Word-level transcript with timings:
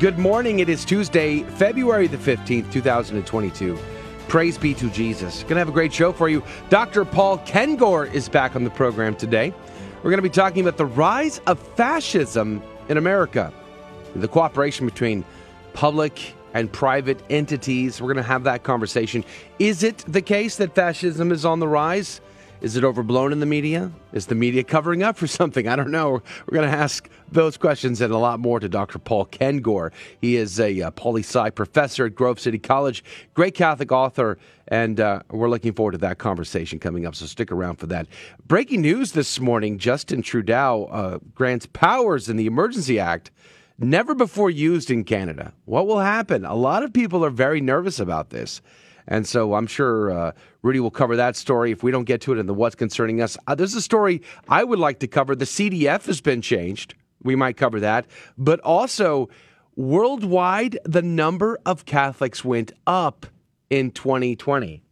Good 0.00 0.18
morning. 0.18 0.60
It 0.60 0.70
is 0.70 0.86
Tuesday, 0.86 1.42
February 1.42 2.06
the 2.06 2.16
15th, 2.16 2.72
2022. 2.72 3.78
Praise 4.28 4.56
be 4.56 4.72
to 4.72 4.88
Jesus. 4.88 5.42
Gonna 5.42 5.58
have 5.58 5.68
a 5.68 5.72
great 5.72 5.92
show 5.92 6.10
for 6.10 6.30
you. 6.30 6.42
Dr. 6.70 7.04
Paul 7.04 7.36
Kengor 7.40 8.10
is 8.10 8.26
back 8.26 8.56
on 8.56 8.64
the 8.64 8.70
program 8.70 9.14
today. 9.14 9.52
We're 10.02 10.08
gonna 10.08 10.22
be 10.22 10.30
talking 10.30 10.62
about 10.62 10.78
the 10.78 10.86
rise 10.86 11.40
of 11.40 11.58
fascism 11.76 12.62
in 12.88 12.96
America, 12.96 13.52
the 14.16 14.26
cooperation 14.26 14.86
between 14.86 15.22
public 15.74 16.34
and 16.54 16.72
private 16.72 17.22
entities. 17.28 18.00
We're 18.00 18.14
gonna 18.14 18.22
have 18.22 18.44
that 18.44 18.62
conversation. 18.62 19.22
Is 19.58 19.82
it 19.82 19.98
the 20.08 20.22
case 20.22 20.56
that 20.56 20.74
fascism 20.74 21.30
is 21.30 21.44
on 21.44 21.60
the 21.60 21.68
rise? 21.68 22.22
Is 22.60 22.76
it 22.76 22.84
overblown 22.84 23.32
in 23.32 23.40
the 23.40 23.46
media? 23.46 23.90
Is 24.12 24.26
the 24.26 24.34
media 24.34 24.62
covering 24.62 25.02
up 25.02 25.16
for 25.16 25.26
something? 25.26 25.66
I 25.66 25.76
don't 25.76 25.90
know. 25.90 26.22
We're 26.46 26.58
going 26.58 26.70
to 26.70 26.76
ask 26.76 27.08
those 27.32 27.56
questions 27.56 28.02
and 28.02 28.12
a 28.12 28.18
lot 28.18 28.38
more 28.38 28.60
to 28.60 28.68
Dr. 28.68 28.98
Paul 28.98 29.24
Kengor. 29.26 29.92
He 30.20 30.36
is 30.36 30.60
a 30.60 30.82
uh, 30.82 30.90
poli 30.90 31.22
sci 31.22 31.48
professor 31.50 32.04
at 32.04 32.14
Grove 32.14 32.38
City 32.38 32.58
College, 32.58 33.02
great 33.32 33.54
Catholic 33.54 33.90
author, 33.90 34.36
and 34.68 35.00
uh, 35.00 35.22
we're 35.30 35.48
looking 35.48 35.72
forward 35.72 35.92
to 35.92 35.98
that 35.98 36.18
conversation 36.18 36.78
coming 36.78 37.06
up. 37.06 37.14
So 37.14 37.24
stick 37.24 37.50
around 37.50 37.76
for 37.76 37.86
that. 37.86 38.06
Breaking 38.46 38.82
news 38.82 39.12
this 39.12 39.40
morning: 39.40 39.78
Justin 39.78 40.20
Trudeau 40.20 40.86
uh, 40.90 41.18
grants 41.34 41.66
powers 41.66 42.28
in 42.28 42.36
the 42.36 42.46
Emergency 42.46 42.98
Act 42.98 43.30
never 43.78 44.14
before 44.14 44.50
used 44.50 44.90
in 44.90 45.04
Canada. 45.04 45.54
What 45.64 45.86
will 45.86 46.00
happen? 46.00 46.44
A 46.44 46.54
lot 46.54 46.82
of 46.82 46.92
people 46.92 47.24
are 47.24 47.30
very 47.30 47.62
nervous 47.62 47.98
about 47.98 48.28
this. 48.28 48.60
And 49.06 49.26
so 49.26 49.54
I'm 49.54 49.66
sure 49.66 50.10
uh, 50.10 50.32
Rudy 50.62 50.80
will 50.80 50.90
cover 50.90 51.16
that 51.16 51.36
story 51.36 51.72
if 51.72 51.82
we 51.82 51.90
don't 51.90 52.04
get 52.04 52.20
to 52.22 52.32
it 52.32 52.38
in 52.38 52.46
the 52.46 52.54
What's 52.54 52.74
Concerning 52.74 53.22
Us. 53.22 53.36
Uh, 53.46 53.54
there's 53.54 53.74
a 53.74 53.80
story 53.80 54.22
I 54.48 54.64
would 54.64 54.78
like 54.78 54.98
to 55.00 55.06
cover. 55.06 55.34
The 55.34 55.44
CDF 55.44 56.06
has 56.06 56.20
been 56.20 56.42
changed. 56.42 56.94
We 57.22 57.36
might 57.36 57.56
cover 57.56 57.80
that. 57.80 58.06
But 58.36 58.60
also, 58.60 59.28
worldwide, 59.76 60.78
the 60.84 61.02
number 61.02 61.58
of 61.64 61.86
Catholics 61.86 62.44
went 62.44 62.72
up 62.86 63.26
in 63.70 63.90
2020. 63.90 64.82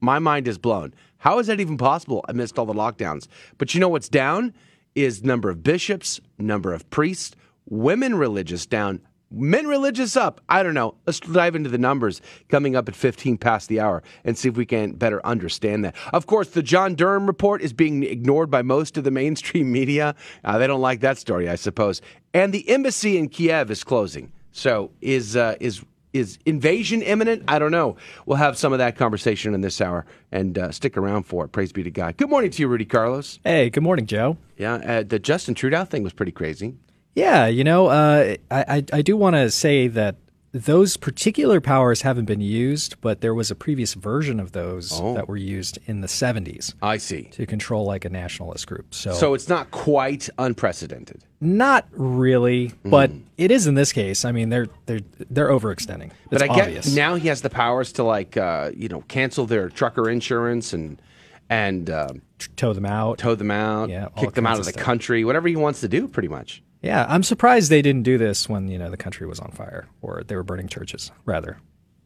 My 0.00 0.18
mind 0.18 0.48
is 0.48 0.58
blown. 0.58 0.94
How 1.18 1.38
is 1.38 1.46
that 1.46 1.60
even 1.60 1.76
possible 1.76 2.24
amidst 2.28 2.58
all 2.58 2.66
the 2.66 2.72
lockdowns? 2.72 3.28
But 3.58 3.74
you 3.74 3.80
know 3.80 3.88
what's 3.88 4.08
down 4.08 4.52
is 4.96 5.22
number 5.22 5.48
of 5.48 5.62
bishops, 5.62 6.20
number 6.38 6.74
of 6.74 6.88
priests, 6.90 7.36
women 7.66 8.16
religious 8.16 8.66
down 8.66 9.00
Men 9.32 9.66
religious 9.66 10.16
up. 10.16 10.40
I 10.48 10.62
don't 10.62 10.74
know. 10.74 10.94
Let's 11.06 11.20
dive 11.20 11.54
into 11.54 11.70
the 11.70 11.78
numbers 11.78 12.20
coming 12.48 12.76
up 12.76 12.88
at 12.88 12.94
15 12.94 13.38
past 13.38 13.68
the 13.68 13.80
hour 13.80 14.02
and 14.24 14.36
see 14.36 14.48
if 14.48 14.56
we 14.56 14.66
can 14.66 14.92
better 14.92 15.24
understand 15.26 15.84
that. 15.84 15.94
Of 16.12 16.26
course, 16.26 16.50
the 16.50 16.62
John 16.62 16.94
Durham 16.94 17.26
report 17.26 17.62
is 17.62 17.72
being 17.72 18.02
ignored 18.02 18.50
by 18.50 18.62
most 18.62 18.96
of 18.98 19.04
the 19.04 19.10
mainstream 19.10 19.72
media. 19.80 20.14
Uh, 20.44 20.58
they 20.58 20.66
don't 20.66 20.80
like 20.80 21.00
that 21.00 21.18
story, 21.18 21.48
I 21.48 21.54
suppose. 21.54 22.02
And 22.34 22.52
the 22.52 22.68
embassy 22.68 23.16
in 23.16 23.28
Kiev 23.28 23.70
is 23.70 23.84
closing. 23.84 24.32
So 24.52 24.90
is 25.00 25.34
uh, 25.34 25.56
is 25.60 25.82
is 26.12 26.38
invasion 26.44 27.00
imminent? 27.02 27.44
I 27.48 27.58
don't 27.58 27.70
know. 27.70 27.96
We'll 28.26 28.36
have 28.36 28.58
some 28.58 28.72
of 28.72 28.78
that 28.78 28.96
conversation 28.96 29.54
in 29.54 29.62
this 29.62 29.80
hour 29.80 30.04
and 30.30 30.58
uh, 30.58 30.70
stick 30.70 30.96
around 30.96 31.24
for 31.24 31.44
it. 31.44 31.48
Praise 31.48 31.72
be 31.72 31.82
to 31.82 31.90
God. 31.90 32.16
Good 32.18 32.28
morning 32.28 32.50
to 32.50 32.62
you, 32.62 32.68
Rudy 32.68 32.84
Carlos. 32.84 33.38
Hey, 33.44 33.70
good 33.70 33.82
morning, 33.82 34.06
Joe. 34.06 34.36
Yeah, 34.58 34.74
uh, 34.74 35.02
the 35.04 35.18
Justin 35.18 35.54
Trudeau 35.54 35.84
thing 35.84 36.02
was 36.02 36.12
pretty 36.12 36.32
crazy. 36.32 36.74
Yeah, 37.14 37.46
you 37.46 37.64
know, 37.64 37.88
uh, 37.88 38.36
I, 38.50 38.84
I 38.92 39.02
do 39.02 39.16
want 39.16 39.36
to 39.36 39.50
say 39.50 39.88
that 39.88 40.16
those 40.52 40.98
particular 40.98 41.60
powers 41.60 42.02
haven't 42.02 42.26
been 42.26 42.40
used, 42.40 43.00
but 43.00 43.22
there 43.22 43.34
was 43.34 43.50
a 43.50 43.54
previous 43.54 43.94
version 43.94 44.38
of 44.38 44.52
those 44.52 45.00
oh. 45.00 45.14
that 45.14 45.26
were 45.26 45.36
used 45.36 45.78
in 45.86 46.02
the 46.02 46.06
70s. 46.06 46.74
I 46.82 46.98
see. 46.98 47.22
To 47.32 47.46
control 47.46 47.86
like 47.86 48.04
a 48.04 48.10
nationalist 48.10 48.66
group. 48.66 48.94
So 48.94 49.14
So 49.14 49.32
it's 49.32 49.48
not 49.48 49.70
quite 49.70 50.28
unprecedented. 50.38 51.24
Not 51.40 51.86
really, 51.90 52.68
mm. 52.68 52.90
but 52.90 53.10
it 53.38 53.50
is 53.50 53.66
in 53.66 53.74
this 53.74 53.92
case. 53.92 54.24
I 54.24 54.32
mean, 54.32 54.50
they're 54.50 54.68
they're 54.86 55.00
they're 55.28 55.48
overextending. 55.48 56.10
It's 56.10 56.14
but 56.30 56.42
I 56.42 56.48
obvious. 56.48 56.86
get 56.86 56.94
now 56.94 57.16
he 57.16 57.28
has 57.28 57.42
the 57.42 57.50
powers 57.50 57.92
to 57.94 58.04
like 58.04 58.36
uh, 58.36 58.70
you 58.76 58.88
know, 58.88 59.00
cancel 59.08 59.46
their 59.46 59.68
trucker 59.68 60.08
insurance 60.08 60.72
and 60.72 61.02
and 61.50 61.90
uh, 61.90 62.08
tow 62.54 62.72
them 62.74 62.86
out. 62.86 63.18
Tow 63.18 63.34
them 63.34 63.50
out. 63.50 63.88
Yeah, 63.88 64.08
kick 64.16 64.34
them 64.34 64.46
out 64.46 64.58
of 64.58 64.66
the 64.66 64.70
stuff. 64.70 64.84
country, 64.84 65.24
whatever 65.24 65.48
he 65.48 65.56
wants 65.56 65.80
to 65.80 65.88
do 65.88 66.06
pretty 66.06 66.28
much. 66.28 66.62
Yeah, 66.82 67.06
I'm 67.08 67.22
surprised 67.22 67.70
they 67.70 67.82
didn't 67.82 68.02
do 68.02 68.18
this 68.18 68.48
when 68.48 68.68
you 68.68 68.78
know 68.78 68.90
the 68.90 68.96
country 68.96 69.26
was 69.26 69.38
on 69.38 69.52
fire 69.52 69.86
or 70.02 70.22
they 70.26 70.34
were 70.36 70.42
burning 70.42 70.68
churches. 70.68 71.12
Rather. 71.24 71.58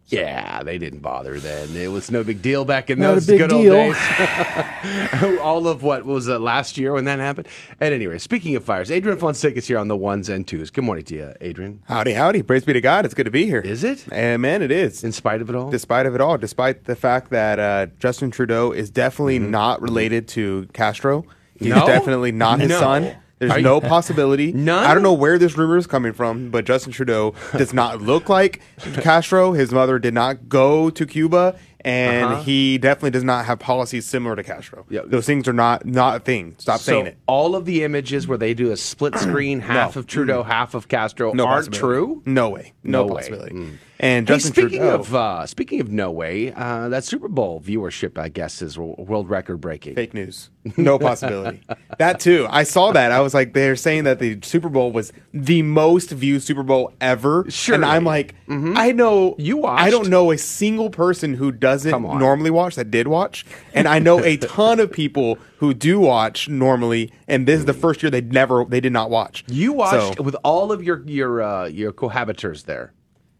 Yeah, 0.09 0.62
they 0.62 0.78
didn't 0.78 1.00
bother 1.00 1.41
then. 1.41 1.75
It 1.75 1.88
was 1.88 2.12
no 2.12 2.22
big 2.22 2.41
deal 2.41 2.64
back 2.64 2.91
in 2.91 3.00
Not 3.00 3.15
those 3.15 3.26
good 3.26 3.50
deal. 3.50 3.75
old 3.75 3.94
days. 3.94 5.38
All 5.41 5.66
of 5.66 5.82
what 5.82 6.04
was 6.04 6.28
it 6.28 6.38
last 6.38 6.78
year 6.78 6.92
when 6.92 7.06
that 7.06 7.19
happened? 7.19 7.48
And 7.81 7.92
anyway, 7.92 8.19
speaking 8.19 8.54
of 8.54 8.62
fires, 8.62 8.88
Adrian 8.92 9.19
Fonseca 9.19 9.56
is 9.56 9.66
here 9.66 9.78
on 9.78 9.88
the 9.88 9.97
ones 9.97 10.28
and 10.28 10.47
twos. 10.47 10.70
Good 10.70 10.84
morning 10.84 11.04
to 11.06 11.15
you, 11.16 11.34
Adrian. 11.41 11.82
Howdy, 11.88 12.12
howdy. 12.12 12.42
Praise 12.42 12.65
be 12.65 12.72
to 12.72 12.81
God. 12.81 13.04
It's 13.04 13.15
good 13.15 13.25
to 13.25 13.32
be 13.32 13.47
here. 13.47 13.60
Is 13.60 13.82
it? 13.82 14.06
Amen. 14.12 14.62
It 14.62 14.70
is. 14.70 15.03
In 15.03 15.10
spite 15.10 15.41
of 15.42 15.50
it 15.50 15.56
all. 15.56 15.70
Despite 15.70 16.06
of 16.06 16.15
it 16.15 16.20
all, 16.20 16.38
despite 16.38 16.84
the 16.84 16.94
fact 16.94 17.31
that 17.31 17.59
uh, 17.59 17.86
Justin 17.98 18.31
Trudeau 18.31 18.70
is 18.70 18.91
definitely 18.91 19.41
mm-hmm. 19.41 19.50
not 19.50 19.82
related 19.82 20.28
to 20.28 20.69
Castro. 20.72 21.25
He's 21.59 21.70
no? 21.70 21.84
definitely 21.84 22.31
not 22.31 22.60
his 22.60 22.69
no. 22.69 22.78
son. 22.78 23.16
There's 23.38 23.62
no 23.62 23.80
possibility. 23.80 24.52
None. 24.52 24.84
I 24.84 24.94
don't 24.94 25.02
know 25.02 25.12
where 25.12 25.38
this 25.38 25.58
rumor 25.58 25.76
is 25.76 25.86
coming 25.86 26.12
from, 26.12 26.50
but 26.50 26.64
Justin 26.64 26.92
Trudeau 26.92 27.34
does 27.52 27.74
not 27.74 28.00
look 28.00 28.28
like 28.28 28.62
Castro. 28.94 29.52
His 29.52 29.72
mother 29.72 29.98
did 29.98 30.14
not 30.14 30.48
go 30.48 30.88
to 30.88 31.04
Cuba, 31.04 31.58
and 31.80 32.24
uh-huh. 32.24 32.42
he 32.42 32.78
definitely 32.78 33.10
does 33.10 33.24
not 33.24 33.44
have 33.44 33.58
policies 33.58 34.06
similar 34.06 34.36
to 34.36 34.42
Castro. 34.42 34.86
Yeah. 34.88 35.02
Those 35.04 35.26
things 35.26 35.47
are 35.48 35.52
not 35.52 35.84
not 35.84 36.16
a 36.16 36.20
thing. 36.20 36.54
Stop 36.58 36.80
so 36.80 36.92
saying 36.92 37.06
it. 37.06 37.19
All 37.26 37.54
of 37.54 37.66
the 37.66 37.84
images 37.84 38.26
where 38.26 38.38
they 38.38 38.54
do 38.54 38.70
a 38.70 38.76
split 38.76 39.19
screen, 39.19 39.60
half 39.60 39.97
no. 39.97 40.00
of 40.00 40.06
Trudeau, 40.06 40.42
half 40.42 40.74
of 40.74 40.88
Castro, 40.88 41.32
no 41.32 41.47
aren't 41.47 41.74
true. 41.74 42.22
No 42.24 42.48
way. 42.48 42.72
No, 42.82 43.06
no 43.06 43.14
possibility. 43.14 43.54
Way. 43.54 43.62
Mm. 43.62 43.78
And 43.99 44.29
hey, 44.29 44.39
speaking 44.39 44.81
Trudeau, 44.81 44.95
of 44.95 45.15
uh, 45.15 45.47
speaking 45.47 45.81
of 45.81 45.91
no 45.91 46.11
way, 46.11 46.53
uh, 46.53 46.89
that 46.91 47.05
Super 47.05 47.29
Bowl 47.29 47.61
viewership, 47.61 48.19
I 48.19 48.29
guess, 48.29 48.61
is 48.61 48.79
world 48.79 49.31
record 49.31 49.59
breaking. 49.61 49.95
Fake 49.95 50.12
news. 50.12 50.51
No 50.77 50.99
possibility. 50.99 51.62
that 51.99 52.21
too. 52.21 52.47
I 52.51 52.65
saw 52.65 52.93
that. 52.93 53.12
I 53.12 53.21
was 53.21 53.33
like, 53.33 53.55
they're 53.55 53.77
saying 53.77 54.05
that 54.05 54.19
the 54.19 54.39
Super 54.43 54.69
Bowl 54.69 54.93
was 54.93 55.12
the 55.33 55.62
most 55.62 56.11
viewed 56.11 56.43
Super 56.43 56.62
Bowl 56.62 56.93
ever. 57.01 57.47
Sure. 57.49 57.75
And 57.75 57.84
I'm 57.84 58.05
like, 58.05 58.34
mm-hmm. 58.47 58.75
I 58.77 58.93
know 58.93 59.34
you 59.39 59.59
watched. 59.59 59.83
I 59.83 59.91
don't 59.91 60.09
know 60.09 60.31
a 60.31 60.39
single 60.39 60.91
person 60.91 61.33
who 61.34 61.51
doesn't 61.51 62.03
normally 62.03 62.51
watch 62.51 62.75
that 62.75 62.91
did 62.91 63.09
watch, 63.09 63.47
and 63.73 63.89
I 63.89 63.99
know 63.99 64.23
a 64.23 64.37
ton 64.37 64.78
of 64.81 64.93
people 64.93 65.39
who 65.59 65.73
do 65.73 66.01
watch 66.01 66.49
normally, 66.51 67.13
and 67.28 67.47
this 67.47 67.61
is 67.61 67.65
the 67.65 67.75
first 67.75 68.03
year 68.03 68.11
they 68.11 68.21
never 68.21 68.65
they 68.67 68.81
did 68.81 68.93
not 68.93 69.09
watch. 69.09 69.45
You 69.49 69.73
watched 69.73 70.17
so, 70.17 70.23
with 70.23 70.37
all 70.45 70.71
of 70.71 70.83
your 70.83 71.03
your 71.07 71.43
uh, 71.43 71.67
your 71.67 71.93
cohabitors 71.93 72.65
there. 72.65 72.93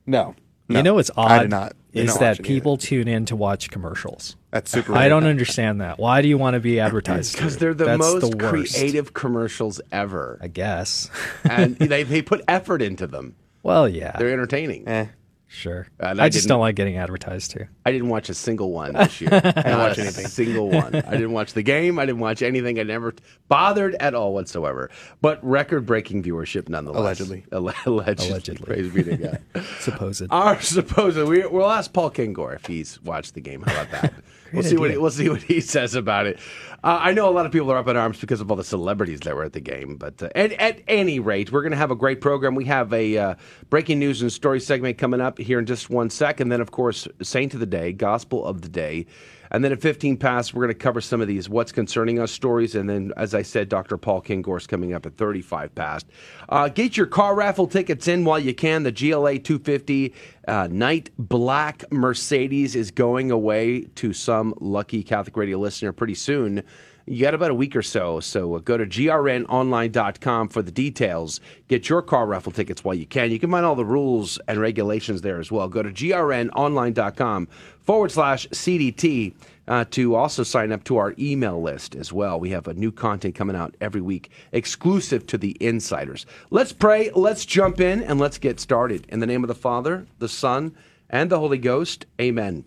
No. 0.07 0.35
No, 0.69 0.79
you 0.79 0.83
know 0.83 0.95
what's 0.95 1.11
odd 1.17 1.31
I 1.31 1.39
did 1.43 1.51
not, 1.51 1.77
is 1.93 2.19
that 2.19 2.43
people 2.43 2.73
either. 2.75 2.83
tune 2.83 3.09
in 3.09 3.27
to 3.27 3.37
watch 3.37 3.71
commercials. 3.71 4.37
That's 4.51 4.71
super. 4.71 4.95
I 4.95 5.09
don't 5.09 5.27
understand 5.27 5.81
that. 5.81 5.99
Why 5.99 6.23
do 6.23 6.29
you 6.29 6.39
want 6.39 6.55
to 6.55 6.61
be 6.61 6.81
advertised? 6.81 7.35
Because 7.35 7.59
they're 7.59 7.75
the 7.75 7.85
That's 7.85 7.99
most 7.99 8.31
the 8.33 8.37
creative 8.37 9.15
commercials 9.15 9.81
ever. 9.93 10.39
I 10.43 10.49
guess. 10.49 11.11
and 11.45 11.77
they 11.79 12.03
they 12.03 12.23
put 12.23 12.43
effort 12.49 12.83
into 12.83 13.07
them. 13.07 13.37
Well, 13.63 13.89
yeah, 13.89 14.17
they're 14.19 14.33
entertaining. 14.33 14.89
Eh. 14.89 15.07
Sure. 15.49 15.87
Uh, 16.01 16.15
I, 16.19 16.25
I 16.25 16.29
just 16.29 16.49
don't 16.49 16.61
like 16.61 16.75
getting 16.75 16.97
advertised 16.97 17.53
to. 17.53 17.69
I 17.85 17.93
didn't 17.93 18.09
watch 18.09 18.29
a 18.29 18.35
single 18.35 18.73
one 18.73 18.93
this 18.93 19.21
year. 19.21 19.31
I 19.33 19.41
didn't 19.41 19.79
watch 19.79 19.99
anything. 19.99 20.27
Single 20.27 20.71
one. 20.71 20.95
I 20.95 21.13
didn't 21.13 21.33
watch 21.33 21.53
the 21.53 21.63
game. 21.63 21.99
I 22.01 22.07
didn't 22.07 22.21
watch 22.21 22.43
anything. 22.43 22.81
I 22.81 22.83
never 22.83 23.15
bothered 23.49 23.95
at 24.01 24.15
all 24.15 24.35
whatsoever. 24.35 24.91
But 25.21 25.43
record-breaking 25.45 26.25
viewership 26.25 26.69
nonetheless. 26.69 27.21
Allegedly. 27.21 27.45
Alle- 27.53 27.73
allegedly. 27.87 28.31
Allegedly. 28.31 28.67
Praise 28.67 28.93
be 28.93 29.05
to 29.05 29.17
God. 29.17 29.43
supposed. 29.79 30.25
Our 30.31 30.61
supposed. 30.61 31.17
We, 31.17 31.47
we'll 31.47 31.71
ask 31.71 31.93
Paul 31.93 32.11
Kengor 32.11 32.57
if 32.57 32.67
he's 32.67 33.01
watched 33.03 33.35
the 33.35 33.41
game. 33.41 33.63
How 33.63 33.83
about 33.83 33.91
that? 33.93 34.15
we'll 34.53 34.63
see 34.65 34.77
what 34.77 34.91
he, 34.91 34.97
we'll 34.97 35.11
see 35.11 35.29
what 35.29 35.43
he 35.43 35.61
says 35.61 35.95
about 35.95 36.27
it. 36.27 36.39
Uh, 36.87 37.01
I 37.03 37.15
know 37.15 37.29
a 37.29 37.35
lot 37.35 37.47
of 37.47 37.51
people 37.51 37.73
are 37.73 37.79
up 37.79 37.89
in 37.89 37.97
arms 37.97 38.21
because 38.21 38.41
of 38.41 38.49
all 38.49 38.57
the 38.57 38.63
celebrities 38.63 39.19
that 39.23 39.35
were 39.35 39.43
at 39.43 39.55
the 39.55 39.61
game, 39.61 39.97
but 39.97 40.23
uh, 40.23 40.29
at, 40.37 40.53
at, 40.53 40.83
any 40.87 41.19
rate, 41.19 41.51
we're 41.51 41.63
going 41.63 41.73
to 41.73 41.77
have 41.77 41.91
a 41.91 41.97
great 41.97 42.21
program. 42.21 42.55
We 42.55 42.65
have 42.67 42.93
a 42.93 43.19
uh, 43.19 43.35
breaking 43.71 43.99
news 43.99 44.23
and 44.23 44.33
story 44.33 44.61
segment 44.61 44.97
coming 44.97 45.21
up 45.21 45.37
here 45.37 45.59
in 45.59 45.67
just 45.67 45.91
one 45.91 46.11
second. 46.11 46.51
Then, 46.51 46.61
of 46.61 46.71
course, 46.71 47.09
Saint 47.21 47.55
of 47.55 47.59
the 47.59 47.67
Day, 47.67 47.93
Gospel 47.93 48.47
of 48.47 48.63
the 48.63 48.69
Day. 48.69 49.07
And 49.51 49.65
then 49.65 49.73
at 49.73 49.81
15 49.81 50.17
past, 50.17 50.55
we're 50.55 50.65
going 50.65 50.75
to 50.75 50.79
cover 50.79 51.01
some 51.01 51.21
of 51.21 51.29
these 51.29 51.49
what's 51.49 51.73
concerning 51.73 52.19
us 52.19 52.33
stories. 52.33 52.75
And 52.75 52.89
then, 52.89 53.13
as 53.17 53.35
I 53.35 53.43
said, 53.43 53.69
Dr. 53.69 53.97
Paul 53.97 54.23
Kengor's 54.23 54.67
coming 54.67 54.93
up 54.93 55.07
at 55.07 55.17
35 55.17 55.75
past. 55.75 56.07
Uh, 56.49 56.69
get 56.69 56.97
your 56.97 57.07
car 57.07 57.35
raffle 57.35 57.67
tickets 57.67 58.09
in 58.09 58.25
while 58.25 58.39
you 58.39 58.55
can. 58.55 58.83
The 58.83 58.93
GLA 58.93 59.39
250 59.39 60.15
uh, 60.49 60.69
Night 60.71 61.11
Black 61.19 61.91
Mercedes 61.93 62.77
is 62.77 62.91
going 62.91 63.31
away 63.31 63.83
to 63.97 64.13
some 64.13 64.55
lucky 64.61 65.03
Catholic 65.03 65.37
radio 65.37 65.59
listener 65.59 65.93
pretty 65.93 66.15
soon. 66.15 66.63
You 67.09 67.23
got 67.23 67.35
about 67.35 67.53
a 67.53 67.55
week 67.55 67.77
or 67.77 67.83
so, 67.83 68.19
so 68.19 68.59
go 68.59 68.77
to 68.77 68.85
grnonline.com 68.85 70.49
for 70.49 70.61
the 70.61 70.73
details. 70.73 71.41
Get 71.69 71.89
your 71.89 72.03
car 72.03 72.27
raffle 72.27 72.51
tickets 72.51 72.83
while 72.83 72.97
you 72.97 73.07
can. 73.07 73.31
You 73.31 73.39
can 73.39 73.49
find 73.49 73.65
all 73.65 73.77
the 73.77 73.85
rules 73.85 74.41
and 74.49 74.59
regulations 74.61 75.23
there 75.23 75.39
as 75.39 75.53
well. 75.53 75.69
Go 75.69 75.85
to 75.85 75.91
grnonline.com 75.91 77.47
forward 77.79 78.11
slash 78.11 78.49
CDT 78.49 79.35
uh, 79.69 79.85
to 79.91 80.17
also 80.17 80.43
sign 80.43 80.73
up 80.73 80.83
to 80.83 80.97
our 80.97 81.15
email 81.17 81.63
list 81.63 81.95
as 81.95 82.13
well. 82.13 82.41
We 82.41 82.51
have 82.51 82.67
a 82.67 82.75
new 82.75 82.91
content 82.91 83.37
coming 83.37 83.55
out 83.55 83.77
every 83.81 84.01
week 84.01 84.31
exclusive 84.51 85.29
to 85.29 85.39
the 85.39 85.57
insiders. 85.61 86.27
Let's 86.51 86.73
pray, 86.73 87.13
let's 87.15 87.47
jump 87.47 87.81
in, 87.81 88.03
and 88.03 88.19
let's 88.19 88.39
get 88.39 88.59
started. 88.59 89.07
In 89.09 89.21
the 89.21 89.27
name 89.27 89.45
of 89.45 89.49
the 89.49 89.55
Father, 89.55 90.09
the 90.19 90.29
Son, 90.29 90.75
and 91.09 91.31
the 91.31 91.39
Holy 91.39 91.59
Ghost, 91.59 92.05
amen. 92.21 92.65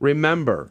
Remember, 0.00 0.70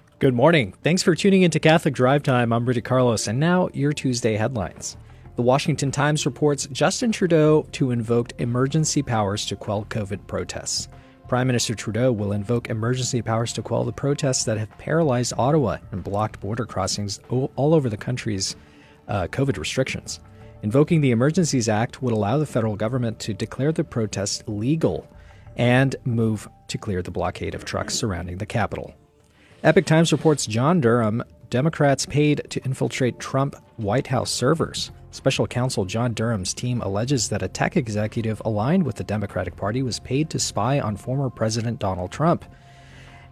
Good 0.21 0.35
morning. 0.35 0.75
Thanks 0.83 1.01
for 1.01 1.15
tuning 1.15 1.41
into 1.41 1.59
Catholic 1.59 1.95
Drive 1.95 2.21
Time. 2.21 2.53
I'm 2.53 2.63
Rudy 2.63 2.79
Carlos, 2.79 3.25
and 3.25 3.39
now 3.39 3.69
your 3.73 3.91
Tuesday 3.91 4.35
headlines. 4.35 4.95
The 5.35 5.41
Washington 5.41 5.89
Times 5.89 6.27
reports 6.27 6.67
Justin 6.71 7.11
Trudeau 7.11 7.65
to 7.71 7.89
invoke 7.89 8.39
emergency 8.39 9.01
powers 9.01 9.47
to 9.47 9.55
quell 9.55 9.83
COVID 9.85 10.27
protests. 10.27 10.89
Prime 11.27 11.47
Minister 11.47 11.73
Trudeau 11.73 12.11
will 12.11 12.33
invoke 12.33 12.69
emergency 12.69 13.23
powers 13.23 13.51
to 13.53 13.63
quell 13.63 13.83
the 13.83 13.91
protests 13.91 14.43
that 14.43 14.59
have 14.59 14.69
paralyzed 14.77 15.33
Ottawa 15.39 15.79
and 15.91 16.03
blocked 16.03 16.39
border 16.39 16.67
crossings 16.67 17.19
all 17.29 17.73
over 17.73 17.89
the 17.89 17.97
country's 17.97 18.55
uh, 19.07 19.25
COVID 19.25 19.57
restrictions. 19.57 20.19
Invoking 20.61 21.01
the 21.01 21.09
Emergencies 21.09 21.67
Act 21.67 22.03
would 22.03 22.13
allow 22.13 22.37
the 22.37 22.45
federal 22.45 22.75
government 22.75 23.17
to 23.21 23.33
declare 23.33 23.71
the 23.71 23.83
protests 23.83 24.43
legal 24.45 25.07
and 25.55 25.95
move 26.05 26.47
to 26.67 26.77
clear 26.77 27.01
the 27.01 27.09
blockade 27.09 27.55
of 27.55 27.65
trucks 27.65 27.95
surrounding 27.95 28.37
the 28.37 28.45
Capitol. 28.45 28.93
Epoch 29.63 29.85
Times 29.85 30.11
reports 30.11 30.47
John 30.47 30.81
Durham, 30.81 31.23
Democrats 31.51 32.07
paid 32.07 32.41
to 32.49 32.59
infiltrate 32.65 33.19
Trump 33.19 33.55
White 33.77 34.07
House 34.07 34.31
servers. 34.31 34.89
Special 35.11 35.45
counsel 35.45 35.85
John 35.85 36.15
Durham's 36.15 36.55
team 36.55 36.81
alleges 36.81 37.29
that 37.29 37.43
a 37.43 37.47
tech 37.47 37.77
executive 37.77 38.41
aligned 38.43 38.83
with 38.83 38.95
the 38.95 39.03
Democratic 39.03 39.55
Party 39.55 39.83
was 39.83 39.99
paid 39.99 40.31
to 40.31 40.39
spy 40.39 40.79
on 40.79 40.97
former 40.97 41.29
President 41.29 41.77
Donald 41.77 42.11
Trump 42.11 42.43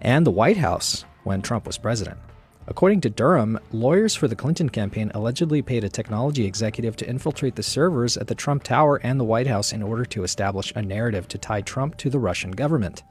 and 0.02 0.24
the 0.24 0.30
White 0.30 0.58
House 0.58 1.04
when 1.24 1.42
Trump 1.42 1.66
was 1.66 1.80
president. 1.80 2.20
According 2.68 3.02
to 3.02 3.10
Durham, 3.10 3.58
lawyers 3.72 4.14
for 4.14 4.28
the 4.28 4.36
Clinton 4.36 4.70
campaign 4.70 5.10
allegedly 5.16 5.64
paid 5.64 5.84
a 5.84 5.90
technology 5.90 6.46
executive 6.46 6.96
to 6.98 7.10
infiltrate 7.10 7.56
the 7.56 7.64
servers 7.64 8.18
at 8.18 8.28
the 8.28 8.36
Trump 8.36 8.62
Tower 8.62 8.98
and 8.98 9.20
the 9.20 9.24
White 9.24 9.48
House 9.48 9.74
in 9.74 9.82
order 9.82 10.06
to 10.06 10.24
establish 10.24 10.72
a 10.76 10.84
narrative 10.84 11.28
to 11.30 11.40
tie 11.40 11.62
Trump 11.62 11.98
to 11.98 12.12
the 12.12 12.20
Russian 12.20 12.52
government. 12.52 13.02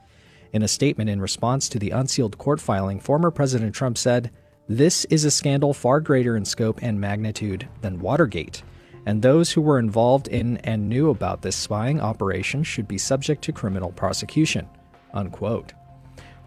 In 0.51 0.63
a 0.63 0.67
statement 0.67 1.09
in 1.09 1.21
response 1.21 1.69
to 1.69 1.79
the 1.79 1.91
unsealed 1.91 2.37
court 2.37 2.59
filing, 2.59 2.99
former 2.99 3.29
President 3.29 3.75
Trump 3.75 3.97
said, 3.97 4.31
This 4.67 5.05
is 5.05 5.25
a 5.25 5.31
scandal 5.31 5.73
far 5.73 5.99
greater 5.99 6.35
in 6.35 6.45
scope 6.45 6.79
and 6.81 6.99
magnitude 6.99 7.67
than 7.81 7.99
Watergate, 7.99 8.63
and 9.05 9.21
those 9.21 9.51
who 9.51 9.61
were 9.61 9.79
involved 9.79 10.27
in 10.27 10.57
and 10.57 10.89
knew 10.89 11.11
about 11.11 11.41
this 11.41 11.55
spying 11.55 12.01
operation 12.01 12.63
should 12.63 12.87
be 12.87 12.97
subject 12.97 13.43
to 13.43 13.51
criminal 13.51 13.91
prosecution. 13.91 14.67
Unquote. 15.13 15.73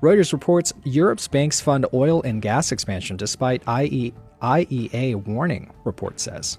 Reuters 0.03 0.33
reports 0.33 0.73
Europe's 0.83 1.29
banks 1.29 1.61
fund 1.61 1.87
oil 1.95 2.23
and 2.23 2.43
gas 2.43 2.73
expansion 2.73 3.17
despite 3.17 3.63
IE, 3.69 4.13
IEA 4.43 5.25
warning, 5.27 5.73
report 5.85 6.19
says. 6.19 6.59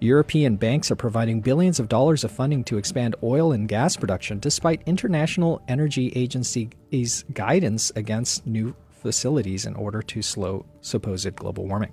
European 0.00 0.54
banks 0.54 0.92
are 0.92 0.96
providing 0.96 1.40
billions 1.40 1.80
of 1.80 1.88
dollars 1.88 2.22
of 2.22 2.30
funding 2.30 2.62
to 2.64 2.78
expand 2.78 3.16
oil 3.22 3.50
and 3.52 3.68
gas 3.68 3.96
production 3.96 4.38
despite 4.38 4.80
International 4.86 5.60
Energy 5.66 6.12
Agency's 6.14 7.24
guidance 7.32 7.90
against 7.96 8.46
new 8.46 8.76
facilities 8.92 9.66
in 9.66 9.74
order 9.74 10.00
to 10.02 10.22
slow 10.22 10.64
supposed 10.82 11.34
global 11.34 11.66
warming. 11.66 11.92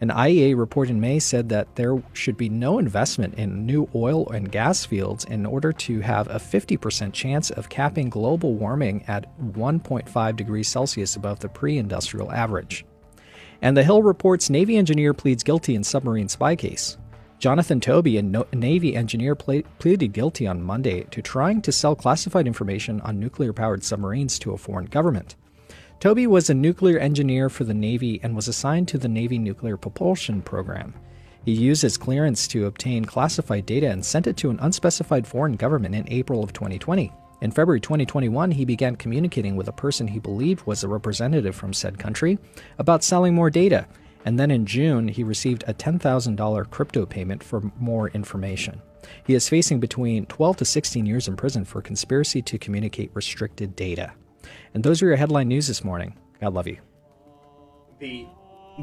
An 0.00 0.10
IEA 0.10 0.56
report 0.56 0.88
in 0.88 1.00
May 1.00 1.18
said 1.18 1.48
that 1.48 1.74
there 1.74 2.00
should 2.12 2.36
be 2.36 2.48
no 2.48 2.78
investment 2.78 3.34
in 3.34 3.66
new 3.66 3.88
oil 3.94 4.28
and 4.28 4.52
gas 4.52 4.84
fields 4.84 5.24
in 5.24 5.46
order 5.46 5.72
to 5.72 6.00
have 6.00 6.28
a 6.28 6.38
50% 6.38 7.12
chance 7.12 7.50
of 7.50 7.70
capping 7.70 8.10
global 8.10 8.54
warming 8.54 9.04
at 9.08 9.36
1.5 9.40 10.36
degrees 10.36 10.68
Celsius 10.68 11.16
above 11.16 11.40
the 11.40 11.48
pre 11.48 11.78
industrial 11.78 12.30
average. 12.30 12.84
And 13.62 13.74
the 13.74 13.82
Hill 13.82 14.02
reports 14.02 14.50
Navy 14.50 14.76
engineer 14.76 15.14
pleads 15.14 15.42
guilty 15.42 15.74
in 15.74 15.82
submarine 15.82 16.28
spy 16.28 16.54
case. 16.54 16.98
Jonathan 17.38 17.80
Toebbe, 17.80 18.18
a 18.18 18.56
Navy 18.56 18.96
engineer, 18.96 19.34
pleaded 19.34 20.12
guilty 20.14 20.46
on 20.46 20.62
Monday 20.62 21.02
to 21.10 21.20
trying 21.20 21.60
to 21.62 21.70
sell 21.70 21.94
classified 21.94 22.46
information 22.46 23.00
on 23.02 23.20
nuclear 23.20 23.52
powered 23.52 23.84
submarines 23.84 24.38
to 24.38 24.52
a 24.52 24.56
foreign 24.56 24.86
government. 24.86 25.36
Toebbe 26.00 26.26
was 26.26 26.48
a 26.48 26.54
nuclear 26.54 26.98
engineer 26.98 27.50
for 27.50 27.64
the 27.64 27.74
Navy 27.74 28.20
and 28.22 28.34
was 28.34 28.48
assigned 28.48 28.88
to 28.88 28.98
the 28.98 29.08
Navy 29.08 29.38
Nuclear 29.38 29.76
Propulsion 29.76 30.40
Program. 30.40 30.94
He 31.44 31.52
used 31.52 31.82
his 31.82 31.98
clearance 31.98 32.48
to 32.48 32.66
obtain 32.66 33.04
classified 33.04 33.66
data 33.66 33.90
and 33.90 34.04
sent 34.04 34.26
it 34.26 34.38
to 34.38 34.50
an 34.50 34.58
unspecified 34.60 35.26
foreign 35.26 35.56
government 35.56 35.94
in 35.94 36.10
April 36.10 36.42
of 36.42 36.54
2020. 36.54 37.12
In 37.42 37.50
February 37.50 37.80
2021, 37.80 38.50
he 38.50 38.64
began 38.64 38.96
communicating 38.96 39.56
with 39.56 39.68
a 39.68 39.72
person 39.72 40.08
he 40.08 40.18
believed 40.18 40.66
was 40.66 40.82
a 40.82 40.88
representative 40.88 41.54
from 41.54 41.74
said 41.74 41.98
country 41.98 42.38
about 42.78 43.04
selling 43.04 43.34
more 43.34 43.50
data 43.50 43.86
and 44.26 44.40
then 44.40 44.50
in 44.50 44.66
June, 44.66 45.06
he 45.06 45.22
received 45.22 45.62
a 45.68 45.72
$10,000 45.72 46.70
crypto 46.70 47.06
payment 47.06 47.44
for 47.44 47.62
more 47.78 48.08
information. 48.08 48.82
He 49.24 49.34
is 49.34 49.48
facing 49.48 49.78
between 49.78 50.26
12 50.26 50.56
to 50.56 50.64
16 50.64 51.06
years 51.06 51.28
in 51.28 51.36
prison 51.36 51.64
for 51.64 51.80
conspiracy 51.80 52.42
to 52.42 52.58
communicate 52.58 53.12
restricted 53.14 53.76
data. 53.76 54.12
And 54.74 54.82
those 54.82 55.00
are 55.00 55.06
your 55.06 55.16
headline 55.16 55.46
news 55.46 55.68
this 55.68 55.84
morning. 55.84 56.18
God 56.40 56.54
love 56.54 56.66
you. 56.66 56.78
The 58.00 58.26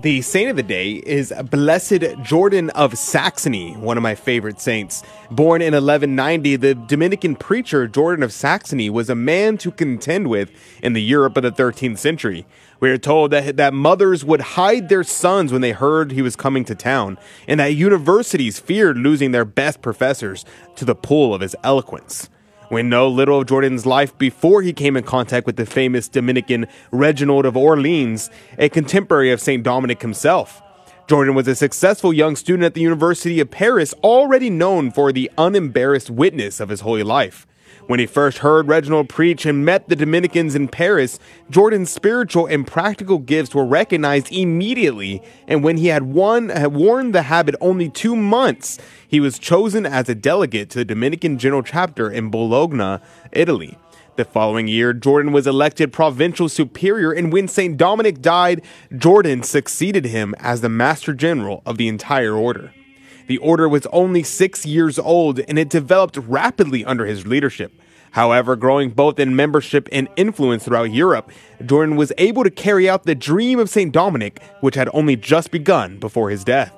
the 0.01 0.23
saint 0.23 0.50
of 0.50 0.55
the 0.55 0.63
day 0.63 0.93
is 0.93 1.31
Blessed 1.51 2.03
Jordan 2.23 2.71
of 2.71 2.97
Saxony, 2.97 3.73
one 3.73 3.95
of 3.95 4.01
my 4.01 4.15
favorite 4.15 4.59
saints. 4.59 5.03
Born 5.29 5.62
in 5.62 5.75
1190, 5.75 6.55
the 6.55 6.73
Dominican 6.73 7.35
preacher 7.35 7.88
Jordan 7.88 8.23
of 8.23 8.33
Saxony 8.33 8.89
was 8.89 9.07
a 9.12 9.13
man 9.13 9.55
to 9.59 9.69
contend 9.69 10.31
with 10.31 10.50
in 10.81 10.93
the 10.93 11.01
Europe 11.01 11.38
of 11.38 11.43
the 11.43 11.51
13th 11.51 12.00
century. 12.00 12.47
We 12.83 12.91
are 12.91 12.97
told 12.97 13.31
that, 13.31 13.55
that 13.55 13.73
mothers 13.73 14.25
would 14.25 14.41
hide 14.41 14.89
their 14.89 15.05
sons 15.05 15.53
when 15.53 15.61
they 15.61 15.71
heard 15.71 16.11
he 16.11 16.21
was 16.21 16.35
coming 16.35 16.65
to 16.65 16.75
town, 16.75 17.17
and 17.47 17.61
that 17.61 17.75
universities 17.75 18.59
feared 18.59 18.97
losing 18.97 19.31
their 19.31 19.45
best 19.45 19.81
professors 19.81 20.43
to 20.75 20.83
the 20.83 20.93
pull 20.93 21.33
of 21.33 21.39
his 21.39 21.55
eloquence. 21.63 22.29
We 22.69 22.83
know 22.83 23.07
little 23.07 23.39
of 23.39 23.47
Jordan's 23.47 23.85
life 23.85 24.17
before 24.17 24.63
he 24.63 24.73
came 24.73 24.97
in 24.97 25.05
contact 25.05 25.45
with 25.45 25.55
the 25.55 25.65
famous 25.65 26.09
Dominican 26.09 26.67
Reginald 26.91 27.45
of 27.45 27.55
Orleans, 27.55 28.29
a 28.57 28.67
contemporary 28.67 29.31
of 29.31 29.39
St. 29.39 29.63
Dominic 29.63 30.01
himself. 30.01 30.61
Jordan 31.07 31.35
was 31.35 31.47
a 31.47 31.55
successful 31.55 32.11
young 32.11 32.35
student 32.35 32.65
at 32.65 32.73
the 32.73 32.81
University 32.81 33.39
of 33.39 33.49
Paris, 33.49 33.93
already 34.03 34.49
known 34.49 34.91
for 34.91 35.13
the 35.13 35.31
unembarrassed 35.37 36.09
witness 36.09 36.59
of 36.59 36.67
his 36.67 36.81
holy 36.81 37.03
life. 37.03 37.47
When 37.87 37.99
he 37.99 38.05
first 38.05 38.37
heard 38.37 38.69
Reginald 38.69 39.09
preach 39.09 39.45
and 39.45 39.65
met 39.65 39.89
the 39.89 39.97
Dominicans 39.97 40.55
in 40.55 40.69
Paris, 40.69 41.19
Jordan's 41.49 41.91
spiritual 41.91 42.45
and 42.45 42.65
practical 42.65 43.17
gifts 43.17 43.53
were 43.53 43.65
recognized 43.65 44.31
immediately, 44.31 45.21
and 45.49 45.65
when 45.65 45.75
he 45.75 45.87
had, 45.87 46.03
won, 46.03 46.47
had 46.47 46.73
worn 46.73 47.11
the 47.11 47.23
habit 47.23 47.55
only 47.59 47.89
two 47.89 48.15
months, 48.15 48.79
he 49.05 49.19
was 49.19 49.37
chosen 49.37 49.85
as 49.85 50.07
a 50.07 50.15
delegate 50.15 50.69
to 50.69 50.79
the 50.79 50.85
Dominican 50.85 51.37
General 51.37 51.61
Chapter 51.61 52.09
in 52.09 52.29
Bologna, 52.29 53.03
Italy. 53.33 53.77
The 54.15 54.25
following 54.25 54.69
year, 54.69 54.93
Jordan 54.93 55.33
was 55.33 55.45
elected 55.45 55.91
provincial 55.91 56.47
superior, 56.47 57.11
and 57.11 57.33
when 57.33 57.49
St. 57.49 57.75
Dominic 57.75 58.21
died, 58.21 58.61
Jordan 58.95 59.43
succeeded 59.43 60.05
him 60.05 60.35
as 60.39 60.61
the 60.61 60.69
Master 60.69 61.13
General 61.13 61.61
of 61.65 61.77
the 61.77 61.89
entire 61.89 62.33
order. 62.33 62.73
The 63.27 63.38
order 63.38 63.70
was 63.70 63.88
only 63.88 64.24
six 64.24 64.65
years 64.65 65.00
old 65.00 65.39
and 65.39 65.58
it 65.58 65.70
developed 65.70 66.18
rapidly 66.18 66.84
under 66.84 67.06
his 67.06 67.25
leadership. 67.25 67.72
However, 68.12 68.56
growing 68.56 68.92
both 68.92 69.18
in 69.18 69.36
membership 69.36 69.89
and 69.92 70.08
influence 70.15 70.65
throughout 70.65 70.92
Europe, 70.92 71.32
Jordan 71.65 71.96
was 71.96 72.13
able 72.20 72.44
to 72.44 72.51
carry 72.51 72.88
out 72.88 73.03
the 73.03 73.15
dream 73.15 73.58
of 73.58 73.70
St. 73.70 73.92
Dominic, 73.92 74.39
which 74.62 74.75
had 74.75 74.88
only 74.94 75.15
just 75.15 75.50
begun 75.50 75.98
before 75.98 76.30
his 76.30 76.44
death. 76.44 76.74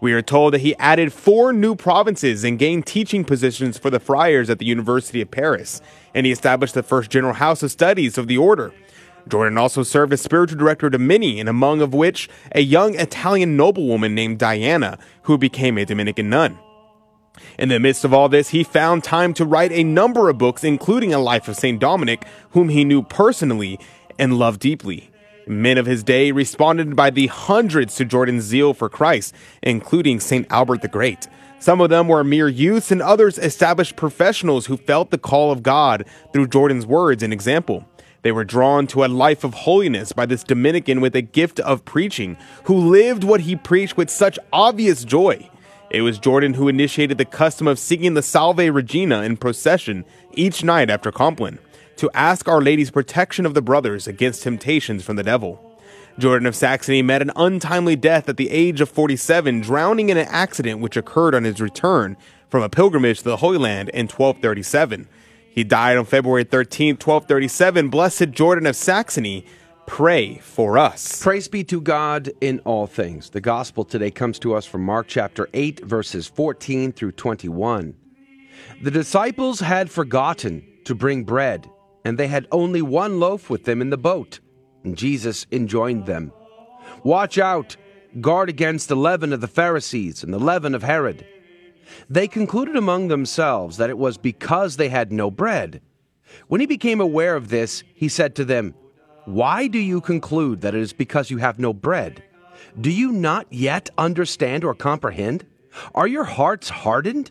We 0.00 0.12
are 0.12 0.22
told 0.22 0.52
that 0.52 0.62
he 0.62 0.74
added 0.76 1.12
four 1.12 1.52
new 1.52 1.76
provinces 1.76 2.42
and 2.42 2.58
gained 2.58 2.86
teaching 2.86 3.24
positions 3.24 3.78
for 3.78 3.88
the 3.88 4.00
friars 4.00 4.50
at 4.50 4.58
the 4.58 4.66
University 4.66 5.20
of 5.20 5.30
Paris, 5.30 5.80
and 6.12 6.26
he 6.26 6.32
established 6.32 6.74
the 6.74 6.82
first 6.82 7.08
general 7.08 7.34
house 7.34 7.62
of 7.62 7.70
studies 7.70 8.18
of 8.18 8.26
the 8.26 8.36
order. 8.36 8.72
Jordan 9.28 9.58
also 9.58 9.82
served 9.82 10.12
as 10.12 10.20
spiritual 10.20 10.58
director 10.58 10.90
to 10.90 10.98
many, 10.98 11.40
and 11.40 11.48
among 11.48 11.80
of 11.80 11.94
which 11.94 12.28
a 12.52 12.60
young 12.60 12.94
Italian 12.94 13.56
noblewoman 13.56 14.14
named 14.14 14.38
Diana, 14.38 14.98
who 15.22 15.38
became 15.38 15.78
a 15.78 15.84
Dominican 15.84 16.28
nun. 16.28 16.58
In 17.58 17.68
the 17.68 17.80
midst 17.80 18.04
of 18.04 18.14
all 18.14 18.28
this, 18.28 18.50
he 18.50 18.62
found 18.62 19.02
time 19.02 19.34
to 19.34 19.44
write 19.44 19.72
a 19.72 19.82
number 19.82 20.28
of 20.28 20.38
books, 20.38 20.62
including 20.62 21.12
A 21.12 21.18
Life 21.18 21.48
of 21.48 21.56
St. 21.56 21.80
Dominic, 21.80 22.24
whom 22.50 22.68
he 22.68 22.84
knew 22.84 23.02
personally 23.02 23.78
and 24.18 24.38
loved 24.38 24.60
deeply. 24.60 25.10
Men 25.46 25.76
of 25.76 25.86
his 25.86 26.02
day 26.02 26.32
responded 26.32 26.96
by 26.96 27.10
the 27.10 27.26
hundreds 27.26 27.96
to 27.96 28.04
Jordan's 28.04 28.44
zeal 28.44 28.72
for 28.72 28.88
Christ, 28.88 29.34
including 29.62 30.20
St. 30.20 30.46
Albert 30.50 30.82
the 30.82 30.88
Great. 30.88 31.28
Some 31.58 31.80
of 31.80 31.90
them 31.90 32.08
were 32.08 32.24
mere 32.24 32.48
youths, 32.48 32.90
and 32.90 33.02
others 33.02 33.38
established 33.38 33.96
professionals 33.96 34.66
who 34.66 34.76
felt 34.76 35.10
the 35.10 35.18
call 35.18 35.50
of 35.50 35.62
God 35.62 36.04
through 36.32 36.48
Jordan's 36.48 36.86
words 36.86 37.22
and 37.22 37.32
example. 37.32 37.84
They 38.24 38.32
were 38.32 38.44
drawn 38.44 38.86
to 38.88 39.04
a 39.04 39.06
life 39.06 39.44
of 39.44 39.52
holiness 39.52 40.12
by 40.12 40.24
this 40.24 40.42
Dominican 40.42 41.02
with 41.02 41.14
a 41.14 41.20
gift 41.20 41.60
of 41.60 41.84
preaching, 41.84 42.38
who 42.64 42.74
lived 42.74 43.22
what 43.22 43.42
he 43.42 43.54
preached 43.54 43.98
with 43.98 44.08
such 44.08 44.38
obvious 44.50 45.04
joy. 45.04 45.50
It 45.90 46.00
was 46.00 46.18
Jordan 46.18 46.54
who 46.54 46.66
initiated 46.66 47.18
the 47.18 47.26
custom 47.26 47.68
of 47.68 47.78
singing 47.78 48.14
the 48.14 48.22
Salve 48.22 48.56
Regina 48.56 49.20
in 49.20 49.36
procession 49.36 50.06
each 50.32 50.64
night 50.64 50.88
after 50.88 51.12
Compline 51.12 51.58
to 51.96 52.10
ask 52.14 52.48
Our 52.48 52.62
Lady's 52.62 52.90
protection 52.90 53.44
of 53.44 53.52
the 53.52 53.60
brothers 53.60 54.08
against 54.08 54.42
temptations 54.42 55.04
from 55.04 55.16
the 55.16 55.22
devil. 55.22 55.78
Jordan 56.18 56.46
of 56.46 56.56
Saxony 56.56 57.02
met 57.02 57.20
an 57.20 57.30
untimely 57.36 57.94
death 57.94 58.26
at 58.30 58.38
the 58.38 58.50
age 58.50 58.80
of 58.80 58.88
47, 58.88 59.60
drowning 59.60 60.08
in 60.08 60.16
an 60.16 60.28
accident 60.30 60.80
which 60.80 60.96
occurred 60.96 61.34
on 61.34 61.44
his 61.44 61.60
return 61.60 62.16
from 62.48 62.62
a 62.62 62.70
pilgrimage 62.70 63.18
to 63.18 63.24
the 63.24 63.36
Holy 63.36 63.58
Land 63.58 63.90
in 63.90 64.06
1237. 64.06 65.08
He 65.54 65.62
died 65.62 65.96
on 65.96 66.04
February 66.04 66.42
13, 66.42 66.94
1237. 66.94 67.88
Blessed 67.88 68.30
Jordan 68.32 68.66
of 68.66 68.74
Saxony, 68.74 69.46
pray 69.86 70.38
for 70.38 70.76
us. 70.76 71.22
Praise 71.22 71.46
be 71.46 71.62
to 71.62 71.80
God 71.80 72.32
in 72.40 72.58
all 72.64 72.88
things. 72.88 73.30
The 73.30 73.40
gospel 73.40 73.84
today 73.84 74.10
comes 74.10 74.40
to 74.40 74.56
us 74.56 74.66
from 74.66 74.82
Mark 74.82 75.06
chapter 75.06 75.48
8, 75.54 75.84
verses 75.84 76.26
14 76.26 76.90
through 76.90 77.12
21. 77.12 77.94
The 78.82 78.90
disciples 78.90 79.60
had 79.60 79.92
forgotten 79.92 80.66
to 80.86 80.94
bring 80.96 81.22
bread 81.22 81.70
and 82.04 82.18
they 82.18 82.26
had 82.26 82.48
only 82.50 82.82
one 82.82 83.20
loaf 83.20 83.48
with 83.48 83.62
them 83.62 83.80
in 83.80 83.90
the 83.90 83.96
boat. 83.96 84.40
And 84.82 84.96
Jesus 84.96 85.46
enjoined 85.52 86.06
them 86.06 86.32
Watch 87.04 87.38
out, 87.38 87.76
guard 88.20 88.48
against 88.48 88.88
the 88.88 88.96
leaven 88.96 89.32
of 89.32 89.40
the 89.40 89.46
Pharisees 89.46 90.24
and 90.24 90.34
the 90.34 90.38
leaven 90.40 90.74
of 90.74 90.82
Herod. 90.82 91.24
They 92.08 92.28
concluded 92.28 92.76
among 92.76 93.08
themselves 93.08 93.76
that 93.76 93.90
it 93.90 93.98
was 93.98 94.16
because 94.16 94.76
they 94.76 94.88
had 94.88 95.12
no 95.12 95.30
bread. 95.30 95.80
When 96.48 96.60
he 96.60 96.66
became 96.66 97.00
aware 97.00 97.36
of 97.36 97.48
this, 97.48 97.84
he 97.94 98.08
said 98.08 98.34
to 98.36 98.44
them, 98.44 98.74
Why 99.24 99.66
do 99.66 99.78
you 99.78 100.00
conclude 100.00 100.60
that 100.62 100.74
it 100.74 100.80
is 100.80 100.92
because 100.92 101.30
you 101.30 101.38
have 101.38 101.58
no 101.58 101.72
bread? 101.72 102.22
Do 102.80 102.90
you 102.90 103.12
not 103.12 103.46
yet 103.52 103.90
understand 103.96 104.64
or 104.64 104.74
comprehend? 104.74 105.46
Are 105.94 106.06
your 106.06 106.24
hearts 106.24 106.68
hardened? 106.68 107.30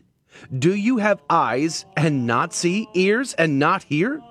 Do 0.57 0.73
you 0.73 0.97
have 0.97 1.21
eyes 1.29 1.85
and 1.95 2.25
not 2.25 2.53
see, 2.53 2.87
ears 2.93 3.33
and 3.33 3.59
not 3.59 3.83
hear? 3.83 4.21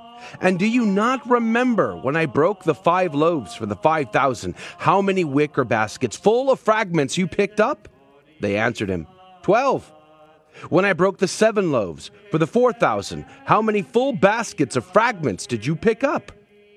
And 0.41 0.59
do 0.59 0.67
you 0.67 0.87
not 0.87 1.29
remember 1.29 1.97
when 1.97 2.17
I 2.17 2.27
broke 2.27 2.65
the 2.65 2.75
five 2.75 3.15
loaves 3.15 3.55
for 3.55 3.67
the 3.67 3.77
five 3.77 4.11
thousand, 4.11 4.55
how 4.79 5.03
many 5.03 5.25
wicker 5.25 5.65
baskets 5.65 6.17
full 6.17 6.51
of 6.51 6.61
fragments 6.61 7.19
you 7.19 7.27
picked 7.27 7.61
up? 7.61 7.89
They 8.41 8.57
answered 8.57 8.89
him, 8.89 9.07
Twelve. 9.43 9.91
When 10.69 10.85
I 10.85 10.93
broke 10.93 11.19
the 11.19 11.29
seven 11.29 11.73
loaves 11.73 12.11
for 12.31 12.39
the 12.39 12.47
four 12.47 12.73
thousand, 12.73 13.27
how 13.45 13.63
many 13.63 13.83
full 13.83 14.13
baskets 14.13 14.77
of 14.77 14.85
fragments 14.85 15.47
did 15.47 15.67
you 15.67 15.77
pick 15.77 16.05
up? 16.05 16.33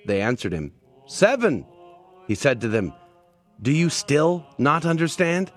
They 0.05 0.21
answered 0.21 0.53
him, 0.53 0.73
Seven. 1.07 1.65
He 2.27 2.35
said 2.35 2.61
to 2.61 2.67
them, 2.67 2.93
Do 3.61 3.71
you 3.71 3.89
still 3.89 4.45
not 4.57 4.85
understand? 4.85 5.51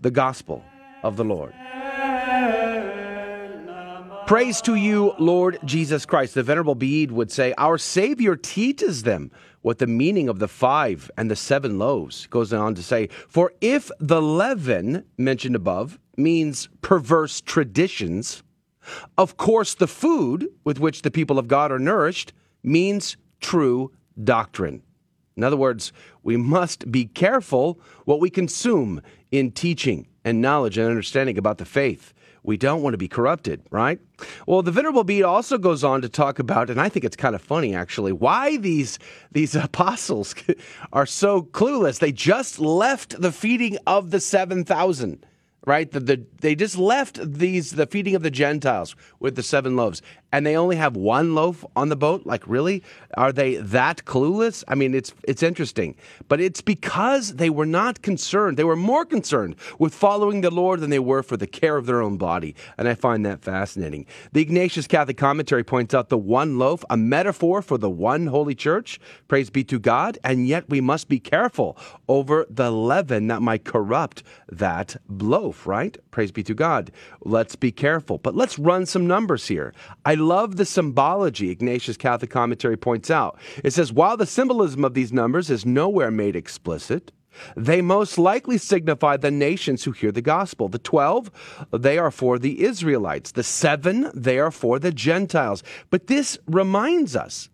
The 0.00 0.10
Gospel 0.10 0.64
of 1.02 1.16
the 1.16 1.24
Lord. 1.24 1.52
Praise 4.26 4.60
to 4.62 4.76
you, 4.76 5.12
Lord 5.18 5.58
Jesus 5.64 6.06
Christ. 6.06 6.34
The 6.34 6.44
Venerable 6.44 6.76
Bede 6.76 7.10
would 7.10 7.32
say, 7.32 7.52
Our 7.58 7.78
Savior 7.78 8.36
teaches 8.36 9.02
them 9.02 9.32
what 9.62 9.78
the 9.78 9.88
meaning 9.88 10.28
of 10.28 10.38
the 10.38 10.46
five 10.46 11.10
and 11.16 11.28
the 11.28 11.34
seven 11.34 11.78
loaves 11.78 12.28
goes 12.28 12.52
on 12.52 12.76
to 12.76 12.82
say, 12.82 13.08
For 13.28 13.52
if 13.60 13.90
the 13.98 14.22
leaven 14.22 15.04
mentioned 15.18 15.56
above 15.56 15.98
means 16.22 16.68
perverse 16.82 17.40
traditions, 17.40 18.42
of 19.18 19.36
course 19.36 19.74
the 19.74 19.86
food 19.86 20.48
with 20.64 20.78
which 20.78 21.02
the 21.02 21.10
people 21.10 21.38
of 21.38 21.48
God 21.48 21.72
are 21.72 21.78
nourished 21.78 22.32
means 22.62 23.16
true 23.40 23.92
doctrine. 24.22 24.82
In 25.36 25.44
other 25.44 25.56
words, 25.56 25.92
we 26.22 26.36
must 26.36 26.90
be 26.90 27.06
careful 27.06 27.80
what 28.04 28.20
we 28.20 28.30
consume 28.30 29.00
in 29.30 29.52
teaching 29.52 30.06
and 30.24 30.42
knowledge 30.42 30.76
and 30.76 30.88
understanding 30.88 31.38
about 31.38 31.58
the 31.58 31.64
faith 31.64 32.12
we 32.42 32.56
don't 32.56 32.82
want 32.82 32.94
to 32.94 32.98
be 32.98 33.08
corrupted, 33.08 33.62
right? 33.70 34.00
Well, 34.46 34.62
the 34.62 34.72
Venerable 34.72 35.04
Bede 35.04 35.24
also 35.24 35.58
goes 35.58 35.84
on 35.84 36.02
to 36.02 36.08
talk 36.08 36.38
about, 36.38 36.70
and 36.70 36.80
I 36.80 36.88
think 36.88 37.04
it's 37.04 37.16
kind 37.16 37.34
of 37.34 37.42
funny 37.42 37.74
actually, 37.74 38.12
why 38.12 38.56
these 38.56 38.98
these 39.32 39.54
apostles 39.54 40.34
are 40.92 41.06
so 41.06 41.42
clueless. 41.42 41.98
They 41.98 42.12
just 42.12 42.58
left 42.58 43.20
the 43.20 43.32
feeding 43.32 43.78
of 43.86 44.10
the 44.10 44.20
seven 44.20 44.64
thousand 44.64 45.26
right? 45.66 45.90
The, 45.90 46.00
the, 46.00 46.26
they 46.40 46.54
just 46.54 46.78
left 46.78 47.18
these 47.22 47.72
the 47.72 47.86
feeding 47.86 48.14
of 48.14 48.22
the 48.22 48.30
Gentiles 48.30 48.96
with 49.18 49.36
the 49.36 49.42
seven 49.42 49.76
loaves, 49.76 50.00
and 50.32 50.46
they 50.46 50.56
only 50.56 50.76
have 50.76 50.96
one 50.96 51.34
loaf 51.34 51.64
on 51.76 51.88
the 51.88 51.96
boat. 51.96 52.24
Like, 52.24 52.46
really, 52.46 52.82
are 53.14 53.32
they 53.32 53.56
that 53.56 54.04
clueless? 54.04 54.64
I 54.68 54.74
mean, 54.74 54.94
it's 54.94 55.12
it's 55.24 55.42
interesting, 55.42 55.96
but 56.28 56.40
it's 56.40 56.60
because 56.60 57.36
they 57.36 57.50
were 57.50 57.66
not 57.66 58.02
concerned. 58.02 58.56
They 58.56 58.64
were 58.64 58.76
more 58.76 59.04
concerned 59.04 59.56
with 59.78 59.94
following 59.94 60.40
the 60.40 60.50
Lord 60.50 60.80
than 60.80 60.90
they 60.90 60.98
were 60.98 61.22
for 61.22 61.36
the 61.36 61.46
care 61.46 61.76
of 61.76 61.86
their 61.86 62.00
own 62.00 62.16
body, 62.16 62.54
and 62.78 62.88
I 62.88 62.94
find 62.94 63.26
that 63.26 63.42
fascinating. 63.42 64.06
The 64.32 64.42
Ignatius 64.42 64.86
Catholic 64.86 65.18
Commentary 65.18 65.64
points 65.64 65.94
out 65.94 66.08
the 66.08 66.18
one 66.18 66.58
loaf, 66.58 66.84
a 66.88 66.96
metaphor 66.96 67.60
for 67.60 67.76
the 67.76 67.90
one 67.90 68.28
holy 68.28 68.54
church. 68.54 68.98
Praise 69.28 69.50
be 69.50 69.64
to 69.64 69.78
God, 69.78 70.18
and 70.24 70.48
yet 70.48 70.68
we 70.68 70.80
must 70.80 71.08
be 71.08 71.20
careful 71.20 71.76
over 72.08 72.46
the 72.48 72.70
leaven 72.70 73.26
that 73.26 73.42
might 73.42 73.64
corrupt 73.64 74.22
that 74.48 74.96
loaf 75.08 75.49
right? 75.66 75.96
Praise 76.10 76.32
be 76.32 76.42
to 76.44 76.54
God. 76.54 76.90
Let's 77.22 77.56
be 77.56 77.72
careful. 77.72 78.18
But 78.18 78.34
let's 78.34 78.58
run 78.58 78.86
some 78.86 79.06
numbers 79.06 79.48
here. 79.48 79.72
I 80.04 80.14
love 80.14 80.56
the 80.56 80.64
symbology 80.64 81.50
Ignatius 81.50 81.96
Catholic 81.96 82.30
Commentary 82.30 82.76
points 82.76 83.10
out. 83.10 83.38
It 83.62 83.72
says, 83.72 83.92
while 83.92 84.16
the 84.16 84.26
symbolism 84.26 84.84
of 84.84 84.94
these 84.94 85.12
numbers 85.12 85.50
is 85.50 85.66
nowhere 85.66 86.10
made 86.10 86.36
explicit, 86.36 87.12
they 87.56 87.80
most 87.80 88.18
likely 88.18 88.58
signify 88.58 89.16
the 89.16 89.30
nations 89.30 89.84
who 89.84 89.92
hear 89.92 90.12
the 90.12 90.22
gospel. 90.22 90.68
The 90.68 90.78
12, 90.78 91.30
they 91.72 91.98
are 91.98 92.10
for 92.10 92.38
the 92.38 92.62
Israelites. 92.62 93.32
The 93.32 93.42
7, 93.42 94.10
they 94.14 94.38
are 94.38 94.50
for 94.50 94.78
the 94.78 94.92
Gentiles. 94.92 95.62
But 95.90 96.06
this 96.08 96.38
reminds 96.46 97.14
us 97.16 97.48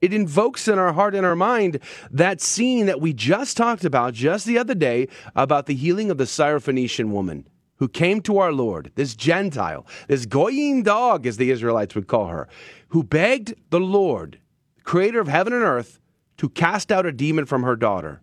it 0.00 0.12
invokes 0.12 0.68
in 0.68 0.78
our 0.78 0.92
heart 0.92 1.14
and 1.14 1.26
our 1.26 1.36
mind 1.36 1.80
that 2.10 2.40
scene 2.40 2.86
that 2.86 3.00
we 3.00 3.12
just 3.12 3.56
talked 3.56 3.84
about 3.84 4.14
just 4.14 4.46
the 4.46 4.58
other 4.58 4.74
day 4.74 5.08
about 5.34 5.66
the 5.66 5.74
healing 5.74 6.10
of 6.10 6.18
the 6.18 6.24
Syrophoenician 6.24 7.10
woman 7.10 7.46
who 7.76 7.88
came 7.88 8.20
to 8.22 8.38
our 8.38 8.52
Lord, 8.52 8.92
this 8.96 9.14
Gentile, 9.14 9.86
this 10.08 10.26
goyim 10.26 10.82
dog, 10.82 11.26
as 11.26 11.36
the 11.36 11.50
Israelites 11.50 11.94
would 11.94 12.08
call 12.08 12.26
her, 12.26 12.48
who 12.88 13.02
begged 13.02 13.54
the 13.70 13.80
Lord, 13.80 14.38
creator 14.82 15.20
of 15.20 15.28
heaven 15.28 15.52
and 15.52 15.62
earth, 15.62 16.00
to 16.38 16.48
cast 16.48 16.90
out 16.92 17.06
a 17.06 17.12
demon 17.12 17.46
from 17.46 17.62
her 17.62 17.76
daughter. 17.76 18.20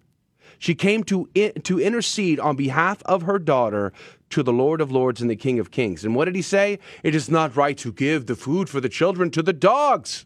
She 0.57 0.75
came 0.75 1.03
to, 1.05 1.27
to 1.63 1.79
intercede 1.79 2.39
on 2.39 2.55
behalf 2.55 3.01
of 3.03 3.23
her 3.23 3.39
daughter 3.39 3.91
to 4.29 4.41
the 4.41 4.53
Lord 4.53 4.79
of 4.79 4.91
Lords 4.91 5.21
and 5.21 5.29
the 5.29 5.35
King 5.35 5.59
of 5.59 5.71
Kings. 5.71 6.05
And 6.05 6.15
what 6.15 6.25
did 6.25 6.35
he 6.35 6.41
say? 6.41 6.79
It 7.03 7.13
is 7.13 7.29
not 7.29 7.55
right 7.55 7.77
to 7.77 7.91
give 7.91 8.25
the 8.25 8.35
food 8.35 8.69
for 8.69 8.79
the 8.79 8.89
children 8.89 9.31
to 9.31 9.43
the 9.43 9.53
dogs 9.53 10.25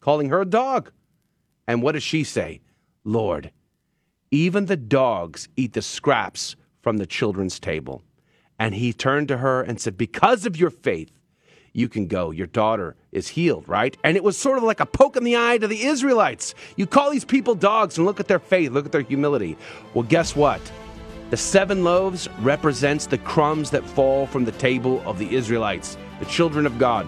calling 0.00 0.28
her 0.30 0.40
a 0.40 0.46
dog. 0.46 0.90
And 1.66 1.82
what 1.82 1.92
does 1.92 2.02
she 2.02 2.24
say? 2.24 2.60
Lord, 3.04 3.52
even 4.30 4.66
the 4.66 4.76
dogs 4.76 5.48
eat 5.56 5.72
the 5.72 5.82
scraps 5.82 6.56
from 6.82 6.96
the 6.96 7.06
children's 7.06 7.60
table. 7.60 8.02
And 8.58 8.74
he 8.74 8.92
turned 8.92 9.28
to 9.28 9.38
her 9.38 9.62
and 9.62 9.80
said, 9.80 9.96
Because 9.96 10.46
of 10.46 10.56
your 10.56 10.70
faith, 10.70 11.10
you 11.72 11.88
can 11.88 12.06
go. 12.06 12.30
Your 12.30 12.46
daughter 12.46 12.96
is 13.12 13.28
healed, 13.28 13.68
right? 13.68 13.96
And 14.02 14.16
it 14.16 14.24
was 14.24 14.36
sort 14.36 14.58
of 14.58 14.64
like 14.64 14.80
a 14.80 14.86
poke 14.86 15.16
in 15.16 15.24
the 15.24 15.36
eye 15.36 15.58
to 15.58 15.68
the 15.68 15.84
Israelites. 15.84 16.54
You 16.76 16.86
call 16.86 17.10
these 17.10 17.24
people 17.24 17.54
dogs 17.54 17.96
and 17.96 18.06
look 18.06 18.20
at 18.20 18.28
their 18.28 18.40
faith, 18.40 18.72
look 18.72 18.86
at 18.86 18.92
their 18.92 19.02
humility. 19.02 19.56
Well, 19.94 20.02
guess 20.02 20.34
what? 20.34 20.60
The 21.30 21.36
seven 21.36 21.84
loaves 21.84 22.28
represents 22.40 23.06
the 23.06 23.18
crumbs 23.18 23.70
that 23.70 23.84
fall 23.84 24.26
from 24.26 24.44
the 24.44 24.52
table 24.52 25.00
of 25.06 25.18
the 25.18 25.32
Israelites, 25.34 25.96
the 26.18 26.26
children 26.26 26.66
of 26.66 26.78
God. 26.78 27.06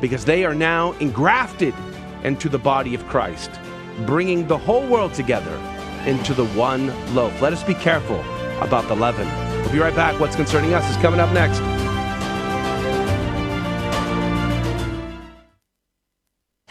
because 0.00 0.24
they 0.26 0.44
are 0.44 0.54
now 0.54 0.92
engrafted 1.00 1.74
into 2.26 2.48
the 2.48 2.58
body 2.58 2.94
of 2.94 3.06
Christ, 3.06 3.50
bringing 4.04 4.46
the 4.48 4.58
whole 4.58 4.86
world 4.86 5.14
together 5.14 5.56
into 6.06 6.34
the 6.34 6.46
one 6.48 6.88
loaf. 7.14 7.40
Let 7.40 7.52
us 7.52 7.62
be 7.62 7.74
careful 7.74 8.20
about 8.60 8.88
the 8.88 8.96
leaven. 8.96 9.28
We'll 9.62 9.72
be 9.72 9.78
right 9.78 9.94
back. 9.94 10.18
What's 10.20 10.36
concerning 10.36 10.74
us 10.74 10.88
is 10.90 10.96
coming 10.98 11.20
up 11.20 11.32
next. 11.32 11.85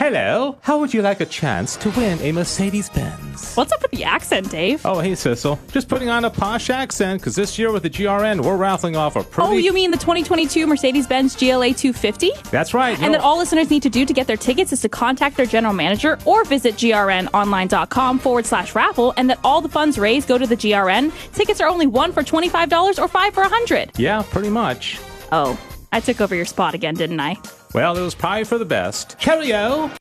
Hello, 0.05 0.55
how 0.61 0.79
would 0.79 0.93
you 0.93 1.01
like 1.01 1.19
a 1.19 1.25
chance 1.25 1.75
to 1.77 1.89
win 1.97 2.21
a 2.21 2.31
Mercedes 2.31 2.89
Benz? 2.89 3.55
What's 3.55 3.71
up 3.71 3.81
with 3.81 3.89
the 3.89 4.03
accent, 4.03 4.51
Dave? 4.51 4.85
Oh, 4.85 4.99
hey, 4.99 5.13
Sissel. 5.13 5.57
Just 5.71 5.89
putting 5.89 6.09
on 6.09 6.25
a 6.25 6.29
posh 6.29 6.69
accent 6.69 7.21
because 7.21 7.33
this 7.33 7.57
year 7.57 7.71
with 7.71 7.81
the 7.81 7.89
GRN, 7.89 8.45
we're 8.45 8.55
raffling 8.55 8.95
off 8.95 9.15
a 9.15 9.23
pretty. 9.23 9.49
Oh, 9.49 9.53
you 9.53 9.73
mean 9.73 9.89
the 9.89 9.97
2022 9.97 10.67
Mercedes 10.67 11.07
Benz 11.07 11.35
GLA 11.35 11.73
250? 11.73 12.29
That's 12.51 12.75
right. 12.75 13.01
And 13.01 13.15
that 13.15 13.21
all 13.21 13.39
listeners 13.39 13.71
need 13.71 13.81
to 13.81 13.89
do 13.89 14.05
to 14.05 14.13
get 14.13 14.27
their 14.27 14.37
tickets 14.37 14.71
is 14.71 14.81
to 14.81 14.89
contact 14.89 15.37
their 15.37 15.47
general 15.47 15.73
manager 15.73 16.19
or 16.27 16.45
visit 16.45 16.75
grnonline.com 16.75 18.19
forward 18.19 18.45
slash 18.45 18.75
raffle, 18.75 19.11
and 19.17 19.27
that 19.31 19.39
all 19.43 19.59
the 19.59 19.69
funds 19.69 19.97
raised 19.97 20.27
go 20.27 20.37
to 20.37 20.45
the 20.45 20.55
GRN. 20.55 21.11
Tickets 21.33 21.59
are 21.59 21.67
only 21.67 21.87
one 21.87 22.11
for 22.11 22.21
$25 22.21 23.01
or 23.01 23.07
five 23.07 23.33
for 23.33 23.41
100 23.41 23.97
Yeah, 23.97 24.21
pretty 24.21 24.51
much. 24.51 24.99
Oh, 25.31 25.59
I 25.91 25.99
took 25.99 26.21
over 26.21 26.35
your 26.35 26.45
spot 26.45 26.75
again, 26.75 26.93
didn't 26.93 27.19
I? 27.19 27.37
Well, 27.75 27.97
it 27.97 28.01
was 28.01 28.15
probably 28.15 28.45
for 28.45 28.57
the 28.57 28.63
best. 28.63 29.19
Cheerio! 29.19 29.91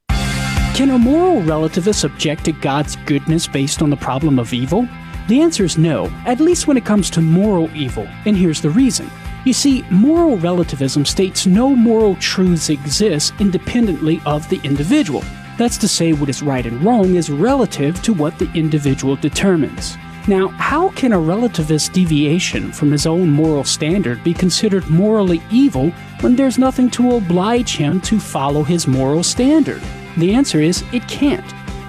Can 0.76 0.90
a 0.90 0.97
moral 0.97 1.43
relativist 1.43 2.04
object 2.04 2.45
to 2.45 2.52
God's 2.52 2.95
goodness 3.04 3.49
based 3.49 3.83
on 3.83 3.90
the 3.90 3.97
problem 3.97 4.38
of 4.38 4.54
evil? 4.54 4.88
The 5.26 5.40
answer 5.40 5.64
is 5.64 5.76
no, 5.76 6.07
at 6.25 6.38
least 6.38 6.69
when 6.69 6.76
it 6.76 6.85
comes 6.85 7.11
to 7.11 7.21
moral 7.21 7.69
evil, 7.75 8.07
and 8.26 8.37
here's 8.37 8.61
the 8.61 8.71
reason. 8.71 9.11
You 9.45 9.52
see, 9.52 9.85
moral 9.90 10.37
relativism 10.37 11.04
states 11.04 11.47
no 11.47 11.75
moral 11.75 12.14
truths 12.21 12.71
exist 12.71 13.35
independently 13.40 14.23
of 14.25 14.49
the 14.49 14.61
individual. 14.62 15.25
That's 15.59 15.78
to 15.78 15.88
say, 15.88 16.12
what 16.12 16.28
is 16.28 16.45
right 16.45 16.66
and 16.66 16.81
wrong 16.81 17.16
is 17.16 17.28
relative 17.28 18.00
to 18.02 18.14
what 18.14 18.38
the 18.38 18.49
individual 18.52 19.16
determines. 19.16 19.97
Now, 20.26 20.49
how 20.49 20.88
can 20.90 21.12
a 21.12 21.19
relativist 21.19 21.93
deviation 21.93 22.73
from 22.73 22.90
his 22.90 23.07
own 23.07 23.28
moral 23.28 23.62
standard 23.62 24.25
be 24.25 24.33
considered 24.33 24.88
morally 24.88 25.43
evil 25.50 25.90
when 26.21 26.35
there's 26.35 26.57
nothing 26.57 26.88
to 26.93 27.16
oblige 27.16 27.76
him 27.76 28.00
to 28.02 28.19
follow 28.19 28.62
his 28.62 28.87
moral 28.87 29.23
standard? 29.23 29.83
The 30.16 30.33
answer 30.33 30.61
is 30.61 30.83
it 30.95 31.07
can't. 31.09 31.45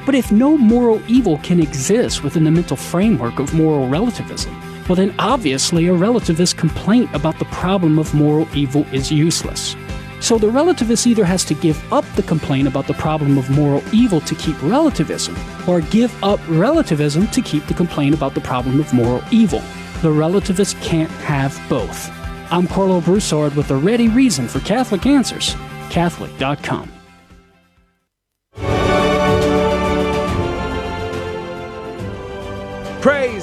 But 0.06 0.16
if 0.16 0.34
no 0.34 0.58
moral 0.58 1.02
evil 1.08 1.38
can 1.44 1.62
exist 1.62 2.24
within 2.24 2.44
the 2.44 2.52
mental 2.52 2.76
framework 2.76 3.40
of 3.40 3.54
moral 3.54 3.88
relativism, 3.88 4.54
well, 4.90 4.98
then 4.98 5.16
obviously 5.18 5.88
a 5.88 5.94
relativist 5.94 6.58
complaint 6.58 7.10
about 7.16 7.40
the 7.40 7.46
problem 7.46 7.98
of 7.98 8.14
moral 8.14 8.50
evil 8.54 8.86
is 8.92 9.14
useless. 9.14 9.78
So 10.20 10.38
the 10.38 10.48
relativist 10.48 11.06
either 11.08 11.26
has 11.26 11.46
to 11.46 11.54
give 11.54 11.78
up 11.94 12.06
the 12.16 12.24
complaint 12.24 12.68
about 12.68 12.88
the 12.88 12.94
problem 12.94 13.38
of 13.38 13.50
moral 13.50 13.84
evil 13.94 14.22
to 14.22 14.36
keep 14.36 14.62
relativism, 14.64 15.36
or 15.68 15.82
give 15.82 16.12
up 16.24 16.40
relativism 16.48 17.28
to 17.28 17.42
keep 17.42 17.66
the 17.68 17.74
complaint 17.74 18.16
about 18.16 18.34
the 18.34 18.42
problem 18.42 18.80
of 18.80 18.94
moral 18.94 19.22
evil. 19.32 19.60
The 20.02 20.10
relativist 20.10 20.82
can't 20.82 21.12
have 21.12 21.60
both. 21.70 22.10
I'm 22.52 22.68
Karlo 22.68 23.04
Broussard 23.04 23.56
with 23.56 23.72
a 23.72 23.76
ready 23.76 24.08
reason 24.08 24.48
for 24.48 24.60
Catholic 24.60 25.06
Answers, 25.06 25.56
Catholic.com. 25.90 26.95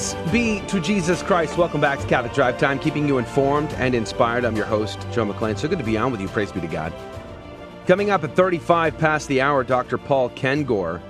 Praise 0.02 0.32
be 0.32 0.60
to 0.66 0.80
Jesus 0.80 1.22
Christ. 1.22 1.56
Welcome 1.56 1.80
back 1.80 2.00
to 2.00 2.06
Catholic 2.08 2.32
Drive 2.32 2.58
Time, 2.58 2.80
keeping 2.80 3.06
you 3.06 3.18
informed 3.18 3.72
and 3.74 3.94
inspired. 3.94 4.44
I'm 4.44 4.56
your 4.56 4.66
host, 4.66 4.98
Joe 5.12 5.24
McClane. 5.24 5.56
So 5.56 5.68
good 5.68 5.78
to 5.78 5.84
be 5.84 5.96
on 5.96 6.10
with 6.10 6.20
you. 6.20 6.26
Praise 6.26 6.50
be 6.50 6.60
to 6.60 6.66
God. 6.66 6.92
Coming 7.86 8.10
up 8.10 8.24
at 8.24 8.34
35 8.34 8.98
past 8.98 9.28
the 9.28 9.40
hour, 9.40 9.62
Dr. 9.62 9.98
Paul 9.98 10.30
Kengor. 10.30 11.00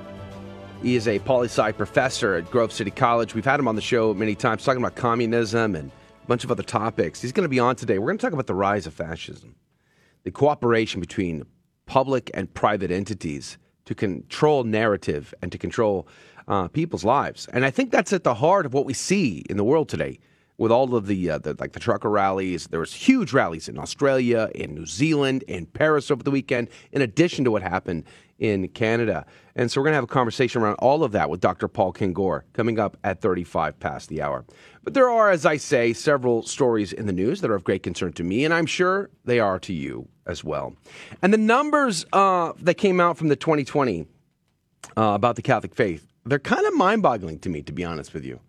He 0.82 0.94
is 0.94 1.08
a 1.08 1.20
poli 1.20 1.46
sci 1.46 1.72
professor 1.72 2.34
at 2.34 2.50
Grove 2.50 2.70
City 2.70 2.90
College. 2.90 3.34
We've 3.34 3.46
had 3.46 3.58
him 3.58 3.66
on 3.66 3.76
the 3.76 3.80
show 3.80 4.12
many 4.12 4.34
times 4.34 4.62
talking 4.62 4.82
about 4.82 4.94
communism 4.94 5.74
and 5.74 5.90
a 5.90 6.26
bunch 6.26 6.44
of 6.44 6.50
other 6.50 6.62
topics. 6.62 7.22
He's 7.22 7.32
going 7.32 7.44
to 7.44 7.48
be 7.48 7.60
on 7.60 7.76
today. 7.76 7.98
We're 7.98 8.08
going 8.08 8.18
to 8.18 8.26
talk 8.26 8.34
about 8.34 8.46
the 8.46 8.54
rise 8.54 8.86
of 8.86 8.92
fascism, 8.92 9.54
the 10.24 10.30
cooperation 10.30 11.00
between 11.00 11.44
public 11.86 12.30
and 12.34 12.52
private 12.52 12.90
entities 12.90 13.56
to 13.86 13.94
control 13.94 14.64
narrative 14.64 15.32
and 15.40 15.50
to 15.50 15.56
control 15.56 16.06
uh, 16.48 16.68
people's 16.68 17.04
lives. 17.04 17.48
And 17.52 17.64
I 17.64 17.70
think 17.70 17.90
that's 17.90 18.12
at 18.12 18.24
the 18.24 18.34
heart 18.34 18.66
of 18.66 18.74
what 18.74 18.84
we 18.84 18.94
see 18.94 19.44
in 19.48 19.56
the 19.56 19.64
world 19.64 19.88
today. 19.88 20.18
With 20.58 20.70
all 20.70 20.94
of 20.94 21.06
the, 21.06 21.30
uh, 21.30 21.38
the 21.38 21.56
like 21.58 21.72
the 21.72 21.80
trucker 21.80 22.10
rallies, 22.10 22.68
there 22.68 22.78
was 22.78 22.92
huge 22.92 23.32
rallies 23.32 23.68
in 23.68 23.78
Australia, 23.78 24.48
in 24.54 24.74
New 24.74 24.86
Zealand, 24.86 25.42
in 25.48 25.66
Paris 25.66 26.10
over 26.10 26.22
the 26.22 26.30
weekend. 26.30 26.68
In 26.92 27.02
addition 27.02 27.44
to 27.44 27.50
what 27.50 27.62
happened 27.62 28.04
in 28.38 28.68
Canada, 28.68 29.24
and 29.56 29.70
so 29.70 29.80
we're 29.80 29.86
going 29.86 29.92
to 29.92 29.96
have 29.96 30.04
a 30.04 30.08
conversation 30.08 30.62
around 30.62 30.74
all 30.74 31.02
of 31.04 31.12
that 31.12 31.30
with 31.30 31.40
Dr. 31.40 31.68
Paul 31.68 31.92
Kengor 31.92 32.42
coming 32.52 32.78
up 32.78 32.96
at 33.02 33.20
35 33.20 33.80
past 33.80 34.08
the 34.08 34.22
hour. 34.22 34.44
But 34.84 34.94
there 34.94 35.10
are, 35.10 35.30
as 35.30 35.44
I 35.44 35.56
say, 35.56 35.92
several 35.92 36.42
stories 36.42 36.92
in 36.92 37.06
the 37.06 37.12
news 37.12 37.40
that 37.40 37.50
are 37.50 37.54
of 37.54 37.64
great 37.64 37.82
concern 37.82 38.12
to 38.14 38.22
me, 38.22 38.44
and 38.44 38.54
I'm 38.54 38.66
sure 38.66 39.10
they 39.24 39.40
are 39.40 39.58
to 39.60 39.72
you 39.72 40.06
as 40.26 40.44
well. 40.44 40.74
And 41.22 41.32
the 41.32 41.38
numbers 41.38 42.06
uh, 42.12 42.52
that 42.58 42.74
came 42.74 43.00
out 43.00 43.18
from 43.18 43.28
the 43.28 43.36
2020 43.36 44.06
uh, 44.96 45.02
about 45.02 45.36
the 45.36 45.42
Catholic 45.42 45.74
faith 45.74 46.11
they're 46.24 46.38
kind 46.38 46.66
of 46.66 46.74
mind 46.74 47.02
boggling 47.02 47.38
to 47.40 47.48
me, 47.48 47.62
to 47.62 47.72
be 47.72 47.84
honest 47.84 48.14
with 48.14 48.24
you. 48.24 48.40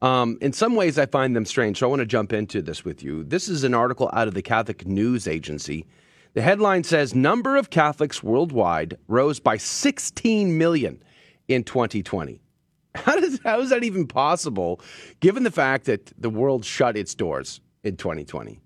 Um, 0.00 0.36
in 0.40 0.52
some 0.52 0.74
ways, 0.74 0.98
I 0.98 1.06
find 1.06 1.36
them 1.36 1.44
strange. 1.44 1.78
So 1.78 1.86
I 1.86 1.90
want 1.90 2.00
to 2.00 2.06
jump 2.06 2.32
into 2.32 2.60
this 2.60 2.84
with 2.84 3.02
you. 3.04 3.22
This 3.22 3.48
is 3.48 3.62
an 3.62 3.72
article 3.72 4.10
out 4.12 4.26
of 4.26 4.34
the 4.34 4.42
Catholic 4.42 4.86
News 4.86 5.28
Agency. 5.28 5.86
The 6.34 6.42
headline 6.42 6.82
says 6.82 7.14
Number 7.14 7.56
of 7.56 7.70
Catholics 7.70 8.22
worldwide 8.22 8.96
rose 9.06 9.38
by 9.38 9.58
16 9.58 10.58
million 10.58 11.02
in 11.46 11.62
2020. 11.62 12.40
How, 12.94 13.16
does, 13.18 13.40
how 13.42 13.58
is 13.60 13.70
that 13.70 13.84
even 13.84 14.06
possible, 14.06 14.78
given 15.20 15.44
the 15.44 15.50
fact 15.50 15.86
that 15.86 16.12
the 16.20 16.28
world 16.28 16.62
shut 16.62 16.94
its 16.94 17.14
doors 17.14 17.62
in 17.82 17.96
2020 17.96 18.60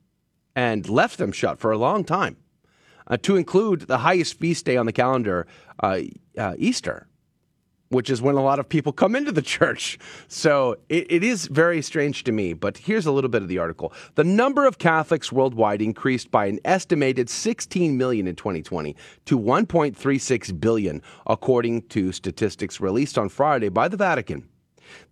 and 0.57 0.89
left 0.89 1.19
them 1.19 1.31
shut 1.31 1.61
for 1.61 1.71
a 1.71 1.79
long 1.79 2.03
time, 2.03 2.37
uh, 3.07 3.17
to 3.19 3.37
include 3.37 3.83
the 3.83 3.99
highest 3.99 4.37
feast 4.41 4.65
day 4.65 4.77
on 4.77 4.87
the 4.87 4.93
calendar, 4.93 5.47
uh, 5.81 6.01
uh, 6.37 6.55
Easter? 6.59 7.07
Which 7.89 8.11
is 8.11 8.21
when 8.21 8.35
a 8.35 8.43
lot 8.43 8.59
of 8.59 8.69
people 8.69 8.93
come 8.93 9.15
into 9.15 9.33
the 9.33 9.43
church. 9.43 9.99
So 10.29 10.77
it, 10.89 11.07
it 11.11 11.25
is 11.25 11.47
very 11.47 11.83
strange 11.83 12.25
to 12.25 12.33
me. 12.33 12.53
But 12.53 12.79
here's 12.79 13.07
a 13.07 13.13
little 13.13 13.31
bit 13.31 13.43
of 13.43 13.49
the 13.49 13.59
article. 13.59 13.93
The 14.15 14.25
number 14.25 14.67
of 14.67 14.79
Catholics 14.79 15.31
worldwide 15.31 15.83
increased 15.83 16.31
by 16.31 16.47
an 16.47 16.59
estimated 16.65 17.31
16 17.31 17.97
million 17.97 18.27
in 18.27 18.37
2020 18.37 18.97
to 19.27 19.39
1.36 19.39 20.61
billion, 20.61 21.03
according 21.27 21.83
to 21.83 22.13
statistics 22.13 22.81
released 22.81 23.19
on 23.19 23.29
Friday 23.29 23.69
by 23.69 23.89
the 23.89 23.97
Vatican. 23.97 24.49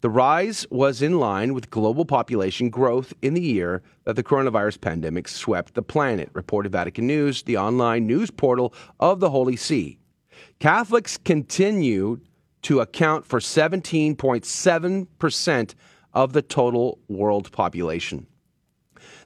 The 0.02 0.10
rise 0.10 0.66
was 0.70 1.02
in 1.02 1.18
line 1.18 1.52
with 1.52 1.70
global 1.70 2.04
population 2.04 2.70
growth 2.70 3.12
in 3.22 3.34
the 3.34 3.40
year 3.40 3.82
that 4.04 4.14
the 4.14 4.22
coronavirus 4.22 4.80
pandemic 4.80 5.26
swept 5.28 5.74
the 5.74 5.82
planet, 5.82 6.30
reported 6.32 6.72
Vatican 6.72 7.06
News, 7.06 7.42
the 7.42 7.56
online 7.56 8.06
news 8.06 8.30
portal 8.30 8.72
of 9.00 9.18
the 9.20 9.30
Holy 9.30 9.56
See. 9.56 9.98
Catholics 10.60 11.16
continued 11.16 12.22
to 12.64 12.80
account 12.80 13.24
for 13.24 13.38
17.7% 13.38 15.74
of 16.12 16.32
the 16.32 16.42
total 16.42 16.98
world 17.08 17.52
population. 17.52 18.26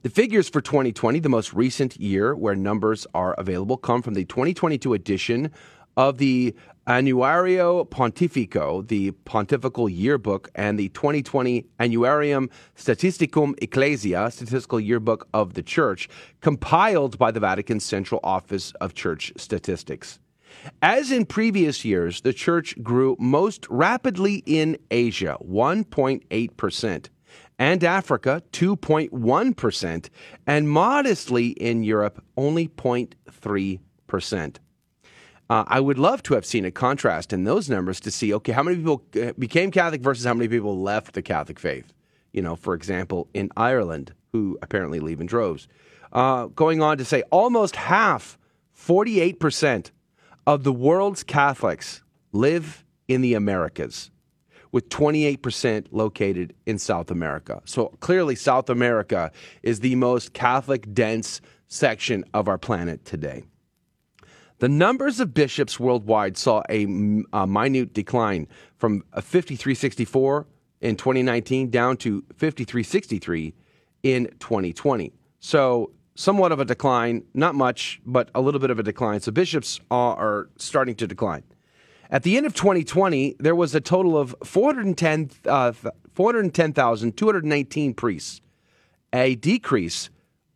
The 0.03 0.11
figures 0.11 0.49
for 0.49 0.61
2020, 0.61 1.19
the 1.21 1.29
most 1.29 1.53
recent 1.53 1.99
year 1.99 2.37
where 2.37 2.55
numbers 2.55 3.05
are 3.15 3.35
available, 3.35 3.77
come 3.77 4.03
from 4.03 4.15
the 4.15 4.25
2022 4.25 4.95
edition 4.95 5.51
of 5.97 6.19
the 6.19 6.55
Annuario 6.87 7.89
Pontificio, 7.89 8.87
the 8.87 9.11
Pontifical 9.25 9.89
Yearbook, 9.89 10.49
and 10.55 10.79
the 10.79 10.89
2020 10.91 11.67
Annuarium 11.81 12.49
Statisticum 12.77 13.55
Ecclesia, 13.61 14.31
Statistical 14.31 14.79
Yearbook 14.81 15.29
of 15.35 15.55
the 15.55 15.63
Church, 15.63 16.09
compiled 16.41 17.19
by 17.19 17.31
the 17.31 17.41
Vatican 17.41 17.81
Central 17.81 18.21
Office 18.25 18.73
of 18.81 18.95
Church 18.95 19.33
Statistics. 19.37 20.19
As 20.83 21.11
in 21.11 21.27
previous 21.27 21.85
years, 21.85 22.21
the 22.21 22.33
church 22.33 22.75
grew 22.83 23.17
most 23.19 23.67
rapidly 23.69 24.43
in 24.47 24.79
Asia, 24.91 25.37
1.8%, 25.43 27.09
and 27.59 27.85
Africa, 27.85 28.43
2.1%, 28.53 30.09
and 30.47 30.69
modestly 30.69 31.49
in 31.49 31.83
Europe, 31.83 32.23
only 32.37 32.69
0.3%. 32.69 34.57
Uh, 35.51 35.65
I 35.67 35.81
would 35.81 35.99
love 35.99 36.23
to 36.25 36.35
have 36.35 36.45
seen 36.45 36.65
a 36.67 36.71
contrast 36.71 37.33
in 37.33 37.45
those 37.45 37.71
numbers 37.71 38.01
to 38.01 38.11
see, 38.11 38.35
okay, 38.35 38.53
how 38.53 38.63
many 38.63 38.77
people 38.77 39.03
uh, 39.21 39.33
became 39.39 39.71
Catholic 39.71 40.03
versus 40.03 40.25
how 40.25 40.35
many 40.35 40.47
people 40.47 40.79
left 40.79 41.15
the 41.15 41.23
Catholic 41.23 41.59
faith. 41.59 41.93
You 42.33 42.43
know, 42.43 42.55
for 42.55 42.75
example, 42.75 43.29
in 43.33 43.51
Ireland, 43.57 44.13
who 44.33 44.59
apparently 44.61 45.01
leave 45.01 45.21
in 45.21 45.27
droves. 45.27 45.67
Uh, 46.13 46.47
going 46.47 46.83
on 46.83 46.99
to 46.99 47.05
say 47.05 47.23
almost 47.31 47.77
half, 47.77 48.39
48%, 48.77 49.91
of 50.49 50.65
the 50.65 50.73
world's 50.73 51.23
Catholics 51.23 52.03
live 52.33 52.83
in 53.07 53.21
the 53.21 53.35
Americas, 53.35 54.11
with 54.73 54.89
28% 54.89 55.89
located 55.91 56.55
in 56.65 56.79
South 56.79 57.11
America. 57.11 57.61
So 57.67 57.89
clearly, 58.01 58.35
South 58.35 58.71
America 58.71 59.31
is 59.63 59.81
the 59.81 59.95
most 59.95 60.33
Catholic 60.33 60.95
dense 60.95 61.43
section 61.67 62.25
of 62.33 62.49
our 62.49 62.57
planet 62.57 63.05
today. 63.05 63.45
The 64.61 64.71
numbers 64.71 65.21
of 65.21 65.35
bishops 65.35 65.79
worldwide 65.79 66.39
saw 66.39 66.63
a 66.71 66.87
minute 66.87 67.93
decline 67.93 68.49
from 68.79 69.03
5364 69.17 70.47
in 70.81 70.97
2019 70.97 71.69
down 71.69 71.99
to 71.99 72.23
5363 72.37 73.53
in 74.03 74.31
2020. 74.41 75.13
So, 75.41 75.91
somewhat 76.19 76.51
of 76.51 76.59
a 76.59 76.65
decline, 76.65 77.23
not 77.33 77.55
much, 77.55 78.01
but 78.05 78.29
a 78.35 78.41
little 78.41 78.59
bit 78.59 78.71
of 78.71 78.79
a 78.81 78.83
decline. 78.83 79.21
So, 79.21 79.31
bishops 79.31 79.79
are, 79.91 80.17
are 80.17 80.51
starting 80.57 80.97
to 80.97 81.07
decline. 81.07 81.45
At 82.11 82.25
the 82.25 82.37
end 82.37 82.45
of 82.45 82.55
2020, 82.55 83.37
there 83.39 83.55
was 83.55 83.73
a 83.75 83.81
total 83.81 84.19
of 84.19 84.35
410, 84.43 85.31
uh, 85.47 85.73
410,219 86.15 87.95
priests, 87.95 88.41
a 89.13 89.37
decrease 89.37 90.11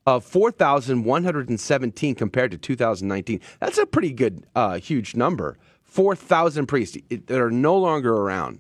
of 0.04 0.24
4,117 0.24 2.14
compared 2.16 2.50
to 2.50 2.58
2019. 2.58 3.40
That's 3.60 3.78
a 3.78 3.86
pretty 3.86 4.12
good, 4.12 4.44
uh, 4.56 4.78
huge 4.78 5.14
number. 5.14 5.58
4,000 5.84 6.66
priests 6.66 6.98
that 7.08 7.38
are 7.38 7.50
no 7.52 7.78
longer 7.78 8.12
around. 8.12 8.58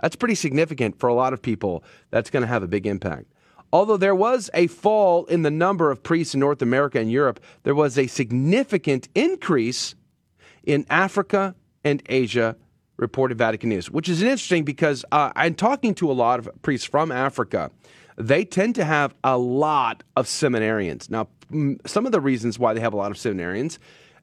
That's 0.00 0.16
pretty 0.16 0.34
significant 0.34 0.98
for 0.98 1.08
a 1.08 1.14
lot 1.14 1.32
of 1.32 1.42
people. 1.42 1.84
That's 2.10 2.30
going 2.30 2.40
to 2.40 2.48
have 2.48 2.64
a 2.64 2.68
big 2.68 2.86
impact. 2.86 3.26
Although 3.72 3.96
there 3.96 4.14
was 4.14 4.50
a 4.54 4.66
fall 4.66 5.24
in 5.26 5.42
the 5.42 5.50
number 5.50 5.90
of 5.90 6.02
priests 6.02 6.34
in 6.34 6.40
North 6.40 6.60
America 6.60 6.98
and 6.98 7.10
Europe, 7.10 7.40
there 7.62 7.74
was 7.74 7.96
a 7.96 8.06
significant 8.06 9.08
increase 9.14 9.94
in 10.64 10.84
Africa 10.90 11.54
and 11.84 12.02
Asia, 12.08 12.56
reported 12.96 13.38
Vatican 13.38 13.70
News, 13.70 13.90
which 13.90 14.08
is 14.08 14.22
interesting 14.22 14.64
because 14.64 15.04
uh, 15.12 15.32
I'm 15.36 15.54
talking 15.54 15.94
to 15.94 16.10
a 16.10 16.12
lot 16.12 16.38
of 16.38 16.50
priests 16.62 16.86
from 16.86 17.10
Africa. 17.10 17.70
They 18.16 18.44
tend 18.44 18.74
to 18.74 18.84
have 18.84 19.14
a 19.24 19.38
lot 19.38 20.02
of 20.16 20.26
seminarians. 20.26 21.08
Now, 21.08 21.28
some 21.86 22.06
of 22.06 22.12
the 22.12 22.20
reasons 22.20 22.58
why 22.58 22.74
they 22.74 22.80
have 22.80 22.92
a 22.92 22.96
lot 22.96 23.10
of 23.10 23.16
seminarians 23.16 23.78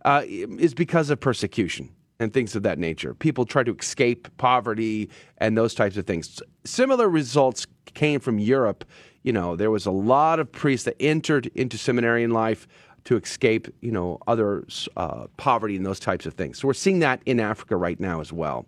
uh, 0.05 0.23
is 0.27 0.73
because 0.73 1.09
of 1.09 1.19
persecution 1.19 1.89
and 2.19 2.33
things 2.33 2.55
of 2.55 2.63
that 2.63 2.79
nature. 2.79 3.13
People 3.13 3.45
try 3.45 3.63
to 3.63 3.75
escape 3.75 4.27
poverty 4.37 5.09
and 5.39 5.57
those 5.57 5.73
types 5.73 5.97
of 5.97 6.05
things. 6.05 6.41
Similar 6.65 7.09
results 7.09 7.65
came 7.93 8.19
from 8.19 8.39
Europe. 8.39 8.85
You 9.27 9.33
know, 9.33 9.57
there 9.57 9.69
was 9.69 9.85
a 9.85 9.91
lot 9.91 10.39
of 10.39 10.49
priests 10.49 10.85
that 10.85 10.95
entered 11.01 11.47
into 11.47 11.77
seminarian 11.77 12.31
life 12.31 12.65
to 13.03 13.17
escape, 13.17 13.67
you 13.81 13.91
know, 13.91 14.19
other 14.25 14.65
uh, 14.95 15.27
poverty 15.35 15.75
and 15.75 15.85
those 15.85 15.99
types 15.99 16.25
of 16.25 16.35
things. 16.35 16.59
So 16.59 16.67
we're 16.69 16.73
seeing 16.73 16.99
that 16.99 17.23
in 17.25 17.41
Africa 17.41 17.75
right 17.75 17.99
now 17.99 18.21
as 18.21 18.31
well. 18.31 18.65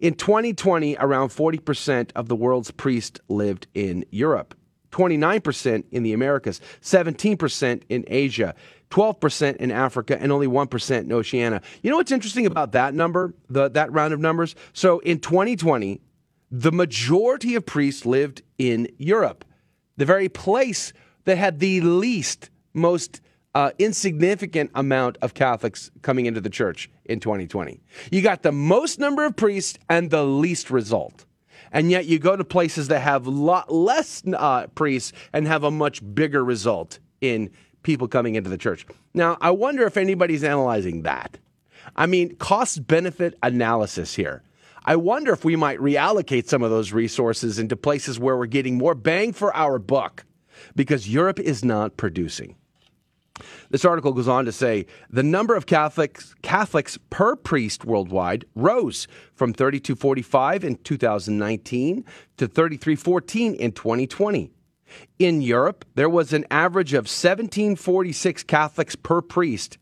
In 0.00 0.14
2020, 0.14 0.96
around 0.98 1.28
40% 1.28 2.10
of 2.16 2.26
the 2.26 2.34
world's 2.34 2.72
priests 2.72 3.20
lived 3.28 3.68
in 3.72 4.04
Europe, 4.10 4.56
29% 4.90 5.84
in 5.92 6.02
the 6.02 6.12
Americas, 6.12 6.60
17% 6.80 7.82
in 7.88 8.04
Asia, 8.08 8.56
12% 8.90 9.56
in 9.58 9.70
Africa, 9.70 10.20
and 10.20 10.32
only 10.32 10.48
1% 10.48 11.00
in 11.02 11.12
Oceania. 11.12 11.62
You 11.84 11.90
know 11.90 11.98
what's 11.98 12.10
interesting 12.10 12.46
about 12.46 12.72
that 12.72 12.94
number, 12.94 13.32
the, 13.48 13.68
that 13.70 13.92
round 13.92 14.12
of 14.12 14.18
numbers? 14.18 14.56
So 14.72 14.98
in 14.98 15.20
2020, 15.20 16.00
the 16.50 16.72
majority 16.72 17.54
of 17.54 17.64
priests 17.64 18.04
lived 18.04 18.42
in 18.58 18.88
Europe, 18.98 19.44
the 19.96 20.04
very 20.04 20.28
place 20.28 20.92
that 21.24 21.38
had 21.38 21.58
the 21.58 21.80
least, 21.80 22.50
most 22.72 23.20
uh, 23.54 23.70
insignificant 23.78 24.70
amount 24.74 25.16
of 25.22 25.34
Catholics 25.34 25.90
coming 26.02 26.26
into 26.26 26.40
the 26.40 26.50
church 26.50 26.90
in 27.04 27.20
2020. 27.20 27.80
You 28.10 28.22
got 28.22 28.42
the 28.42 28.52
most 28.52 28.98
number 28.98 29.24
of 29.24 29.36
priests 29.36 29.78
and 29.88 30.10
the 30.10 30.24
least 30.24 30.70
result. 30.70 31.24
And 31.70 31.90
yet 31.90 32.06
you 32.06 32.18
go 32.18 32.36
to 32.36 32.44
places 32.44 32.88
that 32.88 33.00
have 33.00 33.26
a 33.26 33.30
lot 33.30 33.72
less 33.72 34.22
uh, 34.26 34.66
priests 34.68 35.12
and 35.32 35.46
have 35.46 35.64
a 35.64 35.70
much 35.70 36.02
bigger 36.14 36.44
result 36.44 36.98
in 37.20 37.50
people 37.82 38.08
coming 38.08 38.34
into 38.34 38.50
the 38.50 38.58
church. 38.58 38.86
Now, 39.12 39.36
I 39.40 39.50
wonder 39.50 39.84
if 39.84 39.96
anybody's 39.96 40.44
analyzing 40.44 41.02
that. 41.02 41.38
I 41.96 42.06
mean, 42.06 42.36
cost 42.36 42.86
benefit 42.86 43.36
analysis 43.42 44.14
here. 44.14 44.42
I 44.84 44.96
wonder 44.96 45.32
if 45.32 45.44
we 45.44 45.56
might 45.56 45.78
reallocate 45.78 46.46
some 46.46 46.62
of 46.62 46.70
those 46.70 46.92
resources 46.92 47.58
into 47.58 47.76
places 47.76 48.18
where 48.18 48.36
we're 48.36 48.46
getting 48.46 48.76
more 48.76 48.94
bang 48.94 49.32
for 49.32 49.54
our 49.56 49.78
buck 49.78 50.24
because 50.76 51.08
Europe 51.08 51.40
is 51.40 51.64
not 51.64 51.96
producing. 51.96 52.56
This 53.70 53.84
article 53.84 54.12
goes 54.12 54.28
on 54.28 54.44
to 54.44 54.52
say 54.52 54.86
the 55.10 55.22
number 55.22 55.56
of 55.56 55.66
Catholics, 55.66 56.34
Catholics 56.42 56.98
per 57.10 57.34
priest 57.34 57.84
worldwide 57.84 58.44
rose 58.54 59.08
from 59.34 59.52
3245 59.52 60.64
in 60.64 60.76
2019 60.76 62.04
to 62.36 62.46
3314 62.46 63.54
in 63.54 63.72
2020. 63.72 64.50
In 65.18 65.40
Europe, 65.40 65.84
there 65.94 66.10
was 66.10 66.32
an 66.32 66.44
average 66.50 66.92
of 66.92 67.04
1746 67.04 68.44
Catholics 68.44 68.94
per 68.94 69.20
priest 69.20 69.78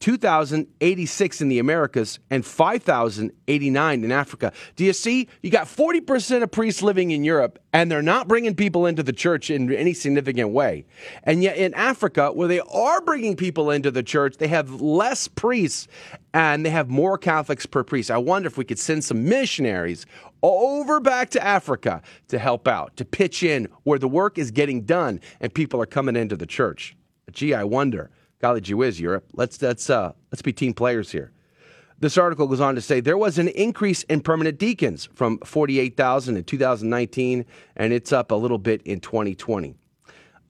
2,086 0.00 1.40
in 1.40 1.48
the 1.48 1.58
Americas 1.58 2.18
and 2.30 2.44
5,089 2.44 4.04
in 4.04 4.12
Africa. 4.12 4.52
Do 4.76 4.84
you 4.84 4.92
see? 4.92 5.28
You 5.42 5.50
got 5.50 5.66
40% 5.66 6.42
of 6.42 6.50
priests 6.50 6.82
living 6.82 7.10
in 7.10 7.24
Europe, 7.24 7.58
and 7.72 7.90
they're 7.90 8.02
not 8.02 8.28
bringing 8.28 8.54
people 8.54 8.86
into 8.86 9.02
the 9.02 9.12
church 9.12 9.50
in 9.50 9.72
any 9.72 9.94
significant 9.94 10.50
way. 10.50 10.84
And 11.22 11.42
yet 11.42 11.56
in 11.56 11.72
Africa, 11.74 12.32
where 12.32 12.48
they 12.48 12.60
are 12.60 13.00
bringing 13.00 13.36
people 13.36 13.70
into 13.70 13.90
the 13.90 14.02
church, 14.02 14.36
they 14.36 14.48
have 14.48 14.80
less 14.80 15.28
priests 15.28 15.88
and 16.34 16.66
they 16.66 16.70
have 16.70 16.90
more 16.90 17.16
Catholics 17.16 17.64
per 17.64 17.82
priest. 17.82 18.10
I 18.10 18.18
wonder 18.18 18.46
if 18.46 18.58
we 18.58 18.64
could 18.64 18.78
send 18.78 19.04
some 19.04 19.24
missionaries 19.24 20.04
over 20.42 21.00
back 21.00 21.30
to 21.30 21.42
Africa 21.42 22.02
to 22.28 22.38
help 22.38 22.68
out, 22.68 22.96
to 22.98 23.04
pitch 23.04 23.42
in 23.42 23.68
where 23.84 23.98
the 23.98 24.08
work 24.08 24.36
is 24.36 24.50
getting 24.50 24.82
done 24.82 25.20
and 25.40 25.54
people 25.54 25.80
are 25.80 25.86
coming 25.86 26.16
into 26.16 26.36
the 26.36 26.46
church. 26.46 26.96
Gee, 27.32 27.54
I 27.54 27.64
wonder 27.64 28.10
golly 28.44 28.60
gee 28.60 28.74
whiz, 28.74 29.00
Europe. 29.00 29.24
Let's 29.32 29.62
let's 29.62 29.88
uh, 29.88 30.12
let's 30.30 30.42
be 30.42 30.52
team 30.52 30.74
players 30.74 31.10
here. 31.10 31.32
This 32.00 32.18
article 32.18 32.46
goes 32.46 32.60
on 32.60 32.74
to 32.74 32.82
say 32.82 33.00
there 33.00 33.16
was 33.16 33.38
an 33.38 33.48
increase 33.48 34.02
in 34.02 34.20
permanent 34.20 34.58
deacons 34.58 35.08
from 35.14 35.38
48,000 35.38 36.36
in 36.36 36.44
2019, 36.44 37.46
and 37.76 37.92
it's 37.94 38.12
up 38.12 38.30
a 38.30 38.34
little 38.34 38.58
bit 38.58 38.82
in 38.82 39.00
2020. 39.00 39.74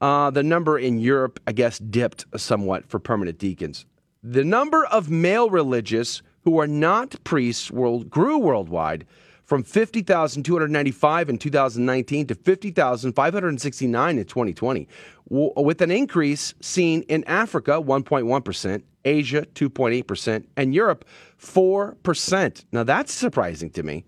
Uh, 0.01 0.29
the 0.29 0.43
number 0.43 0.77
in 0.77 0.99
Europe, 0.99 1.39
I 1.47 1.53
guess, 1.53 1.79
dipped 1.79 2.25
somewhat 2.35 2.85
for 2.89 2.99
permanent 2.99 3.37
deacons. 3.37 3.85
The 4.21 4.43
number 4.43 4.85
of 4.87 5.09
male 5.09 5.49
religious 5.49 6.21
who 6.43 6.59
are 6.59 6.67
not 6.67 7.15
priests 7.23 7.71
world, 7.71 8.09
grew 8.09 8.37
worldwide 8.37 9.05
from 9.45 9.63
50,295 9.63 11.29
in 11.29 11.37
2019 11.37 12.27
to 12.27 12.35
50,569 12.35 14.17
in 14.17 14.25
2020, 14.25 14.87
with 15.29 15.81
an 15.81 15.91
increase 15.91 16.53
seen 16.61 17.03
in 17.03 17.23
Africa 17.25 17.73
1.1%, 17.73 18.83
Asia 19.05 19.45
2.8%, 19.53 20.45
and 20.57 20.73
Europe 20.73 21.05
4%. 21.39 22.65
Now 22.71 22.83
that's 22.83 23.13
surprising 23.13 23.69
to 23.71 23.83
me, 23.83 24.03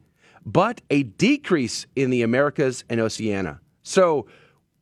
but 0.45 0.82
a 0.89 1.04
decrease 1.04 1.86
in 1.95 2.10
the 2.10 2.23
Americas 2.23 2.84
and 2.89 3.00
Oceania. 3.00 3.60
So 3.84 4.28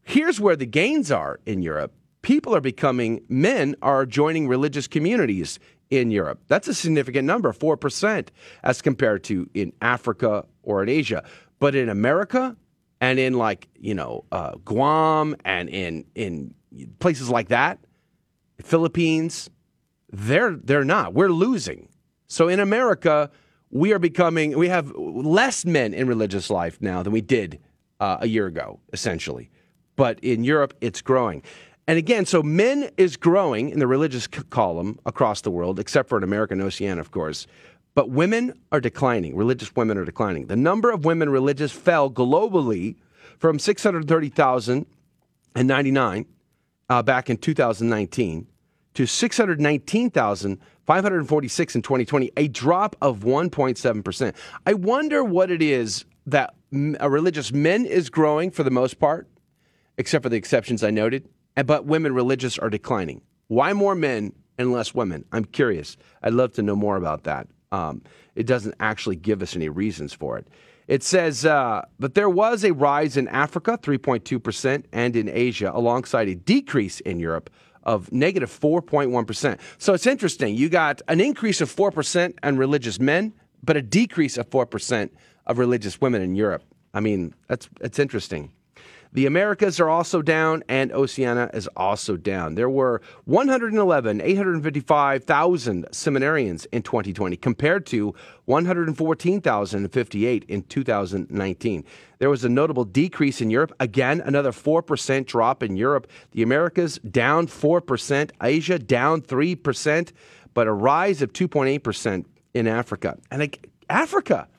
here's 0.04 0.39
where 0.39 0.56
the 0.56 0.65
gains 0.65 1.12
are 1.12 1.39
in 1.46 1.62
Europe. 1.62 1.94
People 2.22 2.56
are 2.56 2.62
becoming, 2.62 3.22
men 3.30 3.76
are 3.84 4.06
joining 4.06 4.48
religious 4.48 4.88
communities 4.88 5.60
in 5.89 6.12
Europe. 6.12 6.41
That's 6.48 6.67
a 6.67 6.74
significant 6.74 7.26
number, 7.26 7.52
4%, 7.54 8.28
as 8.63 8.82
compared 8.82 9.24
to 9.26 9.50
in 9.54 9.74
Africa 9.82 10.45
or 10.63 10.84
in 10.84 10.89
Asia. 10.89 11.24
But 11.60 11.76
in 11.76 11.89
America 11.89 12.56
and 13.02 13.19
in 13.19 13.34
like, 13.34 13.67
you 13.80 13.93
know, 13.93 14.26
uh, 14.32 14.52
Guam 14.63 15.36
and 15.45 15.69
in, 15.69 16.06
in 16.15 16.54
places 17.00 17.30
like 17.30 17.50
that, 17.50 17.80
Philippines, 18.62 19.50
they're, 20.12 20.56
they're 20.56 20.86
not. 20.86 21.13
We're 21.13 21.30
losing. 21.30 21.89
So 22.28 22.48
in 22.48 22.60
America, 22.60 23.30
we 23.69 23.93
are 23.93 24.00
becoming, 24.00 24.58
we 24.58 24.69
have 24.69 24.91
less 24.95 25.65
men 25.65 25.93
in 25.93 26.08
religious 26.08 26.50
life 26.50 26.82
now 26.82 27.04
than 27.04 27.13
we 27.13 27.21
did 27.21 27.60
uh, 28.00 28.17
a 28.21 28.28
year 28.28 28.48
ago, 28.48 28.80
essentially. 28.93 29.50
But 29.95 30.19
in 30.21 30.43
Europe, 30.43 30.74
it's 30.82 31.02
growing. 31.02 31.43
And 31.88 32.00
again, 32.00 32.26
so 32.26 32.41
men 32.41 32.89
is 32.98 33.15
growing 33.15 33.69
in 33.69 33.78
the 33.80 33.86
religious 33.86 34.24
c- 34.24 34.41
column 34.50 34.98
across 35.06 35.41
the 35.41 35.52
world, 35.52 35.80
except 35.80 36.10
for 36.10 36.17
in 36.17 36.24
America 36.24 36.54
and 36.54 36.63
Oceania, 36.63 37.00
of 37.00 37.12
course. 37.12 37.45
But 37.93 38.10
women 38.10 38.60
are 38.71 38.82
declining. 38.82 39.36
Religious 39.36 39.76
women 39.76 39.95
are 39.98 40.06
declining. 40.06 40.48
The 40.48 40.56
number 40.56 40.89
of 40.91 41.06
women 41.06 41.30
religious 41.30 41.71
fell 41.71 42.10
globally 42.10 42.95
from 43.38 43.60
630,099 43.60 46.26
uh, 46.89 47.04
back 47.04 47.30
in 47.30 47.38
2019 47.38 48.48
to 48.95 49.06
619,546 49.06 51.76
in 51.76 51.82
2020, 51.82 52.32
a 52.38 52.48
drop 52.48 52.95
of 53.02 53.19
1.7%. 53.19 54.34
I 54.65 54.74
wonder 54.74 55.21
what 55.24 55.52
it 55.52 55.62
is 55.62 56.06
that 56.26 56.56
a 57.00 57.10
religious 57.10 57.54
men 57.54 57.86
is 57.86 58.10
growing 58.10 58.52
for 58.52 58.63
the 58.63 58.71
most 58.71 59.00
part, 59.00 59.30
except 59.98 60.24
for 60.24 60.30
the 60.30 60.38
exceptions 60.38 60.84
I 60.84 60.89
noted 60.89 61.30
but 61.63 61.86
women 61.86 62.13
religious 62.13 62.58
are 62.58 62.70
declining. 62.70 63.22
Why 63.48 63.74
more 63.74 63.96
men 63.96 64.34
and 64.58 64.72
less 64.72 64.94
women? 64.94 65.26
I'm 65.32 65.46
curious. 65.46 65.98
I'd 66.22 66.34
love 66.34 66.54
to 66.54 66.62
know 66.62 66.76
more 66.76 66.98
about 66.98 67.24
that. 67.24 67.48
Um, 67.72 68.02
it 68.36 68.46
doesn't 68.46 68.76
actually 68.80 69.15
give 69.15 69.41
us 69.41 69.56
any 69.56 69.70
reasons 69.70 70.13
for 70.13 70.38
it. 70.38 70.48
It 70.88 71.02
says, 71.02 71.46
uh, 71.46 71.86
but 72.00 72.13
there 72.13 72.30
was 72.30 72.63
a 72.63 72.74
rise 72.74 73.18
in 73.18 73.28
Africa, 73.28 73.78
3.2%, 73.82 74.86
and 74.91 75.15
in 75.15 75.30
Asia, 75.30 75.72
alongside 75.74 76.28
a 76.28 76.36
decrease 76.36 77.00
in 77.00 77.20
Europe 77.20 77.50
of 77.84 78.12
negative 78.12 78.50
4.1. 78.50 79.60
So 79.78 79.94
it's 79.94 80.08
interesting. 80.08 80.56
You 80.56 80.70
got 80.70 81.02
an 81.08 81.22
increase 81.22 81.62
of 81.62 81.74
4% 81.74 82.34
on 82.44 82.58
religious 82.58 83.00
men, 83.00 83.34
but 83.63 83.78
a 83.78 83.82
decrease 83.82 84.38
of 84.38 84.50
4% 84.50 85.10
of 85.48 85.58
religious 85.58 86.02
women 86.02 86.22
in 86.22 86.36
Europe. 86.36 86.63
I 86.94 87.00
mean, 87.00 87.34
that's 87.48 87.70
it's 87.82 88.00
interesting. 88.00 88.52
The 89.15 89.25
Americas 89.28 89.80
are 89.80 89.88
also 89.88 90.21
down, 90.21 90.65
and 90.67 90.91
Oceania 90.91 91.49
is 91.54 91.69
also 91.78 92.17
down. 92.17 92.56
There 92.56 92.69
were 92.69 93.01
111, 93.23 94.19
855,000 94.19 95.86
seminarians 95.91 96.67
in 96.73 96.82
2020 96.82 97.38
compared 97.38 97.86
to 97.86 98.13
114,058 98.43 100.43
in 100.49 100.63
2019. 100.63 101.86
There 102.19 102.30
was 102.30 102.43
a 102.43 102.49
notable 102.49 102.84
decrease 102.84 103.39
in 103.39 103.49
Europe. 103.49 103.73
Again, 103.80 104.19
another 104.19 104.51
4% 104.51 105.25
drop 105.25 105.63
in 105.63 105.78
Europe. 105.78 106.08
The 106.32 106.43
Americas 106.43 106.99
down 107.10 107.47
4%, 107.47 108.32
Asia 108.43 108.78
down 108.78 109.21
3%, 109.21 110.12
but 110.54 110.67
a 110.67 110.73
rise 110.73 111.21
of 111.21 111.32
2.8% 111.32 112.25
in 112.54 112.67
Africa. 112.67 113.17
And 113.32 113.58
Africa, 113.89 114.49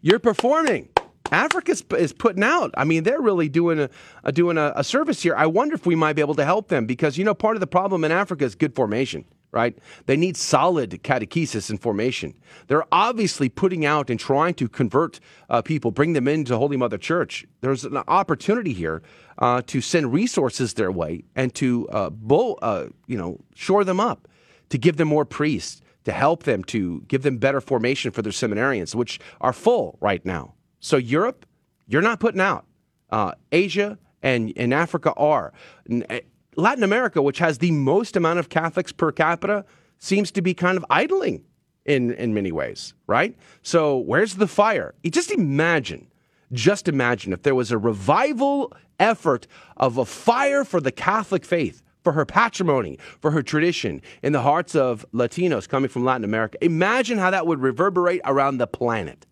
you're 0.00 0.20
performing. 0.20 0.89
Africa 1.30 1.74
is 1.96 2.12
putting 2.12 2.42
out. 2.42 2.72
I 2.76 2.84
mean, 2.84 3.04
they're 3.04 3.20
really 3.20 3.48
doing 3.48 3.80
a, 3.80 3.90
a 4.24 4.32
doing 4.32 4.58
a, 4.58 4.72
a, 4.76 4.84
service 4.84 5.22
here. 5.22 5.34
I 5.36 5.46
wonder 5.46 5.74
if 5.74 5.86
we 5.86 5.94
might 5.94 6.14
be 6.14 6.22
able 6.22 6.34
to 6.34 6.44
help 6.44 6.68
them 6.68 6.86
because 6.86 7.16
you 7.16 7.24
know 7.24 7.34
part 7.34 7.56
of 7.56 7.60
the 7.60 7.66
problem 7.66 8.04
in 8.04 8.12
Africa 8.12 8.44
is 8.44 8.54
good 8.54 8.74
formation. 8.74 9.24
Right? 9.52 9.76
They 10.06 10.16
need 10.16 10.36
solid 10.36 10.90
catechesis 11.02 11.70
and 11.70 11.82
formation. 11.82 12.34
They're 12.68 12.84
obviously 12.92 13.48
putting 13.48 13.84
out 13.84 14.08
and 14.08 14.18
trying 14.20 14.54
to 14.54 14.68
convert 14.68 15.18
uh, 15.48 15.60
people, 15.60 15.90
bring 15.90 16.12
them 16.12 16.28
into 16.28 16.56
Holy 16.56 16.76
Mother 16.76 16.98
Church. 16.98 17.44
There's 17.60 17.84
an 17.84 17.96
opportunity 17.96 18.72
here 18.72 19.02
uh, 19.38 19.62
to 19.66 19.80
send 19.80 20.12
resources 20.12 20.74
their 20.74 20.92
way 20.92 21.24
and 21.34 21.52
to 21.56 21.88
uh, 21.88 22.10
bull, 22.10 22.60
uh, 22.62 22.86
you 23.08 23.18
know, 23.18 23.40
shore 23.56 23.82
them 23.82 23.98
up, 23.98 24.28
to 24.68 24.78
give 24.78 24.98
them 24.98 25.08
more 25.08 25.24
priests, 25.24 25.82
to 26.04 26.12
help 26.12 26.44
them, 26.44 26.62
to 26.64 27.02
give 27.08 27.22
them 27.22 27.38
better 27.38 27.60
formation 27.60 28.12
for 28.12 28.22
their 28.22 28.32
seminarians, 28.32 28.94
which 28.94 29.18
are 29.40 29.52
full 29.52 29.98
right 30.00 30.24
now. 30.24 30.54
So 30.80 30.96
Europe, 30.96 31.46
you're 31.86 32.02
not 32.02 32.20
putting 32.20 32.40
out. 32.40 32.66
Uh, 33.10 33.32
Asia 33.52 33.98
and, 34.22 34.52
and 34.56 34.72
Africa 34.72 35.12
are. 35.14 35.52
Eh, 35.90 36.20
Latin 36.56 36.84
America, 36.84 37.22
which 37.22 37.38
has 37.38 37.58
the 37.58 37.70
most 37.70 38.16
amount 38.16 38.38
of 38.38 38.48
Catholics 38.48 38.92
per 38.92 39.12
capita, 39.12 39.64
seems 39.98 40.30
to 40.32 40.42
be 40.42 40.54
kind 40.54 40.76
of 40.76 40.84
idling 40.90 41.44
in, 41.84 42.12
in 42.12 42.34
many 42.34 42.52
ways, 42.52 42.94
right? 43.06 43.36
So 43.62 43.98
where's 43.98 44.34
the 44.34 44.46
fire? 44.46 44.94
You 45.02 45.10
just 45.10 45.30
imagine, 45.30 46.08
just 46.52 46.88
imagine 46.88 47.32
if 47.32 47.42
there 47.42 47.54
was 47.54 47.70
a 47.70 47.78
revival 47.78 48.72
effort 48.98 49.46
of 49.76 49.98
a 49.98 50.04
fire 50.04 50.64
for 50.64 50.80
the 50.80 50.92
Catholic 50.92 51.44
faith, 51.44 51.82
for 52.02 52.12
her 52.12 52.24
patrimony, 52.24 52.98
for 53.20 53.30
her 53.30 53.42
tradition 53.42 54.00
in 54.22 54.32
the 54.32 54.42
hearts 54.42 54.74
of 54.74 55.04
Latinos 55.12 55.68
coming 55.68 55.88
from 55.88 56.04
Latin 56.04 56.24
America. 56.24 56.62
Imagine 56.64 57.18
how 57.18 57.30
that 57.30 57.46
would 57.46 57.60
reverberate 57.60 58.20
around 58.24 58.58
the 58.58 58.66
planet. 58.66 59.26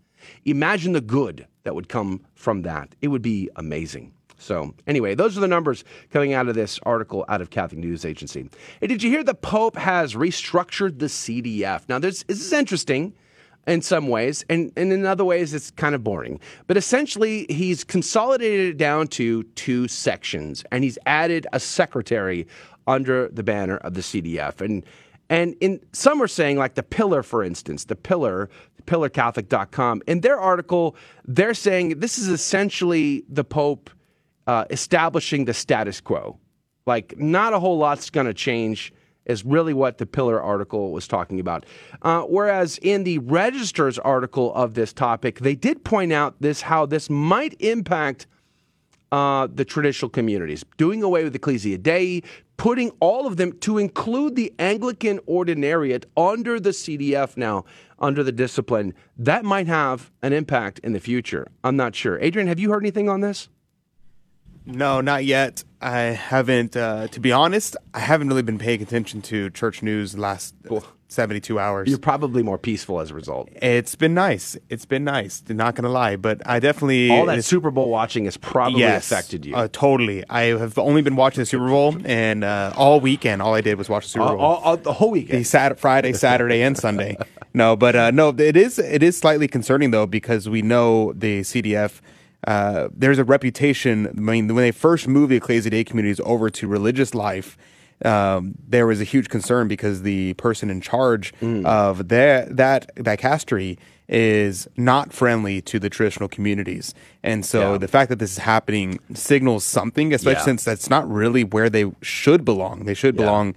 Imagine 0.44 0.92
the 0.92 1.00
good 1.00 1.46
that 1.64 1.74
would 1.74 1.88
come 1.88 2.24
from 2.34 2.62
that. 2.62 2.94
It 3.00 3.08
would 3.08 3.22
be 3.22 3.50
amazing. 3.56 4.12
So, 4.38 4.74
anyway, 4.86 5.14
those 5.14 5.36
are 5.36 5.40
the 5.40 5.48
numbers 5.48 5.84
coming 6.10 6.32
out 6.32 6.48
of 6.48 6.54
this 6.54 6.78
article 6.84 7.24
out 7.28 7.40
of 7.40 7.50
Catholic 7.50 7.80
News 7.80 8.04
Agency. 8.04 8.48
Did 8.80 9.02
you 9.02 9.10
hear 9.10 9.24
the 9.24 9.34
Pope 9.34 9.76
has 9.76 10.14
restructured 10.14 11.00
the 11.00 11.06
CDF? 11.06 11.88
Now, 11.88 11.98
this, 11.98 12.22
this 12.22 12.40
is 12.40 12.52
interesting 12.52 13.14
in 13.66 13.82
some 13.82 14.08
ways, 14.08 14.44
and, 14.48 14.72
and 14.76 14.92
in 14.92 15.04
other 15.04 15.24
ways, 15.24 15.52
it's 15.52 15.70
kind 15.72 15.94
of 15.94 16.02
boring. 16.02 16.40
But 16.68 16.76
essentially, 16.76 17.46
he's 17.50 17.84
consolidated 17.84 18.70
it 18.70 18.78
down 18.78 19.08
to 19.08 19.42
two 19.42 19.88
sections, 19.88 20.64
and 20.70 20.84
he's 20.84 20.98
added 21.04 21.46
a 21.52 21.60
secretary 21.60 22.46
under 22.86 23.28
the 23.28 23.42
banner 23.42 23.76
of 23.78 23.94
the 23.94 24.00
CDF. 24.00 24.60
And 24.60 24.84
and 25.30 25.54
in 25.60 25.80
some 25.92 26.22
are 26.22 26.28
saying, 26.28 26.56
like 26.56 26.74
the 26.74 26.82
Pillar, 26.82 27.22
for 27.22 27.42
instance, 27.42 27.84
the 27.84 27.96
Pillar, 27.96 28.48
pillarcatholic.com, 28.84 30.02
in 30.06 30.20
their 30.20 30.38
article, 30.38 30.96
they're 31.26 31.54
saying 31.54 32.00
this 32.00 32.18
is 32.18 32.28
essentially 32.28 33.24
the 33.28 33.44
Pope 33.44 33.90
uh, 34.46 34.64
establishing 34.70 35.44
the 35.44 35.54
status 35.54 36.00
quo. 36.00 36.38
Like, 36.86 37.18
not 37.18 37.52
a 37.52 37.60
whole 37.60 37.76
lot's 37.76 38.08
going 38.08 38.26
to 38.26 38.34
change, 38.34 38.92
is 39.26 39.44
really 39.44 39.74
what 39.74 39.98
the 39.98 40.06
Pillar 40.06 40.42
article 40.42 40.90
was 40.90 41.06
talking 41.06 41.38
about. 41.38 41.66
Uh, 42.00 42.22
whereas 42.22 42.78
in 42.78 43.04
the 43.04 43.18
Register's 43.18 43.98
article 43.98 44.54
of 44.54 44.72
this 44.72 44.94
topic, 44.94 45.40
they 45.40 45.54
did 45.54 45.84
point 45.84 46.12
out 46.12 46.34
this 46.40 46.62
how 46.62 46.86
this 46.86 47.10
might 47.10 47.54
impact 47.60 48.26
uh, 49.12 49.46
the 49.52 49.64
traditional 49.64 50.08
communities, 50.08 50.64
doing 50.78 51.02
away 51.02 51.24
with 51.24 51.34
Ecclesia 51.34 51.78
Dei, 51.78 52.22
putting 52.58 52.90
all 53.00 53.26
of 53.26 53.38
them 53.38 53.52
to 53.60 53.78
include 53.78 54.36
the 54.36 54.52
Anglican 54.58 55.20
Ordinariate 55.20 56.04
under 56.16 56.60
the 56.60 56.70
CDF 56.70 57.38
now, 57.38 57.64
under 57.98 58.22
the 58.22 58.32
discipline. 58.32 58.92
That 59.16 59.44
might 59.44 59.68
have 59.68 60.10
an 60.22 60.34
impact 60.34 60.80
in 60.80 60.92
the 60.92 61.00
future. 61.00 61.46
I'm 61.64 61.76
not 61.76 61.94
sure. 61.94 62.18
Adrian, 62.20 62.48
have 62.48 62.58
you 62.58 62.70
heard 62.70 62.82
anything 62.82 63.08
on 63.08 63.22
this? 63.22 63.48
No, 64.66 65.00
not 65.00 65.24
yet. 65.24 65.64
I 65.80 66.00
haven't, 66.00 66.76
uh, 66.76 67.06
to 67.08 67.20
be 67.20 67.32
honest, 67.32 67.76
I 67.94 68.00
haven't 68.00 68.28
really 68.28 68.42
been 68.42 68.58
paying 68.58 68.82
attention 68.82 69.22
to 69.22 69.48
church 69.48 69.82
news 69.82 70.18
last 70.18 70.54
cool. 70.66 70.84
72 71.08 71.58
hours. 71.58 71.88
You're 71.88 71.98
probably 71.98 72.42
more 72.42 72.58
peaceful 72.58 73.00
as 73.00 73.10
a 73.10 73.14
result. 73.14 73.48
It's 73.56 73.94
been 73.94 74.12
nice. 74.12 74.58
It's 74.68 74.84
been 74.84 75.04
nice. 75.04 75.42
Not 75.48 75.74
going 75.74 75.84
to 75.84 75.90
lie, 75.90 76.16
but 76.16 76.46
I 76.46 76.60
definitely. 76.60 77.10
All 77.10 77.24
that 77.26 77.42
Super 77.44 77.70
Bowl 77.70 77.88
watching 77.88 78.26
has 78.26 78.36
probably 78.36 78.80
yes, 78.80 79.10
affected 79.10 79.46
you. 79.46 79.56
Uh, 79.56 79.68
totally. 79.72 80.22
I 80.28 80.42
have 80.58 80.78
only 80.78 81.00
been 81.00 81.16
watching 81.16 81.40
the 81.40 81.46
Super 81.46 81.68
Bowl, 81.68 81.96
and 82.04 82.44
uh, 82.44 82.74
all 82.76 83.00
weekend, 83.00 83.40
all 83.40 83.54
I 83.54 83.62
did 83.62 83.78
was 83.78 83.88
watch 83.88 84.04
the 84.04 84.10
Super 84.10 84.26
Bowl. 84.26 84.38
All, 84.38 84.56
all, 84.56 84.76
the 84.76 84.92
whole 84.92 85.10
weekend. 85.10 85.40
The 85.40 85.44
Sat- 85.44 85.80
Friday, 85.80 86.12
Saturday, 86.12 86.62
and 86.62 86.76
Sunday. 86.76 87.16
No, 87.54 87.74
but 87.74 87.96
uh, 87.96 88.10
no, 88.10 88.28
it 88.28 88.56
is, 88.56 88.78
it 88.78 89.02
is 89.02 89.16
slightly 89.16 89.48
concerning, 89.48 89.90
though, 89.90 90.06
because 90.06 90.48
we 90.48 90.60
know 90.60 91.14
the 91.14 91.40
CDF. 91.40 92.00
Uh, 92.46 92.88
there's 92.94 93.18
a 93.18 93.24
reputation. 93.24 94.06
I 94.06 94.20
mean, 94.20 94.46
when 94.48 94.62
they 94.62 94.70
first 94.70 95.08
moved 95.08 95.32
the 95.32 95.36
Ecclesia 95.36 95.70
Dei 95.70 95.82
communities 95.82 96.20
over 96.24 96.50
to 96.50 96.68
religious 96.68 97.14
life, 97.14 97.56
um, 98.04 98.54
there 98.66 98.86
was 98.86 99.00
a 99.00 99.04
huge 99.04 99.28
concern 99.28 99.68
because 99.68 100.02
the 100.02 100.34
person 100.34 100.70
in 100.70 100.80
charge 100.80 101.34
mm. 101.40 101.64
of 101.64 102.08
that 102.08 102.56
that 102.56 102.94
dicastery 102.96 103.78
is 104.08 104.66
not 104.76 105.12
friendly 105.12 105.60
to 105.60 105.78
the 105.78 105.90
traditional 105.90 106.28
communities, 106.28 106.94
and 107.22 107.44
so 107.44 107.72
yeah. 107.72 107.78
the 107.78 107.88
fact 107.88 108.08
that 108.08 108.18
this 108.18 108.32
is 108.32 108.38
happening 108.38 108.98
signals 109.14 109.64
something, 109.64 110.14
especially 110.14 110.40
yeah. 110.40 110.44
since 110.44 110.64
that's 110.64 110.88
not 110.88 111.10
really 111.10 111.44
where 111.44 111.68
they 111.68 111.90
should 112.00 112.44
belong. 112.44 112.84
They 112.84 112.94
should 112.94 113.16
yeah. 113.16 113.24
belong 113.24 113.54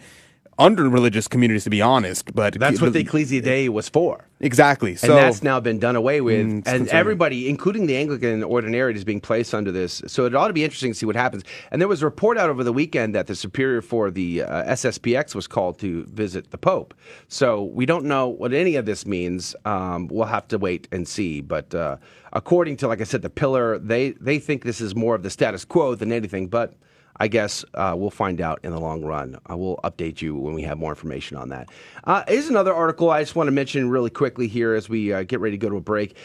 under 0.61 0.87
religious 0.87 1.27
communities, 1.27 1.63
to 1.65 1.69
be 1.69 1.81
honest. 1.81 2.33
But 2.33 2.53
that's 2.59 2.79
what 2.79 2.93
the 2.93 2.99
Ecclesia 2.99 3.41
Dei 3.41 3.67
was 3.69 3.89
for. 3.89 4.27
Exactly. 4.39 4.95
So, 4.95 5.09
and 5.09 5.17
that's 5.17 5.43
now 5.43 5.59
been 5.59 5.79
done 5.79 5.95
away 5.95 6.21
with, 6.21 6.45
mm, 6.45 6.67
and 6.67 6.87
everybody, 6.89 7.47
including 7.47 7.85
the 7.85 7.95
Anglican 7.97 8.41
ordinariate, 8.41 8.95
is 8.95 9.03
being 9.03 9.21
placed 9.21 9.53
under 9.53 9.71
this. 9.71 10.01
So 10.07 10.25
it 10.25 10.35
ought 10.35 10.47
to 10.47 10.53
be 10.53 10.63
interesting 10.63 10.91
to 10.91 10.97
see 10.97 11.05
what 11.05 11.15
happens. 11.15 11.43
And 11.71 11.81
there 11.81 11.87
was 11.87 12.01
a 12.01 12.05
report 12.05 12.37
out 12.37 12.49
over 12.49 12.63
the 12.63 12.73
weekend 12.73 13.13
that 13.13 13.27
the 13.27 13.35
superior 13.35 13.81
for 13.81 14.09
the 14.09 14.43
uh, 14.43 14.73
SSPX 14.73 15.35
was 15.35 15.47
called 15.47 15.79
to 15.79 16.05
visit 16.05 16.51
the 16.51 16.57
Pope. 16.57 16.93
So 17.27 17.63
we 17.63 17.85
don't 17.85 18.05
know 18.05 18.27
what 18.27 18.53
any 18.53 18.75
of 18.75 18.85
this 18.85 19.05
means. 19.05 19.55
Um, 19.65 20.07
we'll 20.07 20.25
have 20.25 20.47
to 20.49 20.57
wait 20.57 20.87
and 20.91 21.07
see. 21.07 21.41
But 21.41 21.73
uh, 21.75 21.97
according 22.33 22.77
to, 22.77 22.87
like 22.87 23.01
I 23.01 23.05
said, 23.05 23.21
the 23.21 23.29
Pillar, 23.29 23.77
they 23.77 24.11
they 24.11 24.39
think 24.39 24.63
this 24.63 24.81
is 24.81 24.95
more 24.95 25.15
of 25.15 25.23
the 25.23 25.29
status 25.29 25.65
quo 25.65 25.95
than 25.95 26.11
anything. 26.11 26.47
But 26.47 26.73
I 27.21 27.27
guess 27.27 27.63
uh, 27.75 27.93
we'll 27.95 28.09
find 28.09 28.41
out 28.41 28.61
in 28.63 28.71
the 28.71 28.79
long 28.79 29.03
run. 29.03 29.37
I 29.45 29.53
will 29.53 29.79
update 29.83 30.23
you 30.23 30.35
when 30.35 30.55
we 30.55 30.63
have 30.63 30.79
more 30.79 30.89
information 30.89 31.37
on 31.37 31.49
that. 31.49 31.69
Uh, 32.03 32.23
here's 32.27 32.49
another 32.49 32.73
article 32.73 33.11
I 33.11 33.21
just 33.21 33.35
want 33.35 33.45
to 33.45 33.51
mention 33.51 33.91
really 33.91 34.09
quickly 34.09 34.47
here 34.47 34.73
as 34.73 34.89
we 34.89 35.13
uh, 35.13 35.21
get 35.21 35.39
ready 35.39 35.55
to 35.55 35.61
go 35.61 35.69
to 35.69 35.75
a 35.75 35.81
break. 35.81 36.17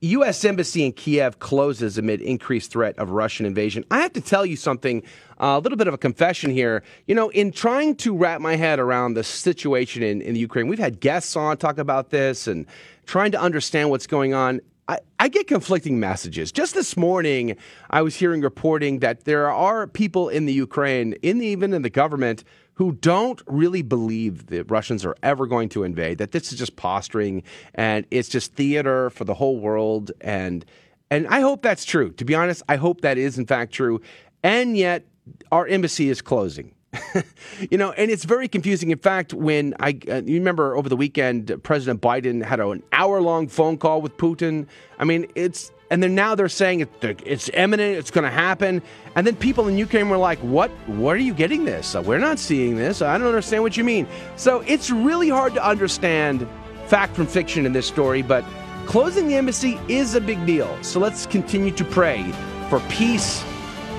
U.S. 0.00 0.44
Uh, 0.44 0.48
Embassy 0.48 0.86
in 0.86 0.92
Kiev 0.92 1.40
closes 1.40 1.98
amid 1.98 2.22
increased 2.22 2.70
threat 2.70 2.98
of 2.98 3.10
Russian 3.10 3.44
invasion. 3.44 3.84
I 3.90 3.98
have 3.98 4.14
to 4.14 4.22
tell 4.22 4.46
you 4.46 4.56
something, 4.56 5.02
a 5.36 5.58
little 5.58 5.76
bit 5.76 5.88
of 5.88 5.92
a 5.92 5.98
confession 5.98 6.52
here. 6.52 6.82
You 7.06 7.14
know, 7.14 7.28
in 7.28 7.52
trying 7.52 7.94
to 7.96 8.16
wrap 8.16 8.40
my 8.40 8.56
head 8.56 8.78
around 8.78 9.12
the 9.12 9.22
situation 9.22 10.02
in, 10.02 10.22
in 10.22 10.32
the 10.32 10.40
Ukraine, 10.40 10.68
we've 10.68 10.78
had 10.78 11.00
guests 11.00 11.36
on 11.36 11.58
talk 11.58 11.76
about 11.76 12.08
this 12.08 12.46
and 12.46 12.64
trying 13.04 13.32
to 13.32 13.38
understand 13.38 13.90
what's 13.90 14.06
going 14.06 14.32
on. 14.32 14.62
I, 14.88 15.00
I 15.18 15.28
get 15.28 15.46
conflicting 15.46 16.00
messages. 16.00 16.50
Just 16.50 16.74
this 16.74 16.96
morning, 16.96 17.56
I 17.90 18.00
was 18.00 18.16
hearing 18.16 18.40
reporting 18.40 19.00
that 19.00 19.24
there 19.24 19.50
are 19.50 19.86
people 19.86 20.30
in 20.30 20.46
the 20.46 20.52
Ukraine, 20.52 21.12
in 21.22 21.38
the, 21.38 21.46
even 21.46 21.74
in 21.74 21.82
the 21.82 21.90
government, 21.90 22.42
who 22.74 22.92
don't 22.92 23.42
really 23.46 23.82
believe 23.82 24.46
the 24.46 24.62
Russians 24.64 25.04
are 25.04 25.16
ever 25.22 25.46
going 25.46 25.68
to 25.70 25.82
invade. 25.82 26.18
That 26.18 26.32
this 26.32 26.52
is 26.52 26.58
just 26.58 26.76
posturing 26.76 27.42
and 27.74 28.06
it's 28.10 28.28
just 28.28 28.54
theater 28.54 29.10
for 29.10 29.24
the 29.24 29.34
whole 29.34 29.58
world. 29.58 30.10
And 30.20 30.64
and 31.10 31.26
I 31.28 31.40
hope 31.40 31.62
that's 31.62 31.84
true. 31.84 32.12
To 32.12 32.24
be 32.24 32.34
honest, 32.34 32.62
I 32.68 32.76
hope 32.76 33.00
that 33.00 33.18
is 33.18 33.38
in 33.38 33.46
fact 33.46 33.72
true. 33.72 34.00
And 34.42 34.76
yet, 34.76 35.04
our 35.50 35.66
embassy 35.66 36.08
is 36.08 36.22
closing. 36.22 36.72
you 37.70 37.78
know, 37.78 37.92
and 37.92 38.10
it's 38.10 38.24
very 38.24 38.48
confusing. 38.48 38.90
In 38.90 38.98
fact, 38.98 39.34
when 39.34 39.74
I, 39.80 39.98
uh, 40.08 40.22
you 40.24 40.38
remember 40.38 40.76
over 40.76 40.88
the 40.88 40.96
weekend, 40.96 41.62
President 41.62 42.00
Biden 42.00 42.42
had 42.42 42.60
an 42.60 42.82
hour 42.92 43.20
long 43.20 43.48
phone 43.48 43.76
call 43.76 44.00
with 44.00 44.16
Putin. 44.16 44.66
I 44.98 45.04
mean, 45.04 45.26
it's, 45.34 45.70
and 45.90 46.02
then 46.02 46.14
now 46.14 46.34
they're 46.34 46.48
saying 46.48 46.80
it, 46.80 46.90
it's 47.02 47.48
imminent, 47.50 47.96
it's 47.96 48.10
going 48.10 48.24
to 48.24 48.30
happen. 48.30 48.82
And 49.16 49.26
then 49.26 49.36
people 49.36 49.68
in 49.68 49.76
Ukraine 49.78 50.08
were 50.08 50.16
like, 50.16 50.38
what? 50.40 50.70
What 50.86 51.16
are 51.16 51.20
you 51.20 51.34
getting 51.34 51.64
this? 51.64 51.94
Uh, 51.94 52.02
we're 52.02 52.18
not 52.18 52.38
seeing 52.38 52.76
this. 52.76 53.02
I 53.02 53.16
don't 53.18 53.26
understand 53.26 53.62
what 53.62 53.76
you 53.76 53.84
mean. 53.84 54.06
So 54.36 54.60
it's 54.60 54.90
really 54.90 55.28
hard 55.28 55.54
to 55.54 55.66
understand 55.66 56.46
fact 56.86 57.14
from 57.14 57.26
fiction 57.26 57.66
in 57.66 57.72
this 57.72 57.86
story, 57.86 58.22
but 58.22 58.44
closing 58.86 59.28
the 59.28 59.36
embassy 59.36 59.78
is 59.88 60.14
a 60.14 60.20
big 60.20 60.44
deal. 60.46 60.82
So 60.82 61.00
let's 61.00 61.26
continue 61.26 61.70
to 61.72 61.84
pray 61.84 62.22
for 62.70 62.80
peace 62.88 63.44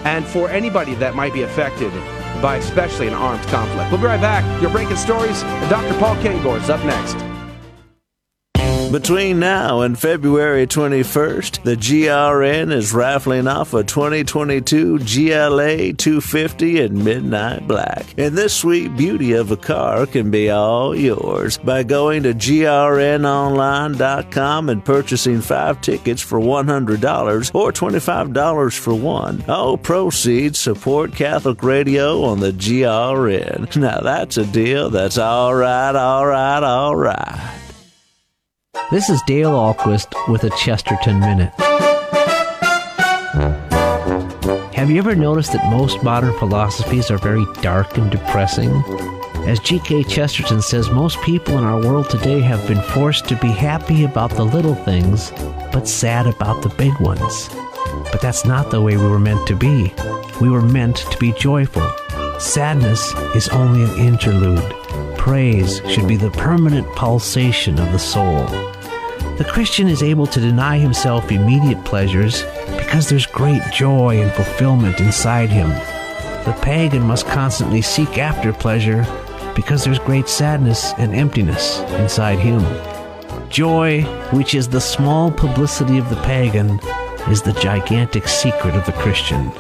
and 0.06 0.26
for 0.26 0.50
anybody 0.50 0.96
that 0.96 1.14
might 1.14 1.34
be 1.34 1.44
affected 1.44 1.92
by 2.42 2.58
especially 2.58 3.08
an 3.08 3.14
armed 3.14 3.44
conflict. 3.48 3.92
We'll 3.92 4.02
be 4.02 4.08
right 4.08 4.22
back. 4.22 4.62
You're 4.62 4.72
breaking 4.72 4.98
stories, 4.98 5.44
and 5.44 5.70
Dr. 5.70 5.98
Paul 6.00 6.16
Kengor 6.18 6.62
is 6.62 6.70
up 6.70 6.84
next. 6.86 7.39
Between 8.92 9.40
now 9.40 9.82
and 9.82 10.00
February 10.00 10.66
21st, 10.66 11.62
the 11.62 11.76
GRN 11.76 12.72
is 12.72 12.92
raffling 12.92 13.48
off 13.48 13.76
a 13.76 13.84
2022 13.84 14.98
GLA 14.98 15.94
250 15.94 16.82
in 16.82 17.04
midnight 17.04 17.68
black. 17.68 18.08
And 18.18 18.36
this 18.36 18.56
sweet 18.56 18.98
beauty 18.98 19.34
of 19.34 19.52
a 19.52 19.58
car 19.58 20.08
can 20.08 20.32
be 20.32 20.50
all 20.50 20.96
yours 20.96 21.60
by 21.60 21.84
going 21.84 22.24
to 22.24 22.34
grnonline.com 22.34 24.70
and 24.70 24.84
purchasing 24.84 25.42
five 25.42 25.82
tickets 25.82 26.24
for 26.24 26.40
$100 26.40 27.54
or 27.54 27.72
$25 27.72 28.80
for 28.80 28.96
one. 28.96 29.44
All 29.48 29.78
proceeds 29.78 30.58
support 30.58 31.14
Catholic 31.14 31.62
radio 31.62 32.24
on 32.24 32.40
the 32.40 32.54
GRN. 32.54 33.76
Now 33.76 34.02
that's 34.02 34.38
a 34.38 34.48
deal 34.48 34.90
that's 34.90 35.20
all 35.20 35.54
right, 35.54 35.96
all 35.96 36.26
right, 36.26 36.64
all 36.64 36.96
right. 36.96 37.69
This 38.92 39.10
is 39.10 39.22
Dale 39.28 39.52
Ahlquist 39.52 40.16
with 40.32 40.44
a 40.44 40.50
Chesterton 40.58 41.20
Minute. 41.20 41.54
Have 44.74 44.90
you 44.90 44.98
ever 44.98 45.16
noticed 45.16 45.54
that 45.54 45.70
most 45.70 46.02
modern 46.02 46.36
philosophies 46.40 47.12
are 47.12 47.20
very 47.20 47.46
dark 47.62 48.00
and 48.00 48.10
depressing? 48.10 48.72
As 49.48 49.60
G.K. 49.60 50.06
Chesterton 50.06 50.64
says, 50.64 50.90
most 50.90 51.22
people 51.22 51.60
in 51.60 51.64
our 51.64 51.80
world 51.80 52.10
today 52.10 52.42
have 52.42 52.68
been 52.68 52.82
forced 52.82 53.28
to 53.30 53.36
be 53.36 53.50
happy 53.50 54.06
about 54.06 54.32
the 54.32 54.44
little 54.44 54.76
things, 54.76 55.30
but 55.72 55.88
sad 55.88 56.26
about 56.26 56.64
the 56.64 56.70
big 56.70 57.00
ones. 57.00 57.48
But 58.12 58.22
that's 58.22 58.44
not 58.44 58.72
the 58.72 58.82
way 58.82 58.98
we 58.98 59.08
were 59.08 59.20
meant 59.20 59.48
to 59.50 59.56
be. 59.56 59.94
We 60.42 60.50
were 60.50 60.64
meant 60.64 60.98
to 60.98 61.18
be 61.20 61.32
joyful. 61.34 61.88
Sadness 62.40 63.14
is 63.36 63.50
only 63.50 63.84
an 63.84 64.00
interlude. 64.00 64.79
Praise 65.30 65.80
should 65.88 66.08
be 66.08 66.16
the 66.16 66.32
permanent 66.32 66.88
pulsation 66.96 67.78
of 67.80 67.92
the 67.92 68.00
soul. 68.00 68.48
The 69.38 69.48
Christian 69.48 69.88
is 69.88 70.02
able 70.02 70.26
to 70.26 70.40
deny 70.40 70.80
himself 70.80 71.32
immediate 71.32 71.86
pleasures 71.86 72.42
because 72.80 73.08
there's 73.08 73.28
great 73.28 73.62
joy 73.72 74.24
and 74.24 74.32
fulfillment 74.32 75.00
inside 75.00 75.52
him. 75.52 75.70
The 76.46 76.58
pagan 76.64 77.04
must 77.04 77.28
constantly 77.28 77.84
seek 77.84 78.18
after 78.18 78.52
pleasure 78.52 79.06
because 79.56 79.84
there's 79.84 80.00
great 80.00 80.28
sadness 80.28 80.94
and 80.98 81.14
emptiness 81.14 81.82
inside 82.00 82.40
him. 82.40 82.62
Joy, 83.52 84.02
which 84.32 84.56
is 84.56 84.68
the 84.68 84.82
small 84.82 85.30
publicity 85.30 86.00
of 86.00 86.10
the 86.10 86.20
pagan, 86.24 86.80
is 87.30 87.44
the 87.44 87.54
gigantic 87.62 88.28
secret 88.28 88.74
of 88.74 88.84
the 88.88 88.94
Christian. 88.94 89.52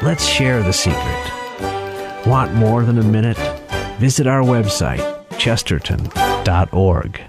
Let's 0.00 0.26
share 0.26 0.62
the 0.62 0.72
secret. 0.72 2.26
Want 2.26 2.54
more 2.54 2.84
than 2.84 2.96
a 2.96 3.04
minute? 3.04 3.59
Visit 4.00 4.26
our 4.26 4.40
website, 4.40 5.04
chesterton.org. 5.36 7.20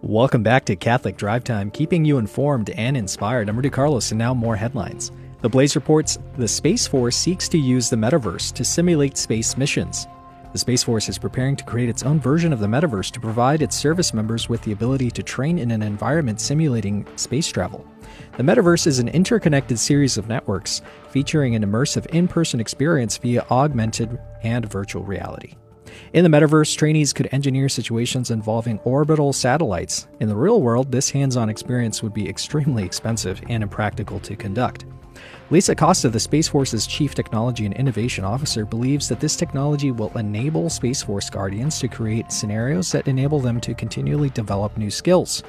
Welcome 0.00 0.44
back 0.44 0.64
to 0.66 0.76
Catholic 0.76 1.16
Drive 1.16 1.42
Time, 1.42 1.72
keeping 1.72 2.04
you 2.04 2.18
informed 2.18 2.70
and 2.70 2.96
inspired. 2.96 3.48
I'm 3.48 3.56
Rudy 3.56 3.68
Carlos, 3.68 4.12
and 4.12 4.18
now 4.20 4.32
more 4.32 4.54
headlines. 4.54 5.10
The 5.40 5.48
Blaze 5.48 5.74
reports 5.74 6.20
the 6.36 6.46
Space 6.46 6.86
Force 6.86 7.16
seeks 7.16 7.48
to 7.48 7.58
use 7.58 7.90
the 7.90 7.96
metaverse 7.96 8.52
to 8.52 8.64
simulate 8.64 9.16
space 9.16 9.56
missions. 9.56 10.06
The 10.52 10.58
Space 10.58 10.84
Force 10.84 11.08
is 11.08 11.18
preparing 11.18 11.56
to 11.56 11.64
create 11.64 11.88
its 11.88 12.04
own 12.04 12.20
version 12.20 12.52
of 12.52 12.60
the 12.60 12.68
metaverse 12.68 13.10
to 13.10 13.18
provide 13.18 13.60
its 13.60 13.74
service 13.74 14.14
members 14.14 14.48
with 14.48 14.62
the 14.62 14.70
ability 14.70 15.10
to 15.10 15.24
train 15.24 15.58
in 15.58 15.72
an 15.72 15.82
environment 15.82 16.40
simulating 16.40 17.08
space 17.16 17.48
travel. 17.48 17.84
The 18.40 18.46
metaverse 18.46 18.86
is 18.86 18.98
an 18.98 19.08
interconnected 19.08 19.78
series 19.78 20.16
of 20.16 20.26
networks 20.26 20.80
featuring 21.10 21.54
an 21.54 21.62
immersive 21.62 22.06
in 22.06 22.26
person 22.26 22.58
experience 22.58 23.18
via 23.18 23.44
augmented 23.50 24.18
and 24.42 24.64
virtual 24.64 25.04
reality. 25.04 25.56
In 26.14 26.24
the 26.24 26.30
metaverse, 26.30 26.74
trainees 26.74 27.12
could 27.12 27.28
engineer 27.32 27.68
situations 27.68 28.30
involving 28.30 28.78
orbital 28.84 29.34
satellites. 29.34 30.08
In 30.20 30.28
the 30.30 30.34
real 30.34 30.62
world, 30.62 30.90
this 30.90 31.10
hands 31.10 31.36
on 31.36 31.50
experience 31.50 32.02
would 32.02 32.14
be 32.14 32.26
extremely 32.26 32.82
expensive 32.82 33.42
and 33.50 33.62
impractical 33.62 34.18
to 34.20 34.34
conduct. 34.36 34.86
Lisa 35.50 35.74
Costa, 35.74 36.08
the 36.08 36.18
Space 36.18 36.48
Force's 36.48 36.86
Chief 36.86 37.14
Technology 37.14 37.66
and 37.66 37.74
Innovation 37.74 38.24
Officer, 38.24 38.64
believes 38.64 39.06
that 39.10 39.20
this 39.20 39.36
technology 39.36 39.90
will 39.90 40.16
enable 40.16 40.70
Space 40.70 41.02
Force 41.02 41.28
Guardians 41.28 41.78
to 41.80 41.88
create 41.88 42.32
scenarios 42.32 42.90
that 42.92 43.06
enable 43.06 43.40
them 43.40 43.60
to 43.60 43.74
continually 43.74 44.30
develop 44.30 44.78
new 44.78 44.90
skills 44.90 45.42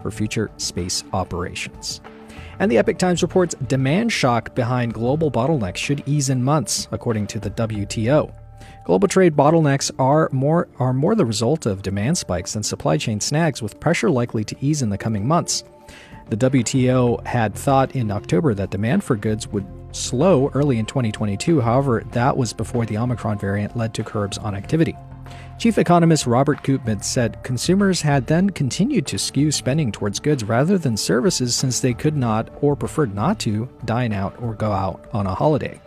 for 0.00 0.10
future 0.10 0.50
space 0.56 1.04
operations. 1.12 2.00
And 2.60 2.70
the 2.70 2.78
Epoch 2.78 2.98
Times 2.98 3.22
reports 3.22 3.54
demand 3.68 4.12
shock 4.12 4.54
behind 4.54 4.94
global 4.94 5.30
bottlenecks 5.30 5.76
should 5.76 6.02
ease 6.06 6.28
in 6.28 6.42
months, 6.42 6.88
according 6.90 7.28
to 7.28 7.38
the 7.38 7.50
WTO. 7.50 8.32
Global 8.84 9.06
trade 9.06 9.36
bottlenecks 9.36 9.90
are 9.98 10.28
more 10.32 10.66
are 10.78 10.92
more 10.92 11.14
the 11.14 11.26
result 11.26 11.66
of 11.66 11.82
demand 11.82 12.18
spikes 12.18 12.54
than 12.54 12.62
supply 12.62 12.96
chain 12.96 13.20
snags, 13.20 13.62
with 13.62 13.78
pressure 13.78 14.10
likely 14.10 14.44
to 14.44 14.56
ease 14.60 14.82
in 14.82 14.90
the 14.90 14.98
coming 14.98 15.26
months. 15.26 15.62
The 16.30 16.36
WTO 16.36 17.24
had 17.26 17.54
thought 17.54 17.94
in 17.94 18.10
October 18.10 18.54
that 18.54 18.70
demand 18.70 19.04
for 19.04 19.16
goods 19.16 19.46
would 19.48 19.66
slow 19.92 20.50
early 20.54 20.78
in 20.78 20.86
2022. 20.86 21.60
However, 21.60 22.02
that 22.12 22.36
was 22.36 22.52
before 22.52 22.86
the 22.86 22.98
Omicron 22.98 23.38
variant 23.38 23.76
led 23.76 23.94
to 23.94 24.04
curbs 24.04 24.36
on 24.36 24.54
activity. 24.54 24.96
Chief 25.58 25.76
economist 25.76 26.24
Robert 26.24 26.62
Koopman 26.62 27.02
said 27.02 27.42
consumers 27.42 28.00
had 28.00 28.28
then 28.28 28.48
continued 28.48 29.08
to 29.08 29.18
skew 29.18 29.50
spending 29.50 29.90
towards 29.90 30.20
goods 30.20 30.44
rather 30.44 30.78
than 30.78 30.96
services 30.96 31.56
since 31.56 31.80
they 31.80 31.92
could 31.92 32.16
not 32.16 32.48
or 32.62 32.76
preferred 32.76 33.12
not 33.12 33.40
to 33.40 33.68
dine 33.84 34.12
out 34.12 34.40
or 34.40 34.54
go 34.54 34.70
out 34.70 35.08
on 35.12 35.26
a 35.26 35.34
holiday. 35.34 35.80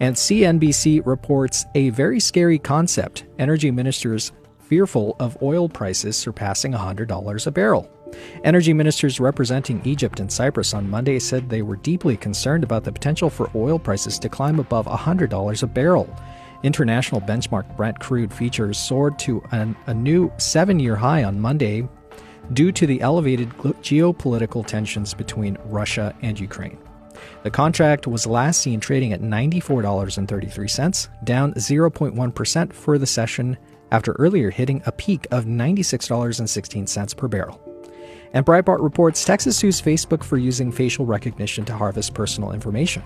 And 0.00 0.16
CNBC 0.16 1.04
reports 1.04 1.66
a 1.74 1.90
very 1.90 2.18
scary 2.18 2.58
concept 2.58 3.26
energy 3.38 3.70
ministers 3.70 4.32
fearful 4.60 5.14
of 5.20 5.36
oil 5.42 5.68
prices 5.68 6.16
surpassing 6.16 6.72
$100 6.72 7.46
a 7.46 7.50
barrel. 7.50 7.90
Energy 8.44 8.72
ministers 8.72 9.20
representing 9.20 9.82
Egypt 9.84 10.20
and 10.20 10.32
Cyprus 10.32 10.72
on 10.72 10.88
Monday 10.88 11.18
said 11.18 11.50
they 11.50 11.60
were 11.60 11.76
deeply 11.76 12.16
concerned 12.16 12.64
about 12.64 12.84
the 12.84 12.92
potential 12.92 13.28
for 13.28 13.50
oil 13.54 13.78
prices 13.78 14.18
to 14.20 14.30
climb 14.30 14.58
above 14.58 14.86
$100 14.86 15.62
a 15.62 15.66
barrel. 15.66 16.08
International 16.62 17.20
benchmark 17.20 17.76
Brent 17.76 17.98
crude 17.98 18.32
futures 18.32 18.78
soared 18.78 19.18
to 19.20 19.42
an, 19.52 19.76
a 19.86 19.94
new 19.94 20.32
seven 20.38 20.78
year 20.78 20.96
high 20.96 21.24
on 21.24 21.40
Monday 21.40 21.88
due 22.52 22.72
to 22.72 22.86
the 22.86 23.00
elevated 23.00 23.50
geopolitical 23.50 24.66
tensions 24.66 25.14
between 25.14 25.56
Russia 25.64 26.14
and 26.22 26.38
Ukraine. 26.38 26.78
The 27.42 27.50
contract 27.50 28.06
was 28.06 28.26
last 28.26 28.60
seen 28.60 28.80
trading 28.80 29.12
at 29.12 29.20
$94.33, 29.20 31.24
down 31.24 31.54
0.1% 31.54 32.72
for 32.72 32.98
the 32.98 33.06
session 33.06 33.56
after 33.90 34.12
earlier 34.12 34.50
hitting 34.50 34.82
a 34.86 34.92
peak 34.92 35.26
of 35.30 35.44
$96.16 35.44 37.16
per 37.16 37.28
barrel. 37.28 37.60
And 38.32 38.44
Breitbart 38.44 38.82
reports 38.82 39.24
Texas 39.24 39.56
sues 39.56 39.80
Facebook 39.80 40.24
for 40.24 40.36
using 40.36 40.72
facial 40.72 41.06
recognition 41.06 41.64
to 41.66 41.76
harvest 41.76 42.14
personal 42.14 42.52
information. 42.52 43.02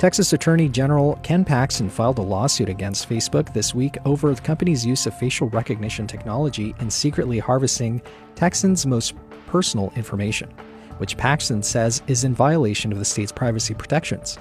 Texas 0.00 0.32
Attorney 0.32 0.66
General 0.66 1.16
Ken 1.22 1.44
Paxton 1.44 1.90
filed 1.90 2.16
a 2.16 2.22
lawsuit 2.22 2.70
against 2.70 3.06
Facebook 3.06 3.52
this 3.52 3.74
week 3.74 3.98
over 4.06 4.32
the 4.32 4.40
company's 4.40 4.86
use 4.86 5.04
of 5.04 5.12
facial 5.12 5.50
recognition 5.50 6.06
technology 6.06 6.74
in 6.80 6.90
secretly 6.90 7.38
harvesting 7.38 8.00
Texans' 8.34 8.86
most 8.86 9.12
personal 9.46 9.92
information, 9.96 10.48
which 10.96 11.18
Paxton 11.18 11.62
says 11.62 12.00
is 12.06 12.24
in 12.24 12.34
violation 12.34 12.92
of 12.92 12.98
the 12.98 13.04
state's 13.04 13.30
privacy 13.30 13.74
protections. 13.74 14.38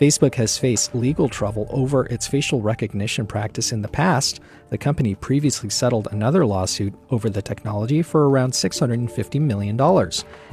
Facebook 0.00 0.34
has 0.36 0.56
faced 0.56 0.94
legal 0.94 1.28
trouble 1.28 1.66
over 1.68 2.06
its 2.06 2.26
facial 2.26 2.62
recognition 2.62 3.26
practice 3.26 3.70
in 3.70 3.82
the 3.82 3.88
past. 3.88 4.40
The 4.70 4.78
company 4.78 5.14
previously 5.14 5.68
settled 5.68 6.08
another 6.10 6.46
lawsuit 6.46 6.94
over 7.10 7.28
the 7.28 7.42
technology 7.42 8.00
for 8.00 8.30
around 8.30 8.52
$650 8.52 9.40
million. 9.42 9.76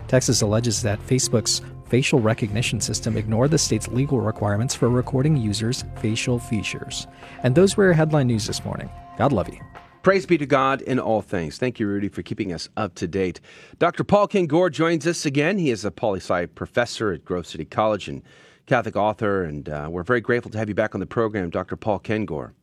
Texas 0.10 0.41
alleges 0.41 0.82
that 0.82 1.00
Facebook's 1.08 1.62
facial 1.89 2.19
recognition 2.19 2.80
system 2.80 3.17
ignored 3.17 3.52
the 3.52 3.58
state's 3.58 3.88
legal 3.88 4.21
requirements 4.21 4.75
for 4.75 4.90
recording 4.90 5.35
users' 5.35 5.83
facial 5.98 6.37
features. 6.37 7.08
And 7.44 7.56
those 7.56 7.75
were 7.75 7.85
your 7.85 7.94
headline 7.94 8.27
news 8.27 8.46
this 8.46 8.63
morning. 8.63 8.90
God 9.17 9.31
love 9.31 9.50
you. 9.50 9.60
Praise 10.02 10.25
be 10.25 10.37
to 10.37 10.46
God 10.46 10.81
in 10.83 10.98
all 10.98 11.21
things. 11.21 11.58
Thank 11.58 11.79
you, 11.79 11.87
Rudy, 11.87 12.08
for 12.08 12.21
keeping 12.21 12.54
us 12.54 12.69
up 12.77 12.96
to 12.96 13.08
date. 13.08 13.42
Dr. 13.79 14.06
Paul 14.06 14.27
Kengor 14.27 14.71
joins 14.71 15.06
us 15.06 15.25
again. 15.25 15.58
He 15.58 15.71
is 15.71 15.83
a 15.83 15.92
poli 15.92 16.19
sci 16.19 16.46
professor 16.46 17.12
at 17.12 17.25
Grove 17.25 17.46
City 17.46 17.65
College 17.65 18.08
and 18.08 18.21
Catholic 18.65 18.96
author, 18.96 19.44
and 19.44 19.67
uh, 19.67 19.90
we're 19.92 20.04
very 20.04 20.21
grateful 20.21 20.52
to 20.52 20.58
have 20.58 20.69
you 20.69 20.75
back 20.75 20.94
on 20.96 21.00
the 21.00 21.08
program, 21.08 21.50
Dr. 21.50 21.75
Paul 21.75 22.00
Kengor. 22.00 22.54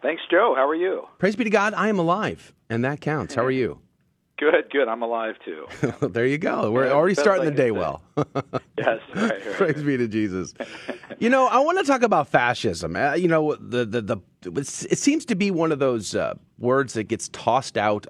Thanks, 0.00 0.22
Joe. 0.30 0.54
How 0.56 0.66
are 0.66 0.74
you? 0.74 1.06
Praise 1.18 1.36
be 1.36 1.44
to 1.44 1.50
God, 1.50 1.74
I 1.74 1.88
am 1.88 1.98
alive, 1.98 2.54
and 2.70 2.84
that 2.84 3.00
counts. 3.00 3.34
How 3.34 3.44
are 3.44 3.50
you? 3.50 3.80
Good, 4.38 4.70
good. 4.70 4.86
I'm 4.88 5.02
alive 5.02 5.36
too. 5.44 5.66
there 6.08 6.26
you 6.26 6.36
go. 6.38 6.70
We're 6.70 6.86
Yeah, 6.86 6.92
already 6.92 7.14
starting 7.14 7.46
like 7.46 7.54
the 7.54 7.62
day 7.62 7.70
well. 7.70 8.02
yes, 8.16 8.26
right, 8.78 9.00
right. 9.14 9.40
Praise 9.54 9.82
be 9.82 9.96
to 9.96 10.06
Jesus. 10.08 10.52
You 11.18 11.30
know, 11.30 11.46
I 11.46 11.58
want 11.60 11.78
to 11.78 11.84
talk 11.84 12.02
about 12.02 12.28
fascism. 12.28 12.96
Uh, 12.96 13.14
you 13.14 13.28
know, 13.28 13.54
the 13.56 13.86
the 13.86 14.02
the 14.02 14.18
it 14.90 14.98
seems 14.98 15.24
to 15.26 15.34
be 15.34 15.50
one 15.50 15.72
of 15.72 15.78
those 15.78 16.14
uh, 16.14 16.34
words 16.58 16.92
that 16.94 17.04
gets 17.04 17.28
tossed 17.30 17.78
out 17.78 18.06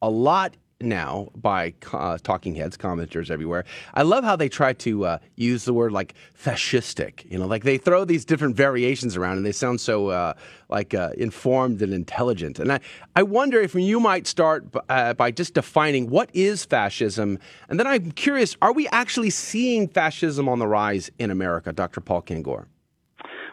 a 0.00 0.08
lot 0.10 0.56
now 0.84 1.28
by 1.34 1.74
uh, 1.92 2.18
talking 2.22 2.54
heads, 2.54 2.76
commenters 2.76 3.30
everywhere. 3.30 3.64
I 3.94 4.02
love 4.02 4.24
how 4.24 4.36
they 4.36 4.48
try 4.48 4.72
to 4.74 5.04
uh, 5.06 5.18
use 5.36 5.64
the 5.64 5.72
word 5.72 5.92
like 5.92 6.14
fascistic. 6.40 7.30
You 7.30 7.38
know, 7.38 7.46
like 7.46 7.64
they 7.64 7.78
throw 7.78 8.04
these 8.04 8.24
different 8.24 8.56
variations 8.56 9.16
around, 9.16 9.36
and 9.36 9.46
they 9.46 9.52
sound 9.52 9.80
so 9.80 10.08
uh, 10.08 10.34
like 10.68 10.94
uh, 10.94 11.10
informed 11.16 11.82
and 11.82 11.92
intelligent. 11.92 12.58
And 12.58 12.72
I, 12.72 12.80
I 13.16 13.22
wonder 13.22 13.60
if 13.60 13.74
you 13.74 14.00
might 14.00 14.26
start 14.26 14.72
b- 14.72 14.80
uh, 14.88 15.14
by 15.14 15.30
just 15.30 15.54
defining 15.54 16.10
what 16.10 16.30
is 16.34 16.64
fascism, 16.64 17.38
and 17.68 17.78
then 17.78 17.86
I'm 17.86 18.12
curious: 18.12 18.56
Are 18.62 18.72
we 18.72 18.88
actually 18.88 19.30
seeing 19.30 19.88
fascism 19.88 20.48
on 20.48 20.58
the 20.58 20.66
rise 20.66 21.10
in 21.18 21.30
America, 21.30 21.72
Dr. 21.72 22.00
Paul 22.00 22.22
Kengor? 22.22 22.66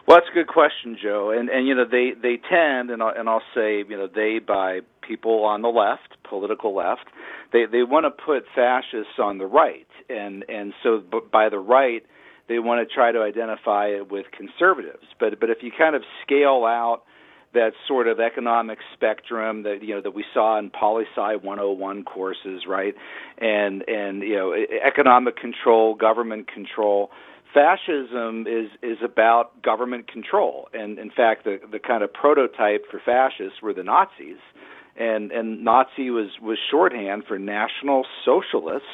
Well, 0.06 0.16
that's 0.18 0.30
a 0.30 0.34
good 0.34 0.48
question, 0.48 0.96
Joe. 1.00 1.30
And 1.30 1.48
and 1.48 1.66
you 1.66 1.74
know 1.74 1.84
they 1.84 2.12
they 2.20 2.40
tend, 2.50 2.90
and 2.90 3.02
I'll, 3.02 3.14
and 3.16 3.28
I'll 3.28 3.42
say 3.54 3.78
you 3.88 3.96
know 3.96 4.08
they 4.12 4.40
by 4.40 4.80
people 5.06 5.44
on 5.44 5.62
the 5.62 5.68
left, 5.68 6.16
political 6.28 6.74
left, 6.74 7.06
they 7.52 7.66
they 7.70 7.82
want 7.82 8.06
to 8.06 8.10
put 8.10 8.44
fascists 8.54 9.18
on 9.18 9.38
the 9.38 9.46
right, 9.46 9.88
and 10.08 10.44
and 10.48 10.72
so 10.82 11.02
by 11.32 11.48
the 11.48 11.58
right 11.58 12.02
they 12.48 12.58
want 12.58 12.86
to 12.86 12.94
try 12.94 13.12
to 13.12 13.20
identify 13.20 13.86
it 13.86 14.10
with 14.10 14.26
conservatives. 14.36 15.06
But 15.18 15.40
but 15.40 15.50
if 15.50 15.58
you 15.62 15.70
kind 15.76 15.94
of 15.94 16.02
scale 16.24 16.64
out 16.66 17.02
that 17.54 17.72
sort 17.86 18.08
of 18.08 18.18
economic 18.18 18.78
spectrum 18.94 19.62
that 19.64 19.82
you 19.82 19.94
know 19.94 20.00
that 20.00 20.14
we 20.14 20.24
saw 20.32 20.58
in 20.58 20.70
poli 20.70 21.04
sci 21.14 21.36
101 21.36 22.04
courses, 22.04 22.62
right? 22.66 22.94
And 23.38 23.86
and 23.88 24.22
you 24.22 24.36
know 24.36 24.54
economic 24.54 25.36
control, 25.36 25.94
government 25.94 26.48
control. 26.52 27.10
Fascism 27.52 28.46
is 28.46 28.70
is 28.82 28.98
about 29.04 29.62
government 29.62 30.10
control, 30.10 30.68
and 30.72 30.98
in 30.98 31.10
fact, 31.10 31.44
the 31.44 31.58
the 31.70 31.78
kind 31.78 32.02
of 32.02 32.12
prototype 32.12 32.84
for 32.90 33.00
fascists 33.04 33.60
were 33.62 33.74
the 33.74 33.82
Nazis, 33.82 34.40
and 34.96 35.32
and 35.32 35.64
Nazi 35.64 36.10
was 36.10 36.28
was 36.40 36.58
shorthand 36.70 37.24
for 37.26 37.38
National 37.38 38.04
Socialist 38.24 38.84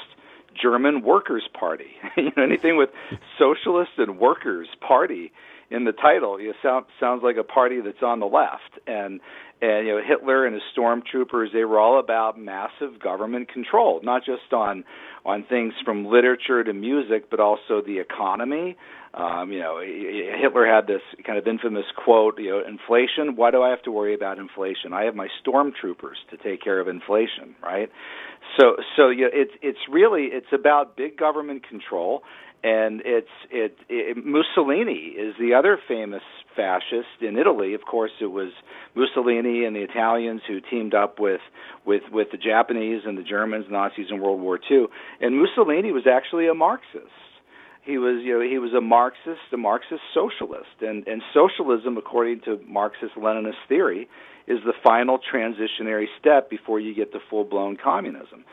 German 0.60 1.02
Workers' 1.02 1.48
Party. 1.58 1.96
you 2.16 2.32
know, 2.36 2.42
anything 2.42 2.76
with 2.76 2.90
Socialist 3.38 3.92
and 3.98 4.18
Workers' 4.18 4.68
Party 4.80 5.32
in 5.70 5.84
the 5.84 5.92
title, 5.92 6.40
you 6.40 6.48
know, 6.48 6.54
sound, 6.62 6.86
sounds 6.98 7.22
like 7.22 7.36
a 7.36 7.44
party 7.44 7.80
that's 7.80 8.02
on 8.02 8.20
the 8.20 8.26
left. 8.26 8.78
And 8.86 9.20
and 9.60 9.86
you 9.86 9.96
know, 9.96 10.02
Hitler 10.04 10.46
and 10.46 10.54
his 10.54 10.62
stormtroopers, 10.76 11.52
they 11.52 11.64
were 11.64 11.80
all 11.80 11.98
about 11.98 12.38
massive 12.38 13.00
government 13.00 13.52
control, 13.52 14.00
not 14.02 14.24
just 14.24 14.52
on 14.52 14.84
on 15.28 15.44
things 15.48 15.74
from 15.84 16.06
literature 16.06 16.64
to 16.64 16.72
music, 16.72 17.30
but 17.30 17.38
also 17.38 17.82
the 17.84 17.98
economy. 17.98 18.76
Um, 19.12 19.52
you 19.52 19.58
know, 19.58 19.80
Hitler 19.80 20.66
had 20.66 20.86
this 20.86 21.02
kind 21.26 21.38
of 21.38 21.46
infamous 21.46 21.84
quote, 22.02 22.38
you 22.38 22.50
know, 22.50 22.62
inflation, 22.66 23.36
why 23.36 23.50
do 23.50 23.62
I 23.62 23.70
have 23.70 23.82
to 23.82 23.92
worry 23.92 24.14
about 24.14 24.38
inflation? 24.38 24.92
I 24.92 25.04
have 25.04 25.14
my 25.14 25.28
stormtroopers 25.44 26.18
to 26.30 26.36
take 26.42 26.62
care 26.62 26.80
of 26.80 26.88
inflation, 26.88 27.54
right? 27.62 27.90
So 28.58 28.76
so 28.96 29.08
you 29.10 29.22
know, 29.22 29.30
it's 29.32 29.52
it's 29.62 29.78
really 29.90 30.28
it's 30.32 30.52
about 30.52 30.96
big 30.96 31.18
government 31.18 31.68
control 31.68 32.22
and 32.62 33.02
it's 33.04 33.28
it, 33.50 33.76
it 33.88 34.16
Mussolini 34.16 35.14
is 35.16 35.34
the 35.38 35.54
other 35.54 35.78
famous 35.86 36.22
fascist 36.56 37.22
in 37.22 37.38
Italy. 37.38 37.74
Of 37.74 37.82
course, 37.82 38.10
it 38.20 38.26
was 38.26 38.50
Mussolini 38.94 39.64
and 39.64 39.76
the 39.76 39.82
Italians 39.82 40.42
who 40.46 40.60
teamed 40.60 40.94
up 40.94 41.20
with 41.20 41.40
with 41.86 42.02
with 42.10 42.28
the 42.32 42.38
Japanese 42.38 43.02
and 43.06 43.16
the 43.16 43.22
Germans, 43.22 43.66
Nazis 43.70 44.06
in 44.10 44.20
World 44.20 44.40
War 44.40 44.58
II. 44.70 44.86
And 45.20 45.40
Mussolini 45.40 45.92
was 45.92 46.04
actually 46.10 46.48
a 46.48 46.54
Marxist. 46.54 47.06
He 47.82 47.96
was, 47.96 48.22
you 48.22 48.38
know, 48.38 48.44
he 48.44 48.58
was 48.58 48.74
a 48.74 48.82
Marxist, 48.82 49.48
a 49.52 49.56
Marxist 49.56 50.02
socialist, 50.12 50.82
and 50.82 51.06
and 51.06 51.22
socialism, 51.32 51.96
according 51.96 52.40
to 52.42 52.60
Marxist-Leninist 52.66 53.64
theory, 53.68 54.08
is 54.48 54.58
the 54.64 54.72
final 54.82 55.18
transitionary 55.18 56.06
step 56.18 56.48
before 56.50 56.80
you 56.80 56.94
get 56.94 57.12
to 57.12 57.18
full-blown 57.30 57.76
communism. 57.76 58.44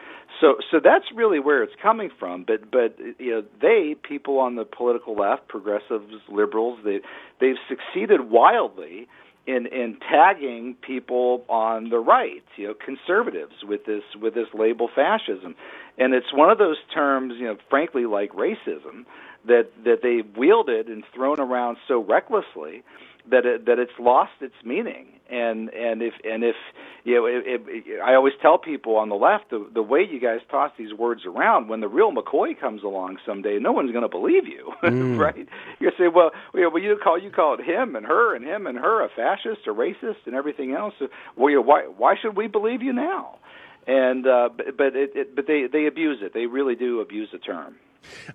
So, 0.41 0.57
so 0.69 0.79
that's 0.83 1.05
really 1.15 1.39
where 1.39 1.63
it's 1.63 1.75
coming 1.81 2.09
from. 2.19 2.43
But, 2.45 2.69
but 2.69 2.97
you 3.17 3.31
know, 3.31 3.43
they, 3.61 3.95
people 4.03 4.37
on 4.37 4.55
the 4.55 4.65
political 4.65 5.15
left, 5.15 5.47
progressives, 5.47 6.13
liberals, 6.29 6.79
they 6.83 6.99
they've 7.39 7.55
succeeded 7.69 8.29
wildly 8.29 9.07
in 9.47 9.67
in 9.67 9.97
tagging 10.11 10.75
people 10.81 11.45
on 11.47 11.89
the 11.89 11.99
right, 11.99 12.43
you 12.57 12.67
know, 12.67 12.73
conservatives 12.73 13.63
with 13.63 13.85
this 13.85 14.03
with 14.19 14.33
this 14.33 14.47
label 14.53 14.89
fascism, 14.93 15.55
and 15.97 16.13
it's 16.13 16.33
one 16.33 16.49
of 16.49 16.57
those 16.57 16.77
terms, 16.93 17.35
you 17.37 17.45
know, 17.45 17.57
frankly 17.69 18.05
like 18.05 18.31
racism, 18.33 19.05
that 19.47 19.69
that 19.83 19.99
they've 20.01 20.35
wielded 20.35 20.87
and 20.87 21.03
thrown 21.13 21.39
around 21.39 21.77
so 21.87 22.03
recklessly 22.03 22.83
that 23.32 23.45
it, 23.45 23.65
that 23.65 23.80
it's 23.80 23.97
lost 23.99 24.32
its 24.41 24.55
meaning. 24.63 25.07
And 25.30 25.69
and 25.69 26.03
if 26.03 26.13
and 26.23 26.43
if 26.43 26.55
you 27.03 27.15
know, 27.15 27.26
it, 27.26 27.43
it, 27.45 27.99
I 27.99 28.13
always 28.13 28.34
tell 28.43 28.59
people 28.59 28.95
on 28.95 29.09
the 29.09 29.15
left 29.15 29.49
the 29.49 29.67
the 29.73 29.82
way 29.82 30.01
you 30.07 30.19
guys 30.19 30.41
toss 30.51 30.71
these 30.78 30.93
words 30.93 31.26
around, 31.26 31.67
when 31.67 31.80
the 31.80 31.88
real 31.88 32.11
McCoy 32.11 32.59
comes 32.59 32.84
along 32.84 33.17
someday, 33.26 33.57
no 33.59 33.71
one's 33.71 33.91
going 33.91 34.03
to 34.03 34.07
believe 34.09 34.45
you, 34.47 34.71
Mm. 34.84 35.17
right? 35.17 35.47
You're 35.80 35.93
say, 35.97 36.09
well, 36.13 36.30
you 36.53 36.61
know, 36.61 36.69
well, 36.69 36.84
you 36.84 36.95
call 37.03 37.17
you 37.19 37.32
call 37.32 37.55
it 37.55 37.61
him 37.65 37.95
and 37.95 38.05
her 38.05 38.36
and 38.36 38.45
him 38.45 38.67
and 38.67 38.78
her 38.78 39.03
a 39.03 39.09
fascist, 39.09 39.65
a 39.65 39.71
racist, 39.73 40.28
and 40.28 40.36
everything 40.36 40.73
else. 40.73 40.93
Well, 41.36 41.49
you 41.49 41.55
know, 41.55 41.63
why 41.63 41.82
why 41.97 42.15
should 42.21 42.38
we 42.38 42.47
believe 42.47 42.84
you 42.84 42.93
now? 42.93 43.39
And 43.88 44.28
uh, 44.28 44.49
but 44.55 44.78
but 44.78 44.95
it, 44.95 45.11
it 45.15 45.36
but 45.36 45.47
they 45.47 45.65
they 45.71 45.88
abuse 45.88 46.19
it. 46.21 46.34
They 46.36 46.45
really 46.45 46.76
do 46.76 46.99
abuse 47.01 47.30
the 47.32 47.39
term. 47.39 47.78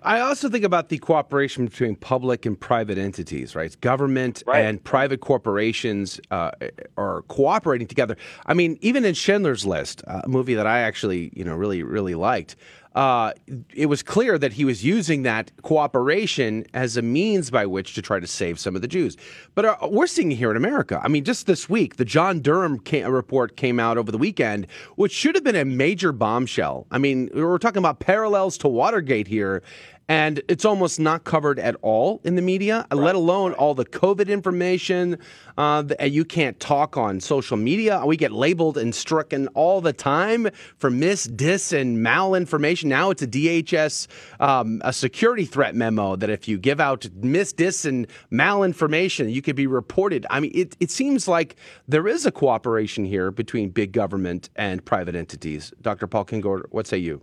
I 0.03 0.19
also 0.19 0.49
think 0.49 0.63
about 0.63 0.89
the 0.89 0.97
cooperation 0.97 1.65
between 1.65 1.95
public 1.95 2.45
and 2.45 2.59
private 2.59 2.97
entities, 2.97 3.55
right? 3.55 3.79
Government 3.81 4.43
and 4.61 4.83
private 4.83 5.21
corporations 5.21 6.19
uh, 6.31 6.51
are 6.97 7.23
cooperating 7.23 7.87
together. 7.87 8.17
I 8.45 8.53
mean, 8.53 8.77
even 8.81 9.05
in 9.05 9.13
Schindler's 9.13 9.65
List, 9.65 10.03
a 10.07 10.27
movie 10.27 10.53
that 10.55 10.67
I 10.67 10.79
actually, 10.79 11.31
you 11.35 11.43
know, 11.43 11.55
really, 11.55 11.83
really 11.83 12.15
liked, 12.15 12.55
uh, 12.95 13.31
it 13.73 13.85
was 13.85 14.03
clear 14.03 14.37
that 14.37 14.53
he 14.53 14.65
was 14.65 14.83
using 14.83 15.23
that 15.23 15.51
cooperation 15.61 16.65
as 16.73 16.97
a 16.97 17.01
means 17.01 17.49
by 17.49 17.65
which 17.65 17.93
to 17.95 18.01
try 18.01 18.19
to 18.19 18.27
save 18.27 18.59
some 18.59 18.75
of 18.75 18.81
the 18.81 18.87
Jews. 18.87 19.15
But 19.55 19.65
uh, 19.65 19.77
we're 19.89 20.07
seeing 20.07 20.31
here 20.31 20.51
in 20.51 20.57
America. 20.57 20.99
I 21.03 21.07
mean, 21.07 21.23
just 21.23 21.47
this 21.47 21.69
week, 21.69 21.95
the 21.95 22.05
John 22.05 22.41
Durham 22.41 22.81
report 22.91 23.55
came 23.55 23.79
out 23.79 23.97
over 23.97 24.11
the 24.11 24.17
weekend, 24.17 24.67
which 24.95 25.13
should 25.13 25.35
have 25.35 25.43
been 25.43 25.55
a 25.55 25.65
major 25.65 26.11
bombshell. 26.11 26.85
I 26.91 26.97
mean, 26.97 27.29
we're 27.33 27.57
talking 27.59 27.79
about 27.79 27.99
parallels 27.99 28.57
to 28.59 28.67
Watergate 28.67 29.27
here. 29.27 29.63
And 30.11 30.41
it's 30.49 30.65
almost 30.65 30.99
not 30.99 31.23
covered 31.23 31.57
at 31.57 31.77
all 31.81 32.19
in 32.25 32.35
the 32.35 32.41
media, 32.41 32.85
let 32.91 33.15
alone 33.15 33.53
all 33.53 33.73
the 33.73 33.85
COVID 33.85 34.27
information. 34.27 35.17
Uh, 35.57 35.83
the, 35.83 36.09
you 36.09 36.25
can't 36.25 36.59
talk 36.59 36.97
on 36.97 37.21
social 37.21 37.55
media. 37.55 38.03
We 38.05 38.17
get 38.17 38.33
labeled 38.33 38.77
and 38.77 38.93
stricken 38.93 39.47
all 39.53 39.79
the 39.79 39.93
time 39.93 40.49
for 40.75 40.89
mis, 40.89 41.23
dis, 41.23 41.71
and 41.71 41.99
malinformation. 41.99 42.89
Now 42.89 43.11
it's 43.11 43.21
a 43.21 43.27
DHS, 43.27 44.07
um, 44.41 44.81
a 44.83 44.91
security 44.91 45.45
threat 45.45 45.75
memo 45.75 46.17
that 46.17 46.29
if 46.29 46.45
you 46.45 46.57
give 46.57 46.81
out 46.81 47.07
mis, 47.15 47.53
dis, 47.53 47.85
and 47.85 48.05
malinformation, 48.29 49.31
you 49.31 49.41
could 49.41 49.55
be 49.55 49.65
reported. 49.65 50.25
I 50.29 50.41
mean, 50.41 50.51
it, 50.53 50.75
it 50.81 50.91
seems 50.91 51.29
like 51.29 51.55
there 51.87 52.09
is 52.09 52.25
a 52.25 52.33
cooperation 52.33 53.05
here 53.05 53.31
between 53.31 53.69
big 53.69 53.93
government 53.93 54.49
and 54.57 54.83
private 54.83 55.15
entities. 55.15 55.71
Dr. 55.81 56.05
Paul 56.05 56.25
Kengor, 56.25 56.63
what 56.69 56.85
say 56.85 56.97
you? 56.97 57.21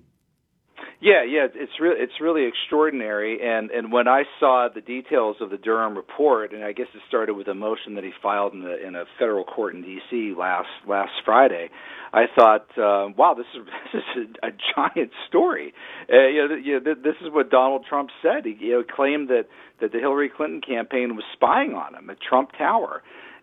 Yeah, 1.01 1.23
yeah, 1.23 1.47
it's 1.55 1.73
really 1.81 2.01
it's 2.01 2.21
really 2.21 2.45
extraordinary. 2.47 3.39
And 3.41 3.71
and 3.71 3.93
when 3.93 4.09
I 4.09 4.25
saw 4.41 4.69
the 4.75 4.81
details 4.81 5.37
of 5.41 5.51
the 5.51 5.57
Durham 5.57 5.97
report, 5.97 6.53
and 6.53 6.65
I 6.65 6.73
guess 6.73 6.89
it 6.93 7.01
started 7.07 7.35
with 7.35 7.47
a 7.47 7.55
motion 7.55 7.95
that 7.95 8.03
he 8.03 8.11
filed 8.21 8.53
in 8.53 8.63
the 8.63 8.85
in 8.85 8.97
a 8.97 9.05
federal 9.17 9.45
court 9.45 9.75
in 9.77 9.83
D.C. 9.83 10.35
last 10.37 10.67
last 10.89 11.13
Friday, 11.25 11.69
I 12.13 12.25
thought, 12.35 12.67
uh, 12.77 13.11
wow, 13.17 13.35
this 13.35 13.47
is 13.55 13.65
this 13.93 14.03
is 14.17 14.29
a, 14.43 14.49
a 14.49 14.51
giant 14.75 15.13
story. 15.29 15.73
Uh, 16.13 16.27
you 16.27 16.43
know, 16.43 16.49
th- 16.49 16.67
you 16.67 16.73
know, 16.75 16.81
th- 16.81 17.05
this 17.05 17.15
is 17.25 17.33
what 17.33 17.49
Donald 17.49 17.87
Trump 17.89 18.11
said. 18.21 18.45
He 18.45 18.57
you 18.59 18.73
know, 18.73 18.83
claimed 18.83 19.29
that 19.29 19.45
that 19.81 19.93
the 19.93 20.01
Hillary 20.01 20.29
Clinton 20.35 20.61
campaign 20.61 21.15
was 21.15 21.25
spying 21.33 21.75
on 21.75 21.95
him 21.95 22.11
at 22.11 22.17
Trump 22.21 22.51
Tower. 22.59 23.03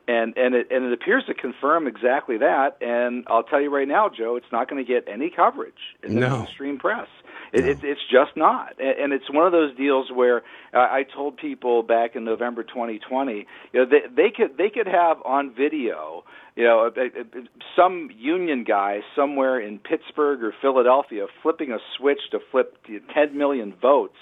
And 0.09 0.37
and 0.37 0.53
it 0.55 0.67
and 0.71 0.83
it 0.85 0.93
appears 0.93 1.23
to 1.27 1.33
confirm 1.33 1.87
exactly 1.87 2.37
that. 2.37 2.77
And 2.81 3.23
I'll 3.27 3.41
tell 3.43 3.61
you 3.61 3.73
right 3.73 3.87
now, 3.87 4.09
Joe, 4.15 4.35
it's 4.35 4.51
not 4.51 4.69
going 4.69 4.85
to 4.85 4.87
get 4.87 5.07
any 5.11 5.31
coverage 5.35 5.73
in 6.03 6.15
the 6.15 6.19
No. 6.21 6.37
mainstream 6.39 6.77
press. 6.77 7.07
It, 7.55 7.65
it's 7.65 7.81
it's 7.83 8.01
just 8.11 8.35
not, 8.35 8.73
and, 8.79 9.13
it's 9.13 9.31
one 9.31 9.45
of 9.45 9.53
those 9.53 9.75
deals 9.77 10.07
where 10.13 10.39
uh, 10.73 10.79
I 10.79 11.03
told 11.15 11.37
people 11.37 11.83
back 11.83 12.15
in 12.17 12.25
November 12.25 12.63
2020, 12.63 13.47
you 13.71 13.79
know, 13.79 13.85
they, 13.85 14.03
they 14.13 14.29
could 14.35 14.57
they 14.57 14.69
could 14.69 14.87
have 14.87 15.17
on 15.23 15.53
video, 15.55 16.25
you 16.57 16.65
know, 16.65 16.89
a, 16.93 16.99
a, 16.99 17.05
a- 17.21 17.47
some 17.77 18.09
union 18.17 18.65
guy 18.65 18.99
somewhere 19.15 19.57
in 19.59 19.79
Pittsburgh 19.79 20.43
or 20.43 20.53
Philadelphia 20.61 21.27
flipping 21.41 21.71
a 21.71 21.77
switch 21.97 22.19
to 22.31 22.39
flip 22.51 22.77
10 23.13 23.37
million 23.37 23.73
votes 23.81 24.17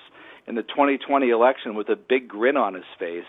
in 0.45 0.53
the 0.53 0.61
2020 0.63 1.29
election 1.29 1.73
with 1.73 1.89
a 1.89 1.95
big 1.95 2.27
grin 2.27 2.55
on 2.57 2.75
his 2.75 2.83
face, 2.99 3.23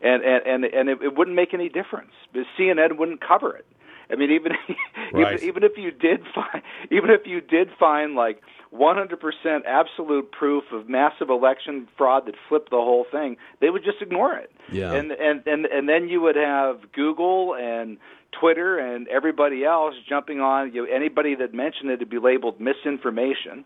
and 0.00 0.22
and 0.24 0.46
and, 0.46 0.64
and 0.64 0.88
it, 0.88 0.98
it 1.02 1.14
wouldn't 1.14 1.36
make 1.36 1.52
any 1.52 1.68
difference. 1.68 2.12
CNN 2.58 2.96
wouldn't 2.96 3.20
cover 3.20 3.54
it. 3.54 3.66
I 4.12 4.16
mean, 4.16 4.30
even 4.30 4.52
Right. 5.12 5.34
even, 5.42 5.48
even 5.48 5.62
if 5.64 5.72
you 5.76 5.90
did 5.90 6.20
find 6.34 6.62
even 6.90 7.10
if 7.10 7.22
you 7.26 7.40
did 7.40 7.68
find 7.78 8.14
like 8.14 8.42
100% 8.74 9.18
absolute 9.66 10.32
proof 10.32 10.64
of 10.72 10.88
massive 10.88 11.28
election 11.28 11.88
fraud 11.98 12.24
that 12.26 12.34
flipped 12.48 12.70
the 12.70 12.76
whole 12.76 13.04
thing, 13.10 13.36
they 13.60 13.68
would 13.68 13.84
just 13.84 14.00
ignore 14.00 14.34
it. 14.34 14.50
Yeah. 14.70 14.92
And 14.92 15.12
and 15.12 15.46
and 15.46 15.66
and 15.66 15.88
then 15.88 16.08
you 16.08 16.20
would 16.22 16.36
have 16.36 16.92
Google 16.92 17.54
and 17.54 17.98
Twitter 18.38 18.78
and 18.78 19.08
everybody 19.08 19.64
else 19.64 19.94
jumping 20.08 20.40
on 20.40 20.72
you 20.72 20.86
know, 20.86 20.92
anybody 20.94 21.34
that 21.34 21.52
mentioned 21.52 21.90
it 21.90 21.98
would 21.98 22.10
be 22.10 22.18
labeled 22.18 22.60
misinformation. 22.60 23.64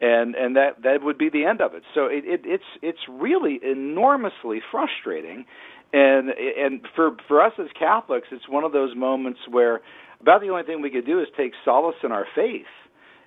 And 0.00 0.34
and 0.34 0.56
that 0.56 0.82
that 0.82 1.02
would 1.02 1.16
be 1.16 1.30
the 1.30 1.44
end 1.44 1.60
of 1.60 1.74
it. 1.74 1.84
So 1.94 2.06
it, 2.06 2.24
it 2.26 2.40
it's 2.44 2.64
it's 2.82 2.98
really 3.08 3.60
enormously 3.62 4.60
frustrating 4.70 5.46
and 5.92 6.30
and 6.30 6.86
for 6.94 7.16
for 7.28 7.42
us 7.42 7.52
as 7.58 7.68
Catholics, 7.78 8.28
it's 8.30 8.48
one 8.48 8.64
of 8.64 8.72
those 8.72 8.96
moments 8.96 9.40
where 9.48 9.80
about 10.20 10.40
the 10.40 10.48
only 10.48 10.62
thing 10.62 10.80
we 10.80 10.90
could 10.90 11.06
do 11.06 11.20
is 11.20 11.28
take 11.36 11.52
solace 11.64 11.96
in 12.02 12.12
our 12.12 12.26
faith, 12.34 12.66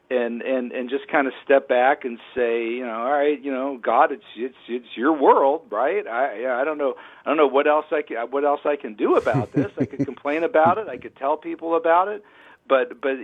and 0.10 0.42
and 0.42 0.72
and 0.72 0.90
just 0.90 1.08
kind 1.08 1.28
of 1.28 1.34
step 1.44 1.68
back 1.68 2.06
and 2.06 2.18
say, 2.34 2.68
you 2.68 2.86
know, 2.86 2.94
all 2.94 3.12
right, 3.12 3.40
you 3.42 3.52
know, 3.52 3.78
God, 3.78 4.12
it's 4.12 4.24
it's 4.36 4.56
it's 4.68 4.88
your 4.96 5.14
world, 5.14 5.68
right? 5.70 6.08
I 6.08 6.62
I 6.62 6.64
don't 6.64 6.78
know 6.78 6.96
I 7.26 7.30
don't 7.30 7.38
know 7.38 7.48
what 7.48 7.68
else 7.68 7.86
I 7.92 8.02
can 8.02 8.18
what 8.32 8.44
else 8.44 8.62
I 8.66 8.76
can 8.76 8.96
do 8.96 9.16
about 9.16 9.52
this. 9.52 9.72
I 9.80 9.86
could 9.86 10.06
complain 10.06 10.44
about 10.44 10.78
it. 10.78 10.88
I 10.88 10.98
could 10.98 11.16
tell 11.16 11.38
people 11.38 11.76
about 11.76 12.08
it, 12.08 12.24
but 12.68 13.02
but 13.02 13.18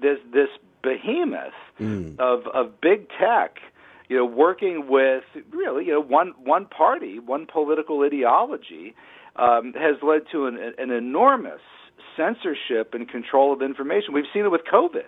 this 0.00 0.18
this 0.32 0.48
behemoth 0.82 1.52
mm. 1.80 2.18
of 2.18 2.46
of 2.46 2.80
big 2.80 3.08
tech 3.10 3.58
you 4.08 4.16
know, 4.16 4.24
working 4.24 4.86
with 4.88 5.24
really, 5.50 5.84
you 5.86 5.92
know, 5.92 6.00
one 6.00 6.32
one 6.42 6.66
party, 6.66 7.18
one 7.18 7.46
political 7.46 8.02
ideology, 8.02 8.94
um, 9.36 9.72
has 9.74 9.96
led 10.02 10.22
to 10.32 10.46
an, 10.46 10.58
an 10.78 10.90
enormous 10.90 11.60
censorship 12.16 12.94
and 12.94 13.08
control 13.08 13.52
of 13.52 13.62
information. 13.62 14.14
We've 14.14 14.24
seen 14.32 14.44
it 14.44 14.50
with 14.50 14.62
COVID 14.72 15.04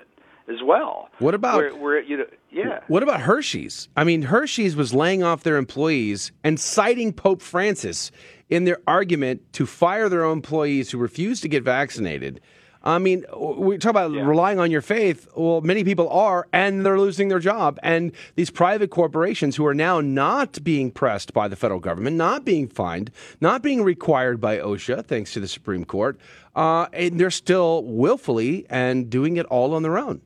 as 0.49 0.62
well. 0.64 1.09
What 1.18 1.34
about- 1.34 1.57
where, 1.57 1.76
where 1.76 2.03
you 2.03 2.18
know, 2.18 2.24
yeah, 2.51 2.80
What 2.88 3.03
about 3.03 3.20
Hershey's? 3.20 3.88
I 3.96 4.05
mean, 4.05 4.22
Hershey's 4.22 4.74
was 4.74 4.94
laying 4.94 5.22
off 5.22 5.42
their 5.42 5.57
employees 5.59 6.32
and 6.42 6.59
citing 6.59 7.12
Pope 7.12 7.42
Francis 7.42 8.11
in 8.49 8.64
their 8.64 8.78
argument 8.86 9.42
to 9.55 9.66
fire 9.66 10.09
their 10.09 10.24
own 10.24 10.38
employees 10.38 10.90
who 10.90 10.99
refused 10.99 11.42
to 11.42 11.49
get 11.49 11.62
vaccinated. 11.62 12.40
I 12.83 12.99
mean, 12.99 13.24
we 13.37 13.76
talk 13.79 13.91
about 13.91 14.12
relying 14.12 14.59
on 14.59 14.70
your 14.70 14.83
faith. 14.83 15.29
Well, 15.35 15.61
many 15.61 15.83
people 15.85 16.09
are, 16.11 16.47
and 16.53 16.87
they're 16.87 16.99
losing 16.99 17.29
their 17.29 17.41
job. 17.41 17.79
And 17.83 18.12
these 18.37 18.51
private 18.51 18.91
corporations 18.91 19.57
who 19.57 19.66
are 19.66 19.74
now 19.74 20.01
not 20.01 20.62
being 20.62 20.91
pressed 20.91 21.33
by 21.33 21.49
the 21.49 21.57
federal 21.57 21.81
government, 21.81 22.16
not 22.16 22.45
being 22.45 22.68
fined, 22.68 23.11
not 23.41 23.62
being 23.62 23.83
required 23.83 24.41
by 24.41 24.59
OSHA, 24.59 25.05
thanks 25.07 25.33
to 25.33 25.41
the 25.41 25.49
Supreme 25.49 25.85
Court, 25.85 26.18
uh, 26.55 26.87
and 26.93 27.18
they're 27.18 27.31
still 27.31 27.83
willfully 27.85 28.66
and 28.70 29.11
doing 29.11 29.37
it 29.37 29.47
all 29.47 29.74
on 29.74 29.83
their 29.83 29.99
own. 29.99 30.22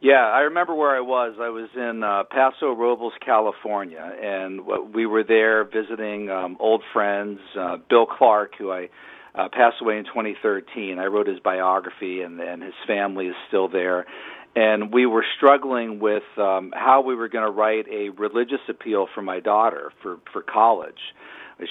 Yeah, 0.00 0.26
I 0.26 0.40
remember 0.40 0.74
where 0.74 0.96
I 0.96 1.00
was. 1.00 1.36
I 1.40 1.48
was 1.50 1.68
in 1.76 2.02
uh, 2.02 2.24
Paso 2.24 2.72
Robles, 2.72 3.12
California, 3.24 4.12
and 4.20 4.62
we 4.92 5.06
were 5.06 5.22
there 5.22 5.62
visiting 5.62 6.28
um, 6.28 6.56
old 6.58 6.82
friends. 6.92 7.38
Uh, 7.56 7.76
Bill 7.88 8.06
Clark, 8.06 8.54
who 8.58 8.72
I 8.72 8.88
uh, 9.34 9.48
passed 9.52 9.76
away 9.80 9.98
in 9.98 10.04
2013. 10.04 10.98
I 10.98 11.06
wrote 11.06 11.26
his 11.26 11.40
biography, 11.40 12.22
and, 12.22 12.40
and 12.40 12.62
his 12.62 12.74
family 12.86 13.26
is 13.26 13.34
still 13.48 13.68
there. 13.68 14.06
And 14.54 14.92
we 14.92 15.06
were 15.06 15.24
struggling 15.36 15.98
with 15.98 16.24
um, 16.36 16.72
how 16.74 17.02
we 17.06 17.14
were 17.14 17.28
going 17.28 17.46
to 17.46 17.50
write 17.50 17.86
a 17.88 18.10
religious 18.10 18.60
appeal 18.68 19.06
for 19.14 19.22
my 19.22 19.40
daughter 19.40 19.92
for 20.02 20.18
for 20.32 20.42
college. 20.42 20.98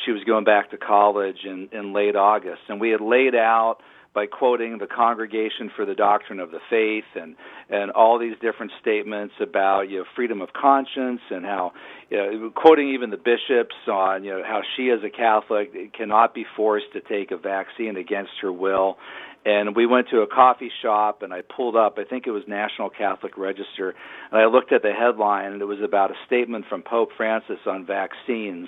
She 0.06 0.12
was 0.12 0.24
going 0.24 0.46
back 0.46 0.72
to 0.72 0.78
college 0.78 1.40
in, 1.44 1.70
in 1.72 1.94
late 1.94 2.16
August, 2.16 2.62
and 2.70 2.80
we 2.80 2.90
had 2.90 3.02
laid 3.02 3.36
out 3.36 3.78
by 4.14 4.26
quoting 4.26 4.78
the 4.78 4.88
Congregation 4.88 5.72
for 5.76 5.86
the 5.86 5.96
Doctrine 5.96 6.40
of 6.40 6.52
the 6.52 6.60
Faith 6.70 7.06
and 7.16 7.36
and 7.70 7.92
all 7.92 8.20
these 8.20 8.36
different 8.42 8.72
statements 8.82 9.34
about 9.42 9.90
you 9.90 10.00
know 10.00 10.06
freedom 10.16 10.42
of 10.42 10.50
conscience 10.54 11.22
and 11.30 11.46
how 11.46 11.72
you 12.10 12.18
know, 12.18 12.52
quoting 12.54 12.90
even 12.90 13.10
the 13.10 13.18
bishops 13.18 13.76
on 13.88 14.24
you 14.24 14.32
know 14.32 14.44
how 14.46 14.62
she 14.76 14.90
as 14.90 15.00
a 15.06 15.10
Catholic 15.10 15.94
cannot 15.94 16.34
be 16.34 16.46
forced 16.56 16.92
to 16.94 17.02
take 17.02 17.32
a 17.32 17.38
vaccine 17.38 17.96
against 17.96 18.32
her 18.42 18.52
will. 18.52 18.98
And 19.44 19.76
we 19.76 19.88
went 19.88 20.08
to 20.10 20.20
a 20.20 20.28
coffee 20.28 20.70
shop 20.84 21.24
and 21.24 21.34
I 21.34 21.42
pulled 21.42 21.78
up 21.78 21.98
I 21.98 22.04
think 22.04 22.28
it 22.28 22.32
was 22.32 22.44
National 22.48 22.90
Catholic 22.90 23.38
Register 23.38 23.96
and 24.32 24.42
I 24.42 24.46
looked 24.46 24.74
at 24.74 24.82
the 24.82 24.92
headline 24.92 25.54
and 25.54 25.62
it 25.62 25.66
was 25.66 25.80
about 25.82 26.12
a 26.12 26.16
statement 26.26 26.66
from 26.68 26.84
Pope 26.84 27.10
Francis 27.16 27.60
on 27.66 27.86
vaccines 27.86 28.68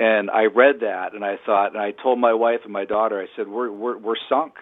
and 0.00 0.28
I 0.30 0.46
read 0.46 0.80
that 0.80 1.14
and 1.14 1.24
I 1.24 1.36
thought 1.46 1.68
and 1.68 1.78
I 1.78 1.92
told 1.92 2.18
my 2.18 2.34
wife 2.34 2.60
and 2.64 2.72
my 2.72 2.84
daughter 2.84 3.22
I 3.22 3.26
said 3.36 3.46
we're 3.46 3.70
we're 3.70 3.96
we're 3.96 4.16
sunk. 4.28 4.54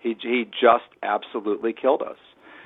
He 0.00 0.16
he 0.20 0.44
just 0.44 0.88
absolutely 1.02 1.72
killed 1.72 2.02
us. 2.02 2.18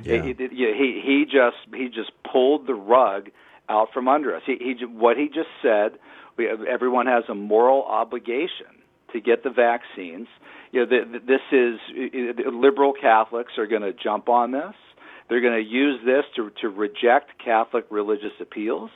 Yeah. 0.03 0.23
He, 0.23 0.35
he 0.35 1.01
he 1.05 1.25
just 1.25 1.57
he 1.75 1.89
just 1.89 2.13
pulled 2.31 2.67
the 2.67 2.75
rug 2.75 3.31
out 3.69 3.89
from 3.93 4.09
under 4.09 4.35
us. 4.35 4.43
He 4.47 4.57
he 4.61 4.85
what 4.85 5.17
he 5.17 5.27
just 5.29 5.51
said. 5.63 5.99
We 6.37 6.49
everyone 6.49 7.07
has 7.07 7.25
a 7.29 7.35
moral 7.35 7.85
obligation 7.85 8.83
to 9.13 9.21
get 9.21 9.45
the 9.45 9.51
vaccines. 9.51 10.29
You 10.73 10.81
know, 10.81 10.87
the, 10.87 11.19
the, 11.19 11.19
this 11.19 11.41
is 11.53 11.79
uh, 12.47 12.51
liberal 12.51 12.95
Catholics 12.99 13.53
are 13.59 13.67
going 13.67 13.83
to 13.83 13.93
jump 13.93 14.29
on 14.29 14.53
this. 14.53 14.75
They're 15.29 15.43
going 15.43 15.63
to 15.63 15.71
use 15.71 16.01
this 16.05 16.25
to 16.37 16.51
to 16.61 16.69
reject 16.69 17.43
Catholic 17.43 17.87
religious 17.91 18.33
appeals. 18.41 18.91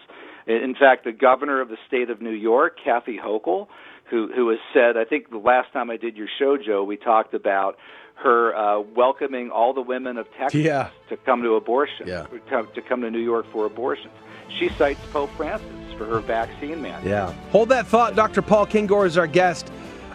In 0.46 0.74
fact, 0.78 1.04
the 1.04 1.12
governor 1.12 1.60
of 1.60 1.68
the 1.68 1.76
state 1.88 2.08
of 2.08 2.22
New 2.22 2.30
York, 2.30 2.78
Kathy 2.82 3.18
Hochul, 3.22 3.66
who 4.10 4.30
who 4.34 4.48
has 4.50 4.58
said, 4.72 4.96
I 4.96 5.04
think 5.04 5.30
the 5.30 5.38
last 5.38 5.72
time 5.72 5.90
I 5.90 5.96
did 5.96 6.16
your 6.16 6.28
show, 6.38 6.56
Joe, 6.56 6.84
we 6.84 6.96
talked 6.96 7.34
about 7.34 7.76
her 8.16 8.54
uh, 8.56 8.80
welcoming 8.94 9.50
all 9.50 9.72
the 9.74 9.80
women 9.82 10.16
of 10.16 10.26
Texas 10.38 10.60
Yeah. 10.62 10.88
to 11.10 11.16
come 11.18 11.42
to 11.42 11.54
abortion, 11.54 12.06
Yeah. 12.08 12.26
to, 12.50 12.66
to 12.74 12.82
come 12.82 13.02
to 13.02 13.10
New 13.10 13.20
York 13.20 13.46
for 13.52 13.66
abortions. 13.66 14.12
She 14.58 14.68
cites 14.70 15.00
Pope 15.12 15.30
Francis 15.36 15.68
for 15.98 16.06
her 16.06 16.20
vaccine 16.20 16.80
mandate. 16.82 17.08
Yeah. 17.10 17.32
Hold 17.50 17.68
that 17.70 17.86
thought. 17.86 18.14
Dr. 18.16 18.42
Paul 18.42 18.66
Kengor 18.66 19.06
is 19.06 19.18
our 19.18 19.26
guest, 19.26 19.70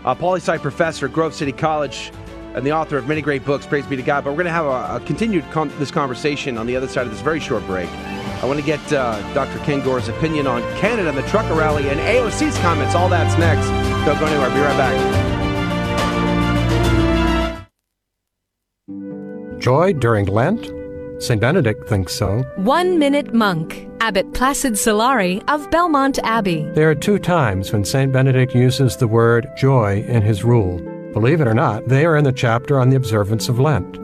a 0.06 0.16
poli 0.16 0.40
sci 0.40 0.58
professor 0.58 1.06
at 1.08 1.14
Grove 1.14 1.34
City 1.36 1.52
College 1.52 2.12
and 2.56 2.66
the 2.66 2.72
author 2.72 2.98
of 2.98 3.08
many 3.08 3.22
great 3.22 3.46
books. 3.46 3.66
Praise 3.66 3.86
be 3.86 3.96
to 3.96 4.02
God. 4.02 4.24
But 4.24 4.32
we're 4.32 4.44
going 4.44 4.46
to 4.46 4.52
have 4.52 4.66
a, 4.66 4.96
a 4.96 5.00
continued 5.06 5.44
con- 5.52 5.72
this 5.80 5.92
conversation 5.92 6.58
on 6.58 6.66
the 6.68 6.76
other 6.76 6.88
side 6.88 7.06
of 7.06 7.12
this 7.12 7.22
very 7.22 7.40
short 7.40 7.66
break. 7.66 7.90
I 7.90 8.46
want 8.46 8.60
to 8.60 8.66
get 8.66 8.82
uh, 8.92 9.22
Dr. 9.34 9.60
Kengor's 9.60 10.08
opinion 10.10 10.48
on 10.48 10.62
Canada 10.80 11.10
and 11.10 11.18
the 11.18 11.22
trucker 11.28 11.54
rally 11.54 11.88
and 11.90 12.00
AOC's 12.00 12.58
comments. 12.60 12.96
All 12.96 13.08
that's 13.10 13.38
next. 13.38 13.68
Don't 14.06 14.20
go 14.20 14.26
anywhere. 14.26 14.50
Be 14.50 14.60
right 14.60 14.76
back. 14.78 15.51
Joy 19.62 19.94
during 19.94 20.26
Lent? 20.26 20.72
St. 21.22 21.40
Benedict 21.40 21.88
thinks 21.88 22.16
so. 22.16 22.42
One 22.56 22.98
Minute 22.98 23.32
Monk, 23.32 23.88
Abbot 24.00 24.34
Placid 24.34 24.74
Solari 24.74 25.44
of 25.48 25.70
Belmont 25.70 26.18
Abbey. 26.24 26.64
There 26.74 26.90
are 26.90 26.96
two 26.96 27.20
times 27.20 27.72
when 27.72 27.86
St. 27.86 28.12
Benedict 28.12 28.56
uses 28.56 28.98
the 28.98 29.08
word 29.08 29.48
joy 29.56 30.04
in 30.08 30.24
his 30.24 30.44
rule. 30.44 30.80
Believe 31.14 31.42
it 31.42 31.48
or 31.48 31.54
not, 31.54 31.88
they 31.88 32.06
are 32.06 32.18
in 32.18 32.24
the 32.24 32.32
chapter 32.32 32.80
on 32.80 32.90
the 32.90 32.96
observance 32.96 33.50
of 33.50 33.60
Lent. 33.60 34.00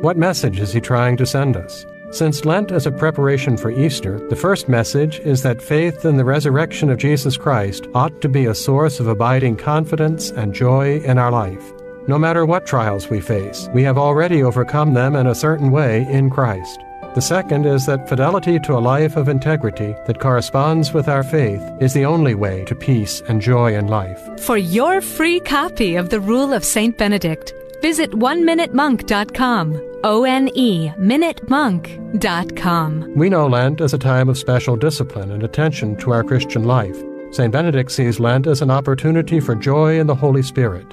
What 0.00 0.16
message 0.16 0.60
is 0.60 0.72
he 0.72 0.80
trying 0.80 1.16
to 1.16 1.26
send 1.26 1.56
us? 1.56 1.84
Since 2.12 2.44
Lent 2.44 2.70
is 2.70 2.86
a 2.86 2.92
preparation 2.92 3.56
for 3.56 3.72
Easter, 3.72 4.24
the 4.28 4.36
first 4.36 4.68
message 4.68 5.18
is 5.20 5.42
that 5.42 5.60
faith 5.60 6.04
in 6.04 6.18
the 6.18 6.24
resurrection 6.24 6.88
of 6.88 6.98
Jesus 6.98 7.36
Christ 7.36 7.88
ought 7.94 8.20
to 8.20 8.28
be 8.28 8.46
a 8.46 8.54
source 8.54 9.00
of 9.00 9.08
abiding 9.08 9.56
confidence 9.56 10.30
and 10.30 10.54
joy 10.54 11.00
in 11.00 11.18
our 11.18 11.32
life. 11.32 11.72
No 12.10 12.18
matter 12.18 12.44
what 12.44 12.66
trials 12.66 13.08
we 13.08 13.20
face, 13.20 13.68
we 13.72 13.84
have 13.84 13.96
already 13.96 14.42
overcome 14.42 14.94
them 14.94 15.14
in 15.14 15.28
a 15.28 15.34
certain 15.34 15.70
way 15.70 16.04
in 16.10 16.28
Christ. 16.28 16.80
The 17.14 17.20
second 17.20 17.66
is 17.66 17.86
that 17.86 18.08
fidelity 18.08 18.58
to 18.58 18.76
a 18.76 18.86
life 18.94 19.14
of 19.14 19.28
integrity 19.28 19.94
that 20.08 20.18
corresponds 20.18 20.92
with 20.92 21.08
our 21.08 21.22
faith 21.22 21.62
is 21.78 21.92
the 21.92 22.04
only 22.04 22.34
way 22.34 22.64
to 22.64 22.74
peace 22.74 23.22
and 23.28 23.40
joy 23.40 23.76
in 23.76 23.86
life. 23.86 24.20
For 24.40 24.58
your 24.58 25.00
free 25.00 25.38
copy 25.38 25.94
of 25.94 26.08
the 26.08 26.18
Rule 26.18 26.52
of 26.52 26.64
St. 26.64 26.98
Benedict, 26.98 27.54
visit 27.80 28.10
oneminutemonk.com. 28.10 29.80
O 30.02 30.24
N 30.24 30.50
E 30.56 30.90
minutemonk.com. 30.98 33.14
We 33.14 33.28
know 33.28 33.46
Lent 33.46 33.80
as 33.80 33.94
a 33.94 33.98
time 33.98 34.28
of 34.28 34.36
special 34.36 34.74
discipline 34.74 35.30
and 35.30 35.44
attention 35.44 35.94
to 35.98 36.10
our 36.10 36.24
Christian 36.24 36.64
life. 36.64 37.00
St. 37.30 37.52
Benedict 37.52 37.92
sees 37.92 38.18
Lent 38.18 38.48
as 38.48 38.62
an 38.62 38.70
opportunity 38.72 39.38
for 39.38 39.54
joy 39.54 40.00
in 40.00 40.08
the 40.08 40.16
Holy 40.16 40.42
Spirit. 40.42 40.92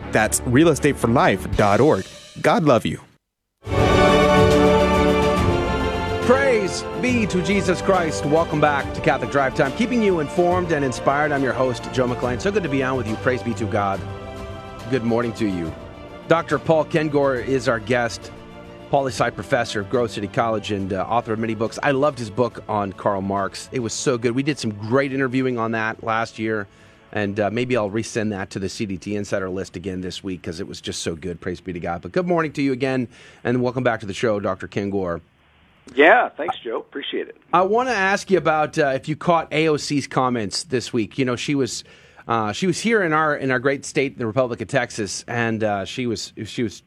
That's 0.11 0.41
realestateforlife.org. 0.41 2.05
God 2.41 2.63
love 2.63 2.85
you. 2.85 3.01
Praise 6.25 6.83
be 7.01 7.25
to 7.27 7.41
Jesus 7.41 7.81
Christ. 7.81 8.25
Welcome 8.25 8.61
back 8.61 8.93
to 8.93 9.01
Catholic 9.01 9.31
Drive 9.31 9.55
Time, 9.55 9.71
keeping 9.73 10.01
you 10.01 10.19
informed 10.19 10.71
and 10.71 10.85
inspired. 10.85 11.31
I'm 11.31 11.43
your 11.43 11.53
host, 11.53 11.91
Joe 11.91 12.07
McClane. 12.07 12.39
So 12.39 12.51
good 12.51 12.63
to 12.63 12.69
be 12.69 12.83
on 12.83 12.95
with 12.95 13.07
you. 13.07 13.15
Praise 13.17 13.43
be 13.43 13.53
to 13.55 13.65
God. 13.65 13.99
Good 14.89 15.03
morning 15.03 15.33
to 15.33 15.45
you. 15.45 15.73
Dr. 16.27 16.59
Paul 16.59 16.85
Kengor 16.85 17.45
is 17.45 17.67
our 17.67 17.79
guest, 17.79 18.31
poli 18.89 19.11
sci 19.11 19.29
professor 19.31 19.81
of 19.81 19.89
Grove 19.89 20.11
City 20.11 20.27
College 20.27 20.71
and 20.71 20.93
uh, 20.93 21.03
author 21.09 21.33
of 21.33 21.39
many 21.39 21.55
books. 21.55 21.77
I 21.83 21.91
loved 21.91 22.19
his 22.19 22.29
book 22.29 22.63
on 22.69 22.93
Karl 22.93 23.21
Marx. 23.21 23.67
It 23.73 23.79
was 23.79 23.91
so 23.91 24.17
good. 24.17 24.33
We 24.33 24.43
did 24.43 24.57
some 24.57 24.71
great 24.71 25.11
interviewing 25.11 25.57
on 25.57 25.71
that 25.71 26.03
last 26.03 26.39
year. 26.39 26.67
And 27.11 27.39
uh, 27.39 27.49
maybe 27.51 27.75
I'll 27.75 27.89
resend 27.89 28.29
that 28.29 28.49
to 28.51 28.59
the 28.59 28.67
CDT 28.67 29.15
Insider 29.17 29.49
list 29.49 29.75
again 29.75 30.01
this 30.01 30.23
week 30.23 30.41
because 30.41 30.59
it 30.59 30.67
was 30.67 30.79
just 30.79 31.01
so 31.01 31.15
good. 31.15 31.41
Praise 31.41 31.59
be 31.59 31.73
to 31.73 31.79
God. 31.79 32.01
But 32.01 32.11
good 32.13 32.27
morning 32.27 32.53
to 32.53 32.61
you 32.61 32.71
again, 32.71 33.07
and 33.43 33.61
welcome 33.61 33.83
back 33.83 33.99
to 33.99 34.05
the 34.05 34.13
show, 34.13 34.39
Dr. 34.39 34.67
Kengor. 34.67 35.21
Yeah, 35.95 36.29
thanks, 36.29 36.57
Joe. 36.59 36.77
Appreciate 36.77 37.27
it. 37.27 37.37
I 37.51 37.63
want 37.63 37.89
to 37.89 37.95
ask 37.95 38.31
you 38.31 38.37
about 38.37 38.77
uh, 38.77 38.87
if 38.95 39.09
you 39.09 39.15
caught 39.15 39.51
AOC's 39.51 40.07
comments 40.07 40.63
this 40.63 40.93
week. 40.93 41.17
You 41.17 41.25
know, 41.25 41.35
she 41.35 41.55
was 41.55 41.83
uh, 42.27 42.53
she 42.53 42.67
was 42.67 42.79
here 42.79 43.03
in 43.03 43.13
our 43.13 43.35
in 43.35 43.51
our 43.51 43.59
great 43.59 43.83
state, 43.83 44.17
the 44.17 44.27
Republic 44.27 44.61
of 44.61 44.67
Texas, 44.67 45.25
and 45.27 45.63
uh, 45.63 45.85
she 45.85 46.07
was 46.07 46.33
she 46.45 46.63
was 46.63 46.83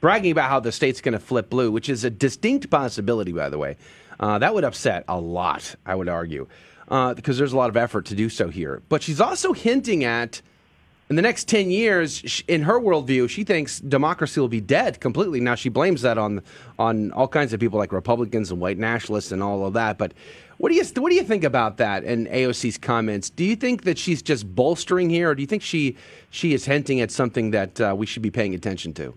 bragging 0.00 0.32
about 0.32 0.48
how 0.48 0.60
the 0.60 0.72
state's 0.72 1.00
going 1.00 1.12
to 1.12 1.20
flip 1.20 1.50
blue, 1.50 1.70
which 1.70 1.88
is 1.88 2.04
a 2.04 2.10
distinct 2.10 2.70
possibility, 2.70 3.32
by 3.32 3.48
the 3.48 3.58
way. 3.58 3.76
Uh, 4.18 4.38
that 4.38 4.54
would 4.54 4.64
upset 4.64 5.04
a 5.08 5.18
lot, 5.18 5.74
I 5.86 5.94
would 5.94 6.08
argue, 6.08 6.46
because 6.90 7.38
there's 7.38 7.52
a 7.52 7.56
lot 7.56 7.70
of 7.70 7.76
effort 7.76 8.04
to 8.06 8.14
do 8.14 8.28
so 8.28 8.48
here. 8.48 8.82
But 8.88 9.02
she's 9.02 9.20
also 9.20 9.52
hinting 9.52 10.04
at 10.04 10.42
in 11.10 11.16
the 11.16 11.22
next 11.22 11.48
10 11.48 11.72
years, 11.72 12.40
in 12.46 12.62
her 12.62 12.78
worldview, 12.78 13.28
she 13.28 13.42
thinks 13.42 13.80
democracy 13.80 14.38
will 14.38 14.46
be 14.46 14.60
dead 14.60 15.00
completely. 15.00 15.40
Now, 15.40 15.56
she 15.56 15.68
blames 15.68 16.02
that 16.02 16.18
on, 16.18 16.40
on 16.78 17.10
all 17.10 17.26
kinds 17.26 17.52
of 17.52 17.58
people 17.58 17.80
like 17.80 17.90
Republicans 17.90 18.52
and 18.52 18.60
white 18.60 18.78
nationalists 18.78 19.32
and 19.32 19.42
all 19.42 19.66
of 19.66 19.72
that. 19.72 19.98
But 19.98 20.14
what 20.58 20.68
do 20.68 20.76
you, 20.76 20.84
what 21.02 21.10
do 21.10 21.16
you 21.16 21.24
think 21.24 21.42
about 21.42 21.78
that 21.78 22.04
and 22.04 22.28
AOC's 22.28 22.78
comments? 22.78 23.28
Do 23.28 23.44
you 23.44 23.56
think 23.56 23.82
that 23.84 23.98
she's 23.98 24.22
just 24.22 24.54
bolstering 24.54 25.10
here, 25.10 25.30
or 25.30 25.34
do 25.34 25.42
you 25.42 25.48
think 25.48 25.62
she, 25.62 25.96
she 26.30 26.54
is 26.54 26.64
hinting 26.64 27.00
at 27.00 27.10
something 27.10 27.50
that 27.50 27.80
uh, 27.80 27.92
we 27.98 28.06
should 28.06 28.22
be 28.22 28.30
paying 28.30 28.54
attention 28.54 28.94
to? 28.94 29.12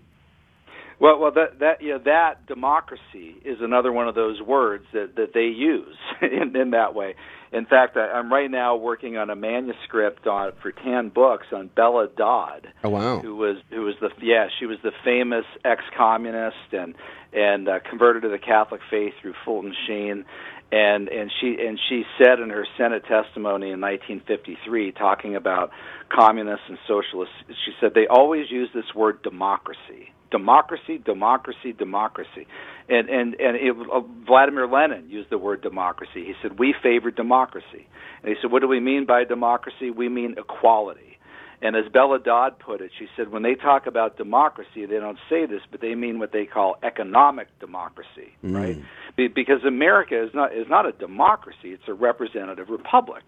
Well, 1.00 1.18
well, 1.18 1.32
that 1.32 1.58
that 1.58 1.82
you 1.82 1.90
know, 1.90 1.98
that 2.04 2.46
democracy 2.46 3.36
is 3.44 3.60
another 3.60 3.92
one 3.92 4.08
of 4.08 4.14
those 4.14 4.40
words 4.40 4.86
that 4.92 5.16
that 5.16 5.34
they 5.34 5.46
use 5.46 5.96
in, 6.22 6.56
in 6.56 6.70
that 6.70 6.94
way. 6.94 7.14
In 7.54 7.66
fact, 7.66 7.96
I, 7.96 8.08
I'm 8.08 8.32
right 8.32 8.50
now 8.50 8.74
working 8.74 9.16
on 9.16 9.30
a 9.30 9.36
manuscript 9.36 10.26
on 10.26 10.52
for 10.60 10.72
TAN 10.72 11.08
Books 11.10 11.46
on 11.52 11.68
Bella 11.68 12.08
Dodd. 12.08 12.66
Oh 12.82 12.88
wow! 12.88 13.20
Who 13.20 13.36
was 13.36 13.58
who 13.70 13.82
was 13.82 13.94
the 14.00 14.10
yeah 14.20 14.48
she 14.58 14.66
was 14.66 14.78
the 14.82 14.90
famous 15.04 15.44
ex-communist 15.64 16.72
and 16.72 16.94
and 17.32 17.68
uh, 17.68 17.78
converted 17.88 18.22
to 18.22 18.28
the 18.28 18.38
Catholic 18.38 18.80
faith 18.90 19.14
through 19.22 19.34
Fulton 19.44 19.72
Sheen, 19.86 20.24
and 20.72 21.08
and 21.08 21.30
she 21.40 21.56
and 21.64 21.78
she 21.88 22.02
said 22.18 22.40
in 22.40 22.50
her 22.50 22.66
Senate 22.76 23.04
testimony 23.04 23.70
in 23.70 23.80
1953, 23.80 24.90
talking 24.90 25.36
about 25.36 25.70
communists 26.08 26.66
and 26.68 26.78
socialists, 26.88 27.34
she 27.46 27.72
said 27.80 27.92
they 27.94 28.08
always 28.08 28.50
use 28.50 28.68
this 28.74 28.92
word 28.96 29.22
democracy 29.22 30.12
democracy, 30.38 30.96
democracy, 31.14 31.72
democracy. 31.86 32.44
And 32.88 33.08
and 33.08 33.28
and 33.46 33.54
it, 33.66 33.74
uh, 33.92 34.00
Vladimir 34.26 34.66
Lenin 34.66 35.04
used 35.08 35.30
the 35.30 35.38
word 35.38 35.62
democracy. 35.62 36.20
He 36.30 36.34
said 36.42 36.58
we 36.58 36.74
favor 36.82 37.10
democracy. 37.10 37.86
And 38.24 38.28
he 38.32 38.36
said, 38.40 38.50
what 38.50 38.62
do 38.62 38.68
we 38.68 38.80
mean 38.80 39.04
by 39.04 39.24
democracy? 39.24 39.90
We 39.90 40.08
mean 40.08 40.34
equality. 40.38 41.18
And 41.60 41.76
as 41.76 41.84
Bella 41.92 42.18
Dodd 42.18 42.58
put 42.58 42.80
it, 42.80 42.90
she 42.98 43.06
said, 43.16 43.30
when 43.30 43.42
they 43.42 43.54
talk 43.54 43.86
about 43.86 44.16
democracy, 44.16 44.86
they 44.86 44.98
don't 44.98 45.18
say 45.30 45.46
this, 45.46 45.60
but 45.70 45.80
they 45.80 45.94
mean 45.94 46.18
what 46.18 46.32
they 46.32 46.46
call 46.46 46.76
economic 46.82 47.48
democracy, 47.60 48.28
mm. 48.44 48.54
right? 48.54 48.78
Be- 49.16 49.28
because 49.28 49.64
America 49.64 50.22
is 50.22 50.30
not 50.34 50.54
is 50.54 50.66
not 50.68 50.86
a 50.86 50.92
democracy; 50.92 51.70
it's 51.72 51.88
a 51.88 51.94
representative 51.94 52.68
republic. 52.68 53.22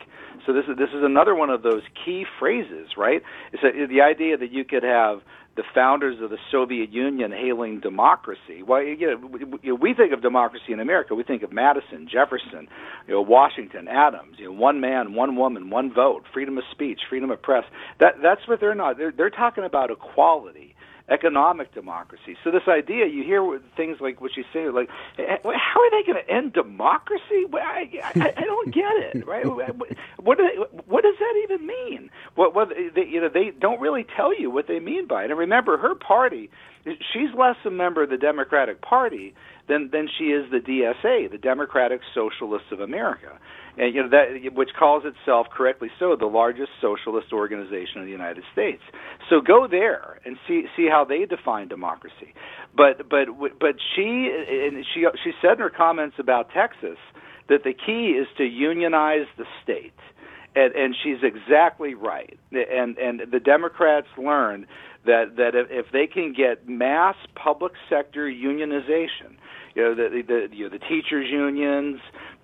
So 0.47 0.53
this 0.53 0.65
is 0.69 0.77
this 0.77 0.91
is 0.91 1.03
another 1.03 1.35
one 1.35 1.51
of 1.51 1.63
those 1.63 1.83
key 2.05 2.25
phrases, 2.39 2.91
right? 2.97 3.23
It's 3.53 3.63
the 3.63 4.01
idea 4.01 4.37
that 4.37 4.53
you 4.53 4.65
could 4.65 4.83
have 4.83 5.21
the 5.57 5.63
founders 5.75 6.21
of 6.21 6.31
the 6.31 6.39
Soviet 6.53 6.93
Union 6.93 7.33
hailing 7.33 7.81
democracy. 7.81 8.63
Well, 8.67 8.83
you 8.83 9.19
know, 9.65 9.75
we 9.75 9.95
think 9.95 10.13
of 10.13 10.21
democracy 10.21 10.73
in 10.73 10.81
America. 10.81 11.15
We 11.15 11.23
think 11.23 11.43
of 11.43 11.53
Madison, 11.53 12.07
Jefferson, 12.11 12.69
you 13.07 13.15
know, 13.15 13.23
Washington, 13.23 13.89
Adams. 13.89 14.37
You 14.39 14.47
know, 14.47 14.53
one 14.53 14.81
man, 14.81 15.15
one 15.15 15.35
woman, 15.35 15.71
one 15.71 15.93
vote, 15.93 16.25
freedom 16.33 16.59
of 16.59 16.65
speech, 16.71 17.01
freedom 17.09 17.31
of 17.31 17.41
press. 17.41 17.65
That 18.01 18.17
that's 18.23 18.47
what 18.47 18.61
they're 18.61 18.75
not. 18.75 18.99
They're, 18.99 19.13
they're 19.13 19.31
talking 19.31 19.65
about 19.65 19.91
equality 19.91 20.66
economic 21.09 21.73
democracy. 21.73 22.37
So 22.43 22.51
this 22.51 22.67
idea, 22.69 23.07
you 23.07 23.23
hear 23.23 23.61
things 23.77 23.99
like 24.01 24.21
what 24.21 24.37
you 24.37 24.45
say, 24.53 24.69
like, 24.69 24.89
how 25.17 25.81
are 25.81 25.91
they 25.91 26.03
going 26.13 26.25
to 26.25 26.31
end 26.31 26.53
democracy? 26.53 27.47
I, 27.55 27.89
I, 28.17 28.35
I 28.37 28.41
don't 28.43 28.75
get 28.75 28.93
it, 29.15 29.27
right? 29.27 29.47
What, 29.47 30.39
do 30.39 30.49
they, 30.49 30.79
what 30.87 31.03
does 31.03 31.15
that 31.19 31.35
even 31.45 31.67
mean? 31.67 32.11
What, 32.35 32.55
what 32.55 32.71
they, 32.95 33.07
you 33.07 33.21
know, 33.21 33.29
they 33.29 33.51
don't 33.51 33.81
really 33.81 34.05
tell 34.17 34.39
you 34.39 34.51
what 34.51 34.67
they 34.67 34.81
mean 34.81 35.07
by 35.07 35.25
it. 35.25 35.31
And 35.31 35.39
remember, 35.39 35.77
her 35.79 35.95
party, 35.95 36.51
she's 36.85 37.33
less 37.39 37.57
a 37.65 37.71
member 37.71 38.03
of 38.03 38.11
the 38.11 38.19
Democratic 38.19 38.81
Party 38.83 39.35
than 39.69 39.91
than 39.93 40.09
she 40.19 40.27
is 40.27 40.51
the 40.51 40.59
DSA, 40.59 41.31
the 41.31 41.39
Democratic 41.39 42.01
Socialists 42.15 42.69
of 42.73 42.81
America 42.81 43.39
and 43.79 43.95
you 43.95 44.03
know 44.03 44.09
that 44.09 44.55
which 44.55 44.71
calls 44.79 45.05
itself 45.05 45.49
correctly 45.51 45.91
so 45.99 46.17
the 46.19 46.27
largest 46.27 46.71
socialist 46.81 47.33
organization 47.33 48.01
in 48.01 48.05
the 48.05 48.11
United 48.11 48.45
States. 48.53 48.83
So 49.29 49.41
go 49.41 49.67
there 49.71 50.19
and 50.25 50.37
see 50.49 50.65
see 50.77 50.89
how 50.91 51.05
they 51.05 51.27
define 51.27 51.69
democracy. 51.69 52.35
But 52.77 53.09
but 53.09 53.29
but 53.39 53.77
she 53.95 54.31
and 54.49 54.85
she 54.95 55.07
she 55.23 55.33
said 55.43 55.55
in 55.55 55.59
her 55.59 55.71
comments 55.71 56.17
about 56.19 56.51
Texas 56.55 56.99
that 57.49 57.65
the 57.65 57.75
key 57.75 58.19
is 58.21 58.27
to 58.39 58.45
unionize 58.45 59.27
the 59.37 59.45
state. 59.63 59.93
And, 60.59 60.75
and 60.75 60.97
she's 61.05 61.19
exactly 61.23 61.93
right. 61.93 62.39
And 62.51 62.97
and 62.97 63.21
the 63.31 63.41
Democrats 63.41 64.07
learned 64.17 64.67
that 65.05 65.37
that 65.37 65.55
if, 65.55 65.67
if 65.71 65.93
they 65.93 66.07
can 66.07 66.33
get 66.33 66.67
mass 66.67 67.15
public 67.35 67.73
sector 67.91 68.27
unionization, 68.27 69.37
you 69.77 69.83
know 69.83 69.95
the 69.95 70.23
the, 70.27 70.49
you 70.57 70.65
know, 70.65 70.71
the 70.71 70.79
teachers 70.79 71.29
unions, 71.31 72.01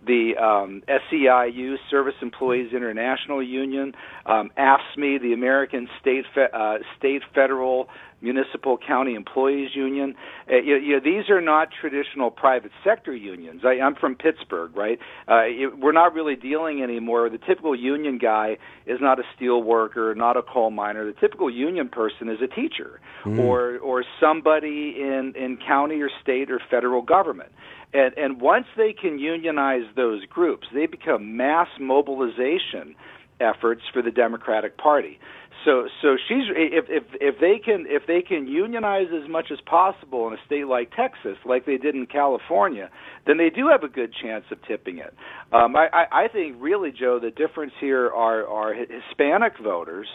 the 0.07 0.37
um, 0.37 0.83
SEIU, 0.87 1.77
Service 1.91 2.15
Employees 2.21 2.73
International 2.75 3.43
Union, 3.43 3.95
um, 4.27 4.51
AFSCME, 4.59 5.21
the 5.23 5.33
American 5.33 5.89
State 6.01 6.27
Fe- 6.35 6.53
uh, 6.53 6.79
State 6.99 7.23
Federal 7.35 7.89
Municipal 8.23 8.79
County 8.79 9.15
Employees 9.15 9.71
Union. 9.75 10.15
Uh, 10.51 10.57
you, 10.57 10.77
you 10.77 10.93
know, 10.95 11.01
these 11.03 11.29
are 11.29 11.41
not 11.41 11.69
traditional 11.79 12.31
private 12.31 12.71
sector 12.85 13.15
unions. 13.15 13.63
I, 13.65 13.81
I'm 13.81 13.95
from 13.95 14.15
Pittsburgh, 14.15 14.75
right? 14.77 14.99
Uh, 15.29 15.43
it, 15.45 15.79
we're 15.79 15.93
not 15.93 16.15
really 16.15 16.37
dealing 16.37 16.83
anymore. 16.83 17.29
The 17.29 17.39
typical 17.39 17.75
union 17.75 18.19
guy 18.19 18.59
is 18.87 18.99
not 19.01 19.19
a 19.19 19.25
steel 19.37 19.63
worker, 19.63 20.15
not 20.15 20.37
a 20.37 20.43
coal 20.43 20.71
miner. 20.71 21.05
The 21.05 21.19
typical 21.21 21.51
union 21.51 21.89
person 21.89 22.29
is 22.29 22.39
a 22.43 22.49
teacher 22.49 23.01
mm. 23.25 23.39
or 23.39 23.79
or 23.79 24.05
somebody 24.21 24.97
in 24.99 25.35
in 25.37 25.59
county 25.67 26.01
or 26.01 26.11
state 26.23 26.51
or 26.51 26.61
federal 26.71 27.03
government. 27.03 27.53
And, 27.95 28.17
and 28.17 28.41
once 28.41 28.67
they 28.77 28.95
can 28.95 29.19
unionize 29.19 29.85
those 29.97 30.25
groups, 30.25 30.67
they 30.73 30.87
become 30.87 31.37
mass 31.37 31.69
mobilization 31.79 32.95
efforts 33.41 33.83
for 33.93 34.03
the 34.03 34.11
Democratic 34.11 34.79
Party. 34.79 35.19
So, 35.65 35.87
so 36.01 36.17
she's 36.29 36.45
if 36.55 36.87
if 36.89 37.05
if 37.21 37.35
they 37.41 37.61
can 37.65 37.87
if 37.89 38.03
they 38.07 38.23
can 38.23 38.47
unionize 38.49 39.07
as 39.15 39.29
much 39.29 39.47
as 39.53 39.59
possible 39.67 40.27
in 40.27 40.35
a 40.35 40.37
state 40.47 40.67
like 40.67 40.91
Texas, 40.97 41.37
like 41.45 41.67
they 41.67 41.77
did 41.77 41.95
in 41.95 42.07
California, 42.07 42.91
then 43.27 43.37
they 43.39 43.51
do 43.51 43.69
have 43.69 43.85
a 43.85 43.89
good 43.89 44.13
chance 44.23 44.45
of 44.51 44.59
tipping 44.67 44.99
it. 44.99 45.15
Um, 45.53 45.77
I, 45.77 46.07
I 46.11 46.29
think 46.29 46.57
really, 46.59 46.91
Joe, 46.91 47.21
the 47.21 47.31
difference 47.31 47.73
here 47.81 48.11
are 48.11 48.47
are 48.47 48.75
Hispanic 48.75 49.53
voters 49.63 50.09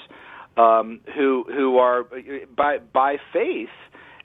um, 0.57 0.99
who 1.15 1.45
who 1.47 1.77
are 1.77 2.03
by 2.55 2.79
by 2.79 3.15
faith 3.31 3.69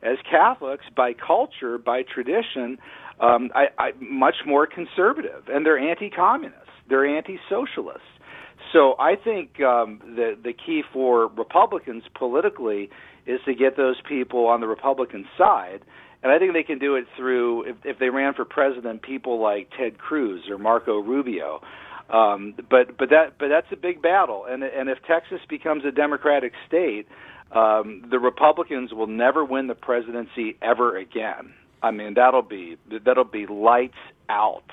as 0.02 0.18
Catholics, 0.28 0.84
by 0.96 1.12
culture, 1.14 1.78
by 1.78 2.02
tradition, 2.02 2.78
um, 3.20 3.50
I, 3.54 3.66
I, 3.78 3.90
much 4.00 4.34
more 4.46 4.66
conservative, 4.66 5.44
and 5.48 5.64
they're 5.64 5.78
anti-communist. 5.78 6.58
They're 6.88 7.06
anti-socialist. 7.06 8.00
So 8.72 8.94
I 8.98 9.16
think 9.16 9.60
um, 9.60 10.00
the 10.04 10.36
the 10.42 10.52
key 10.52 10.82
for 10.92 11.26
Republicans 11.28 12.04
politically 12.14 12.90
is 13.26 13.40
to 13.46 13.54
get 13.54 13.76
those 13.76 13.96
people 14.08 14.46
on 14.46 14.60
the 14.60 14.66
Republican 14.66 15.26
side, 15.38 15.80
and 16.22 16.32
I 16.32 16.38
think 16.38 16.52
they 16.52 16.62
can 16.62 16.78
do 16.78 16.96
it 16.96 17.06
through 17.16 17.70
if, 17.70 17.76
if 17.84 17.98
they 17.98 18.10
ran 18.10 18.34
for 18.34 18.44
president, 18.44 19.02
people 19.02 19.40
like 19.40 19.68
Ted 19.78 19.98
Cruz 19.98 20.44
or 20.50 20.58
Marco 20.58 20.98
Rubio. 20.98 21.60
Um, 22.10 22.54
but 22.70 22.98
but 22.98 23.10
that 23.10 23.38
but 23.38 23.48
that's 23.48 23.66
a 23.72 23.76
big 23.76 24.02
battle, 24.02 24.44
and 24.48 24.62
and 24.62 24.88
if 24.88 24.98
Texas 25.06 25.40
becomes 25.48 25.84
a 25.84 25.90
Democratic 25.90 26.52
state, 26.66 27.06
um, 27.52 28.04
the 28.10 28.18
Republicans 28.18 28.92
will 28.92 29.06
never 29.06 29.44
win 29.44 29.66
the 29.66 29.74
presidency 29.74 30.56
ever 30.62 30.96
again. 30.96 31.54
I 31.82 31.90
mean, 31.90 32.14
that'll 32.14 32.42
be 32.42 32.76
that'll 33.04 33.24
be 33.24 33.46
lights 33.46 33.94
out. 34.28 34.64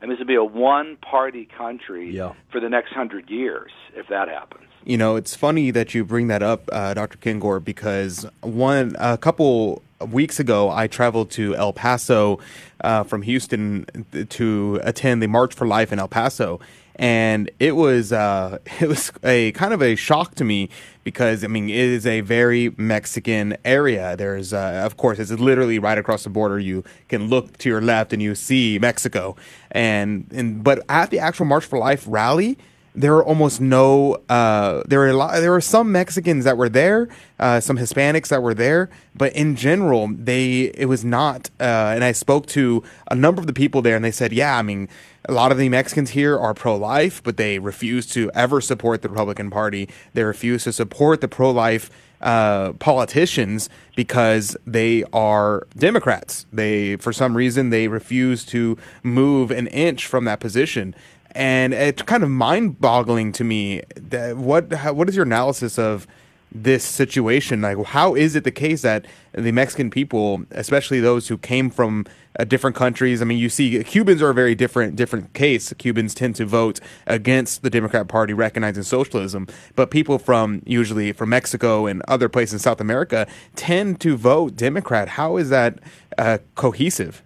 I 0.00 0.04
mean, 0.04 0.10
this 0.10 0.18
would 0.18 0.28
be 0.28 0.34
a 0.34 0.44
one-party 0.44 1.48
country 1.56 2.10
Yeah. 2.14 2.32
for 2.50 2.60
the 2.60 2.68
next 2.68 2.92
hundred 2.92 3.30
years 3.30 3.70
if 3.94 4.08
that 4.08 4.28
happens. 4.28 4.64
You 4.84 4.96
know, 4.98 5.16
it's 5.16 5.34
funny 5.34 5.70
that 5.72 5.94
you 5.94 6.04
bring 6.04 6.28
that 6.28 6.42
up, 6.42 6.68
uh, 6.72 6.94
Dr. 6.94 7.18
Kengor, 7.18 7.64
because 7.64 8.24
one 8.42 8.94
a 9.00 9.16
couple 9.18 9.82
weeks 10.12 10.38
ago 10.38 10.70
I 10.70 10.86
traveled 10.86 11.30
to 11.32 11.56
El 11.56 11.72
Paso 11.72 12.38
uh, 12.84 13.02
from 13.02 13.22
Houston 13.22 13.86
to 14.28 14.80
attend 14.84 15.22
the 15.22 15.26
March 15.26 15.54
for 15.54 15.66
Life 15.66 15.92
in 15.92 15.98
El 15.98 16.08
Paso, 16.08 16.60
and 16.96 17.50
it 17.60 17.76
was 17.76 18.12
uh, 18.12 18.58
it 18.80 18.88
was 18.88 19.12
a 19.22 19.52
kind 19.52 19.72
of 19.72 19.82
a 19.82 19.94
shock 19.94 20.34
to 20.36 20.44
me 20.44 20.68
because 21.04 21.44
I 21.44 21.46
mean 21.46 21.68
it 21.68 21.76
is 21.76 22.06
a 22.06 22.22
very 22.22 22.74
Mexican 22.76 23.56
area. 23.64 24.16
There's 24.16 24.52
uh, 24.52 24.82
of 24.84 24.96
course 24.96 25.18
it's 25.18 25.30
literally 25.30 25.78
right 25.78 25.98
across 25.98 26.24
the 26.24 26.30
border. 26.30 26.58
You 26.58 26.82
can 27.08 27.28
look 27.28 27.56
to 27.58 27.68
your 27.68 27.80
left 27.80 28.12
and 28.12 28.20
you 28.20 28.34
see 28.34 28.78
Mexico, 28.78 29.36
and 29.70 30.26
and 30.32 30.64
but 30.64 30.84
at 30.88 31.10
the 31.10 31.18
actual 31.18 31.46
March 31.46 31.64
for 31.64 31.78
Life 31.78 32.04
rally 32.08 32.58
there 32.96 33.14
are 33.14 33.24
almost 33.24 33.60
no 33.60 34.14
uh, 34.28 34.82
there 34.88 34.98
were 34.98 35.08
a 35.08 35.12
lot 35.12 35.38
there 35.40 35.50
were 35.52 35.60
some 35.60 35.92
Mexicans 35.92 36.44
that 36.44 36.56
were 36.56 36.68
there, 36.68 37.08
uh, 37.38 37.60
some 37.60 37.76
Hispanics 37.76 38.28
that 38.28 38.42
were 38.42 38.54
there, 38.54 38.88
but 39.14 39.32
in 39.34 39.54
general 39.54 40.08
they 40.08 40.72
it 40.74 40.86
was 40.86 41.04
not. 41.04 41.50
Uh, 41.60 41.92
and 41.94 42.02
I 42.02 42.12
spoke 42.12 42.46
to 42.48 42.82
a 43.10 43.14
number 43.14 43.40
of 43.40 43.46
the 43.46 43.52
people 43.52 43.82
there, 43.82 43.94
and 43.94 44.04
they 44.04 44.10
said, 44.10 44.32
yeah, 44.32 44.56
I 44.56 44.62
mean. 44.62 44.88
A 45.28 45.32
lot 45.32 45.50
of 45.50 45.58
the 45.58 45.68
Mexicans 45.68 46.10
here 46.10 46.38
are 46.38 46.54
pro-life, 46.54 47.20
but 47.20 47.36
they 47.36 47.58
refuse 47.58 48.06
to 48.10 48.30
ever 48.32 48.60
support 48.60 49.02
the 49.02 49.08
Republican 49.08 49.50
Party. 49.50 49.88
They 50.14 50.22
refuse 50.22 50.62
to 50.62 50.72
support 50.72 51.20
the 51.20 51.26
pro-life 51.26 51.90
uh, 52.20 52.74
politicians 52.74 53.68
because 53.96 54.56
they 54.64 55.02
are 55.12 55.66
Democrats. 55.76 56.46
They, 56.52 56.94
for 56.94 57.12
some 57.12 57.36
reason, 57.36 57.70
they 57.70 57.88
refuse 57.88 58.44
to 58.46 58.78
move 59.02 59.50
an 59.50 59.66
inch 59.66 60.06
from 60.06 60.26
that 60.26 60.38
position 60.38 60.94
and 61.36 61.74
it's 61.74 62.00
kind 62.02 62.22
of 62.22 62.30
mind-boggling 62.30 63.30
to 63.32 63.44
me 63.44 63.82
that 63.96 64.38
what 64.38 64.72
how, 64.72 64.94
what 64.94 65.08
is 65.08 65.14
your 65.14 65.26
analysis 65.26 65.78
of 65.78 66.06
this 66.50 66.82
situation? 66.82 67.60
Like 67.60 67.76
how 67.84 68.14
is 68.14 68.34
it 68.34 68.44
the 68.44 68.50
case 68.50 68.82
that 68.82 69.04
the 69.32 69.52
mexican 69.52 69.90
people 69.90 70.44
especially 70.52 70.98
those 70.98 71.28
who 71.28 71.36
came 71.36 71.68
from 71.68 72.06
uh, 72.38 72.44
different 72.44 72.74
countries 72.74 73.20
i 73.20 73.24
mean 73.26 73.36
you 73.36 73.50
see 73.50 73.84
cubans 73.84 74.22
are 74.22 74.30
a 74.30 74.34
very 74.34 74.54
different 74.54 74.96
different 74.96 75.34
case. 75.34 75.70
Cubans 75.74 76.14
tend 76.14 76.36
to 76.36 76.46
vote 76.46 76.80
against 77.06 77.62
the 77.62 77.68
democrat 77.68 78.08
party 78.08 78.32
recognizing 78.32 78.82
socialism. 78.82 79.46
But 79.74 79.90
people 79.90 80.18
from 80.18 80.62
usually 80.64 81.12
from 81.12 81.28
mexico 81.28 81.84
and 81.84 82.02
other 82.08 82.30
places 82.30 82.54
in 82.54 82.58
south 82.60 82.80
america 82.80 83.26
tend 83.56 84.00
to 84.00 84.16
vote 84.16 84.56
democrat. 84.56 85.10
How 85.10 85.36
is 85.36 85.50
that 85.50 85.80
uh, 86.16 86.38
cohesive 86.54 87.22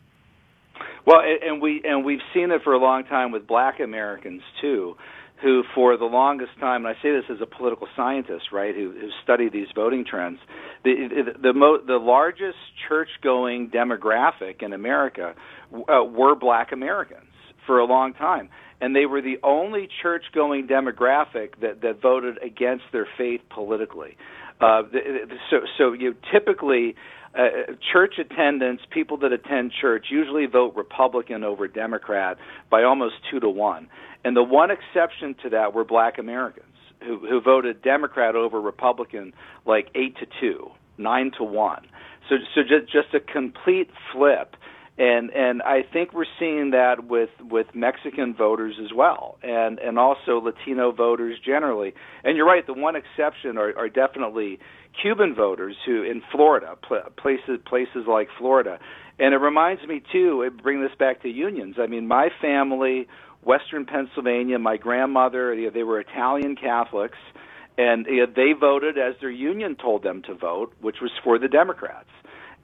Well, 1.10 1.22
and- 1.22 1.60
we 1.60 1.82
and 1.84 2.04
we've 2.04 2.22
seen 2.32 2.52
it 2.52 2.62
for 2.62 2.72
a 2.72 2.78
long 2.78 3.04
time 3.04 3.32
with 3.32 3.46
Black 3.46 3.80
Americans 3.80 4.42
too, 4.60 4.96
who 5.42 5.64
for 5.74 5.96
the 5.96 6.04
longest 6.04 6.52
time, 6.60 6.86
and 6.86 6.94
I 6.96 7.02
say 7.02 7.10
this 7.10 7.24
as 7.28 7.40
a 7.40 7.46
political 7.46 7.88
scientist, 7.96 8.52
right, 8.52 8.74
who 8.74 8.92
who 8.92 9.08
study 9.24 9.48
these 9.48 9.66
voting 9.74 10.04
trends, 10.04 10.38
the 10.84 10.94
the 11.08 11.38
the, 11.48 11.52
mo- 11.52 11.82
the 11.84 11.96
largest 11.96 12.58
church-going 12.88 13.70
demographic 13.70 14.62
in 14.62 14.72
America 14.72 15.34
uh, 15.74 16.04
were 16.04 16.36
Black 16.36 16.70
Americans 16.70 17.26
for 17.66 17.80
a 17.80 17.84
long 17.86 18.14
time, 18.14 18.48
and 18.80 18.94
they 18.94 19.06
were 19.06 19.20
the 19.20 19.38
only 19.42 19.88
church-going 20.02 20.68
demographic 20.68 21.58
that 21.60 21.80
that 21.82 22.00
voted 22.00 22.38
against 22.40 22.84
their 22.92 23.08
faith 23.18 23.40
politically. 23.50 24.16
Uh, 24.60 24.82
so 25.50 25.56
so 25.76 25.92
you 25.92 26.14
typically 26.32 26.94
uh, 27.38 27.72
church 27.92 28.14
attendance, 28.18 28.80
people 28.90 29.16
that 29.18 29.32
attend 29.32 29.72
church 29.80 30.06
usually 30.10 30.46
vote 30.46 30.74
Republican 30.74 31.44
over 31.44 31.68
Democrat 31.68 32.38
by 32.70 32.82
almost 32.82 33.14
two 33.30 33.40
to 33.40 33.48
one. 33.48 33.88
And 34.24 34.36
the 34.36 34.42
one 34.42 34.70
exception 34.70 35.34
to 35.42 35.50
that 35.50 35.72
were 35.72 35.84
black 35.84 36.18
Americans 36.18 36.66
who, 37.02 37.18
who 37.18 37.40
voted 37.40 37.82
Democrat 37.82 38.34
over 38.34 38.60
Republican 38.60 39.32
like 39.64 39.88
eight 39.94 40.16
to 40.18 40.26
two, 40.40 40.70
nine 40.98 41.30
to 41.38 41.44
one. 41.44 41.86
So, 42.28 42.36
so 42.54 42.62
just, 42.62 42.92
just 42.92 43.14
a 43.14 43.20
complete 43.20 43.90
flip. 44.12 44.56
And 44.98 45.30
and 45.30 45.62
I 45.62 45.80
think 45.82 46.12
we're 46.12 46.26
seeing 46.38 46.72
that 46.72 47.06
with 47.06 47.30
with 47.40 47.68
Mexican 47.74 48.34
voters 48.34 48.74
as 48.84 48.92
well, 48.94 49.38
and 49.42 49.78
and 49.78 49.98
also 49.98 50.42
Latino 50.42 50.92
voters 50.92 51.38
generally. 51.42 51.94
And 52.22 52.36
you're 52.36 52.46
right, 52.46 52.66
the 52.66 52.74
one 52.74 52.96
exception 52.96 53.56
are, 53.56 53.72
are 53.78 53.88
definitely 53.88 54.58
Cuban 55.00 55.34
voters 55.34 55.76
who 55.86 56.02
in 56.02 56.22
Florida, 56.32 56.76
places 57.16 57.58
places 57.66 58.06
like 58.08 58.28
Florida. 58.38 58.78
And 59.18 59.34
it 59.34 59.38
reminds 59.38 59.86
me 59.86 60.02
too. 60.12 60.42
It 60.42 60.62
bring 60.62 60.82
this 60.82 60.96
back 60.98 61.22
to 61.22 61.28
unions. 61.28 61.76
I 61.78 61.86
mean, 61.86 62.06
my 62.06 62.28
family, 62.40 63.06
Western 63.42 63.84
Pennsylvania, 63.84 64.58
my 64.58 64.76
grandmother, 64.76 65.54
you 65.54 65.66
know, 65.66 65.70
they 65.70 65.82
were 65.82 66.00
Italian 66.00 66.56
Catholics, 66.56 67.18
and 67.76 68.06
you 68.06 68.26
know, 68.26 68.32
they 68.34 68.52
voted 68.58 68.98
as 68.98 69.14
their 69.20 69.30
union 69.30 69.76
told 69.76 70.02
them 70.02 70.22
to 70.22 70.34
vote, 70.34 70.74
which 70.80 70.96
was 71.02 71.10
for 71.22 71.38
the 71.38 71.48
Democrats. 71.48 72.08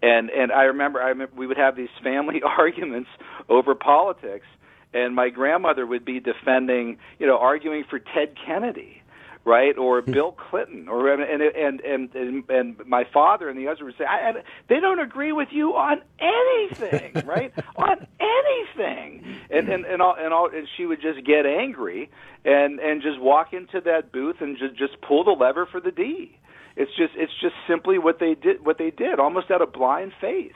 And 0.03 0.31
and 0.31 0.53
I 0.53 0.65
remember 0.65 1.01
I 1.03 1.09
remember 1.09 1.35
we 1.37 1.47
would 1.47 1.59
have 1.59 1.77
these 1.77 1.89
family 2.03 2.41
arguments 2.59 3.09
over 3.49 3.75
politics, 3.75 4.47
and 4.93 5.15
my 5.15 5.29
grandmother 5.31 5.87
would 5.87 6.05
be 6.05 6.21
defending, 6.21 6.99
you 7.19 7.27
know, 7.27 7.39
arguing 7.39 7.85
for 7.89 7.99
Ted 7.99 8.35
Kennedy 8.47 9.03
right? 9.47 9.79
Or 9.79 10.03
hmm. 10.03 10.13
Bill 10.13 10.33
Clinton, 10.33 10.89
or 10.89 11.11
and 11.11 11.41
and 11.41 11.81
and 11.81 12.45
and, 12.51 12.77
my 12.87 13.05
father 13.15 13.49
and 13.49 13.59
the 13.59 13.69
others 13.69 13.81
would 13.83 13.95
say, 13.97 14.05
I, 14.05 14.31
I, 14.31 14.33
they 14.69 14.81
don't 14.81 14.99
agree 14.99 15.33
with 15.33 15.49
you 15.53 15.71
on 15.77 16.03
anything, 16.19 17.25
right? 17.27 17.53
on 17.77 18.07
anything, 18.21 19.25
and 19.49 19.69
and 19.69 19.87
and 19.87 20.03
all, 20.03 20.17
and 20.19 20.35
all, 20.35 20.51
and 20.53 20.69
she 20.77 20.85
would 20.85 21.01
just 21.01 21.25
get 21.25 21.47
angry 21.47 22.11
and 22.45 22.81
and 22.81 23.01
just 23.01 23.21
walk 23.21 23.53
into 23.53 23.81
that 23.83 24.13
booth 24.13 24.37
and 24.41 24.59
just 24.59 24.77
just 24.77 25.01
pull 25.01 25.25
the 25.25 25.31
lever 25.31 25.65
for 25.65 25.81
the 25.81 25.93
D. 25.93 26.37
It's 26.77 26.91
just 26.97 27.13
it's 27.17 27.33
just 27.41 27.55
simply 27.69 27.99
what 27.99 28.19
they 28.19 28.35
did 28.35 28.67
what 28.67 28.79
they 28.79 28.91
did, 28.91 29.21
almost 29.21 29.51
out 29.51 29.63
of 29.63 29.73
blind 29.73 30.13
faith. 30.21 30.53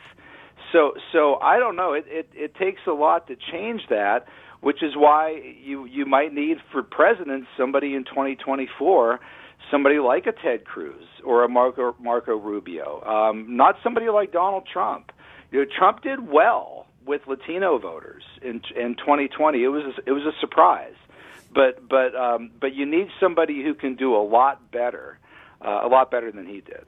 So 0.73 0.95
so 1.13 1.37
I 1.37 1.59
don't 1.59 1.77
know. 1.77 1.93
It 1.93 2.05
it, 2.09 2.29
it 2.35 2.55
takes 2.55 2.81
a 2.87 2.93
lot 2.93 3.27
to 3.29 3.37
change 3.37 3.83
that 3.91 4.27
which 4.61 4.83
is 4.83 4.97
why 4.97 5.41
you 5.63 5.87
you 5.87 6.07
might 6.07 6.33
need 6.33 6.59
for 6.71 6.83
president 6.83 7.45
somebody 7.57 7.95
in 7.95 8.05
2024 8.05 9.21
somebody 9.71 9.99
like 9.99 10.27
a 10.27 10.33
Ted 10.33 10.65
Cruz 10.65 11.05
or 11.25 11.45
a 11.45 11.49
Marco 11.49 11.95
Marco 12.01 12.37
Rubio 12.37 13.03
um 13.05 13.57
not 13.57 13.77
somebody 13.83 14.09
like 14.09 14.33
Donald 14.33 14.67
Trump. 14.71 15.13
You 15.51 15.61
know 15.61 15.67
Trump 15.79 16.03
did 16.03 16.29
well 16.29 16.87
with 17.07 17.23
Latino 17.27 17.79
voters 17.79 18.25
in 18.43 18.61
in 18.77 18.97
2020 18.97 19.63
it 19.63 19.69
was 19.69 19.85
a, 19.85 20.09
it 20.09 20.13
was 20.13 20.25
a 20.25 20.39
surprise. 20.41 20.95
But 21.53 21.89
but 21.89 22.15
um 22.15 22.51
but 22.61 22.75
you 22.75 22.87
need 22.87 23.09
somebody 23.19 23.63
who 23.63 23.75
can 23.75 23.97
do 23.97 24.15
a 24.15 24.23
lot 24.23 24.71
better 24.71 25.19
uh, 25.63 25.81
a 25.83 25.89
lot 25.89 26.11
better 26.11 26.31
than 26.31 26.47
he 26.47 26.61
did 26.61 26.85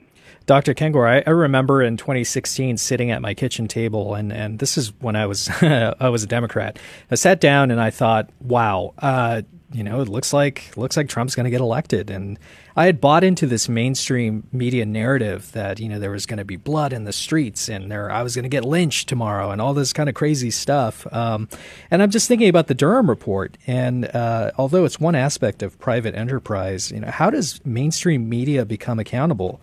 Dr. 0.46 0.74
Kengor, 0.74 1.08
I, 1.08 1.22
I, 1.24 1.30
remember 1.30 1.82
in 1.82 1.96
2016 1.96 2.76
sitting 2.76 3.10
at 3.10 3.22
my 3.22 3.32
kitchen 3.34 3.68
table, 3.68 4.14
and, 4.14 4.32
and 4.32 4.58
this 4.58 4.76
is 4.76 4.92
when 5.00 5.14
I 5.14 5.26
was 5.26 5.48
I 5.62 6.08
was 6.08 6.24
a 6.24 6.26
Democrat. 6.26 6.78
I 7.10 7.14
sat 7.14 7.40
down 7.40 7.70
and 7.70 7.80
I 7.80 7.90
thought, 7.90 8.30
wow, 8.40 8.94
uh, 8.98 9.42
you 9.72 9.82
know, 9.82 10.00
it 10.00 10.08
looks 10.08 10.32
like 10.32 10.76
looks 10.76 10.96
like 10.96 11.08
Trump's 11.08 11.34
going 11.34 11.44
to 11.44 11.50
get 11.50 11.60
elected, 11.60 12.10
and 12.10 12.38
I 12.76 12.86
had 12.86 13.00
bought 13.00 13.24
into 13.24 13.46
this 13.46 13.68
mainstream 13.68 14.46
media 14.52 14.84
narrative 14.84 15.50
that 15.52 15.80
you 15.80 15.88
know 15.88 15.98
there 15.98 16.10
was 16.10 16.26
going 16.26 16.38
to 16.38 16.44
be 16.44 16.56
blood 16.56 16.92
in 16.92 17.04
the 17.04 17.12
streets, 17.12 17.68
and 17.68 17.90
there 17.90 18.10
I 18.10 18.22
was 18.22 18.34
going 18.34 18.44
to 18.44 18.48
get 18.48 18.64
lynched 18.64 19.08
tomorrow, 19.08 19.50
and 19.50 19.60
all 19.60 19.74
this 19.74 19.92
kind 19.92 20.08
of 20.08 20.14
crazy 20.14 20.50
stuff. 20.50 21.06
Um, 21.12 21.48
and 21.90 22.02
I'm 22.02 22.10
just 22.10 22.28
thinking 22.28 22.48
about 22.48 22.66
the 22.66 22.74
Durham 22.74 23.08
report, 23.08 23.56
and 23.66 24.04
uh, 24.14 24.52
although 24.58 24.84
it's 24.84 25.00
one 25.00 25.14
aspect 25.14 25.62
of 25.62 25.78
private 25.78 26.14
enterprise, 26.14 26.90
you 26.90 27.00
know, 27.00 27.10
how 27.10 27.30
does 27.30 27.64
mainstream 27.64 28.28
media 28.28 28.64
become 28.64 28.98
accountable? 28.98 29.60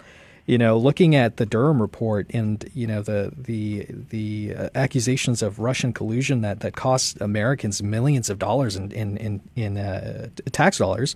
You 0.49 0.57
know, 0.57 0.79
looking 0.79 1.15
at 1.15 1.37
the 1.37 1.45
Durham 1.45 1.79
report 1.79 2.25
and 2.33 2.67
you 2.73 2.87
know 2.87 3.03
the 3.03 3.31
the 3.37 3.85
the 3.87 4.55
uh, 4.57 4.69
accusations 4.73 5.43
of 5.43 5.59
Russian 5.59 5.93
collusion 5.93 6.41
that 6.41 6.61
that 6.61 6.75
cost 6.75 7.21
Americans 7.21 7.83
millions 7.83 8.31
of 8.31 8.39
dollars 8.39 8.75
in 8.75 8.91
in 8.91 9.17
in, 9.17 9.41
in 9.55 9.77
uh, 9.77 10.29
tax 10.51 10.79
dollars 10.79 11.15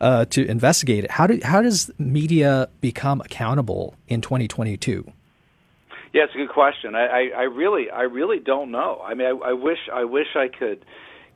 uh, 0.00 0.24
to 0.30 0.46
investigate 0.46 1.04
it. 1.04 1.10
How 1.10 1.26
do 1.26 1.38
how 1.44 1.60
does 1.60 1.90
media 1.98 2.70
become 2.80 3.20
accountable 3.20 3.96
in 4.08 4.22
2022? 4.22 5.12
Yeah, 6.14 6.22
it's 6.24 6.34
a 6.34 6.38
good 6.38 6.48
question. 6.48 6.94
I, 6.94 7.06
I, 7.06 7.30
I 7.36 7.42
really 7.42 7.90
I 7.90 8.04
really 8.04 8.38
don't 8.38 8.70
know. 8.70 9.02
I 9.04 9.12
mean, 9.12 9.26
I, 9.26 9.50
I 9.50 9.52
wish 9.52 9.90
I 9.92 10.04
wish 10.04 10.28
I 10.34 10.48
could 10.48 10.86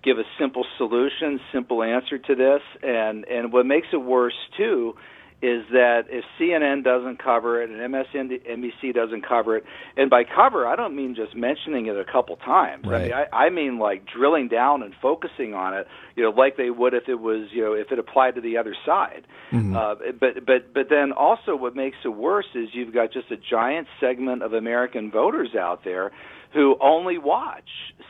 give 0.03 0.18
a 0.18 0.24
simple 0.38 0.64
solution, 0.78 1.38
simple 1.53 1.82
answer 1.82 2.16
to 2.16 2.34
this. 2.34 2.62
And 2.82 3.26
and 3.28 3.53
what 3.53 3.66
makes 3.66 3.88
it 3.92 3.99
worse 3.99 4.49
too 4.57 4.97
is 5.45 5.62
that 5.72 6.05
if 6.09 6.24
CNN 6.40 6.82
doesn't 6.82 7.22
cover 7.22 7.62
it 7.62 7.68
and 7.68 7.78
MSNBC 7.78 8.95
doesn't 8.95 9.28
cover 9.28 9.59
it, 9.59 9.64
and 9.95 10.09
by 10.09 10.24
cover 10.24 10.66
I 10.66 10.74
don't 10.74 10.97
mean 10.97 11.14
just 11.14 11.36
mentioning 11.36 11.86
it 11.86 11.97
a 11.97 12.05
couple 12.11 12.36
times. 12.36 12.86
Right. 12.86 12.95
I 12.95 13.03
mean 13.03 13.12
I, 13.12 13.36
I 13.36 13.51
mean 13.51 13.78
like 13.78 14.07
drilling 14.07 14.49
down 14.49 14.82
and 14.82 14.95
focusing 15.03 15.53
on 15.53 15.74
it, 15.74 15.86
you 16.16 16.22
know, 16.22 16.30
like 16.30 16.57
they 16.57 16.70
would 16.70 16.95
if 16.95 17.09
it 17.09 17.20
was 17.20 17.49
you 17.53 17.62
know 17.62 17.74
if 17.74 17.92
it 17.92 17.99
applied 17.99 18.36
to 18.36 18.40
the 18.40 18.57
other 18.57 18.74
side. 18.86 19.26
Mm-hmm. 19.53 19.76
Uh, 19.76 19.95
but 20.18 20.47
but 20.47 20.72
but 20.72 20.86
then 20.88 21.12
also 21.12 21.55
what 21.55 21.76
makes 21.76 21.99
it 22.07 22.09
worse 22.09 22.49
is 22.55 22.70
you've 22.72 22.95
got 22.95 23.12
just 23.12 23.30
a 23.30 23.36
giant 23.36 23.86
segment 24.01 24.42
of 24.42 24.55
American 24.55 25.11
voters 25.11 25.55
out 25.55 25.84
there 25.84 26.11
who 26.55 26.76
only 26.80 27.18
watch 27.18 27.68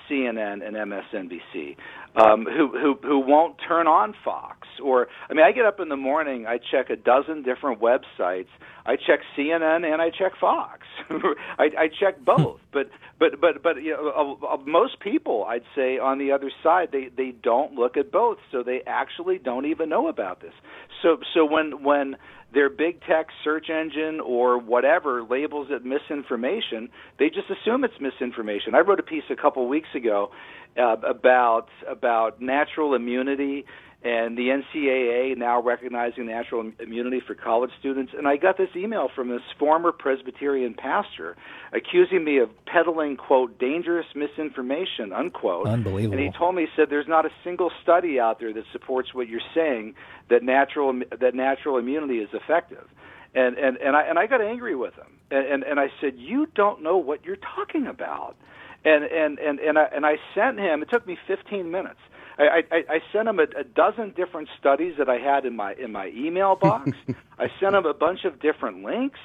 CNN 0.09 0.65
and 0.65 0.77
MSNBC, 0.77 1.77
um, 2.17 2.45
who 2.45 2.69
who 2.69 2.99
who 3.03 3.19
won't 3.21 3.57
turn 3.67 3.87
on 3.87 4.15
Fox. 4.25 4.69
Or 4.83 5.09
I 5.29 5.35
mean, 5.35 5.45
I 5.45 5.53
get 5.53 5.65
up 5.65 5.81
in 5.81 5.89
the 5.89 5.97
morning, 5.97 6.47
I 6.47 6.59
check 6.59 6.91
a 6.91 6.97
dozen 6.97 7.43
different 7.43 7.81
websites. 7.81 8.49
I 8.87 8.97
check 8.97 9.21
CNN 9.37 9.85
and 9.91 10.03
I 10.03 10.11
check 10.11 10.33
Fox. 10.39 10.81
I, 11.11 11.71
I 11.79 11.89
check 11.89 12.23
both. 12.25 12.61
but 12.73 12.91
but 13.19 13.41
but 13.41 13.63
but 13.63 13.83
you 13.83 13.93
know, 13.93 14.39
uh, 14.43 14.55
uh, 14.55 14.57
most 14.59 15.01
people, 15.01 15.45
I'd 15.49 15.63
say, 15.75 15.99
on 15.99 16.19
the 16.19 16.33
other 16.33 16.51
side, 16.63 16.89
they 16.93 17.09
they 17.17 17.33
don't 17.43 17.75
look 17.75 17.97
at 17.97 18.13
both, 18.13 18.39
so 18.53 18.63
they 18.63 18.83
actually 18.87 19.39
don't 19.39 19.67
even 19.67 19.89
know 19.89 20.09
about 20.09 20.41
this. 20.41 20.55
So 21.03 21.19
so 21.35 21.45
when 21.45 21.83
when 21.83 22.17
their 22.55 22.71
big 22.71 23.01
tech 23.03 23.27
search 23.43 23.69
engine 23.69 24.21
or 24.21 24.59
whatever 24.59 25.23
labels 25.23 25.69
it 25.71 25.85
misinformation, 25.85 26.89
they 27.19 27.29
just 27.29 27.51
assume 27.51 27.85
it's 27.85 27.95
misinformation. 28.01 28.75
I 28.75 28.81
wrote 28.81 29.01
a 29.01 29.05
piece 29.05 29.25
a 29.31 29.37
couple 29.37 29.67
weeks 29.69 29.89
ago 29.95 30.31
uh, 30.79 30.97
about 31.07 31.69
about 31.89 32.41
natural 32.41 32.95
immunity 32.95 33.65
and 34.05 34.37
the 34.37 34.49
NCAA 34.49 35.35
now 35.39 35.63
recognizing 35.63 36.27
natural 36.27 36.71
immunity 36.79 37.23
for 37.27 37.35
college 37.35 37.71
students. 37.81 38.13
And 38.17 38.29
I 38.29 38.37
got 38.37 38.59
this 38.59 38.69
email 38.77 39.09
from 39.15 39.31
this 39.31 39.41
former 39.59 39.93
Presbyterian 39.93 40.75
pastor 40.75 41.37
accusing 41.73 42.23
me 42.23 42.37
of 42.37 42.51
peddling, 42.67 43.17
quote, 43.17 43.59
dangerous 43.59 44.05
misinformation, 44.15 45.15
unquote. 45.15 45.67
Unbelievable. 45.67 46.19
And 46.19 46.21
he 46.23 46.39
told 46.39 46.55
me, 46.55 46.63
he 46.63 46.69
said, 46.77 46.91
there's 46.91 47.09
not 47.09 47.25
a 47.25 47.31
single 47.43 47.71
study 47.83 48.21
out 48.21 48.41
there 48.41 48.53
that 48.53 48.65
supports 48.73 49.15
what 49.15 49.27
you're 49.27 49.41
saying 49.55 49.95
that 50.29 50.43
natural, 50.43 51.01
that 51.19 51.35
natural 51.35 51.79
immunity 51.79 52.19
is 52.19 52.29
effective. 52.35 52.87
And, 53.35 53.57
and, 53.57 53.79
and, 53.79 53.97
I, 53.97 54.03
and 54.03 54.19
I 54.19 54.27
got 54.27 54.43
angry 54.43 54.77
with 54.77 54.95
him. 54.95 55.19
And, 55.31 55.47
and, 55.47 55.63
and 55.63 55.81
I 55.81 55.87
said, 56.03 56.13
you 56.19 56.47
don't 56.55 56.83
know 56.83 56.99
what 56.99 57.25
you're 57.25 57.37
talking 57.37 57.87
about. 57.87 58.37
And, 58.85 59.05
and, 59.05 59.39
and, 59.39 59.59
and, 59.61 59.79
I, 59.79 59.85
and 59.85 60.05
I 60.05 60.17
sent 60.35 60.59
him, 60.59 60.83
it 60.83 60.91
took 60.91 61.07
me 61.07 61.17
15 61.27 61.71
minutes. 61.71 62.01
I, 62.39 62.63
I, 62.71 62.77
I 62.91 62.99
sent 63.13 63.29
him 63.29 63.39
a, 63.39 63.45
a 63.59 63.65
dozen 63.65 64.13
different 64.17 64.49
studies 64.59 64.95
that 64.99 65.09
I 65.09 65.19
had 65.19 65.45
in 65.45 65.57
my 65.57 65.75
in 65.75 65.93
my 65.93 66.09
email 66.09 66.57
box. 66.61 66.91
I 67.39 67.47
sent 67.61 67.75
him 67.75 67.87
a 67.87 67.95
bunch 67.95 68.25
of 68.25 68.41
different 68.41 68.85
links, 68.85 69.21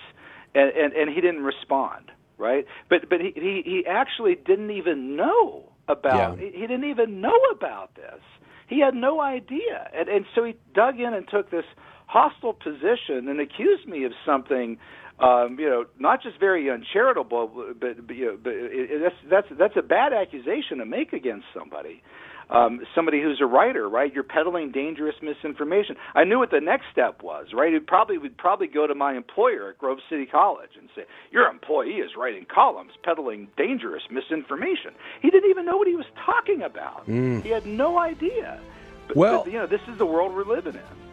and, 0.53 0.71
and 0.71 0.93
and 0.93 1.09
he 1.09 1.21
didn't 1.21 1.43
respond. 1.43 2.11
Right, 2.37 2.65
but 2.89 3.09
but 3.09 3.19
he 3.19 3.33
he, 3.35 3.61
he 3.65 3.83
actually 3.87 4.35
didn't 4.35 4.71
even 4.71 5.15
know 5.15 5.71
about. 5.87 6.39
Yeah. 6.39 6.45
He, 6.45 6.59
he 6.59 6.61
didn't 6.61 6.89
even 6.89 7.19
know 7.19 7.37
about 7.51 7.95
this. 7.95 8.21
He 8.67 8.79
had 8.79 8.93
no 8.93 9.19
idea, 9.21 9.89
and 9.93 10.07
and 10.07 10.25
so 10.35 10.43
he 10.43 10.55
dug 10.73 10.99
in 10.99 11.13
and 11.13 11.27
took 11.27 11.51
this 11.51 11.65
hostile 12.05 12.53
position 12.53 13.27
and 13.27 13.39
accused 13.39 13.87
me 13.87 14.03
of 14.05 14.13
something 14.25 14.77
um, 15.19 15.57
you 15.59 15.69
know, 15.69 15.85
not 15.99 16.23
just 16.23 16.39
very 16.39 16.69
uncharitable, 16.69 17.75
but, 17.79 18.07
but 18.07 18.15
you 18.15 18.25
know, 18.25 18.37
but 18.41 18.53
it, 18.53 18.89
it, 18.89 19.01
that's 19.01 19.15
that's 19.29 19.59
that's 19.59 19.73
a 19.77 19.81
bad 19.81 20.13
accusation 20.13 20.77
to 20.77 20.85
make 20.85 21.11
against 21.11 21.45
somebody. 21.53 22.01
Um, 22.49 22.81
somebody 22.95 23.21
who's 23.21 23.39
a 23.41 23.45
writer, 23.45 23.87
right? 23.87 24.11
You're 24.13 24.23
peddling 24.23 24.71
dangerous 24.71 25.15
misinformation. 25.21 25.95
I 26.15 26.23
knew 26.23 26.39
what 26.39 26.49
the 26.49 26.59
next 26.59 26.85
step 26.91 27.21
was, 27.21 27.47
right? 27.53 27.71
It 27.73 27.85
probably 27.85 28.17
would 28.17 28.37
probably 28.37 28.67
go 28.67 28.87
to 28.87 28.95
my 28.95 29.13
employer 29.13 29.69
at 29.69 29.77
Grove 29.77 29.99
City 30.09 30.25
College 30.25 30.71
and 30.77 30.89
say, 30.95 31.03
"Your 31.31 31.47
employee 31.47 31.99
is 31.99 32.15
writing 32.17 32.45
columns 32.45 32.93
peddling 33.03 33.49
dangerous 33.55 34.03
misinformation." 34.09 34.93
He 35.21 35.29
didn't 35.29 35.49
even 35.49 35.65
know 35.65 35.77
what 35.77 35.87
he 35.87 35.95
was 35.95 36.07
talking 36.25 36.63
about. 36.63 37.07
Mm. 37.07 37.43
He 37.43 37.49
had 37.49 37.65
no 37.65 37.99
idea. 37.99 38.59
But, 39.07 39.15
Well- 39.17 39.43
but, 39.43 39.53
you 39.53 39.59
know, 39.59 39.67
this 39.67 39.81
is 39.87 39.97
the 39.97 40.05
world 40.05 40.33
we're 40.33 40.43
living 40.43 40.73
in. 40.73 41.08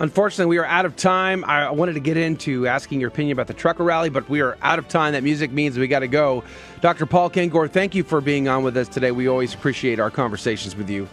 Unfortunately, 0.00 0.46
we 0.46 0.58
are 0.58 0.64
out 0.64 0.86
of 0.86 0.96
time. 0.96 1.44
I 1.44 1.70
wanted 1.70 1.92
to 1.92 2.00
get 2.00 2.16
into 2.16 2.66
asking 2.66 3.00
your 3.00 3.08
opinion 3.08 3.36
about 3.36 3.46
the 3.46 3.54
trucker 3.54 3.84
rally, 3.84 4.08
but 4.08 4.28
we 4.28 4.40
are 4.40 4.58
out 4.60 4.80
of 4.80 4.88
time. 4.88 5.12
That 5.12 5.22
music 5.22 5.52
means 5.52 5.78
we 5.78 5.86
got 5.86 6.00
to 6.00 6.08
go. 6.08 6.42
Dr. 6.80 7.06
Paul 7.06 7.30
Kengor, 7.30 7.70
thank 7.70 7.94
you 7.94 8.02
for 8.02 8.20
being 8.20 8.48
on 8.48 8.64
with 8.64 8.76
us 8.76 8.88
today. 8.88 9.12
We 9.12 9.28
always 9.28 9.54
appreciate 9.54 10.00
our 10.00 10.10
conversations 10.10 10.74
with 10.74 10.90
you. 10.90 11.08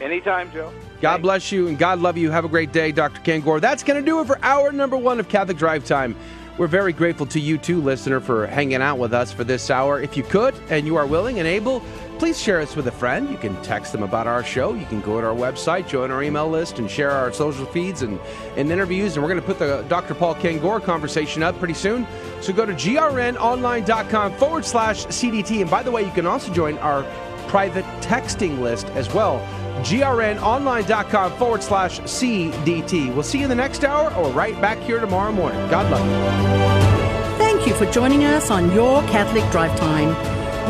Anytime, 0.00 0.50
Joe. 0.50 0.72
God 1.02 1.20
bless 1.20 1.52
you 1.52 1.68
and 1.68 1.78
God 1.78 2.00
love 2.00 2.16
you. 2.16 2.30
Have 2.30 2.46
a 2.46 2.48
great 2.48 2.72
day, 2.72 2.90
Dr. 2.90 3.20
Kengor. 3.20 3.60
That's 3.60 3.82
going 3.82 4.02
to 4.02 4.04
do 4.04 4.20
it 4.20 4.26
for 4.26 4.38
hour 4.42 4.72
number 4.72 4.96
one 4.96 5.20
of 5.20 5.28
Catholic 5.28 5.58
Drive 5.58 5.84
Time. 5.84 6.16
We're 6.56 6.68
very 6.68 6.92
grateful 6.92 7.26
to 7.26 7.40
you, 7.40 7.58
too, 7.58 7.80
listener, 7.80 8.20
for 8.20 8.46
hanging 8.46 8.80
out 8.80 8.98
with 8.98 9.12
us 9.12 9.32
for 9.32 9.42
this 9.42 9.70
hour. 9.70 10.00
If 10.00 10.16
you 10.16 10.22
could 10.22 10.54
and 10.68 10.86
you 10.86 10.94
are 10.94 11.04
willing 11.04 11.40
and 11.40 11.48
able, 11.48 11.82
please 12.20 12.40
share 12.40 12.60
us 12.60 12.76
with 12.76 12.86
a 12.86 12.92
friend. 12.92 13.28
You 13.28 13.36
can 13.36 13.60
text 13.62 13.90
them 13.90 14.04
about 14.04 14.28
our 14.28 14.44
show. 14.44 14.72
You 14.72 14.86
can 14.86 15.00
go 15.00 15.20
to 15.20 15.26
our 15.26 15.34
website, 15.34 15.88
join 15.88 16.12
our 16.12 16.22
email 16.22 16.48
list, 16.48 16.78
and 16.78 16.88
share 16.88 17.10
our 17.10 17.32
social 17.32 17.66
feeds 17.66 18.02
and, 18.02 18.20
and 18.56 18.70
interviews. 18.70 19.16
And 19.16 19.24
we're 19.24 19.30
going 19.30 19.40
to 19.40 19.46
put 19.46 19.58
the 19.58 19.84
Dr. 19.88 20.14
Paul 20.14 20.36
Kengor 20.36 20.80
conversation 20.80 21.42
up 21.42 21.58
pretty 21.58 21.74
soon. 21.74 22.06
So 22.40 22.52
go 22.52 22.64
to 22.64 22.72
grnonline.com 22.72 24.36
forward 24.36 24.64
slash 24.64 25.06
CDT. 25.06 25.60
And 25.60 25.68
by 25.68 25.82
the 25.82 25.90
way, 25.90 26.04
you 26.04 26.12
can 26.12 26.24
also 26.24 26.52
join 26.52 26.78
our 26.78 27.02
private 27.48 27.84
texting 28.00 28.60
list 28.60 28.86
as 28.90 29.12
well. 29.12 29.44
grnonline.com 29.82 31.32
forward 31.38 31.62
slash 31.62 32.00
CDT. 32.00 33.12
We'll 33.14 33.22
see 33.22 33.38
you 33.38 33.44
in 33.44 33.50
the 33.50 33.56
next 33.56 33.84
hour 33.84 34.12
or 34.14 34.30
right 34.30 34.58
back 34.60 34.78
here 34.78 35.00
tomorrow 35.00 35.32
morning. 35.32 35.58
God 35.70 35.90
love 35.90 36.04
you. 36.06 37.38
Thank 37.38 37.66
you 37.66 37.74
for 37.74 37.90
joining 37.92 38.24
us 38.24 38.50
on 38.50 38.72
Your 38.72 39.02
Catholic 39.02 39.48
Drive 39.50 39.78
Time, 39.78 40.14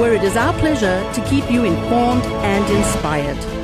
where 0.00 0.14
it 0.14 0.22
is 0.22 0.36
our 0.36 0.52
pleasure 0.55 1.02
to 1.12 1.24
keep 1.28 1.50
you 1.50 1.64
informed 1.64 2.24
and 2.24 2.76
inspired. 2.76 3.63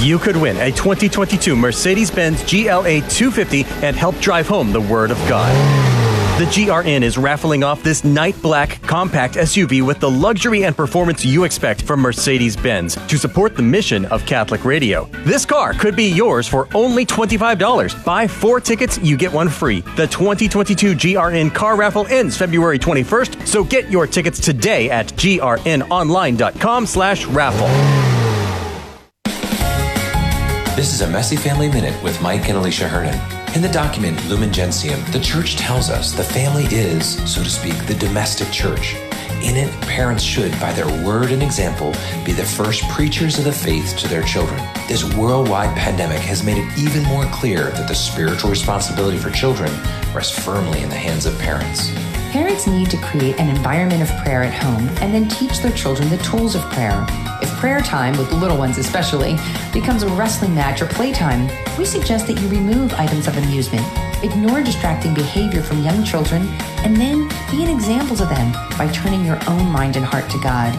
You 0.00 0.20
could 0.20 0.36
win 0.36 0.56
a 0.58 0.70
2022 0.70 1.56
Mercedes 1.56 2.08
Benz 2.08 2.40
GLA 2.42 3.00
250 3.08 3.64
and 3.84 3.96
help 3.96 4.16
drive 4.20 4.46
home 4.46 4.70
the 4.70 4.80
Word 4.80 5.10
of 5.10 5.18
God. 5.28 5.52
The 6.38 6.44
GRN 6.44 7.02
is 7.02 7.18
raffling 7.18 7.64
off 7.64 7.82
this 7.82 8.04
night 8.04 8.40
black 8.40 8.80
compact 8.82 9.34
SUV 9.34 9.84
with 9.84 9.98
the 9.98 10.08
luxury 10.08 10.66
and 10.66 10.76
performance 10.76 11.24
you 11.24 11.42
expect 11.42 11.82
from 11.82 11.98
Mercedes 11.98 12.56
Benz 12.56 12.94
to 13.08 13.18
support 13.18 13.56
the 13.56 13.62
mission 13.64 14.04
of 14.04 14.24
Catholic 14.24 14.64
Radio. 14.64 15.06
This 15.24 15.44
car 15.44 15.72
could 15.72 15.96
be 15.96 16.12
yours 16.12 16.46
for 16.46 16.68
only 16.76 17.04
$25. 17.04 18.04
Buy 18.04 18.28
four 18.28 18.60
tickets, 18.60 18.98
you 18.98 19.16
get 19.16 19.32
one 19.32 19.48
free. 19.48 19.80
The 19.96 20.06
2022 20.06 20.94
GRN 20.94 21.52
car 21.52 21.74
raffle 21.74 22.06
ends 22.06 22.36
February 22.36 22.78
21st, 22.78 23.48
so 23.48 23.64
get 23.64 23.90
your 23.90 24.06
tickets 24.06 24.38
today 24.38 24.90
at 24.90 25.08
grnonline.com 25.08 26.86
slash 26.86 27.26
raffle. 27.26 27.97
This 30.78 30.94
is 30.94 31.00
a 31.00 31.10
Messy 31.10 31.34
Family 31.34 31.68
Minute 31.68 32.00
with 32.04 32.22
Mike 32.22 32.48
and 32.48 32.56
Alicia 32.56 32.86
Hernon. 32.86 33.18
In 33.56 33.62
the 33.62 33.68
document 33.68 34.24
Lumen 34.28 34.52
Gentium, 34.52 35.02
the 35.10 35.18
church 35.18 35.56
tells 35.56 35.90
us 35.90 36.12
the 36.12 36.22
family 36.22 36.66
is, 36.66 37.16
so 37.28 37.42
to 37.42 37.50
speak, 37.50 37.74
the 37.86 37.94
domestic 37.94 38.48
church. 38.52 38.94
In 39.42 39.56
it, 39.56 39.72
parents 39.88 40.22
should, 40.22 40.52
by 40.60 40.72
their 40.72 40.86
word 41.04 41.32
and 41.32 41.42
example, 41.42 41.96
be 42.24 42.30
the 42.30 42.44
first 42.44 42.88
preachers 42.90 43.38
of 43.38 43.44
the 43.44 43.52
faith 43.52 43.96
to 43.98 44.06
their 44.06 44.22
children. 44.22 44.64
This 44.86 45.02
worldwide 45.16 45.76
pandemic 45.76 46.20
has 46.20 46.44
made 46.44 46.58
it 46.58 46.78
even 46.78 47.02
more 47.02 47.24
clear 47.24 47.72
that 47.72 47.88
the 47.88 47.94
spiritual 47.96 48.48
responsibility 48.48 49.18
for 49.18 49.30
children 49.30 49.72
rests 50.14 50.38
firmly 50.44 50.82
in 50.82 50.90
the 50.90 50.94
hands 50.94 51.26
of 51.26 51.36
parents. 51.40 51.90
Parents 52.30 52.66
need 52.66 52.90
to 52.90 52.98
create 52.98 53.40
an 53.40 53.48
environment 53.48 54.02
of 54.02 54.14
prayer 54.18 54.42
at 54.42 54.52
home 54.52 54.86
and 55.00 55.14
then 55.14 55.30
teach 55.30 55.60
their 55.60 55.72
children 55.72 56.10
the 56.10 56.18
tools 56.18 56.54
of 56.54 56.60
prayer. 56.72 57.06
If 57.40 57.48
prayer 57.56 57.80
time, 57.80 58.18
with 58.18 58.30
little 58.32 58.58
ones 58.58 58.76
especially, 58.76 59.38
becomes 59.72 60.02
a 60.02 60.08
wrestling 60.10 60.54
match 60.54 60.82
or 60.82 60.86
playtime, 60.88 61.48
we 61.78 61.86
suggest 61.86 62.26
that 62.26 62.38
you 62.38 62.48
remove 62.48 62.92
items 62.94 63.28
of 63.28 63.36
amusement, 63.38 63.86
ignore 64.22 64.60
distracting 64.60 65.14
behavior 65.14 65.62
from 65.62 65.82
young 65.82 66.04
children, 66.04 66.46
and 66.84 66.94
then 66.98 67.28
be 67.50 67.64
an 67.64 67.74
example 67.74 68.14
to 68.16 68.26
them 68.26 68.52
by 68.76 68.92
turning 68.92 69.24
your 69.24 69.38
own 69.48 69.66
mind 69.66 69.96
and 69.96 70.04
heart 70.04 70.28
to 70.28 70.38
God. 70.40 70.76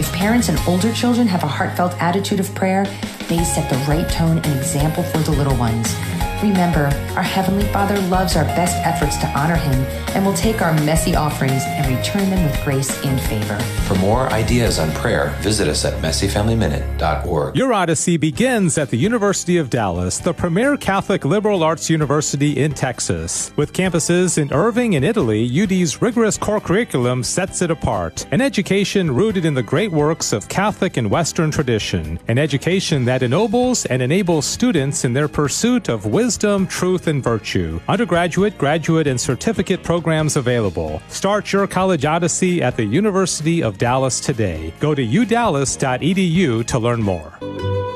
If 0.00 0.10
parents 0.14 0.48
and 0.48 0.58
older 0.66 0.92
children 0.94 1.26
have 1.26 1.44
a 1.44 1.46
heartfelt 1.46 1.92
attitude 2.00 2.40
of 2.40 2.54
prayer, 2.54 2.86
they 3.28 3.44
set 3.44 3.68
the 3.68 3.76
right 3.84 4.08
tone 4.10 4.38
and 4.38 4.58
example 4.58 5.02
for 5.02 5.18
the 5.18 5.32
little 5.32 5.56
ones. 5.56 5.94
Remember, 6.42 6.84
our 7.16 7.22
Heavenly 7.22 7.64
Father 7.72 7.98
loves 8.08 8.36
our 8.36 8.44
best 8.44 8.76
efforts 8.84 9.16
to 9.18 9.26
honor 9.28 9.56
Him 9.56 9.72
and 10.14 10.24
will 10.24 10.34
take 10.34 10.60
our 10.60 10.74
messy 10.82 11.16
offerings 11.16 11.62
and 11.64 11.96
return 11.96 12.28
them 12.28 12.44
with 12.44 12.62
grace 12.62 13.02
and 13.04 13.18
favor. 13.22 13.58
For 13.88 13.94
more 13.94 14.30
ideas 14.30 14.78
on 14.78 14.92
prayer, 14.92 15.30
visit 15.40 15.66
us 15.66 15.86
at 15.86 15.94
messyfamilyminute.org. 16.02 17.56
Your 17.56 17.72
Odyssey 17.72 18.18
begins 18.18 18.76
at 18.76 18.90
the 18.90 18.98
University 18.98 19.56
of 19.56 19.70
Dallas, 19.70 20.18
the 20.18 20.34
premier 20.34 20.76
Catholic 20.76 21.24
liberal 21.24 21.62
arts 21.62 21.88
university 21.88 22.58
in 22.58 22.72
Texas. 22.72 23.50
With 23.56 23.72
campuses 23.72 24.36
in 24.36 24.52
Irving 24.52 24.94
and 24.94 25.06
Italy, 25.06 25.48
UD's 25.62 26.02
rigorous 26.02 26.36
core 26.36 26.60
curriculum 26.60 27.22
sets 27.22 27.62
it 27.62 27.70
apart. 27.70 28.26
An 28.30 28.42
education 28.42 29.10
rooted 29.10 29.46
in 29.46 29.54
the 29.54 29.62
great 29.62 29.90
works 29.90 30.34
of 30.34 30.50
Catholic 30.50 30.98
and 30.98 31.10
Western 31.10 31.50
tradition. 31.50 32.18
An 32.28 32.36
education 32.36 33.06
that 33.06 33.22
ennobles 33.22 33.86
and 33.86 34.02
enables 34.02 34.44
students 34.44 35.06
in 35.06 35.14
their 35.14 35.28
pursuit 35.28 35.88
of 35.88 36.04
wisdom, 36.04 36.25
truth, 36.26 37.06
and 37.06 37.22
virtue. 37.22 37.80
Undergraduate, 37.88 38.58
graduate, 38.58 39.06
and 39.06 39.20
certificate 39.20 39.82
programs 39.82 40.36
available. 40.36 41.00
Start 41.08 41.52
your 41.52 41.66
college 41.66 42.04
odyssey 42.04 42.62
at 42.62 42.76
the 42.76 42.84
University 42.84 43.62
of 43.62 43.78
Dallas 43.78 44.18
today. 44.18 44.72
Go 44.80 44.94
to 44.94 45.06
udallas.edu 45.06 46.66
to 46.66 46.78
learn 46.78 47.02
more. 47.02 47.95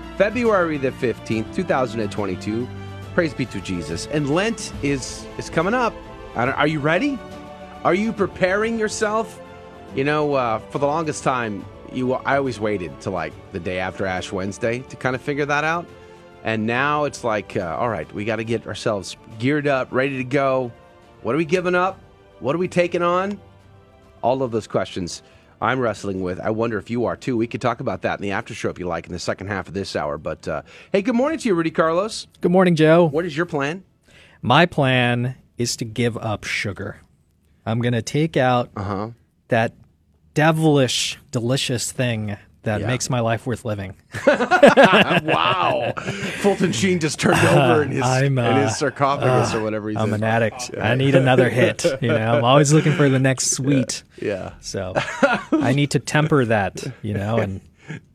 February 0.17 0.77
the 0.77 0.91
15th, 0.91 1.53
2022. 1.55 2.67
Praise 3.13 3.33
be 3.33 3.45
to 3.47 3.61
Jesus. 3.61 4.07
And 4.07 4.29
Lent 4.29 4.71
is 4.83 5.25
is 5.37 5.49
coming 5.49 5.73
up. 5.73 5.93
Are 6.35 6.67
you 6.67 6.79
ready? 6.79 7.19
Are 7.83 7.93
you 7.93 8.13
preparing 8.13 8.79
yourself? 8.79 9.41
You 9.95 10.03
know, 10.03 10.35
uh, 10.35 10.59
for 10.59 10.79
the 10.79 10.87
longest 10.87 11.23
time, 11.23 11.65
you 11.91 12.13
I 12.13 12.37
always 12.37 12.59
waited 12.59 12.99
to 13.01 13.09
like 13.09 13.33
the 13.51 13.59
day 13.59 13.79
after 13.79 14.05
Ash 14.05 14.31
Wednesday 14.31 14.79
to 14.79 14.95
kind 14.95 15.15
of 15.15 15.21
figure 15.21 15.45
that 15.45 15.63
out. 15.63 15.85
And 16.43 16.65
now 16.65 17.03
it's 17.03 17.23
like, 17.23 17.55
uh, 17.57 17.77
all 17.77 17.89
right, 17.89 18.11
we 18.13 18.25
got 18.25 18.37
to 18.37 18.43
get 18.43 18.65
ourselves 18.65 19.17
geared 19.39 19.67
up, 19.67 19.91
ready 19.91 20.17
to 20.17 20.23
go. 20.23 20.71
What 21.21 21.35
are 21.35 21.37
we 21.37 21.45
giving 21.45 21.75
up? 21.75 21.99
What 22.39 22.55
are 22.55 22.59
we 22.59 22.67
taking 22.67 23.03
on? 23.03 23.39
All 24.23 24.41
of 24.41 24.51
those 24.51 24.67
questions 24.67 25.21
I'm 25.61 25.79
wrestling 25.79 26.21
with. 26.21 26.39
I 26.39 26.49
wonder 26.49 26.79
if 26.79 26.89
you 26.89 27.05
are 27.05 27.15
too. 27.15 27.37
We 27.37 27.45
could 27.45 27.61
talk 27.61 27.79
about 27.79 28.01
that 28.01 28.19
in 28.19 28.23
the 28.23 28.31
after 28.31 28.55
show 28.55 28.69
if 28.69 28.79
you 28.79 28.87
like 28.87 29.05
in 29.05 29.13
the 29.13 29.19
second 29.19 29.47
half 29.47 29.67
of 29.67 29.75
this 29.75 29.95
hour. 29.95 30.17
But 30.17 30.47
uh, 30.47 30.63
hey, 30.91 31.03
good 31.03 31.15
morning 31.15 31.37
to 31.37 31.47
you, 31.47 31.53
Rudy 31.53 31.69
Carlos. 31.69 32.27
Good 32.41 32.51
morning, 32.51 32.75
Joe. 32.75 33.05
What 33.05 33.25
is 33.25 33.37
your 33.37 33.45
plan? 33.45 33.83
My 34.41 34.65
plan 34.65 35.35
is 35.59 35.75
to 35.77 35.85
give 35.85 36.17
up 36.17 36.45
sugar. 36.45 37.01
I'm 37.63 37.79
going 37.79 37.93
to 37.93 38.01
take 38.01 38.37
out 38.37 38.71
uh-huh. 38.75 39.11
that 39.49 39.73
devilish, 40.33 41.19
delicious 41.29 41.91
thing 41.91 42.37
that 42.63 42.81
yeah. 42.81 42.87
makes 42.87 43.09
my 43.09 43.19
life 43.19 43.47
worth 43.47 43.65
living. 43.65 43.95
wow. 44.27 45.93
Fulton 46.41 46.71
Sheen 46.71 46.99
just 46.99 47.19
turned 47.19 47.39
over 47.39 47.83
in 47.83 47.91
his, 47.91 48.03
I'm, 48.03 48.37
uh, 48.37 48.49
in 48.51 48.57
his 48.57 48.77
sarcophagus 48.77 49.53
uh, 49.53 49.57
or 49.57 49.63
whatever 49.63 49.89
he's 49.89 49.97
I'm 49.97 50.09
in. 50.09 50.15
an 50.15 50.23
addict. 50.23 50.71
I 50.77 50.95
need 50.95 51.15
another 51.15 51.49
hit. 51.49 51.85
You 52.01 52.09
know, 52.09 52.37
I'm 52.37 52.43
always 52.43 52.71
looking 52.71 52.93
for 52.93 53.09
the 53.09 53.19
next 53.19 53.51
sweet. 53.51 54.03
Yeah. 54.17 54.27
yeah. 54.27 54.53
So 54.61 54.93
I 55.51 55.73
need 55.73 55.91
to 55.91 55.99
temper 55.99 56.45
that, 56.45 56.83
you 57.01 57.13
know, 57.15 57.37
and 57.37 57.61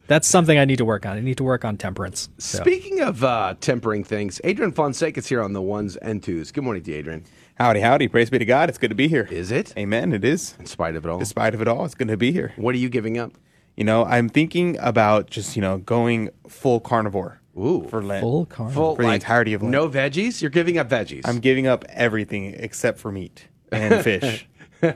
that's 0.07 0.29
something 0.29 0.57
I 0.59 0.65
need 0.65 0.79
to 0.79 0.85
work 0.85 1.05
on. 1.07 1.17
I 1.17 1.21
need 1.21 1.39
to 1.39 1.45
work 1.45 1.65
on 1.65 1.77
temperance. 1.77 2.29
So. 2.39 2.59
Speaking 2.59 3.01
of 3.01 3.25
uh, 3.25 3.55
tempering 3.61 4.05
things, 4.05 4.41
Adrian 4.45 4.73
Fonseca 4.73 5.19
is 5.19 5.27
here 5.27 5.43
on 5.43 5.53
the 5.53 5.63
ones 5.63 5.97
and 5.97 6.23
twos. 6.23 6.53
Good 6.53 6.63
morning 6.63 6.85
to 6.85 6.93
you, 6.93 6.99
Adrian. 6.99 7.25
Howdy, 7.57 7.81
howdy. 7.81 8.09
Praise 8.09 8.31
be 8.31 8.39
to 8.39 8.45
God. 8.45 8.69
It's 8.69 8.79
good 8.79 8.91
to 8.91 8.95
be 8.95 9.09
here. 9.09 9.27
Is 9.31 9.51
it? 9.51 9.73
Amen. 9.77 10.13
It 10.13 10.25
is. 10.25 10.55
In 10.61 10.67
spite 10.67 10.95
of 10.95 11.05
it 11.05 11.09
all. 11.09 11.19
In 11.19 11.25
spite 11.25 11.55
of 11.55 11.63
it 11.63 11.69
all, 11.69 11.85
it's 11.85 11.95
good 11.95 12.09
to 12.09 12.17
be 12.17 12.31
here. 12.31 12.53
What 12.57 12.75
are 12.75 12.79
you 12.79 12.89
giving 12.89 13.19
up? 13.19 13.33
You 13.77 13.85
know, 13.85 14.05
I'm 14.05 14.29
thinking 14.29 14.77
about 14.81 15.29
just, 15.29 15.55
you 15.55 15.63
know, 15.63 15.79
going 15.79 16.31
full 16.49 16.81
carnivore. 16.81 17.41
Ooh, 17.59 17.87
for 17.89 18.03
Lent. 18.03 18.23
Full 18.23 18.47
carnivore. 18.47 18.97
for 18.97 19.03
the 19.03 19.09
like, 19.09 19.23
entirety 19.23 19.55
of 19.55 19.63
Lent. 19.63 19.73
No 19.73 19.89
veggies? 19.89 20.43
You're 20.43 20.51
giving 20.51 20.79
up 20.79 20.89
veggies. 20.89 21.23
I'm 21.25 21.41
giving 21.41 21.67
up 21.67 21.85
everything 21.89 22.55
except 22.55 22.99
for 22.99 23.11
meat 23.13 23.49
and 23.73 24.03
fish. 24.03 24.47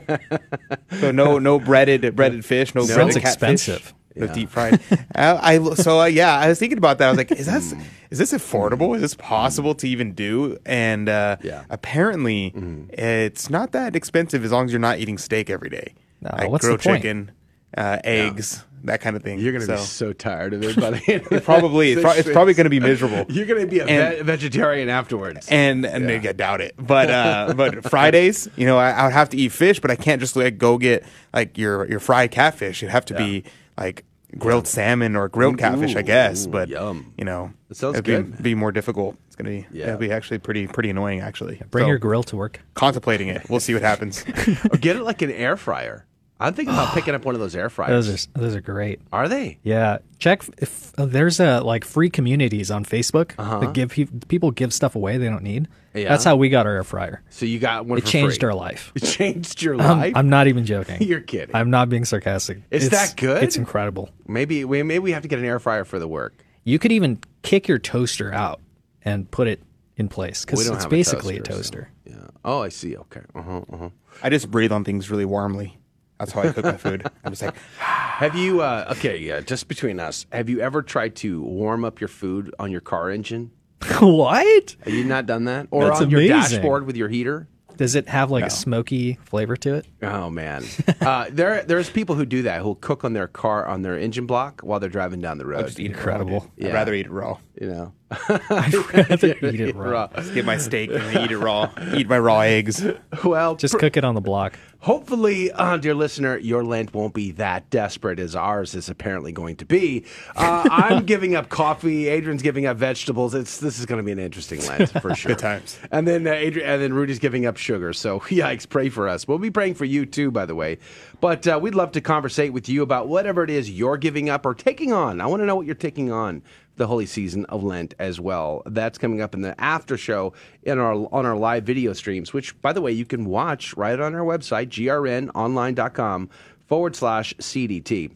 so 0.99 1.11
no 1.11 1.39
no 1.39 1.59
breaded 1.59 2.15
breaded 2.15 2.45
fish, 2.45 2.75
no, 2.75 2.81
no. 2.81 2.87
breaded 2.87 3.13
Sounds 3.13 3.15
expensive. 3.15 3.93
No 4.15 4.25
yeah. 4.25 4.33
deep 4.33 4.49
fried. 4.49 4.79
I, 5.15 5.55
I, 5.55 5.73
so 5.75 6.01
uh, 6.01 6.05
yeah, 6.05 6.37
I 6.37 6.49
was 6.49 6.59
thinking 6.59 6.77
about 6.77 6.97
that. 6.97 7.07
I 7.07 7.11
was 7.11 7.17
like, 7.17 7.31
is 7.31 7.45
that 7.45 7.63
is 8.09 8.19
this 8.19 8.33
affordable? 8.33 8.93
Is 8.95 9.01
this 9.01 9.15
possible 9.15 9.73
to 9.75 9.87
even 9.87 10.13
do? 10.13 10.57
And 10.65 11.07
uh, 11.07 11.37
yeah. 11.41 11.63
apparently, 11.69 12.51
mm. 12.51 12.91
it's 12.91 13.49
not 13.49 13.71
that 13.71 13.95
expensive 13.95 14.43
as 14.43 14.51
long 14.51 14.65
as 14.65 14.71
you're 14.71 14.79
not 14.79 14.99
eating 14.99 15.17
steak 15.17 15.49
every 15.49 15.69
day. 15.69 15.93
No, 16.19 16.29
like 16.37 16.49
what's 16.49 16.65
grilled 16.65 16.81
the 16.81 16.83
point? 16.83 17.01
chicken, 17.03 17.31
uh, 17.77 17.99
eggs, 18.03 18.63
that 18.83 19.01
kind 19.01 19.15
of 19.15 19.23
thing. 19.23 19.39
You're 19.39 19.51
going 19.51 19.65
to 19.65 19.67
so. 19.67 19.75
be 19.75 19.81
so 19.81 20.13
tired 20.13 20.53
of 20.53 20.63
it 20.63 20.79
by 20.79 20.91
the 20.91 21.13
end. 21.13 21.27
it 21.31 21.43
probably 21.43 21.93
it's, 21.93 22.01
pro- 22.01 22.13
it's 22.13 22.29
probably 22.31 22.53
going 22.53 22.65
to 22.65 22.69
be 22.69 22.79
miserable. 22.79 23.25
You're 23.29 23.45
going 23.45 23.61
to 23.61 23.67
be 23.67 23.79
a 23.79 23.85
and, 23.85 24.17
ve- 24.17 24.23
vegetarian 24.23 24.89
afterwards. 24.89 25.47
And 25.49 25.85
and 25.85 26.09
yeah. 26.09 26.29
I 26.29 26.33
doubt 26.33 26.61
it. 26.61 26.75
But 26.77 27.09
uh, 27.09 27.53
but 27.57 27.89
Fridays, 27.89 28.49
you 28.55 28.65
know, 28.65 28.77
I, 28.77 28.91
I, 28.91 29.03
would 29.05 29.13
have 29.13 29.29
to 29.29 29.37
eat 29.37 29.49
fish, 29.49 29.79
but 29.79 29.91
I 29.91 29.95
can't 29.95 30.19
just 30.19 30.35
like 30.35 30.57
go 30.57 30.77
get 30.77 31.05
like 31.33 31.57
your 31.57 31.87
your 31.87 31.99
fried 31.99 32.31
catfish. 32.31 32.81
It'd 32.83 32.91
have 32.91 33.05
to 33.05 33.13
yeah. 33.13 33.25
be 33.25 33.43
like 33.77 34.05
grilled 34.37 34.67
salmon 34.67 35.15
or 35.15 35.27
grilled 35.29 35.57
catfish, 35.57 35.95
ooh, 35.95 35.99
I 35.99 36.01
guess. 36.01 36.45
Ooh, 36.45 36.49
but 36.49 36.69
yum. 36.69 37.13
you 37.17 37.25
know, 37.25 37.53
it 37.69 37.77
sounds 37.77 37.95
it'd 37.95 38.05
good. 38.05 38.37
Be, 38.37 38.43
be 38.43 38.55
more 38.55 38.71
difficult. 38.71 39.17
It's 39.27 39.35
gonna 39.35 39.49
be 39.49 39.67
yeah. 39.71 39.87
it'll 39.87 39.99
be 39.99 40.11
actually 40.11 40.39
pretty 40.39 40.67
pretty 40.67 40.89
annoying. 40.89 41.19
Actually, 41.19 41.61
bring 41.69 41.83
so, 41.83 41.89
your 41.89 41.99
grill 41.99 42.23
to 42.23 42.35
work. 42.35 42.61
Contemplating 42.73 43.27
it. 43.27 43.49
We'll 43.49 43.59
see 43.59 43.73
what 43.73 43.83
happens. 43.83 44.25
or 44.71 44.77
get 44.79 44.95
it 44.95 45.03
like 45.03 45.21
an 45.21 45.31
air 45.31 45.57
fryer. 45.57 46.05
I'm 46.41 46.53
thinking 46.53 46.73
about 46.73 46.93
picking 46.93 47.13
up 47.13 47.23
one 47.23 47.35
of 47.35 47.41
those 47.41 47.55
air 47.55 47.69
fryers. 47.69 48.07
Those 48.07 48.27
are 48.27 48.39
those 48.39 48.55
are 48.55 48.61
great. 48.61 48.99
Are 49.13 49.27
they? 49.27 49.59
Yeah. 49.63 49.99
Check 50.17 50.43
if 50.57 50.97
uh, 50.99 51.05
there's 51.05 51.39
a 51.39 51.61
like 51.61 51.85
free 51.85 52.09
communities 52.09 52.71
on 52.71 52.83
Facebook 52.83 53.33
uh-huh. 53.37 53.59
that 53.59 53.73
give 53.73 53.91
pe- 53.91 54.07
people 54.27 54.51
give 54.51 54.73
stuff 54.73 54.95
away 54.95 55.17
they 55.17 55.29
don't 55.29 55.43
need. 55.43 55.67
Yeah. 55.93 56.09
That's 56.09 56.23
how 56.23 56.35
we 56.35 56.49
got 56.49 56.65
our 56.65 56.73
air 56.73 56.83
fryer. 56.83 57.21
So 57.29 57.45
you 57.45 57.59
got 57.59 57.85
one. 57.85 57.99
It 57.99 58.05
changed 58.05 58.39
free. 58.39 58.49
our 58.49 58.55
life. 58.55 58.91
It 59.01 59.03
changed 59.03 59.61
your 59.61 59.79
I'm, 59.79 59.99
life. 59.99 60.13
I'm 60.15 60.29
not 60.29 60.47
even 60.47 60.65
joking. 60.65 61.01
You're 61.01 61.21
kidding. 61.21 61.55
I'm 61.55 61.69
not 61.69 61.89
being 61.89 62.05
sarcastic. 62.05 62.59
Is 62.71 62.87
it's, 62.87 62.95
that 62.95 63.15
good? 63.17 63.43
It's 63.43 63.57
incredible. 63.57 64.09
Maybe 64.27 64.65
we 64.65 64.81
maybe 64.83 64.99
we 64.99 65.11
have 65.11 65.21
to 65.21 65.27
get 65.27 65.39
an 65.39 65.45
air 65.45 65.59
fryer 65.59 65.85
for 65.85 65.99
the 65.99 66.07
work. 66.07 66.33
You 66.63 66.79
could 66.79 66.91
even 66.91 67.19
kick 67.43 67.67
your 67.67 67.79
toaster 67.79 68.33
out 68.33 68.61
and 69.03 69.29
put 69.29 69.47
it 69.47 69.61
in 69.97 70.09
place 70.09 70.43
because 70.45 70.67
it's 70.67 70.85
basically 70.85 71.37
a 71.37 71.41
toaster. 71.41 71.91
A 72.05 72.11
toaster. 72.11 72.17
So, 72.17 72.21
yeah. 72.23 72.27
Oh, 72.43 72.61
I 72.61 72.69
see. 72.69 72.97
Okay. 72.97 73.21
Uh 73.35 73.41
huh. 73.41 73.61
Uh 73.71 73.77
huh. 73.77 73.89
I 74.23 74.29
just 74.29 74.49
breathe 74.49 74.71
on 74.71 74.83
things 74.83 75.09
really 75.09 75.25
warmly. 75.25 75.77
That's 76.21 76.31
how 76.33 76.41
I 76.41 76.51
cook 76.51 76.63
my 76.65 76.77
food. 76.77 77.05
I'm 77.23 77.31
just 77.31 77.41
like, 77.41 77.55
have 77.77 78.35
you? 78.35 78.61
Uh, 78.61 78.93
okay, 78.97 79.17
yeah. 79.17 79.39
Just 79.41 79.67
between 79.67 79.99
us, 79.99 80.27
have 80.31 80.49
you 80.49 80.61
ever 80.61 80.81
tried 80.83 81.15
to 81.17 81.41
warm 81.41 81.83
up 81.83 81.99
your 81.99 82.07
food 82.07 82.53
on 82.59 82.71
your 82.71 82.81
car 82.81 83.09
engine? 83.09 83.49
what? 83.99 84.75
Have 84.83 84.93
you 84.93 85.03
not 85.03 85.25
done 85.25 85.45
that? 85.45 85.67
Or 85.71 85.85
That's 85.85 86.01
on 86.01 86.11
your 86.11 86.27
dashboard 86.27 86.85
with 86.85 86.95
your 86.95 87.09
heater? 87.09 87.47
Does 87.77 87.95
it 87.95 88.07
have 88.09 88.29
like 88.29 88.41
No. 88.41 88.47
a 88.47 88.49
smoky 88.51 89.17
flavor 89.25 89.55
to 89.57 89.73
it? 89.75 89.87
Oh 90.03 90.29
man, 90.29 90.63
uh, 91.01 91.25
there 91.31 91.63
there's 91.63 91.89
people 91.89 92.13
who 92.13 92.25
do 92.25 92.43
that 92.43 92.61
who'll 92.61 92.75
cook 92.75 93.03
on 93.03 93.13
their 93.13 93.27
car 93.27 93.65
on 93.65 93.81
their 93.81 93.97
engine 93.97 94.27
block 94.27 94.61
while 94.61 94.79
they're 94.79 94.89
driving 94.89 95.19
down 95.21 95.39
the 95.39 95.47
road. 95.47 95.61
I'll 95.61 95.65
just 95.65 95.79
eat 95.79 95.87
Incredible. 95.87 96.29
it 96.29 96.33
raw. 96.33 96.39
dude. 96.41 96.51
Yeah. 96.57 96.67
I'd 96.67 96.73
rather 96.75 96.93
eat 96.93 97.05
it 97.07 97.11
raw. 97.11 97.37
You 97.59 97.67
know, 97.69 97.93
I'd 98.29 98.73
rather 99.09 99.27
eat 99.47 99.61
it 99.61 99.75
raw. 99.75 100.07
Just 100.15 100.33
get 100.33 100.45
my 100.45 100.57
steak 100.57 100.91
and 100.91 101.17
eat 101.17 101.31
it 101.31 101.37
raw. 101.37 101.71
Eat 101.93 102.09
my 102.09 102.19
raw 102.19 102.41
eggs. 102.41 102.85
Well, 103.23 103.55
Just 103.55 103.77
cook 103.77 103.97
it 103.97 104.03
on 104.03 104.15
the 104.15 104.21
block. 104.21 104.57
Hopefully, 104.79 105.51
uh, 105.51 105.77
dear 105.77 105.93
listener, 105.93 106.37
your 106.37 106.63
Lent 106.63 106.91
won't 106.91 107.13
be 107.13 107.31
that 107.33 107.69
desperate 107.69 108.19
as 108.19 108.35
ours 108.35 108.73
is 108.73 108.89
apparently 108.89 109.31
going 109.31 109.57
to 109.57 109.65
be. 109.65 110.05
Uh, 110.35 110.67
I'm 110.71 111.05
giving 111.05 111.35
up 111.35 111.49
coffee. 111.49 112.07
Adrian's 112.07 112.41
giving 112.41 112.65
up 112.65 112.77
vegetables. 112.77 113.35
It's 113.35 113.59
this 113.59 113.77
is 113.77 113.85
going 113.85 113.99
to 113.99 114.03
be 114.03 114.11
an 114.11 114.17
interesting 114.17 114.59
Lent 114.65 114.89
for 115.01 115.13
sure. 115.13 115.29
Good 115.29 115.39
times. 115.39 115.77
And 115.91 116.07
then 116.07 116.25
uh, 116.25 116.31
Adrian, 116.31 116.67
and 116.67 116.81
then 116.81 116.93
Rudy's 116.93 117.19
giving 117.19 117.45
up 117.45 117.57
sugar. 117.57 117.93
So 117.93 118.21
yikes! 118.21 118.67
Pray 118.67 118.89
for 118.89 119.07
us. 119.07 119.27
We'll 119.27 119.37
be 119.37 119.51
praying 119.51 119.75
for 119.75 119.85
you 119.85 120.07
too, 120.07 120.31
by 120.31 120.47
the 120.47 120.55
way. 120.55 120.79
But 121.19 121.45
uh, 121.47 121.59
we'd 121.61 121.75
love 121.75 121.91
to 121.91 122.01
conversate 122.01 122.51
with 122.51 122.67
you 122.67 122.81
about 122.81 123.07
whatever 123.07 123.43
it 123.43 123.51
is 123.51 123.69
you're 123.69 123.97
giving 123.97 124.29
up 124.29 124.45
or 124.47 124.55
taking 124.55 124.91
on. 124.93 125.21
I 125.21 125.27
want 125.27 125.41
to 125.41 125.45
know 125.45 125.55
what 125.55 125.67
you're 125.67 125.75
taking 125.75 126.11
on 126.11 126.41
the 126.81 126.87
holy 126.87 127.05
season 127.05 127.45
of 127.45 127.63
Lent 127.63 127.93
as 127.99 128.19
well. 128.19 128.63
That's 128.65 128.97
coming 128.97 129.21
up 129.21 129.35
in 129.35 129.41
the 129.41 129.59
after 129.61 129.97
show 129.97 130.33
in 130.63 130.79
our 130.79 130.93
on 131.13 131.27
our 131.27 131.37
live 131.37 131.63
video 131.63 131.93
streams, 131.93 132.33
which 132.33 132.59
by 132.59 132.73
the 132.73 132.81
way 132.81 132.91
you 132.91 133.05
can 133.05 133.25
watch 133.25 133.77
right 133.77 133.99
on 133.99 134.15
our 134.15 134.21
website 134.21 134.69
grnonline.com 134.69 136.29
forward 136.67 136.95
slash 136.95 137.35
CDT. 137.35 138.15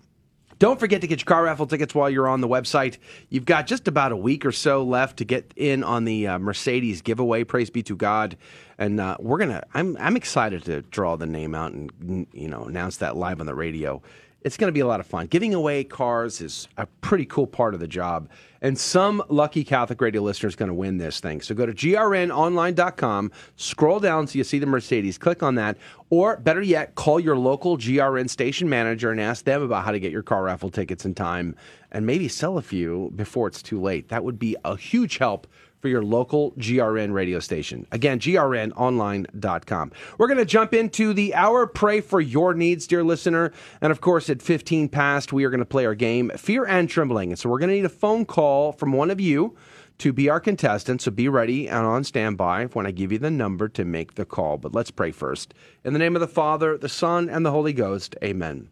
Don't 0.58 0.80
forget 0.80 1.02
to 1.02 1.08
get 1.08 1.20
your 1.20 1.26
car 1.26 1.44
raffle 1.44 1.68
tickets 1.68 1.94
while 1.94 2.10
you're 2.10 2.28
on 2.28 2.42
the 2.42 2.48
website. 2.48 2.98
You've 3.30 3.46
got 3.46 3.68
just 3.68 3.88
about 3.88 4.12
a 4.12 4.18
week 4.18 4.46
or 4.46 4.52
so 4.52 4.84
left 4.84 5.18
to 5.18 5.26
get 5.26 5.54
in 5.56 5.84
on 5.84 6.06
the 6.06 6.28
uh, 6.28 6.40
Mercedes 6.40 7.04
giveaway. 7.04 7.44
Praise 7.44 7.70
be 7.70 7.84
to 7.84 7.96
God, 7.96 8.36
and 8.80 9.00
uh, 9.00 9.18
we're 9.20 9.38
gonna. 9.38 9.62
I'm 9.76 9.96
I'm 10.00 10.18
excited 10.18 10.64
to 10.66 10.82
draw 10.82 11.18
the 11.18 11.28
name 11.28 11.54
out 11.54 11.74
and 11.74 12.26
you 12.34 12.48
know 12.48 12.64
announce 12.64 12.98
that 12.98 13.16
live 13.16 13.42
on 13.42 13.46
the 13.46 13.54
radio. 13.54 14.02
It's 14.46 14.58
going 14.58 14.68
to 14.68 14.72
be 14.72 14.82
a 14.82 14.86
lot 14.86 15.00
of 15.00 15.08
fun. 15.08 15.26
Giving 15.26 15.56
away 15.56 15.84
cars 15.84 16.40
is 16.40 16.68
a 16.78 16.86
pretty 17.02 17.26
cool 17.26 17.48
part 17.48 17.74
of 17.74 17.80
the 17.80 17.88
job. 17.88 18.30
And 18.62 18.78
some 18.78 19.24
lucky 19.28 19.64
Catholic 19.64 20.00
radio 20.00 20.22
listener 20.22 20.48
is 20.48 20.56
going 20.56 20.70
to 20.70 20.76
win 20.76 21.00
this 21.00 21.20
thing. 21.20 21.42
So 21.42 21.56
go 21.56 21.66
to 21.66 21.74
grnonline.com, 21.74 23.32
scroll 23.56 24.00
down 24.00 24.28
so 24.28 24.38
you 24.38 24.44
see 24.44 24.60
the 24.60 24.68
Mercedes, 24.68 25.18
click 25.18 25.42
on 25.42 25.56
that, 25.56 25.78
or 26.12 26.38
better 26.38 26.62
yet, 26.62 26.94
call 26.94 27.20
your 27.20 27.36
local 27.36 27.76
GRN 27.76 28.30
station 28.30 28.70
manager 28.70 29.10
and 29.10 29.20
ask 29.20 29.46
them 29.46 29.64
about 29.64 29.84
how 29.84 29.92
to 29.92 30.00
get 30.00 30.12
your 30.12 30.22
car 30.22 30.44
raffle 30.44 30.70
tickets 30.70 31.06
in 31.06 31.16
time 31.16 31.56
and 31.92 32.06
maybe 32.06 32.28
sell 32.28 32.60
a 32.60 32.62
few 32.62 33.12
before 33.16 33.48
it's 33.48 33.64
too 33.64 33.82
late. 33.82 34.10
That 34.10 34.24
would 34.24 34.38
be 34.38 34.56
a 34.64 34.78
huge 34.78 35.18
help 35.18 35.48
for 35.86 35.90
your 35.90 36.02
local 36.02 36.50
GRN 36.54 37.14
radio 37.14 37.38
station. 37.38 37.86
Again, 37.92 38.18
grnonline.com. 38.20 39.92
We're 40.18 40.26
going 40.26 40.40
to 40.40 40.44
jump 40.44 40.74
into 40.74 41.14
the 41.14 41.36
hour 41.36 41.68
Pray 41.68 42.02
for 42.02 42.20
Your 42.20 42.56
Needs, 42.56 42.88
dear 42.88 43.04
listener. 43.04 43.52
And 43.82 43.92
of 43.92 44.02
course, 44.02 44.28
at 44.32 44.42
15 44.42 44.90
past, 44.90 45.32
we 45.32 45.44
are 45.44 45.52
going 45.52 45.60
to 45.60 45.66
play 45.66 45.86
our 45.86 45.94
game, 45.94 46.32
Fear 46.38 46.66
and 46.66 46.90
Trembling. 46.90 47.30
And 47.30 47.38
so 47.38 47.50
we're 47.50 47.60
going 47.60 47.70
to 47.70 47.76
need 47.76 47.86
a 47.86 47.90
phone 47.90 48.26
call 48.26 48.72
from 48.72 48.94
one 48.94 49.12
of 49.12 49.22
you 49.22 49.56
to 50.00 50.12
be 50.12 50.28
our 50.28 50.40
contestant. 50.40 51.04
So 51.04 51.12
be 51.12 51.30
ready 51.30 51.70
and 51.70 51.86
on 51.86 52.04
standby 52.04 52.66
when 52.74 52.88
I 52.88 52.92
give 52.92 53.12
you 53.12 53.20
the 53.20 53.30
number 53.30 53.70
to 53.70 53.86
make 53.86 54.16
the 54.16 54.26
call. 54.26 54.58
But 54.58 54.74
let's 54.74 54.90
pray 54.90 55.12
first. 55.12 55.54
In 55.84 55.94
the 55.94 56.00
name 56.00 56.16
of 56.16 56.20
the 56.20 56.28
Father, 56.28 56.80
the 56.80 56.90
Son, 56.90 57.30
and 57.30 57.46
the 57.46 57.52
Holy 57.52 57.74
Ghost, 57.74 58.16
amen. 58.24 58.70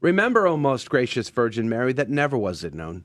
Remember, 0.00 0.46
O 0.46 0.56
most 0.56 0.88
gracious 0.88 1.28
Virgin 1.28 1.68
Mary, 1.68 1.92
that 1.92 2.08
never 2.08 2.38
was 2.38 2.64
it 2.64 2.72
known 2.72 3.04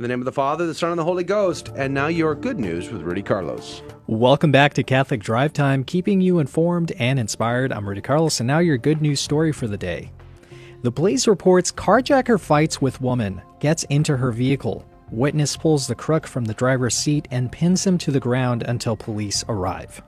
In 0.00 0.04
the 0.04 0.08
name 0.08 0.22
of 0.22 0.24
the 0.24 0.32
Father, 0.32 0.66
the 0.66 0.72
Son, 0.72 0.88
and 0.88 0.98
the 0.98 1.04
Holy 1.04 1.24
Ghost. 1.24 1.72
And 1.76 1.92
now 1.92 2.06
your 2.06 2.34
good 2.34 2.58
news 2.58 2.90
with 2.90 3.02
Rudy 3.02 3.20
Carlos. 3.20 3.82
Welcome 4.06 4.50
back 4.50 4.72
to 4.72 4.82
Catholic 4.82 5.22
Drive 5.22 5.52
Time, 5.52 5.84
keeping 5.84 6.22
you 6.22 6.38
informed 6.38 6.92
and 6.92 7.18
inspired. 7.18 7.70
I'm 7.70 7.86
Rudy 7.86 8.00
Carlos, 8.00 8.40
and 8.40 8.46
now 8.46 8.60
your 8.60 8.78
good 8.78 9.02
news 9.02 9.20
story 9.20 9.52
for 9.52 9.66
the 9.66 9.76
day. 9.76 10.10
The 10.80 10.90
police 10.90 11.28
reports 11.28 11.70
carjacker 11.70 12.40
fights 12.40 12.80
with 12.80 13.02
woman, 13.02 13.42
gets 13.58 13.82
into 13.90 14.16
her 14.16 14.32
vehicle. 14.32 14.88
Witness 15.10 15.54
pulls 15.54 15.86
the 15.86 15.94
crook 15.94 16.26
from 16.26 16.46
the 16.46 16.54
driver's 16.54 16.94
seat 16.94 17.28
and 17.30 17.52
pins 17.52 17.86
him 17.86 17.98
to 17.98 18.10
the 18.10 18.20
ground 18.20 18.62
until 18.62 18.96
police 18.96 19.44
arrive. 19.50 20.02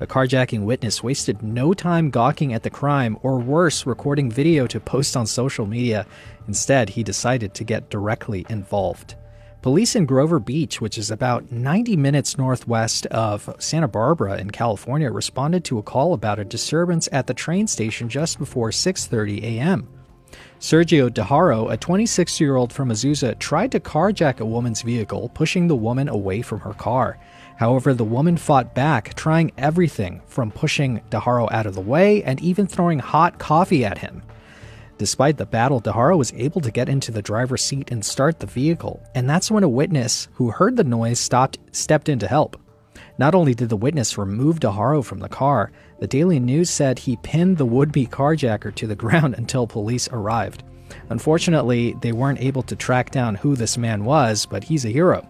A 0.00 0.06
carjacking 0.06 0.64
witness 0.64 1.02
wasted 1.02 1.42
no 1.42 1.72
time 1.72 2.10
gawking 2.10 2.52
at 2.52 2.64
the 2.64 2.68
crime, 2.68 3.16
or 3.22 3.38
worse, 3.38 3.86
recording 3.86 4.30
video 4.30 4.66
to 4.66 4.78
post 4.78 5.16
on 5.16 5.26
social 5.26 5.64
media. 5.64 6.06
Instead, 6.48 6.90
he 6.90 7.02
decided 7.02 7.54
to 7.54 7.64
get 7.64 7.88
directly 7.88 8.44
involved. 8.50 9.14
Police 9.62 9.94
in 9.94 10.06
Grover 10.06 10.40
Beach, 10.40 10.80
which 10.80 10.98
is 10.98 11.12
about 11.12 11.52
90 11.52 11.96
minutes 11.96 12.36
northwest 12.36 13.06
of 13.06 13.48
Santa 13.60 13.86
Barbara 13.86 14.38
in 14.38 14.50
California, 14.50 15.08
responded 15.08 15.62
to 15.66 15.78
a 15.78 15.84
call 15.84 16.14
about 16.14 16.40
a 16.40 16.44
disturbance 16.44 17.08
at 17.12 17.28
the 17.28 17.34
train 17.34 17.68
station 17.68 18.08
just 18.08 18.40
before 18.40 18.70
6:30 18.70 19.40
a.m. 19.44 19.88
Sergio 20.58 21.08
DeHaro, 21.08 21.72
a 21.72 21.76
26-year-old 21.76 22.72
from 22.72 22.88
Azusa, 22.88 23.38
tried 23.38 23.70
to 23.70 23.78
carjack 23.78 24.40
a 24.40 24.44
woman's 24.44 24.82
vehicle, 24.82 25.28
pushing 25.28 25.68
the 25.68 25.76
woman 25.76 26.08
away 26.08 26.42
from 26.42 26.58
her 26.58 26.74
car. 26.74 27.20
However, 27.56 27.94
the 27.94 28.02
woman 28.02 28.36
fought 28.36 28.74
back, 28.74 29.14
trying 29.14 29.52
everything 29.58 30.22
from 30.26 30.50
pushing 30.50 31.02
DeHaro 31.10 31.52
out 31.52 31.66
of 31.66 31.76
the 31.76 31.80
way 31.80 32.24
and 32.24 32.40
even 32.40 32.66
throwing 32.66 32.98
hot 32.98 33.38
coffee 33.38 33.84
at 33.84 33.98
him. 33.98 34.22
Despite 34.98 35.36
the 35.36 35.46
battle, 35.46 35.80
DeHaro 35.80 36.16
was 36.16 36.32
able 36.34 36.60
to 36.60 36.70
get 36.70 36.88
into 36.88 37.10
the 37.10 37.22
driver's 37.22 37.62
seat 37.62 37.90
and 37.90 38.04
start 38.04 38.38
the 38.38 38.46
vehicle, 38.46 39.02
and 39.14 39.28
that's 39.28 39.50
when 39.50 39.64
a 39.64 39.68
witness 39.68 40.28
who 40.34 40.50
heard 40.50 40.76
the 40.76 40.84
noise 40.84 41.18
stopped 41.18 41.58
stepped 41.72 42.08
in 42.08 42.18
to 42.20 42.28
help. 42.28 42.60
Not 43.18 43.34
only 43.34 43.54
did 43.54 43.68
the 43.68 43.76
witness 43.76 44.18
remove 44.18 44.60
DeHaro 44.60 45.04
from 45.04 45.20
the 45.20 45.28
car, 45.28 45.70
the 46.00 46.06
Daily 46.06 46.40
News 46.40 46.70
said 46.70 46.98
he 46.98 47.16
pinned 47.16 47.56
the 47.56 47.66
would-be 47.66 48.06
carjacker 48.06 48.74
to 48.74 48.86
the 48.86 48.96
ground 49.02 49.34
until 49.34 49.66
police 49.66 50.08
arrived. 50.10 50.62
Unfortunately, 51.08 51.94
they 52.00 52.12
weren't 52.12 52.40
able 52.40 52.62
to 52.64 52.76
track 52.76 53.10
down 53.10 53.34
who 53.34 53.56
this 53.56 53.78
man 53.78 54.04
was, 54.04 54.46
but 54.46 54.64
he's 54.64 54.84
a 54.84 54.90
hero. 54.90 55.26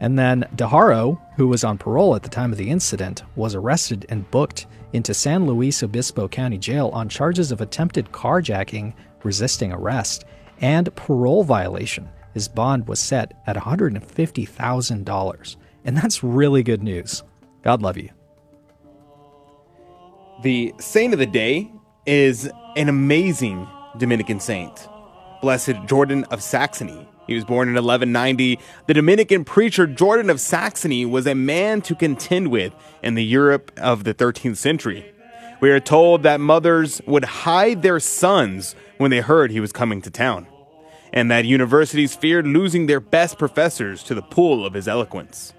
And 0.00 0.18
then 0.18 0.46
DeHaro, 0.56 1.20
who 1.36 1.48
was 1.48 1.64
on 1.64 1.78
parole 1.78 2.14
at 2.14 2.22
the 2.22 2.28
time 2.28 2.52
of 2.52 2.58
the 2.58 2.70
incident, 2.70 3.22
was 3.36 3.54
arrested 3.54 4.06
and 4.08 4.30
booked 4.30 4.66
into 4.94 5.12
San 5.12 5.44
Luis 5.44 5.82
Obispo 5.82 6.28
County 6.28 6.56
Jail 6.56 6.88
on 6.94 7.08
charges 7.08 7.50
of 7.50 7.60
attempted 7.60 8.12
carjacking, 8.12 8.94
resisting 9.24 9.72
arrest, 9.72 10.24
and 10.60 10.94
parole 10.94 11.42
violation. 11.42 12.08
His 12.32 12.48
bond 12.48 12.86
was 12.86 13.00
set 13.00 13.42
at 13.46 13.56
$150,000. 13.56 15.56
And 15.84 15.96
that's 15.96 16.22
really 16.22 16.62
good 16.62 16.82
news. 16.82 17.24
God 17.62 17.82
love 17.82 17.98
you. 17.98 18.08
The 20.42 20.72
saint 20.78 21.12
of 21.12 21.18
the 21.18 21.26
day 21.26 21.72
is 22.06 22.48
an 22.76 22.88
amazing 22.88 23.68
Dominican 23.98 24.38
saint, 24.38 24.88
Blessed 25.42 25.74
Jordan 25.86 26.24
of 26.24 26.42
Saxony. 26.42 27.08
He 27.26 27.34
was 27.34 27.44
born 27.44 27.68
in 27.68 27.74
1190. 27.74 28.58
The 28.86 28.94
Dominican 28.94 29.44
preacher 29.44 29.86
Jordan 29.86 30.30
of 30.30 30.40
Saxony 30.40 31.06
was 31.06 31.26
a 31.26 31.34
man 31.34 31.80
to 31.82 31.94
contend 31.94 32.48
with 32.48 32.74
in 33.02 33.14
the 33.14 33.24
Europe 33.24 33.72
of 33.78 34.04
the 34.04 34.14
13th 34.14 34.56
century. 34.56 35.10
We 35.60 35.70
are 35.70 35.80
told 35.80 36.22
that 36.24 36.40
mothers 36.40 37.00
would 37.06 37.24
hide 37.24 37.82
their 37.82 38.00
sons 38.00 38.74
when 38.98 39.10
they 39.10 39.20
heard 39.20 39.50
he 39.50 39.60
was 39.60 39.72
coming 39.72 40.02
to 40.02 40.10
town, 40.10 40.46
and 41.12 41.30
that 41.30 41.46
universities 41.46 42.14
feared 42.14 42.46
losing 42.46 42.86
their 42.86 43.00
best 43.00 43.38
professors 43.38 44.02
to 44.04 44.14
the 44.14 44.22
pool 44.22 44.66
of 44.66 44.74
his 44.74 44.86
eloquence. 44.86 45.54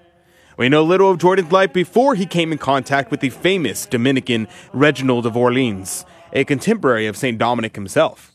We 0.56 0.68
know 0.68 0.84
little 0.84 1.10
of 1.10 1.18
Jordan's 1.18 1.52
life 1.52 1.72
before 1.72 2.14
he 2.14 2.24
came 2.24 2.52
in 2.52 2.58
contact 2.58 3.10
with 3.10 3.20
the 3.20 3.30
famous 3.30 3.84
Dominican 3.84 4.48
Reginald 4.72 5.26
of 5.26 5.36
Orleans, 5.36 6.06
a 6.32 6.44
contemporary 6.44 7.06
of 7.06 7.16
St. 7.16 7.36
Dominic 7.36 7.74
himself. 7.74 8.32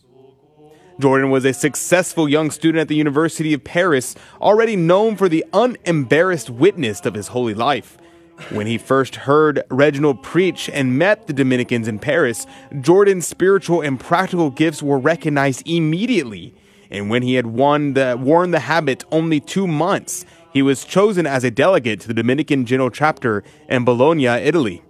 Jordan 1.00 1.30
was 1.30 1.46
a 1.46 1.54
successful 1.54 2.28
young 2.28 2.52
student 2.52 2.82
at 2.82 2.88
the 2.88 2.96
University 2.96 3.54
of 3.54 3.64
Paris, 3.64 4.16
already 4.42 4.76
known 4.76 5.16
for 5.16 5.30
the 5.30 5.46
unembarrassed 5.54 6.50
witness 6.50 7.06
of 7.06 7.14
his 7.14 7.30
holy 7.30 7.54
life. 7.54 7.98
When 8.50 8.68
he 8.68 8.78
first 8.78 9.16
heard 9.16 9.64
Reginald 9.70 10.24
preach 10.24 10.70
and 10.70 10.98
met 10.98 11.28
the 11.28 11.34
Dominicans 11.34 11.88
in 11.88 12.00
Paris, 12.00 12.46
Jordan's 12.82 13.28
spiritual 13.28 13.82
and 13.82 14.00
practical 14.00 14.50
gifts 14.50 14.82
were 14.84 15.00
recognized 15.00 15.68
immediately. 15.68 16.54
And 16.89 17.10
when 17.10 17.22
he 17.22 17.36
had 17.36 17.48
won 17.48 17.94
the, 17.94 18.18
worn 18.20 18.52
the 18.52 18.60
habit 18.60 19.06
only 19.12 19.39
two 19.39 19.68
months, 19.68 20.26
he 20.52 20.62
was 20.62 20.84
chosen 20.84 21.26
as 21.26 21.44
a 21.44 21.52
delegate 21.52 22.02
to 22.02 22.08
the 22.08 22.14
Dominican 22.14 22.66
General 22.66 22.89
Chapter 22.89 23.44
in 23.70 23.86
Bologna, 23.86 24.26
Italy. 24.26 24.84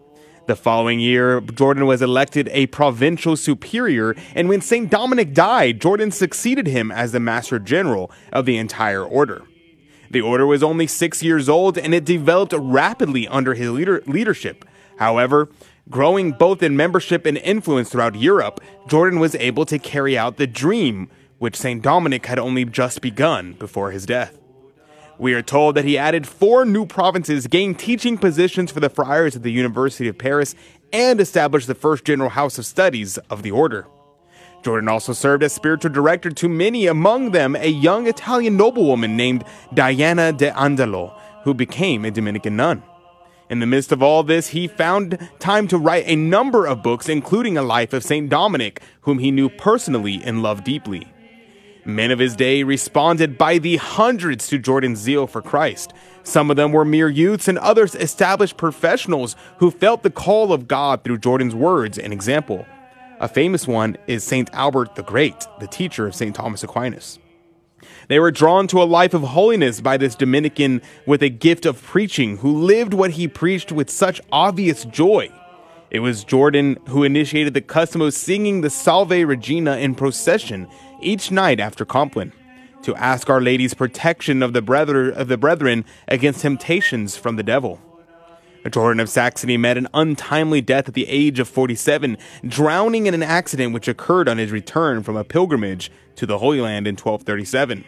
The 0.48 0.56
following 0.56 1.00
year, 1.00 1.40
Jordan 1.40 1.86
was 1.86 2.02
elected 2.02 2.50
a 2.52 2.66
provincial 2.68 3.38
superior, 3.38 4.16
and 4.34 4.50
when 4.50 4.60
St. 4.60 4.90
Dominic 4.90 5.34
died, 5.34 5.80
Jordan 5.80 6.10
succeeded 6.10 6.66
him 6.66 6.92
as 6.92 7.12
the 7.12 7.20
Master 7.20 7.60
General 7.60 8.12
of 8.34 8.46
the 8.46 8.58
entire 8.58 9.04
order. 9.04 9.44
The 10.10 10.22
order 10.22 10.48
was 10.48 10.64
only 10.64 10.88
six 10.88 11.22
years 11.22 11.48
old, 11.48 11.78
and 11.78 11.94
it 11.94 12.06
developed 12.06 12.54
rapidly 12.58 13.28
under 13.28 13.54
his 13.54 13.70
leader- 13.70 14.04
leadership. 14.08 14.66
However, 14.98 15.48
growing 15.90 16.32
both 16.32 16.64
in 16.64 16.76
membership 16.76 17.26
and 17.28 17.38
influence 17.38 17.90
throughout 17.90 18.16
Europe, 18.16 18.60
Jordan 18.88 19.20
was 19.20 19.36
able 19.36 19.66
to 19.66 19.78
carry 19.78 20.18
out 20.18 20.38
the 20.38 20.48
dream 20.48 21.08
which 21.38 21.56
St. 21.56 21.82
Dominic 21.82 22.26
had 22.26 22.40
only 22.40 22.66
just 22.66 23.02
begun 23.02 23.54
before 23.54 23.92
his 23.92 24.06
death. 24.06 24.41
We 25.22 25.36
are 25.36 25.44
told 25.44 25.76
that 25.76 25.86
he 25.86 26.00
added 26.00 26.28
four 26.28 26.66
new 26.66 26.88
provinces, 26.88 27.46
gained 27.46 27.78
teaching 27.78 28.18
positions 28.18 28.72
for 28.72 28.80
the 28.80 28.90
friars 28.90 29.36
at 29.36 29.44
the 29.44 29.52
University 29.52 30.08
of 30.08 30.18
Paris, 30.18 30.56
and 30.92 31.22
established 31.22 31.68
the 31.68 31.76
first 31.76 32.06
general 32.06 32.32
house 32.32 32.58
of 32.58 32.66
studies 32.66 33.20
of 33.30 33.44
the 33.44 33.52
order. 33.52 33.86
Jordan 34.64 34.90
also 34.90 35.14
served 35.14 35.44
as 35.44 35.54
spiritual 35.54 35.92
director 35.92 36.32
to 36.32 36.50
many, 36.50 36.88
among 36.88 37.34
them 37.34 37.56
a 37.56 37.68
young 37.68 38.08
Italian 38.08 38.58
noblewoman 38.58 39.16
named 39.16 39.44
Diana 39.76 40.34
de 40.34 40.50
Andalo, 40.50 41.16
who 41.44 41.54
became 41.54 42.04
a 42.04 42.10
Dominican 42.10 42.56
nun. 42.56 42.82
In 43.48 43.60
the 43.60 43.68
midst 43.68 43.92
of 43.92 44.02
all 44.02 44.24
this, 44.24 44.48
he 44.48 44.68
found 44.68 45.20
time 45.38 45.68
to 45.68 45.78
write 45.78 46.06
a 46.08 46.16
number 46.16 46.66
of 46.66 46.82
books, 46.82 47.08
including 47.08 47.60
a 47.60 47.62
life 47.62 47.94
of 47.94 48.04
St. 48.04 48.28
Dominic, 48.28 48.82
whom 49.02 49.20
he 49.20 49.30
knew 49.30 49.50
personally 49.50 50.20
and 50.24 50.42
loved 50.42 50.64
deeply. 50.64 51.11
Men 51.84 52.12
of 52.12 52.20
his 52.20 52.36
day 52.36 52.64
responded 52.64 53.38
by 53.38 53.58
the 53.58 53.78
hundreds 53.78 54.48
to 54.50 54.60
Jordan's 54.60 55.00
zeal 55.00 55.26
for 55.26 55.42
Christ. 55.42 55.94
Some 56.24 56.52
of 56.52 56.58
them 56.58 56.72
were 56.72 56.86
mere 56.86 57.10
youths, 57.10 57.48
and 57.48 57.58
others 57.58 57.96
established 57.96 58.58
professionals 58.58 59.36
who 59.58 59.72
felt 59.72 60.04
the 60.04 60.12
call 60.12 60.54
of 60.54 60.68
God 60.68 61.04
through 61.04 61.18
Jordan's 61.18 61.56
words 61.56 61.98
and 61.98 62.14
example. 62.14 62.66
A 63.20 63.28
famous 63.28 63.68
one 63.68 63.98
is 64.08 64.24
St. 64.24 64.50
Albert 64.54 64.96
the 64.96 65.04
Great, 65.04 65.46
the 65.60 65.68
teacher 65.68 66.06
of 66.08 66.16
St. 66.16 66.36
Thomas 66.36 66.64
Aquinas. 66.64 67.20
They 68.08 68.20
were 68.20 68.32
drawn 68.32 68.68
to 68.68 68.82
a 68.82 68.84
life 68.84 69.14
of 69.14 69.22
holiness 69.22 69.82
by 69.82 69.98
this 69.98 70.16
Dominican 70.16 70.82
with 71.06 71.24
a 71.24 71.30
gift 71.30 71.66
of 71.66 71.82
preaching, 71.82 72.38
who 72.38 72.62
lived 72.62 72.94
what 72.94 73.12
he 73.12 73.28
preached 73.28 73.72
with 73.72 73.90
such 73.90 74.22
obvious 74.32 74.86
joy. 74.86 75.32
It 75.90 76.00
was 76.00 76.24
Jordan 76.24 76.78
who 76.88 77.04
initiated 77.04 77.54
the 77.54 77.62
custom 77.62 78.02
of 78.02 78.14
singing 78.14 78.62
the 78.62 78.70
Salve 78.70 79.12
Regina 79.12 79.78
in 79.78 79.94
procession 79.94 80.68
each 81.02 81.32
night 81.32 81.60
after 81.60 81.86
Compline, 81.86 82.34
to 82.84 82.96
ask 82.96 83.30
Our 83.30 83.42
Lady's 83.42 83.74
protection 83.74 84.42
of 84.42 84.54
the, 84.54 84.62
brethren, 84.62 85.14
of 85.14 85.28
the 85.28 85.38
brethren 85.38 85.86
against 86.08 86.42
temptations 86.42 87.16
from 87.16 87.36
the 87.36 87.44
devil. 87.44 87.80
Jordan 88.70 89.00
of 89.00 89.10
Saxony 89.10 89.58
met 89.58 89.78
an 89.78 89.88
untimely 89.94 90.62
death 90.62 90.88
at 90.88 90.94
the 90.94 91.08
age 91.08 91.40
of 91.40 91.50
47, 91.50 92.18
drowning 92.46 93.08
in 93.08 93.14
an 93.14 93.24
accident 93.24 93.74
which 93.74 93.88
occurred 93.88 94.30
on 94.30 94.38
his 94.38 94.52
return 94.52 95.02
from 95.02 95.16
a 95.18 95.24
pilgrimage 95.24 95.92
to 96.16 96.26
the 96.26 96.38
Holy 96.38 96.62
Land 96.62 96.88
in 96.88 96.94
1237. 96.94 97.84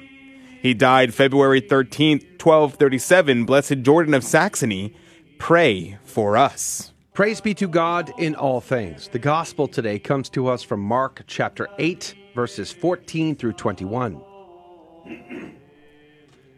He 0.61 0.73
died 0.73 1.13
February 1.13 1.59
13, 1.59 2.19
1237. 2.41 3.45
Blessed 3.45 3.81
Jordan 3.81 4.13
of 4.13 4.23
Saxony, 4.23 4.95
pray 5.37 5.97
for 6.03 6.37
us. 6.37 6.91
Praise 7.13 7.41
be 7.41 7.53
to 7.53 7.67
God 7.67 8.11
in 8.17 8.33
all 8.33 8.59
things. 8.59 9.09
The 9.09 9.19
gospel 9.19 9.67
today 9.67 9.99
comes 9.99 10.29
to 10.29 10.47
us 10.47 10.63
from 10.63 10.79
Mark 10.79 11.23
chapter 11.27 11.67
8, 11.77 12.15
verses 12.35 12.71
14 12.71 13.35
through 13.35 13.53
21. 13.53 14.21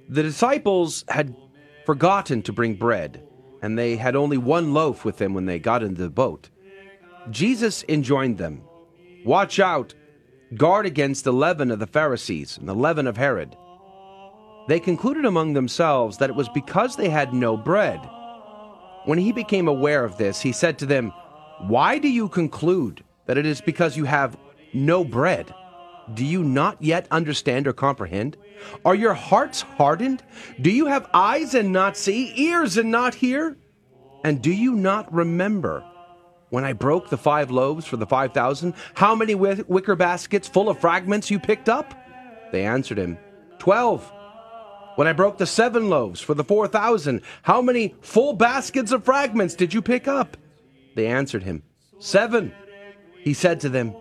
The 0.10 0.24
disciples 0.24 1.04
had 1.08 1.36
forgotten 1.86 2.42
to 2.44 2.54
bring 2.54 2.76
bread, 2.76 3.24
and 3.62 3.78
they 3.78 3.96
had 3.96 4.16
only 4.16 4.38
one 4.38 4.74
loaf 4.74 5.04
with 5.06 5.18
them 5.18 5.34
when 5.34 5.46
they 5.46 5.60
got 5.60 5.84
into 5.84 6.02
the 6.02 6.10
boat. 6.10 6.50
Jesus 7.32 7.84
enjoined 7.90 8.38
them 8.38 8.64
Watch 9.26 9.60
out, 9.60 9.96
guard 10.54 10.86
against 10.86 11.24
the 11.24 11.34
leaven 11.34 11.72
of 11.72 11.80
the 11.80 11.88
Pharisees 11.88 12.60
and 12.60 12.70
the 12.70 12.76
leaven 12.76 13.08
of 13.08 13.18
Herod. 13.18 13.58
They 14.68 14.80
concluded 14.80 15.26
among 15.26 15.54
themselves 15.54 16.20
that 16.20 16.30
it 16.30 16.36
was 16.36 16.48
because 16.50 16.96
they 16.96 17.10
had 17.10 17.34
no 17.34 17.58
bread. 17.58 18.00
When 19.06 19.18
he 19.18 19.32
became 19.32 19.68
aware 19.68 20.06
of 20.06 20.18
this, 20.18 20.42
he 20.42 20.52
said 20.52 20.78
to 20.78 20.86
them, 20.86 21.12
Why 21.62 21.98
do 21.98 22.08
you 22.08 22.30
conclude 22.30 23.04
that 23.26 23.40
it 23.40 23.48
is 23.48 23.62
because 23.62 23.98
you 23.98 24.06
have 24.06 24.38
no 24.74 25.04
bread? 25.04 25.52
Do 26.14 26.24
you 26.24 26.44
not 26.44 26.82
yet 26.82 27.08
understand 27.10 27.68
or 27.68 27.74
comprehend? 27.74 28.38
Are 28.84 28.96
your 28.96 29.14
hearts 29.14 29.62
hardened? 29.62 30.24
Do 30.62 30.70
you 30.70 30.86
have 30.86 31.10
eyes 31.14 31.56
and 31.56 31.72
not 31.72 31.98
see, 31.98 32.34
ears 32.36 32.78
and 32.78 32.92
not 32.92 33.16
hear? 33.16 33.58
And 34.24 34.42
do 34.42 34.52
you 34.52 34.76
not 34.76 35.12
remember 35.14 35.84
when 36.50 36.64
I 36.64 36.74
broke 36.74 37.10
the 37.10 37.18
five 37.18 37.52
loaves 37.52 37.86
for 37.86 37.98
the 37.98 38.06
five 38.06 38.34
thousand, 38.34 38.76
how 38.94 39.16
many 39.16 39.36
wicker 39.36 39.96
baskets 39.96 40.48
full 40.48 40.70
of 40.70 40.80
fragments 40.80 41.32
you 41.32 41.40
picked 41.40 41.70
up? 41.70 41.94
They 42.52 42.66
answered 42.66 42.98
him, 42.98 43.18
Twelve. 43.60 44.12
When 44.96 45.08
I 45.08 45.14
broke 45.14 45.38
the 45.38 45.46
seven 45.46 45.90
loaves 45.90 46.22
for 46.22 46.34
the 46.34 46.44
four 46.44 46.68
thousand, 46.68 47.22
how 47.42 47.62
many 47.62 47.96
full 48.02 48.34
baskets 48.34 48.92
of 48.92 49.04
fragments 49.04 49.56
did 49.56 49.74
you 49.74 49.82
pick 49.82 50.08
up? 50.08 50.38
They 50.96 51.08
answered 51.08 51.44
him, 51.44 51.64
Seven. 52.00 52.54
He 53.22 53.34
said 53.34 53.60
to 53.62 53.70
them, 53.70 53.94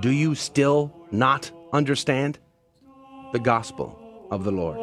Do 0.00 0.10
you 0.10 0.34
still 0.34 0.99
not 1.12 1.50
understand? 1.72 2.38
The 3.32 3.38
gospel 3.38 4.26
of 4.30 4.44
the 4.44 4.52
Lord. 4.52 4.78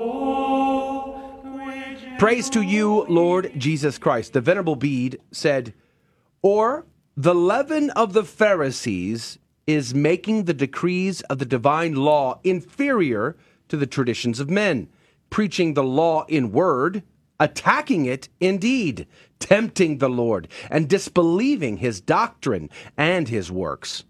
Praise 2.20 2.50
to 2.50 2.62
you, 2.62 3.06
Lord 3.08 3.52
Jesus 3.58 3.98
Christ. 3.98 4.34
The 4.34 4.42
Venerable 4.42 4.76
Bede 4.76 5.20
said, 5.32 5.74
Or 6.42 6.86
the 7.16 7.36
leaven 7.36 7.90
of 7.92 8.14
the 8.14 8.24
Pharisees 8.24 9.38
is 9.68 9.94
making 9.94 10.46
the 10.46 10.54
decrees 10.54 11.22
of 11.22 11.38
the 11.38 11.46
divine 11.46 11.94
law 11.94 12.40
inferior 12.44 13.36
to 13.70 13.78
the 13.78 13.86
traditions 13.86 14.40
of 14.40 14.50
men, 14.50 14.88
preaching 15.30 15.74
the 15.74 15.84
law 15.84 16.26
in 16.28 16.52
word, 16.52 17.04
attacking 17.40 18.06
it 18.06 18.30
in 18.40 18.58
deed, 18.58 19.06
tempting 19.40 19.98
the 19.98 20.10
Lord, 20.10 20.48
and 20.72 20.90
disbelieving 20.90 21.78
his 21.78 22.02
doctrine 22.02 22.70
and 22.98 23.28
his 23.28 23.52
works. 23.52 24.06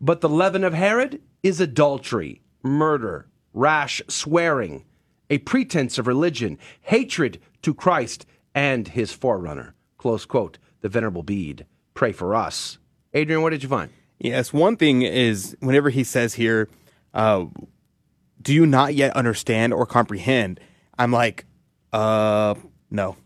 But 0.00 0.20
the 0.20 0.28
leaven 0.28 0.64
of 0.64 0.74
Herod 0.74 1.20
is 1.42 1.60
adultery, 1.60 2.42
murder, 2.62 3.28
rash 3.52 4.02
swearing, 4.08 4.84
a 5.30 5.38
pretense 5.38 5.98
of 5.98 6.06
religion, 6.06 6.58
hatred 6.82 7.40
to 7.62 7.74
Christ 7.74 8.26
and 8.54 8.88
his 8.88 9.12
forerunner. 9.12 9.74
Close 9.98 10.24
quote. 10.24 10.58
The 10.80 10.88
Venerable 10.88 11.24
Bede. 11.24 11.66
Pray 11.94 12.12
for 12.12 12.34
us. 12.34 12.78
Adrian, 13.12 13.42
what 13.42 13.50
did 13.50 13.62
you 13.62 13.68
find? 13.68 13.90
Yes, 14.18 14.52
one 14.52 14.76
thing 14.76 15.02
is 15.02 15.56
whenever 15.60 15.90
he 15.90 16.04
says 16.04 16.34
here, 16.34 16.68
uh, 17.14 17.46
do 18.40 18.54
you 18.54 18.66
not 18.66 18.94
yet 18.94 19.16
understand 19.16 19.72
or 19.72 19.86
comprehend? 19.86 20.60
I'm 20.98 21.12
like, 21.12 21.46
uh, 21.92 22.54
no, 22.90 23.16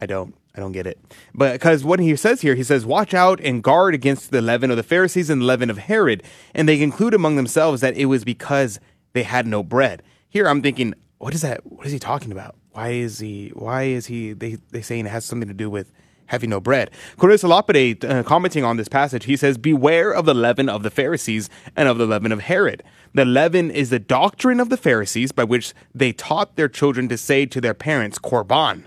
I 0.00 0.06
don't. 0.06 0.34
I 0.54 0.60
don't 0.60 0.72
get 0.72 0.86
it. 0.86 0.98
But 1.34 1.54
because 1.54 1.84
what 1.84 1.98
he 1.98 2.14
says 2.14 2.40
here, 2.40 2.54
he 2.54 2.62
says, 2.62 2.86
watch 2.86 3.12
out 3.12 3.40
and 3.40 3.62
guard 3.62 3.94
against 3.94 4.30
the 4.30 4.40
leaven 4.40 4.70
of 4.70 4.76
the 4.76 4.82
Pharisees 4.82 5.28
and 5.28 5.40
the 5.40 5.46
leaven 5.46 5.68
of 5.68 5.78
Herod. 5.78 6.22
And 6.54 6.68
they 6.68 6.78
conclude 6.78 7.12
among 7.12 7.36
themselves 7.36 7.80
that 7.80 7.96
it 7.96 8.06
was 8.06 8.24
because 8.24 8.78
they 9.14 9.24
had 9.24 9.46
no 9.46 9.62
bread. 9.62 10.02
Here 10.28 10.46
I'm 10.46 10.62
thinking, 10.62 10.94
what 11.18 11.34
is 11.34 11.42
that? 11.42 11.66
What 11.66 11.86
is 11.86 11.92
he 11.92 11.98
talking 11.98 12.30
about? 12.30 12.56
Why 12.70 12.90
is 12.90 13.18
he, 13.18 13.50
why 13.54 13.84
is 13.84 14.06
he, 14.06 14.32
they, 14.32 14.58
they 14.70 14.82
saying 14.82 15.06
it 15.06 15.10
has 15.10 15.24
something 15.24 15.48
to 15.48 15.54
do 15.54 15.68
with 15.68 15.92
having 16.26 16.50
no 16.50 16.60
bread. 16.60 16.90
Cornelius 17.16 17.44
Lapide, 17.44 18.04
uh, 18.04 18.22
commenting 18.22 18.64
on 18.64 18.76
this 18.76 18.88
passage, 18.88 19.24
he 19.24 19.36
says, 19.36 19.58
Beware 19.58 20.10
of 20.10 20.24
the 20.24 20.34
leaven 20.34 20.68
of 20.68 20.82
the 20.82 20.90
Pharisees 20.90 21.50
and 21.76 21.88
of 21.88 21.98
the 21.98 22.06
leaven 22.06 22.32
of 22.32 22.40
Herod. 22.40 22.82
The 23.12 23.24
leaven 23.24 23.70
is 23.70 23.90
the 23.90 23.98
doctrine 23.98 24.60
of 24.60 24.70
the 24.70 24.76
Pharisees 24.76 25.32
by 25.32 25.44
which 25.44 25.74
they 25.94 26.12
taught 26.12 26.56
their 26.56 26.68
children 26.68 27.08
to 27.08 27.18
say 27.18 27.46
to 27.46 27.60
their 27.60 27.74
parents, 27.74 28.18
Korban, 28.18 28.84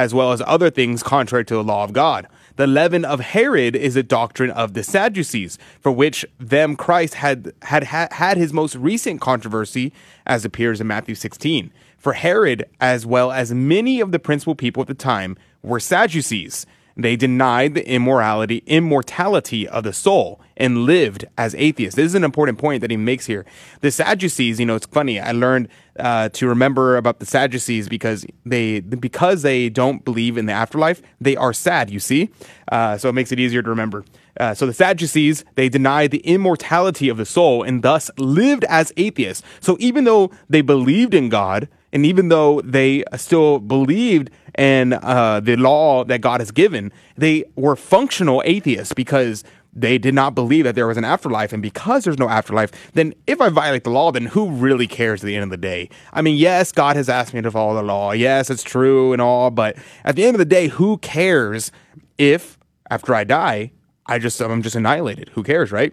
as 0.00 0.14
well 0.14 0.32
as 0.32 0.40
other 0.46 0.70
things 0.70 1.02
contrary 1.02 1.44
to 1.44 1.52
the 1.52 1.62
law 1.62 1.84
of 1.84 1.92
God. 1.92 2.26
The 2.56 2.66
leaven 2.66 3.04
of 3.04 3.20
Herod 3.20 3.76
is 3.76 3.96
a 3.96 4.02
doctrine 4.02 4.50
of 4.50 4.72
the 4.72 4.82
Sadducees, 4.82 5.58
for 5.78 5.92
which 5.92 6.24
them 6.38 6.74
Christ 6.74 7.14
had 7.16 7.52
had 7.60 7.84
had 7.84 8.38
his 8.38 8.50
most 8.50 8.74
recent 8.76 9.20
controversy, 9.20 9.92
as 10.26 10.46
appears 10.46 10.80
in 10.80 10.86
Matthew 10.86 11.14
16. 11.14 11.70
For 11.98 12.14
Herod, 12.14 12.64
as 12.80 13.04
well 13.04 13.30
as 13.30 13.52
many 13.52 14.00
of 14.00 14.10
the 14.10 14.18
principal 14.18 14.54
people 14.54 14.80
at 14.80 14.88
the 14.88 14.94
time, 14.94 15.36
were 15.62 15.78
Sadducees. 15.78 16.64
They 16.96 17.16
denied 17.16 17.74
the 17.74 17.88
immorality, 17.88 18.62
immortality 18.66 19.66
of 19.68 19.84
the 19.84 19.92
soul 19.92 20.40
and 20.56 20.84
lived 20.84 21.24
as 21.38 21.54
atheists. 21.54 21.96
This 21.96 22.06
is 22.06 22.14
an 22.14 22.24
important 22.24 22.58
point 22.58 22.82
that 22.82 22.90
he 22.90 22.96
makes 22.96 23.26
here. 23.26 23.46
The 23.80 23.90
Sadducees, 23.90 24.60
you 24.60 24.66
know, 24.66 24.76
it's 24.76 24.86
funny. 24.86 25.18
I 25.18 25.32
learned 25.32 25.68
uh, 25.98 26.28
to 26.30 26.46
remember 26.46 26.96
about 26.96 27.18
the 27.18 27.26
Sadducees 27.26 27.88
because 27.88 28.26
they 28.44 28.80
because 28.80 29.42
they 29.42 29.68
don't 29.68 30.04
believe 30.04 30.36
in 30.36 30.46
the 30.46 30.52
afterlife. 30.52 31.00
They 31.20 31.36
are 31.36 31.52
sad. 31.52 31.90
You 31.90 32.00
see, 32.00 32.30
uh, 32.70 32.98
so 32.98 33.08
it 33.08 33.14
makes 33.14 33.32
it 33.32 33.40
easier 33.40 33.62
to 33.62 33.70
remember. 33.70 34.04
Uh, 34.38 34.54
so 34.54 34.66
the 34.66 34.74
Sadducees 34.74 35.44
they 35.54 35.68
denied 35.68 36.10
the 36.10 36.20
immortality 36.20 37.08
of 37.08 37.16
the 37.16 37.26
soul 37.26 37.62
and 37.62 37.82
thus 37.82 38.10
lived 38.18 38.64
as 38.64 38.92
atheists. 38.96 39.42
So 39.60 39.76
even 39.80 40.04
though 40.04 40.30
they 40.48 40.60
believed 40.60 41.14
in 41.14 41.28
God 41.28 41.68
and 41.92 42.06
even 42.06 42.28
though 42.28 42.60
they 42.62 43.04
still 43.16 43.58
believed 43.58 44.30
in 44.56 44.92
uh, 44.92 45.40
the 45.40 45.56
law 45.56 46.04
that 46.04 46.20
God 46.20 46.40
has 46.40 46.50
given, 46.50 46.92
they 47.16 47.44
were 47.56 47.76
functional 47.76 48.42
atheists 48.44 48.94
because 48.94 49.44
they 49.72 49.98
did 49.98 50.14
not 50.14 50.34
believe 50.34 50.64
that 50.64 50.74
there 50.74 50.86
was 50.86 50.96
an 50.96 51.04
afterlife. 51.04 51.52
And 51.52 51.62
because 51.62 52.04
there's 52.04 52.18
no 52.18 52.28
afterlife, 52.28 52.70
then 52.92 53.14
if 53.26 53.40
I 53.40 53.48
violate 53.48 53.84
the 53.84 53.90
law, 53.90 54.10
then 54.10 54.26
who 54.26 54.50
really 54.50 54.86
cares 54.86 55.22
at 55.22 55.26
the 55.26 55.34
end 55.34 55.44
of 55.44 55.50
the 55.50 55.56
day? 55.56 55.88
I 56.12 56.22
mean, 56.22 56.36
yes, 56.36 56.72
God 56.72 56.96
has 56.96 57.08
asked 57.08 57.34
me 57.34 57.40
to 57.42 57.50
follow 57.50 57.74
the 57.74 57.82
law. 57.82 58.12
Yes, 58.12 58.50
it's 58.50 58.62
true 58.62 59.12
and 59.12 59.22
all. 59.22 59.50
But 59.50 59.76
at 60.04 60.16
the 60.16 60.24
end 60.24 60.34
of 60.34 60.38
the 60.38 60.44
day, 60.44 60.68
who 60.68 60.98
cares 60.98 61.70
if 62.18 62.58
after 62.90 63.14
I 63.14 63.24
die, 63.24 63.72
I 64.06 64.18
just, 64.18 64.40
I'm 64.40 64.62
just 64.62 64.74
annihilated? 64.74 65.28
Who 65.30 65.44
cares, 65.44 65.70
right? 65.70 65.92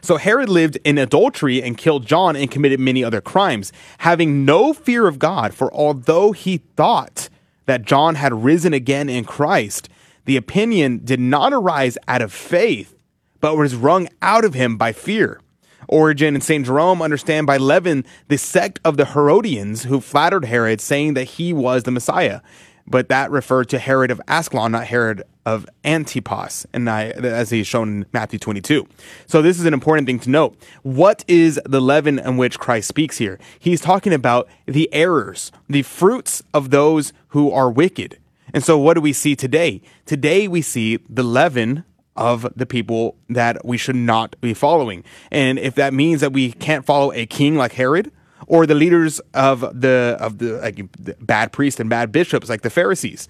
So 0.00 0.16
Herod 0.16 0.48
lived 0.48 0.78
in 0.84 0.98
adultery 0.98 1.62
and 1.62 1.76
killed 1.76 2.06
John 2.06 2.36
and 2.36 2.50
committed 2.50 2.80
many 2.80 3.02
other 3.04 3.20
crimes, 3.20 3.72
having 3.98 4.44
no 4.44 4.72
fear 4.72 5.06
of 5.06 5.18
God, 5.18 5.54
for 5.54 5.72
although 5.74 6.32
he 6.32 6.58
thought 6.76 7.28
that 7.66 7.84
John 7.84 8.16
had 8.16 8.44
risen 8.44 8.72
again 8.72 9.08
in 9.08 9.24
Christ, 9.24 9.88
the 10.24 10.36
opinion 10.36 11.00
did 11.04 11.20
not 11.20 11.52
arise 11.52 11.96
out 12.08 12.22
of 12.22 12.32
faith, 12.32 12.94
but 13.40 13.56
was 13.56 13.74
wrung 13.74 14.08
out 14.20 14.44
of 14.44 14.54
him 14.54 14.76
by 14.76 14.92
fear. 14.92 15.40
Origen 15.88 16.34
and 16.34 16.44
St. 16.44 16.66
Jerome 16.66 17.02
understand 17.02 17.46
by 17.46 17.56
leaven 17.56 18.04
the 18.28 18.38
sect 18.38 18.78
of 18.84 18.96
the 18.96 19.06
Herodians 19.06 19.84
who 19.84 20.00
flattered 20.00 20.44
Herod, 20.44 20.80
saying 20.80 21.14
that 21.14 21.24
he 21.24 21.52
was 21.52 21.82
the 21.82 21.90
Messiah. 21.90 22.40
but 22.86 23.08
that 23.08 23.30
referred 23.30 23.68
to 23.68 23.78
Herod 23.78 24.10
of 24.10 24.20
Ascalon, 24.26 24.72
not 24.72 24.86
Herod 24.86 25.22
of 25.46 25.66
Antipas, 25.84 26.66
and 26.72 26.88
I, 26.88 27.10
as 27.10 27.50
he's 27.50 27.66
shown 27.66 27.88
in 27.88 28.06
Matthew 28.12 28.38
22. 28.38 28.86
So 29.26 29.42
this 29.42 29.58
is 29.58 29.64
an 29.64 29.74
important 29.74 30.06
thing 30.06 30.18
to 30.20 30.30
note. 30.30 30.56
What 30.82 31.24
is 31.26 31.60
the 31.64 31.80
leaven 31.80 32.18
in 32.18 32.36
which 32.36 32.58
Christ 32.58 32.88
speaks 32.88 33.18
here? 33.18 33.38
He's 33.58 33.80
talking 33.80 34.12
about 34.12 34.48
the 34.66 34.92
errors, 34.92 35.50
the 35.68 35.82
fruits 35.82 36.42
of 36.52 36.70
those 36.70 37.12
who 37.28 37.50
are 37.50 37.70
wicked. 37.70 38.18
And 38.52 38.64
so 38.64 38.78
what 38.78 38.94
do 38.94 39.00
we 39.00 39.12
see 39.12 39.36
today? 39.36 39.80
Today 40.06 40.48
we 40.48 40.62
see 40.62 40.98
the 41.08 41.22
leaven 41.22 41.84
of 42.16 42.52
the 42.54 42.66
people 42.66 43.16
that 43.28 43.64
we 43.64 43.78
should 43.78 43.96
not 43.96 44.36
be 44.40 44.52
following. 44.52 45.04
And 45.30 45.58
if 45.58 45.74
that 45.76 45.94
means 45.94 46.20
that 46.20 46.32
we 46.32 46.52
can't 46.52 46.84
follow 46.84 47.12
a 47.12 47.26
king 47.26 47.56
like 47.56 47.72
Herod, 47.72 48.12
or 48.46 48.66
the 48.66 48.74
leaders 48.74 49.20
of 49.32 49.60
the 49.80 50.16
of 50.18 50.38
the 50.38 50.58
like 50.58 50.76
the 50.98 51.14
bad 51.20 51.52
priests 51.52 51.78
and 51.78 51.88
bad 51.88 52.10
bishops 52.10 52.48
like 52.48 52.62
the 52.62 52.70
Pharisees, 52.70 53.28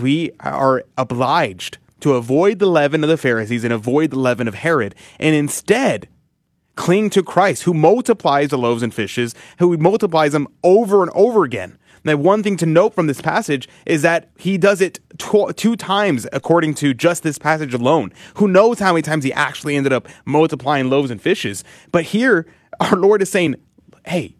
we 0.00 0.30
are 0.40 0.84
obliged 0.96 1.78
to 2.00 2.14
avoid 2.14 2.58
the 2.58 2.66
leaven 2.66 3.02
of 3.04 3.08
the 3.08 3.16
Pharisees 3.16 3.64
and 3.64 3.72
avoid 3.72 4.10
the 4.10 4.18
leaven 4.18 4.48
of 4.48 4.54
Herod, 4.54 4.94
and 5.18 5.34
instead 5.34 6.08
cling 6.74 7.10
to 7.10 7.22
Christ, 7.22 7.62
who 7.64 7.74
multiplies 7.74 8.48
the 8.48 8.58
loaves 8.58 8.82
and 8.82 8.92
fishes, 8.92 9.34
who 9.58 9.76
multiplies 9.76 10.32
them 10.32 10.48
over 10.64 11.02
and 11.02 11.12
over 11.14 11.44
again. 11.44 11.78
Now, 12.04 12.16
one 12.16 12.42
thing 12.42 12.56
to 12.56 12.66
note 12.66 12.94
from 12.94 13.06
this 13.06 13.20
passage 13.20 13.68
is 13.86 14.02
that 14.02 14.30
he 14.36 14.58
does 14.58 14.80
it 14.80 14.98
tw- 15.18 15.56
two 15.56 15.76
times 15.76 16.26
according 16.32 16.74
to 16.74 16.94
just 16.94 17.22
this 17.22 17.38
passage 17.38 17.74
alone. 17.74 18.12
Who 18.36 18.48
knows 18.48 18.80
how 18.80 18.92
many 18.92 19.02
times 19.02 19.22
he 19.22 19.32
actually 19.32 19.76
ended 19.76 19.92
up 19.92 20.08
multiplying 20.24 20.90
loaves 20.90 21.10
and 21.12 21.22
fishes? 21.22 21.62
But 21.92 22.04
here, 22.04 22.46
our 22.80 22.96
Lord 22.96 23.22
is 23.22 23.30
saying, 23.30 23.54
hey, 24.04 24.34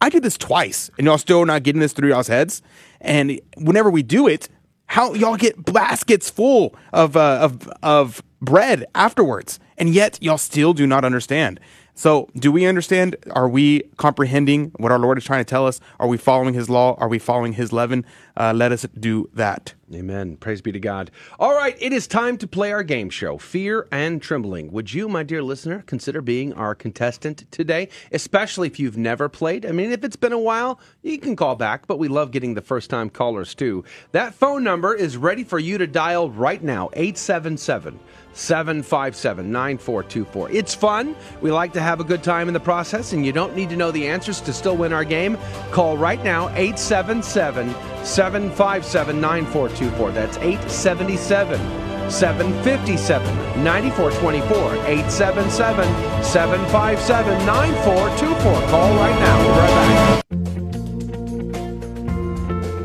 I 0.00 0.08
did 0.08 0.24
this 0.24 0.36
twice, 0.36 0.90
and 0.98 1.06
y'all 1.06 1.18
still 1.18 1.46
not 1.46 1.62
getting 1.62 1.80
this 1.80 1.92
through 1.92 2.08
y'all's 2.08 2.28
heads. 2.28 2.62
And 3.00 3.40
whenever 3.56 3.90
we 3.90 4.02
do 4.02 4.26
it, 4.26 4.48
how 4.86 5.14
y'all 5.14 5.36
get 5.36 5.72
baskets 5.72 6.30
full 6.30 6.74
of 6.92 7.16
uh, 7.16 7.38
of 7.42 7.68
of 7.82 8.22
bread 8.40 8.86
afterwards, 8.94 9.58
and 9.78 9.90
yet 9.90 10.18
y'all 10.22 10.38
still 10.38 10.74
do 10.74 10.86
not 10.86 11.04
understand. 11.04 11.60
So, 11.96 12.28
do 12.34 12.50
we 12.50 12.66
understand? 12.66 13.14
Are 13.30 13.48
we 13.48 13.82
comprehending 13.98 14.72
what 14.78 14.90
our 14.90 14.98
Lord 14.98 15.16
is 15.16 15.24
trying 15.24 15.44
to 15.44 15.48
tell 15.48 15.64
us? 15.64 15.78
Are 16.00 16.08
we 16.08 16.16
following 16.16 16.52
His 16.52 16.68
law? 16.68 16.96
Are 16.98 17.06
we 17.06 17.20
following 17.20 17.52
His 17.52 17.72
leaven? 17.72 18.04
Uh, 18.36 18.52
let 18.52 18.72
us 18.72 18.84
do 18.98 19.30
that. 19.34 19.74
Amen. 19.94 20.36
Praise 20.36 20.60
be 20.60 20.72
to 20.72 20.80
God. 20.80 21.12
All 21.38 21.54
right, 21.54 21.76
it 21.80 21.92
is 21.92 22.08
time 22.08 22.36
to 22.38 22.48
play 22.48 22.72
our 22.72 22.82
game 22.82 23.10
show, 23.10 23.38
Fear 23.38 23.86
and 23.92 24.20
Trembling. 24.20 24.72
Would 24.72 24.92
you, 24.92 25.08
my 25.08 25.22
dear 25.22 25.40
listener, 25.40 25.84
consider 25.86 26.20
being 26.20 26.52
our 26.54 26.74
contestant 26.74 27.44
today, 27.52 27.88
especially 28.10 28.66
if 28.66 28.80
you've 28.80 28.96
never 28.96 29.28
played? 29.28 29.64
I 29.64 29.70
mean, 29.70 29.92
if 29.92 30.02
it's 30.02 30.16
been 30.16 30.32
a 30.32 30.38
while, 30.38 30.80
you 31.02 31.18
can 31.18 31.36
call 31.36 31.54
back, 31.54 31.86
but 31.86 32.00
we 32.00 32.08
love 32.08 32.32
getting 32.32 32.54
the 32.54 32.60
first 32.60 32.90
time 32.90 33.08
callers 33.08 33.54
too. 33.54 33.84
That 34.10 34.34
phone 34.34 34.64
number 34.64 34.94
is 34.94 35.16
ready 35.16 35.44
for 35.44 35.60
you 35.60 35.78
to 35.78 35.86
dial 35.86 36.28
right 36.28 36.62
now 36.62 36.90
877 36.94 38.00
757 38.34 39.50
9424. 39.50 40.50
It's 40.50 40.74
fun. 40.74 41.16
We 41.40 41.50
like 41.50 41.72
to 41.74 41.80
have 41.80 42.00
a 42.00 42.04
good 42.04 42.22
time 42.22 42.48
in 42.48 42.54
the 42.54 42.60
process, 42.60 43.12
and 43.12 43.24
you 43.24 43.32
don't 43.32 43.54
need 43.56 43.70
to 43.70 43.76
know 43.76 43.90
the 43.90 44.06
answers 44.06 44.40
to 44.42 44.52
still 44.52 44.76
win 44.76 44.92
our 44.92 45.04
game. 45.04 45.38
Call 45.70 45.96
right 45.96 46.22
now 46.22 46.48
877 46.50 47.74
757 48.04 49.20
9424. 49.20 50.10
That's 50.12 50.36
877 50.38 51.84
757 52.10 53.64
9424. 53.64 54.74
877 54.86 56.22
757 56.22 57.46
9424. 57.46 58.68
Call 58.68 58.94
right 58.96 59.18
now. 59.20 59.38
We'll 59.38 59.54
be 59.54 59.58
right 59.58 59.68
back. 59.68 60.24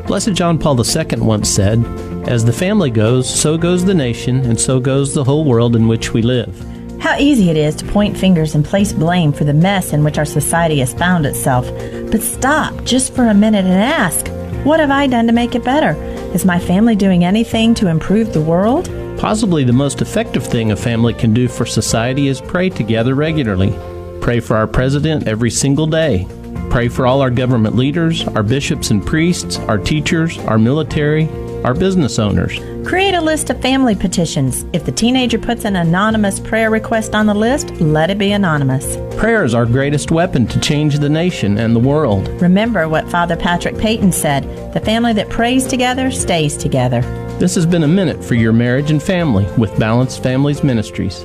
Blessed 0.06 0.32
John 0.32 0.58
Paul 0.58 0.76
II 0.84 1.20
once 1.20 1.48
said, 1.48 1.78
As 2.26 2.44
the 2.44 2.52
family 2.52 2.90
goes, 2.90 3.28
so 3.28 3.56
goes 3.56 3.84
the 3.84 3.94
nation, 3.94 4.44
and 4.44 4.60
so 4.60 4.78
goes 4.78 5.14
the 5.14 5.24
whole 5.24 5.44
world 5.44 5.74
in 5.74 5.88
which 5.88 6.12
we 6.12 6.22
live. 6.22 6.54
How 7.00 7.18
easy 7.18 7.48
it 7.48 7.56
is 7.56 7.74
to 7.76 7.86
point 7.86 8.16
fingers 8.16 8.54
and 8.54 8.64
place 8.64 8.92
blame 8.92 9.32
for 9.32 9.44
the 9.44 9.54
mess 9.54 9.92
in 9.92 10.04
which 10.04 10.18
our 10.18 10.26
society 10.26 10.80
has 10.80 10.92
found 10.92 11.24
itself. 11.24 11.66
But 12.10 12.22
stop 12.22 12.84
just 12.84 13.14
for 13.14 13.24
a 13.26 13.34
minute 13.34 13.64
and 13.64 13.82
ask, 13.82 14.28
what 14.64 14.80
have 14.80 14.90
I 14.90 15.06
done 15.06 15.26
to 15.26 15.32
make 15.32 15.54
it 15.54 15.64
better? 15.64 15.94
Is 16.34 16.44
my 16.44 16.58
family 16.58 16.94
doing 16.94 17.24
anything 17.24 17.74
to 17.76 17.88
improve 17.88 18.32
the 18.32 18.42
world? 18.42 18.90
Possibly 19.18 19.64
the 19.64 19.72
most 19.72 20.02
effective 20.02 20.46
thing 20.46 20.72
a 20.72 20.76
family 20.76 21.14
can 21.14 21.32
do 21.32 21.48
for 21.48 21.64
society 21.64 22.28
is 22.28 22.40
pray 22.40 22.68
together 22.68 23.14
regularly. 23.14 23.74
Pray 24.20 24.38
for 24.38 24.56
our 24.56 24.66
president 24.66 25.26
every 25.26 25.50
single 25.50 25.86
day. 25.86 26.28
Pray 26.68 26.88
for 26.88 27.06
all 27.06 27.22
our 27.22 27.30
government 27.30 27.76
leaders, 27.76 28.28
our 28.28 28.42
bishops 28.42 28.90
and 28.90 29.04
priests, 29.04 29.58
our 29.60 29.78
teachers, 29.78 30.38
our 30.40 30.58
military, 30.58 31.24
our 31.64 31.74
business 31.74 32.18
owners. 32.18 32.58
Create 32.86 33.14
a 33.14 33.20
list 33.20 33.50
of 33.50 33.60
family 33.60 33.94
petitions. 33.94 34.64
If 34.72 34.84
the 34.84 34.92
teenager 34.92 35.38
puts 35.38 35.64
an 35.64 35.76
anonymous 35.76 36.40
prayer 36.40 36.70
request 36.70 37.14
on 37.14 37.26
the 37.26 37.34
list, 37.34 37.70
let 37.80 38.10
it 38.10 38.18
be 38.18 38.32
anonymous. 38.32 38.96
Prayer 39.18 39.44
is 39.44 39.54
our 39.54 39.66
greatest 39.66 40.10
weapon 40.10 40.46
to 40.46 40.60
change 40.60 40.98
the 40.98 41.08
nation 41.08 41.58
and 41.58 41.74
the 41.76 41.80
world. 41.80 42.28
Remember 42.40 42.88
what 42.88 43.10
Father 43.10 43.36
Patrick 43.36 43.78
Peyton 43.78 44.12
said 44.12 44.44
the 44.72 44.80
family 44.80 45.12
that 45.12 45.28
prays 45.28 45.66
together 45.66 46.10
stays 46.10 46.56
together. 46.56 47.02
This 47.38 47.54
has 47.54 47.66
been 47.66 47.84
a 47.84 47.88
minute 47.88 48.22
for 48.22 48.34
your 48.34 48.52
marriage 48.52 48.90
and 48.90 49.02
family 49.02 49.46
with 49.56 49.78
Balanced 49.78 50.22
Families 50.22 50.62
Ministries. 50.62 51.24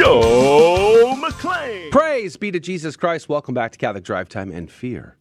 Joe 0.00 1.14
McClane. 1.20 1.90
Praise 1.90 2.38
be 2.38 2.50
to 2.50 2.58
Jesus 2.58 2.96
Christ. 2.96 3.28
Welcome 3.28 3.52
back 3.52 3.72
to 3.72 3.78
Catholic 3.78 4.02
Drive 4.02 4.30
Time 4.30 4.50
and 4.50 4.70
Fear 4.70 5.18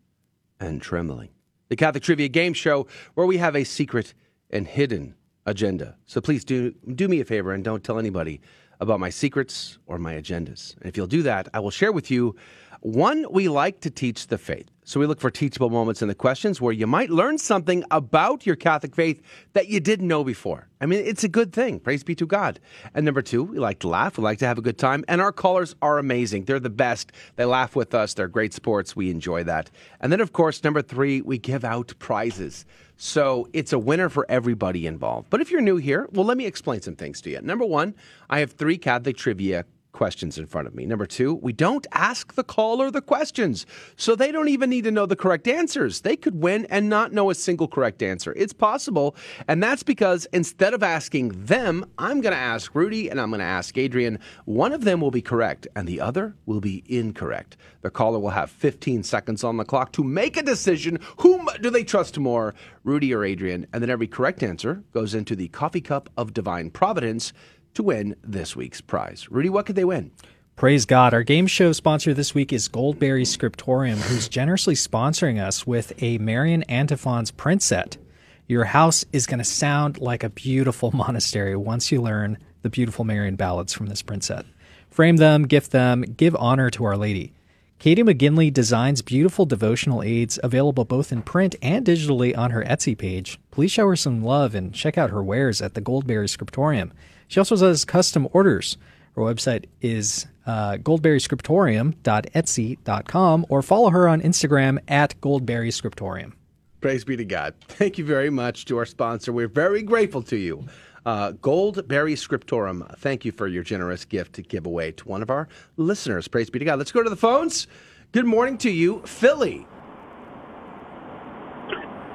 and 0.57 0.81
Trembling, 0.81 1.31
the 1.67 1.75
Catholic 1.75 2.01
Trivia 2.01 2.29
Game 2.29 2.53
Show 2.53 2.87
where 3.13 3.27
we 3.27 3.35
have 3.39 3.57
a 3.57 3.65
secret 3.65 4.13
and 4.49 4.65
hidden 4.65 5.15
agenda. 5.45 5.97
So 6.05 6.21
please 6.21 6.45
do 6.45 6.71
do 6.95 7.09
me 7.09 7.19
a 7.19 7.25
favor 7.25 7.51
and 7.51 7.61
don't 7.61 7.83
tell 7.83 7.99
anybody 7.99 8.39
about 8.79 9.01
my 9.01 9.09
secrets 9.09 9.79
or 9.85 9.97
my 9.97 10.13
agendas. 10.13 10.77
And 10.77 10.85
if 10.85 10.95
you'll 10.95 11.07
do 11.07 11.23
that, 11.23 11.49
I 11.53 11.59
will 11.59 11.71
share 11.71 11.91
with 11.91 12.09
you 12.09 12.37
One, 12.79 13.25
we 13.29 13.49
like 13.49 13.81
to 13.81 13.89
teach 13.89 14.27
the 14.27 14.37
faith. 14.37 14.69
So 14.89 14.99
we 14.99 15.05
look 15.05 15.19
for 15.19 15.29
teachable 15.29 15.69
moments 15.69 16.01
in 16.01 16.07
the 16.07 16.15
questions 16.15 16.59
where 16.59 16.73
you 16.73 16.87
might 16.87 17.11
learn 17.11 17.37
something 17.37 17.83
about 17.91 18.47
your 18.47 18.55
Catholic 18.55 18.95
faith 18.95 19.21
that 19.53 19.67
you 19.67 19.79
didn't 19.79 20.07
know 20.07 20.23
before. 20.23 20.67
I 20.81 20.87
mean, 20.87 21.05
it's 21.05 21.23
a 21.23 21.27
good 21.27 21.53
thing. 21.53 21.79
Praise 21.79 22.03
be 22.03 22.15
to 22.15 22.25
God. 22.25 22.59
And 22.95 23.05
number 23.05 23.21
two, 23.21 23.43
we 23.43 23.59
like 23.59 23.77
to 23.81 23.87
laugh. 23.87 24.17
We 24.17 24.23
like 24.23 24.39
to 24.39 24.47
have 24.47 24.57
a 24.57 24.63
good 24.63 24.79
time. 24.79 25.05
And 25.07 25.21
our 25.21 25.31
callers 25.31 25.75
are 25.83 25.99
amazing. 25.99 26.45
They're 26.45 26.59
the 26.59 26.71
best. 26.71 27.11
They 27.35 27.45
laugh 27.45 27.75
with 27.75 27.93
us. 27.93 28.15
They're 28.15 28.27
great 28.27 28.51
sports. 28.51 28.95
We 28.95 29.11
enjoy 29.11 29.43
that. 29.43 29.69
And 29.99 30.11
then, 30.11 30.21
of 30.21 30.33
course, 30.33 30.63
number 30.63 30.81
three, 30.81 31.21
we 31.21 31.37
give 31.37 31.63
out 31.63 31.93
prizes. 31.99 32.65
So 32.97 33.47
it's 33.53 33.73
a 33.73 33.77
winner 33.77 34.09
for 34.09 34.25
everybody 34.27 34.87
involved. 34.87 35.29
But 35.29 35.39
if 35.39 35.51
you're 35.51 35.61
new 35.61 35.77
here, 35.77 36.09
well, 36.13 36.25
let 36.25 36.35
me 36.35 36.47
explain 36.47 36.81
some 36.81 36.95
things 36.95 37.21
to 37.21 37.29
you. 37.29 37.39
Number 37.43 37.63
one, 37.63 37.93
I 38.27 38.39
have 38.39 38.53
three 38.53 38.79
Catholic 38.79 39.17
trivia 39.17 39.65
questions 39.91 40.37
in 40.37 40.45
front 40.45 40.67
of 40.67 40.75
me. 40.75 40.85
Number 40.85 41.05
two, 41.05 41.35
we 41.35 41.53
don't 41.53 41.87
ask 41.91 42.33
the 42.33 42.43
caller 42.43 42.91
the 42.91 43.01
questions, 43.01 43.65
so 43.95 44.15
they 44.15 44.31
don't 44.31 44.47
even 44.47 44.69
need 44.69 44.83
to 44.83 44.91
know 44.91 45.05
the 45.05 45.15
correct 45.15 45.47
answers. 45.47 46.01
They 46.01 46.15
could 46.15 46.41
win 46.41 46.65
and 46.69 46.89
not 46.89 47.11
know 47.11 47.29
a 47.29 47.35
single 47.35 47.67
correct 47.67 48.01
answer. 48.01 48.33
It's 48.37 48.53
possible, 48.53 49.15
and 49.47 49.61
that's 49.61 49.83
because 49.83 50.27
instead 50.31 50.73
of 50.73 50.83
asking 50.83 51.45
them, 51.45 51.85
I'm 51.97 52.21
going 52.21 52.33
to 52.33 52.39
ask 52.39 52.73
Rudy 52.75 53.09
and 53.09 53.19
I'm 53.19 53.29
going 53.29 53.39
to 53.39 53.45
ask 53.45 53.77
Adrian. 53.77 54.19
One 54.45 54.73
of 54.73 54.83
them 54.83 55.01
will 55.01 55.11
be 55.11 55.21
correct, 55.21 55.67
and 55.75 55.87
the 55.87 56.01
other 56.01 56.35
will 56.45 56.61
be 56.61 56.83
incorrect. 56.87 57.57
The 57.81 57.89
caller 57.89 58.19
will 58.19 58.29
have 58.31 58.51
15 58.51 59.03
seconds 59.03 59.43
on 59.43 59.57
the 59.57 59.65
clock 59.65 59.91
to 59.93 60.03
make 60.03 60.37
a 60.37 60.43
decision. 60.43 60.99
Whom 61.17 61.47
do 61.61 61.69
they 61.69 61.83
trust 61.83 62.19
more, 62.19 62.53
Rudy 62.83 63.13
or 63.13 63.23
Adrian? 63.23 63.67
And 63.73 63.81
then 63.81 63.89
every 63.89 64.07
correct 64.07 64.43
answer 64.43 64.83
goes 64.93 65.13
into 65.13 65.35
the 65.35 65.47
coffee 65.49 65.81
cup 65.81 66.09
of 66.17 66.33
divine 66.33 66.71
providence 66.71 67.33
to 67.73 67.83
win 67.83 68.15
this 68.23 68.55
week's 68.55 68.81
prize. 68.81 69.27
Rudy, 69.29 69.49
what 69.49 69.65
could 69.65 69.75
they 69.75 69.85
win? 69.85 70.11
Praise 70.55 70.85
God. 70.85 71.13
Our 71.13 71.23
game 71.23 71.47
show 71.47 71.71
sponsor 71.71 72.13
this 72.13 72.35
week 72.35 72.51
is 72.51 72.67
Goldberry 72.67 73.23
Scriptorium, 73.23 73.97
who's 73.99 74.27
generously 74.27 74.75
sponsoring 74.75 75.41
us 75.41 75.65
with 75.65 75.93
a 76.03 76.17
Marian 76.17 76.63
Antiphons 76.63 77.31
print 77.31 77.61
set. 77.61 77.97
Your 78.45 78.65
house 78.65 79.05
is 79.13 79.25
going 79.25 79.37
to 79.37 79.45
sound 79.45 80.01
like 80.01 80.23
a 80.23 80.29
beautiful 80.29 80.91
monastery 80.93 81.55
once 81.55 81.91
you 81.91 82.01
learn 82.01 82.37
the 82.61 82.69
beautiful 82.69 83.05
Marian 83.05 83.37
ballads 83.37 83.71
from 83.71 83.85
this 83.85 84.01
print 84.01 84.23
set. 84.23 84.45
Frame 84.89 85.15
them, 85.15 85.43
gift 85.43 85.71
them, 85.71 86.01
give 86.01 86.35
honor 86.35 86.69
to 86.71 86.83
Our 86.83 86.97
Lady. 86.97 87.33
Katie 87.79 88.03
McGinley 88.03 88.51
designs 88.51 89.01
beautiful 89.01 89.45
devotional 89.45 90.03
aids 90.03 90.37
available 90.43 90.83
both 90.83 91.13
in 91.13 91.21
print 91.21 91.55
and 91.61 91.85
digitally 91.85 92.37
on 92.37 92.51
her 92.51 92.65
Etsy 92.65 92.97
page. 92.97 93.39
Please 93.51 93.71
show 93.71 93.87
her 93.87 93.95
some 93.95 94.21
love 94.21 94.53
and 94.53 94.73
check 94.73 94.97
out 94.97 95.11
her 95.11 95.23
wares 95.23 95.61
at 95.61 95.75
the 95.75 95.81
Goldberry 95.81 96.27
Scriptorium. 96.27 96.91
She 97.29 97.39
also 97.39 97.55
does 97.55 97.85
custom 97.85 98.27
orders. 98.33 98.77
Her 99.15 99.21
website 99.21 99.65
is 99.81 100.27
uh, 100.45 100.73
goldberryscriptorium.etsy.com 100.77 103.45
or 103.49 103.61
follow 103.61 103.89
her 103.91 104.09
on 104.09 104.21
Instagram 104.21 104.79
at 104.87 105.19
goldberryscriptorium. 105.21 106.33
Praise 106.81 107.03
be 107.03 107.17
to 107.17 107.25
God. 107.25 107.53
Thank 107.67 107.97
you 107.97 108.05
very 108.05 108.29
much 108.29 108.65
to 108.65 108.77
our 108.77 108.85
sponsor. 108.85 109.31
We're 109.31 109.47
very 109.47 109.81
grateful 109.83 110.21
to 110.23 110.37
you. 110.37 110.65
Uh, 111.05 111.31
Goldberry 111.33 112.15
Scriptorium, 112.15 112.85
thank 112.97 113.25
you 113.25 113.31
for 113.31 113.47
your 113.47 113.63
generous 113.63 114.05
gift 114.05 114.33
to 114.33 114.41
give 114.41 114.65
away 114.65 114.91
to 114.93 115.07
one 115.07 115.21
of 115.21 115.29
our 115.29 115.47
listeners. 115.77 116.27
Praise 116.27 116.49
be 116.49 116.59
to 116.59 116.65
God. 116.65 116.77
Let's 116.77 116.91
go 116.91 117.03
to 117.03 117.09
the 117.09 117.15
phones. 117.15 117.67
Good 118.11 118.25
morning 118.25 118.57
to 118.59 118.71
you, 118.71 119.01
Philly. 119.05 119.67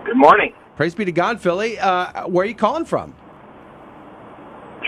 Good 0.04 0.16
morning. 0.16 0.54
Praise 0.76 0.94
be 0.94 1.04
to 1.04 1.12
God, 1.12 1.40
Philly. 1.40 1.78
Uh, 1.78 2.26
where 2.26 2.44
are 2.44 2.48
you 2.48 2.54
calling 2.54 2.84
from? 2.84 3.14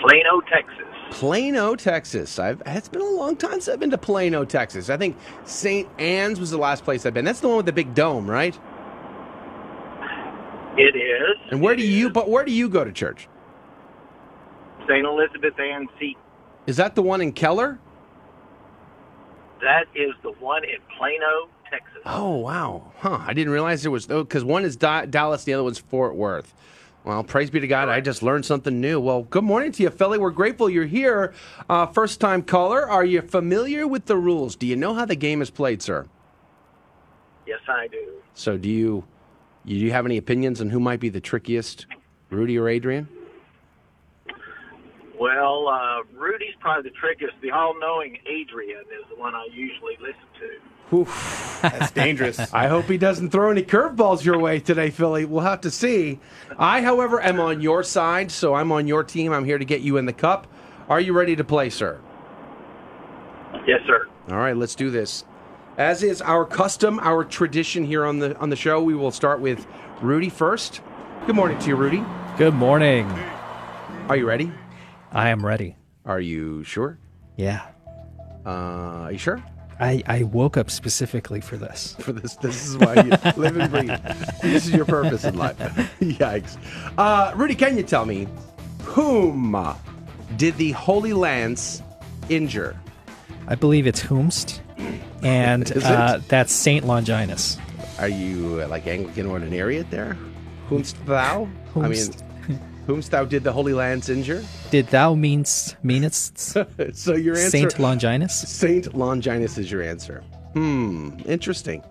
Plano, 0.01 0.40
Texas. 0.51 0.86
Plano, 1.10 1.74
Texas. 1.77 2.39
I've, 2.39 2.62
it's 2.66 2.89
been 2.89 3.02
a 3.02 3.05
long 3.05 3.36
time 3.36 3.52
since 3.52 3.68
I've 3.68 3.81
been 3.81 3.90
to 3.90 3.98
Plano, 3.98 4.44
Texas. 4.44 4.90
I 4.90 4.97
think 4.97 5.16
St. 5.44 5.89
Anne's 5.98 6.40
was 6.40 6.51
the 6.51 6.59
last 6.59 6.85
place 6.85 7.06
I've 7.06 7.14
been. 7.14 7.24
That's 7.24 7.40
the 7.40 7.48
one 7.48 7.56
with 7.59 7.66
the 7.66 7.73
big 7.73 7.94
dome, 7.94 8.28
right? 8.28 8.59
It 10.77 10.94
is. 10.94 11.36
And 11.51 11.60
where 11.62 11.74
do 11.74 11.86
you? 11.86 12.10
But 12.10 12.28
where 12.28 12.44
do 12.44 12.52
you 12.52 12.68
go 12.68 12.85
to 12.85 12.93
church? 12.93 13.28
St. 14.86 15.05
Elizabeth 15.05 15.59
Ann 15.59 15.89
Seton. 15.98 16.20
Is 16.66 16.77
that 16.77 16.94
the 16.94 17.02
one 17.02 17.20
in 17.20 17.32
Keller? 17.32 17.78
That 19.60 19.85
is 19.94 20.12
the 20.23 20.32
one 20.32 20.64
in 20.64 20.78
Plano, 20.98 21.48
Texas. 21.70 22.02
Oh 22.05 22.36
wow, 22.36 22.93
huh? 22.98 23.20
I 23.23 23.32
didn't 23.32 23.52
realize 23.52 23.82
there 23.82 23.90
was 23.90 24.10
oh, 24.10 24.23
because 24.23 24.44
one 24.44 24.64
is 24.64 24.77
Da- 24.77 25.06
Dallas, 25.06 25.44
the 25.44 25.55
other 25.55 25.64
one's 25.64 25.78
Fort 25.78 26.14
Worth. 26.14 26.55
Well, 27.07 27.23
praise 27.23 27.51
be 27.51 27.61
to 27.61 27.69
God, 27.69 27.89
I 27.89 28.01
just 28.01 28.20
learned 28.20 28.45
something 28.45 28.81
new. 28.81 28.99
Well, 28.99 29.23
good 29.23 29.45
morning 29.45 29.70
to 29.70 29.83
you, 29.85 29.91
Philly. 29.91 30.19
We're 30.19 30.33
grateful 30.33 30.69
you're 30.69 30.87
here. 30.87 31.35
Uh, 31.70 31.87
first 31.87 32.20
time 32.20 32.43
caller, 32.43 32.91
are 32.91 33.05
you 33.05 33.23
familiar 33.23 33.87
with 33.87 34.07
the 34.07 34.16
rules? 34.16 34.57
Do 34.57 34.66
you 34.66 34.74
know 34.74 34.93
how 34.93 35.05
the 35.05 35.15
game 35.15 35.41
is 35.41 35.49
played, 35.49 35.81
sir? 35.83 36.09
Yes, 37.47 37.61
I 37.69 37.87
do. 37.87 38.15
So, 38.35 38.57
do 38.57 38.69
you 38.69 39.05
do 39.65 39.73
you 39.73 39.93
have 39.93 40.05
any 40.05 40.16
opinions 40.16 40.61
on 40.61 40.69
who 40.70 40.81
might 40.81 40.99
be 40.99 41.09
the 41.09 41.20
trickiest, 41.20 41.87
Rudy 42.31 42.59
or 42.59 42.69
Adrian? 42.69 43.07
Well, 45.16 45.69
uh, 45.69 46.03
Rudy's 46.12 46.57
probably 46.59 46.91
the 46.91 46.97
trickiest. 46.97 47.35
The 47.41 47.53
all-knowing 47.53 48.19
Adrian 48.27 48.81
is 48.81 49.09
the 49.15 49.16
one 49.16 49.33
I 49.33 49.47
usually 49.53 49.97
listen 50.01 50.27
to. 50.41 50.76
Oof. 50.93 51.59
That's 51.63 51.91
dangerous. 51.91 52.39
I 52.55 52.69
hope 52.69 52.85
he 52.85 52.99
doesn't 52.99 53.31
throw 53.31 53.51
any 53.51 53.63
curveballs 53.63 54.25
your 54.25 54.39
way 54.39 54.61
today, 54.61 54.91
Philly. 54.91 55.25
We'll 55.25 55.41
have 55.41 55.61
to 55.63 55.71
see. 55.71 56.21
I, 56.59 56.83
however, 56.83 57.21
am 57.21 57.41
on 57.41 57.61
your 57.61 57.83
side, 57.83 58.31
so 58.31 58.55
I'm 58.55 58.71
on 58.71 58.87
your 58.87 59.03
team. 59.03 59.33
I'm 59.33 59.45
here 59.45 59.59
to 59.59 59.65
get 59.65 59.81
you 59.81 59.97
in 59.97 60.07
the 60.07 60.13
cup. 60.13 60.47
Are 60.89 61.01
you 61.01 61.13
ready 61.13 61.35
to 61.37 61.45
play, 61.45 61.71
sir? 61.71 62.01
Yes, 63.67 63.81
sir. 63.87 64.07
All 64.29 64.37
right, 64.37 64.57
let's 64.57 64.75
do 64.75 64.91
this. 64.91 65.25
As 65.77 66.03
is 66.03 66.23
our 66.23 66.45
custom, 66.45 67.01
our 67.01 67.25
tradition 67.25 67.85
here 67.85 68.05
on 68.05 68.19
the 68.19 68.37
on 68.39 68.49
the 68.49 68.57
show, 68.57 68.83
we 68.83 68.95
will 68.95 69.11
start 69.11 69.41
with 69.41 69.67
Rudy 70.01 70.31
first. 70.31 70.81
Good 71.27 71.35
morning 71.35 71.59
to 71.59 71.69
you, 71.69 71.77
Rudy. 71.77 72.03
Good 72.39 72.55
morning. 72.55 73.07
Are 74.09 74.17
you 74.17 74.27
ready? 74.27 74.53
I 75.13 75.29
am 75.29 75.45
ready. 75.45 75.77
Are 76.05 76.21
you 76.21 76.63
sure? 76.65 76.99
Yeah. 77.37 77.67
Uh, 78.47 78.51
are 78.51 79.13
you 79.13 79.19
sure? 79.19 79.43
I, 79.78 80.03
I 80.07 80.23
woke 80.23 80.57
up 80.57 80.70
specifically 80.70 81.40
for 81.40 81.57
this. 81.57 81.97
For 82.01 82.12
this, 82.12 82.35
this 82.36 82.66
is 82.66 82.78
why 82.78 82.94
you 82.94 83.11
live 83.36 83.57
and 83.57 83.70
breathe. 83.70 84.16
This 84.43 84.66
is 84.66 84.73
your 84.73 84.85
purpose 84.85 85.24
in 85.24 85.36
life. 85.36 85.59
Yikes. 86.01 86.57
Uh, 86.97 87.32
Rudy, 87.36 87.55
can 87.55 87.77
you 87.77 87.82
tell 87.82 88.07
me 88.07 88.27
whom 88.82 89.57
did 90.36 90.57
the 90.57 90.73
Holy 90.73 91.12
Lance 91.12 91.82
injure? 92.28 92.77
I 93.48 93.55
believe 93.55 93.86
it's 93.86 94.03
Whomst, 94.03 94.61
and 95.23 95.70
uh, 95.85 96.20
that's 96.28 96.53
Saint 96.53 96.85
Longinus. 96.85 97.59
Are 97.98 98.09
you 98.09 98.62
uh, 98.62 98.69
like 98.69 98.86
Anglican 98.86 99.27
or 99.27 99.39
ordinariate 99.39 99.89
there? 99.90 100.16
Whomst 100.69 100.97
thou? 101.07 101.48
I 101.77 101.89
mean, 101.89 102.09
Whomst. 102.87 103.09
whomst 103.09 103.11
thou 103.11 103.25
did 103.25 103.45
the 103.45 103.53
Holy 103.53 103.73
Lance 103.73 104.09
injure? 104.09 104.45
Did 104.71 104.87
thou 104.89 105.15
meanst 105.15 105.77
meanest 105.83 106.39
so 106.95 107.15
your 107.15 107.37
answer 107.37 107.51
Saint 107.51 107.79
Longinus? 107.79 108.35
Saint 108.49 108.95
Longinus 108.95 109.59
is 109.59 109.71
your 109.71 109.83
answer. 109.83 110.23
Hmm, 110.55 111.11
interesting. 111.27 111.83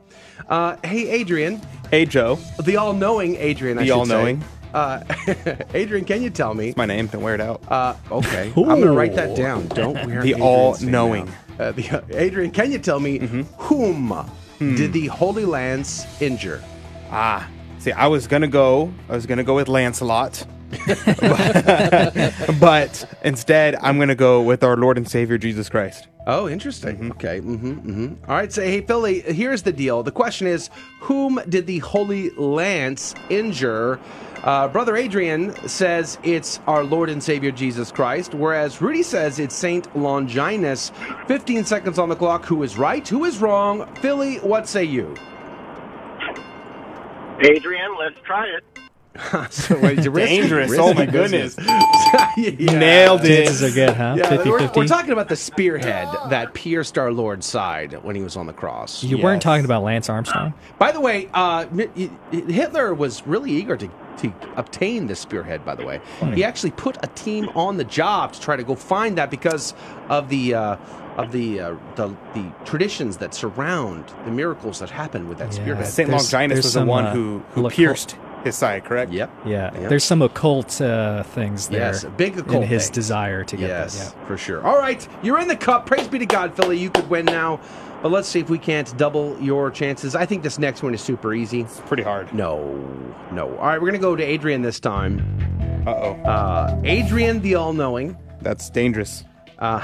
Uh, 0.49 0.75
hey, 0.83 1.09
Adrian. 1.09 1.61
Hey, 1.91 2.05
Joe. 2.05 2.39
The 2.63 2.77
all-knowing 2.77 3.35
Adrian. 3.37 3.77
The 3.77 3.85
should 3.85 3.93
all-knowing. 3.93 4.41
say. 4.41 4.47
Uh, 4.73 5.03
Adrian, 5.73 6.03
can 6.05 6.21
you 6.21 6.29
tell 6.29 6.53
me? 6.53 6.73
my 6.75 6.85
name. 6.85 7.07
Don't 7.07 7.21
wear 7.21 7.35
it 7.35 7.41
out. 7.41 7.61
Uh, 7.71 7.95
okay, 8.11 8.47
I'm 8.49 8.63
going 8.65 8.81
to 8.81 8.91
write 8.91 9.15
that 9.15 9.35
down. 9.37 9.67
Don't 9.67 9.93
wear 10.05 10.19
it. 10.19 10.23
The 10.23 10.31
Adrian's 10.33 10.41
all-knowing. 10.41 11.25
name. 11.25 11.35
Uh, 11.59 11.71
the, 11.71 12.03
Adrian, 12.11 12.51
can 12.51 12.71
you 12.71 12.79
tell 12.79 12.99
me 12.99 13.19
whom 13.57 14.13
did 14.59 14.91
the 14.93 15.07
Holy 15.07 15.45
Lance 15.45 16.05
injure? 16.21 16.61
Ah, 17.11 17.47
see, 17.79 17.91
I 17.93 18.07
was 18.07 18.27
gonna 18.27 18.47
go. 18.47 18.91
I 19.07 19.13
was 19.15 19.25
gonna 19.25 19.43
go 19.43 19.55
with 19.55 19.69
Lancelot, 19.69 20.45
but 22.59 23.17
instead, 23.23 23.75
I'm 23.75 23.99
gonna 23.99 24.15
go 24.15 24.41
with 24.41 24.63
our 24.63 24.77
Lord 24.77 24.97
and 24.97 25.09
Savior 25.09 25.37
Jesus 25.37 25.69
Christ. 25.69 26.07
Oh, 26.27 26.49
interesting. 26.49 27.11
Okay. 27.11 27.39
Mm-hmm, 27.39 27.73
mm-hmm. 27.73 28.29
All 28.29 28.35
right. 28.35 28.51
So, 28.51 28.63
hey, 28.63 28.81
Philly, 28.81 29.21
here's 29.21 29.61
the 29.61 29.71
deal. 29.71 30.01
The 30.01 30.11
question 30.11 30.47
is, 30.47 30.71
whom 30.99 31.39
did 31.47 31.67
the 31.67 31.79
Holy 31.79 32.31
Lance 32.31 33.13
injure? 33.29 33.99
Uh, 34.43 34.67
Brother 34.67 34.95
Adrian 34.95 35.55
says 35.67 36.17
it's 36.23 36.59
our 36.67 36.83
Lord 36.83 37.09
and 37.09 37.21
Savior 37.21 37.51
Jesus 37.51 37.91
Christ, 37.91 38.33
whereas 38.33 38.81
Rudy 38.81 39.03
says 39.03 39.39
it's 39.39 39.55
Saint 39.55 39.95
Longinus. 39.95 40.91
15 41.27 41.65
seconds 41.65 41.99
on 41.99 42.09
the 42.09 42.15
clock. 42.15 42.45
Who 42.45 42.63
is 42.63 42.77
right? 42.77 43.07
Who 43.07 43.25
is 43.25 43.39
wrong? 43.39 43.91
Philly, 43.95 44.37
what 44.37 44.67
say 44.67 44.83
you? 44.83 45.15
Adrian, 47.39 47.97
let's 47.99 48.19
try 48.21 48.47
it. 48.47 48.63
so 49.49 49.79
wait, 49.79 49.99
it's 49.99 50.07
risky, 50.07 50.37
Dangerous. 50.37 50.71
risky 50.71 50.83
Oh, 50.83 50.93
my 50.93 51.05
goodness. 51.05 51.57
Yeah. 52.37 52.79
Nailed 52.79 53.23
it. 53.25 53.45
Chances 53.45 53.63
are 53.63 53.73
good, 53.73 53.93
huh? 53.95 54.15
Yeah, 54.17 54.29
50 54.29 54.49
we're, 54.49 54.59
50. 54.59 54.79
we're 54.79 54.87
talking 54.87 55.11
about 55.11 55.29
the 55.29 55.35
spearhead 55.35 56.07
that 56.29 56.53
pierced 56.53 56.97
our 56.97 57.11
Lord's 57.11 57.45
side 57.45 58.03
when 58.03 58.15
he 58.15 58.21
was 58.21 58.35
on 58.35 58.45
the 58.45 58.53
cross. 58.53 59.03
You 59.03 59.17
weren't 59.17 59.41
talking 59.41 59.65
about 59.65 59.83
Lance 59.83 60.09
Armstrong? 60.09 60.53
By 60.77 60.91
the 60.91 60.99
way, 60.99 61.29
uh, 61.33 61.65
Hitler 62.31 62.93
was 62.93 63.25
really 63.25 63.51
eager 63.51 63.77
to, 63.77 63.87
to 64.17 64.33
obtain 64.55 65.07
this 65.07 65.19
spearhead. 65.19 65.65
By 65.65 65.75
the 65.75 65.85
way, 65.85 66.01
he 66.33 66.43
actually 66.43 66.71
put 66.71 66.97
a 67.03 67.07
team 67.07 67.49
on 67.55 67.77
the 67.77 67.85
job 67.85 68.33
to 68.33 68.41
try 68.41 68.55
to 68.55 68.63
go 68.63 68.75
find 68.75 69.17
that 69.17 69.31
because 69.31 69.73
of 70.09 70.29
the 70.29 70.53
uh, 70.55 70.75
of 71.17 71.31
the, 71.31 71.61
uh, 71.61 71.75
the 71.95 72.09
the 72.33 72.51
traditions 72.65 73.17
that 73.17 73.33
surround 73.33 74.03
the 74.25 74.31
miracles 74.31 74.79
that 74.79 74.89
happen 74.89 75.29
with 75.29 75.37
that 75.37 75.53
spearhead. 75.53 75.87
Saint 75.87 76.09
Longinus 76.09 76.57
was 76.63 76.73
the 76.73 76.85
one 76.85 77.05
uh, 77.05 77.13
who, 77.13 77.39
who 77.53 77.61
look- 77.63 77.73
pierced 77.73 78.17
his 78.45 78.55
side, 78.55 78.85
correct? 78.85 79.11
Yep. 79.11 79.29
Yeah, 79.45 79.71
Yeah. 79.79 79.89
there's 79.89 80.03
some 80.03 80.21
occult 80.21 80.79
uh, 80.79 81.23
things 81.23 81.67
there. 81.67 81.81
Yes, 81.81 82.03
a 82.03 82.09
big 82.09 82.37
occult 82.37 82.63
in 82.63 82.69
his 82.69 82.85
thing. 82.85 82.93
desire 82.93 83.43
to 83.43 83.57
get 83.57 83.67
yes, 83.67 84.11
that. 84.11 84.15
Yeah. 84.17 84.27
for 84.27 84.37
sure. 84.37 84.65
All 84.65 84.77
right, 84.77 85.05
you're 85.23 85.39
in 85.39 85.47
the 85.49 85.57
cup. 85.57 85.85
Praise 85.85 86.07
be 86.07 86.19
to 86.19 86.25
God, 86.25 86.55
Philly. 86.55 86.77
You 86.79 86.89
could 86.89 87.09
win 87.09 87.25
now, 87.25 87.59
but 88.01 88.11
let's 88.11 88.27
see 88.29 88.39
if 88.39 88.49
we 88.49 88.57
can't 88.59 88.95
double 88.97 89.37
your 89.41 89.69
chances. 89.71 90.15
I 90.15 90.25
think 90.25 90.43
this 90.43 90.57
next 90.59 90.83
one 90.83 90.93
is 90.93 91.01
super 91.01 91.33
easy. 91.33 91.61
It's 91.61 91.81
pretty 91.81 92.03
hard. 92.03 92.33
No, 92.33 92.63
no. 93.31 93.49
All 93.57 93.65
right, 93.67 93.81
we're 93.81 93.87
gonna 93.87 93.99
go 93.99 94.15
to 94.15 94.23
Adrian 94.23 94.61
this 94.61 94.79
time. 94.79 95.19
Uh-oh. 95.87 96.13
Uh 96.23 96.81
Adrian, 96.83 97.41
the 97.41 97.55
all-knowing. 97.55 98.17
That's 98.41 98.69
dangerous. 98.69 99.23
Uh, 99.59 99.81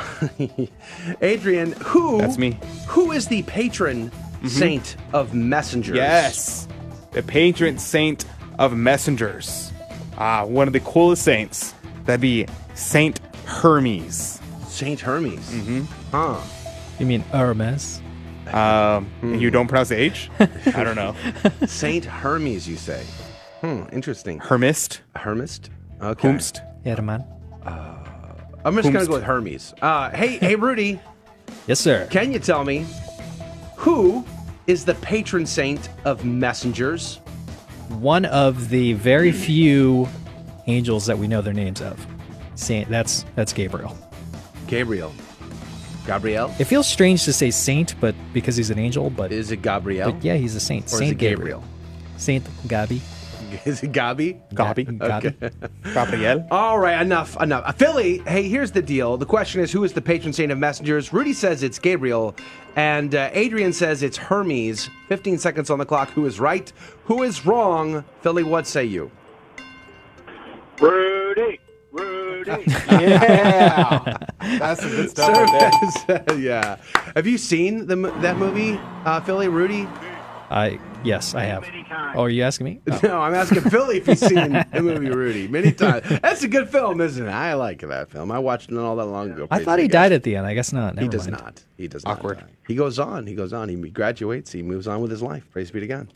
Adrian, 1.22 1.72
who? 1.84 2.18
That's 2.20 2.38
me. 2.38 2.60
Who 2.88 3.12
is 3.12 3.28
the 3.28 3.44
patron 3.44 4.12
saint 4.46 4.98
of 5.14 5.34
messengers? 5.34 5.96
Yes. 5.96 6.68
The 7.12 7.24
patron 7.24 7.78
saint 7.78 8.26
of 8.62 8.76
messengers. 8.78 9.72
Ah, 10.18 10.46
one 10.46 10.68
of 10.68 10.74
the 10.74 10.80
coolest 10.82 11.24
saints. 11.24 11.74
That'd 12.06 12.22
be 12.22 12.46
Saint 12.76 13.20
Hermes. 13.46 14.40
Saint 14.68 15.00
Hermes. 15.00 15.40
Mm-hmm. 15.50 15.82
Huh. 16.12 16.40
You 17.00 17.06
mean 17.08 17.22
Hermes? 17.22 18.02
Um, 18.54 19.06
Hmm. 19.22 19.36
you 19.36 19.50
don't 19.50 19.68
pronounce 19.68 19.90
the 19.90 20.00
H? 20.00 20.30
I 20.40 20.84
don't 20.84 20.96
know. 20.96 21.16
Saint 21.66 22.06
Hermes, 22.06 22.68
you 22.68 22.76
say? 22.76 23.04
Hmm. 23.62 23.84
Interesting. 23.92 24.38
Hermist. 24.40 25.02
Hermist. 25.16 25.70
Okay. 26.02 26.28
Humst. 26.28 26.62
Herman. 26.86 27.24
I'm 28.64 28.76
just 28.76 28.94
gonna 28.94 29.06
go 29.08 29.14
with 29.14 29.24
Hermes. 29.24 29.74
Uh, 29.82 30.12
hey, 30.12 30.38
hey, 30.38 30.56
Rudy. 30.56 31.00
Yes, 31.66 31.80
sir. 31.80 32.08
Can 32.12 32.32
you 32.32 32.38
tell 32.40 32.64
me 32.64 32.86
who 33.76 34.24
is 34.68 34.86
the 34.86 34.94
patron 34.96 35.48
saint 35.48 35.90
of 36.06 36.24
messengers? 36.26 37.20
One 38.00 38.26
of 38.26 38.70
the 38.70 38.94
very 38.94 39.32
few 39.32 40.08
angels 40.68 41.06
that 41.06 41.18
we 41.18 41.28
know 41.28 41.42
their 41.42 41.54
names 41.54 41.82
of. 41.82 42.06
Saint. 42.56 42.90
That's 42.90 43.26
that's 43.36 43.54
Gabriel. 43.54 43.98
Gabriel. 44.68 45.14
Gabriel. 46.06 46.54
It 46.60 46.66
feels 46.66 46.88
strange 46.88 47.24
to 47.26 47.34
say 47.34 47.52
saint, 47.52 48.00
but 48.00 48.16
because 48.34 48.56
he's 48.56 48.70
an 48.70 48.80
angel, 48.80 49.10
but 49.10 49.32
Is 49.32 49.52
it 49.52 49.62
Gabriel? 49.62 50.12
but 50.12 50.24
yeah, 50.24 50.36
he's 50.36 50.56
a 50.56 50.60
saint. 50.60 50.86
Or 50.86 50.96
is 50.96 51.00
saint 51.00 51.12
it 51.12 51.18
Gabriel? 51.18 51.64
Saint 52.18 52.44
Gabi. 52.68 53.02
Is 53.66 53.84
it 53.84 53.92
Gabi? 53.92 54.40
Gabi. 54.54 54.98
Gabi. 54.98 55.84
Gabriel. 55.94 56.48
All 56.52 56.80
right, 56.80 57.02
enough, 57.02 57.36
enough. 57.42 57.64
Uh, 57.66 57.74
Philly, 57.74 58.20
hey, 58.20 58.48
here's 58.48 58.72
the 58.72 58.82
deal. 58.82 59.18
The 59.18 59.26
question 59.26 59.60
is, 59.60 59.74
who 59.74 59.84
is 59.84 59.92
the 59.92 60.02
patron 60.02 60.32
saint 60.32 60.54
of 60.54 60.58
messengers? 60.58 61.12
Rudy 61.12 61.34
says 61.34 61.62
it's 61.62 61.78
Gabriel, 61.78 62.34
and 62.78 63.14
uh, 63.14 63.30
Adrian 63.34 63.74
says 63.74 64.04
it's 64.04 64.16
Hermes. 64.16 64.90
15 65.10 65.38
seconds 65.38 65.70
on 65.70 65.80
the 65.80 65.86
clock. 65.86 66.12
Who 66.12 66.26
is 66.26 66.40
right? 66.40 66.72
Who 67.12 67.24
is 67.24 67.46
wrong? 67.46 68.06
Philly, 68.22 68.42
what 68.42 68.66
say 68.66 68.86
you? 68.86 69.12
Rudy, 70.80 71.60
Rudy. 71.92 72.52
Yeah. 72.90 74.18
That's 74.40 74.80
some 74.82 74.92
good 74.92 75.10
stuff 75.10 75.36
right 75.36 76.08
there. 76.08 76.38
yeah. 76.40 76.78
Have 77.14 77.28
you 77.28 77.38
seen 77.38 77.86
the, 77.86 77.98
that 78.22 78.38
movie, 78.38 78.80
uh, 79.04 79.20
Philly, 79.20 79.50
Rudy? 79.50 79.90
I 80.50 80.80
yes, 81.04 81.36
I 81.36 81.44
have. 81.44 81.66
Oh, 82.16 82.24
are 82.24 82.30
you 82.30 82.44
asking 82.44 82.66
me? 82.66 82.82
Oh. 82.92 83.00
No, 83.04 83.22
I'm 83.22 83.34
asking 83.34 83.62
Philly 83.64 83.98
if 83.98 84.06
he's 84.06 84.20
seen 84.20 84.52
the 84.52 84.82
movie 84.82 85.10
Rudy 85.10 85.48
many 85.50 85.74
times. 85.74 86.08
That's 86.22 86.44
a 86.44 86.48
good 86.48 86.70
film, 86.70 87.02
isn't 87.02 87.26
it? 87.26 87.30
I 87.30 87.56
like 87.56 87.82
that 87.82 88.10
film. 88.10 88.32
I 88.32 88.40
watched 88.40 88.72
it 88.72 88.78
all 88.78 88.96
that 88.96 89.06
long 89.06 89.32
ago. 89.32 89.48
I 89.52 89.64
thought 89.64 89.80
he 89.80 89.88
to 89.88 89.92
God. 89.92 90.00
died 90.00 90.12
at 90.14 90.24
the 90.24 90.38
end. 90.38 90.48
I 90.48 90.54
guess 90.54 90.72
not. 90.72 90.98
He 90.98 91.10
does 91.10 91.28
mind. 91.30 91.42
not. 91.44 91.64
He 91.78 91.88
does 91.90 92.04
Awkward. 92.06 92.38
not. 92.40 92.48
die. 92.48 92.54
He 92.68 92.76
goes 92.76 93.00
on. 93.00 93.28
He 93.28 93.36
goes 93.36 93.52
on. 93.52 93.68
He 93.68 93.76
graduates. 93.76 94.52
He 94.52 94.62
moves 94.62 94.88
on 94.88 95.02
with 95.02 95.12
his 95.12 95.22
life. 95.22 95.50
Praise 95.52 95.72
be 95.72 95.80
to 95.82 95.88
God. 95.88 96.08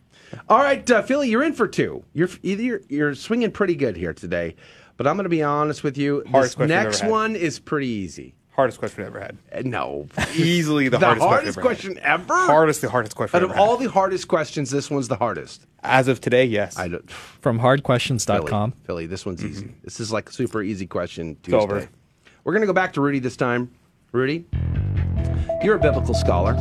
All 0.49 0.59
right, 0.59 0.89
uh, 0.89 1.01
Philly, 1.01 1.29
you're 1.29 1.43
in 1.43 1.53
for 1.53 1.67
two. 1.67 2.03
You're 2.13 2.29
either 2.43 2.63
you're, 2.63 2.81
you're 2.89 3.15
swinging 3.15 3.51
pretty 3.51 3.75
good 3.75 3.95
here 3.95 4.13
today, 4.13 4.55
but 4.97 5.07
I'm 5.07 5.15
going 5.15 5.25
to 5.25 5.29
be 5.29 5.43
honest 5.43 5.83
with 5.83 5.97
you. 5.97 6.23
Hardest 6.29 6.57
this 6.57 6.69
next 6.69 7.03
one 7.03 7.35
is 7.35 7.59
pretty 7.59 7.87
easy. 7.87 8.35
Hardest 8.55 8.79
question 8.79 9.01
I've 9.03 9.09
ever 9.09 9.19
had. 9.19 9.37
Uh, 9.51 9.61
No, 9.65 10.07
Easily 10.33 10.87
the, 10.87 10.97
the 10.97 11.05
hardest, 11.05 11.27
hardest 11.27 11.59
question, 11.59 11.93
question 11.95 12.09
ever. 12.09 12.33
Hardest, 12.33 12.81
the 12.81 12.89
hardest 12.89 13.13
question 13.13 13.35
Out 13.37 13.43
of 13.43 13.51
ever 13.51 13.59
all 13.59 13.75
the 13.75 13.89
hardest 13.89 14.29
questions, 14.29 14.71
this 14.71 14.89
one's 14.89 15.09
the 15.09 15.17
hardest. 15.17 15.65
As 15.83 16.07
of 16.07 16.21
today, 16.21 16.45
yes. 16.45 16.77
I 16.77 16.87
don't. 16.87 17.09
From 17.11 17.59
hardquestions.com. 17.59 18.71
Philly, 18.71 18.83
Philly 18.85 19.05
this 19.07 19.25
one's 19.25 19.43
easy. 19.43 19.73
This 19.83 19.99
is 19.99 20.11
like 20.13 20.29
a 20.29 20.31
super 20.33 20.63
easy 20.63 20.87
question 20.87 21.35
Tuesday. 21.43 21.57
Mm-hmm. 21.57 21.71
over. 21.73 21.89
We're 22.45 22.53
gonna 22.53 22.65
go 22.65 22.73
back 22.73 22.93
to 22.93 23.01
Rudy 23.01 23.19
this 23.19 23.35
time. 23.35 23.71
Rudy, 24.13 24.45
you're 25.61 25.75
a 25.75 25.79
biblical 25.79 26.13
scholar. 26.13 26.53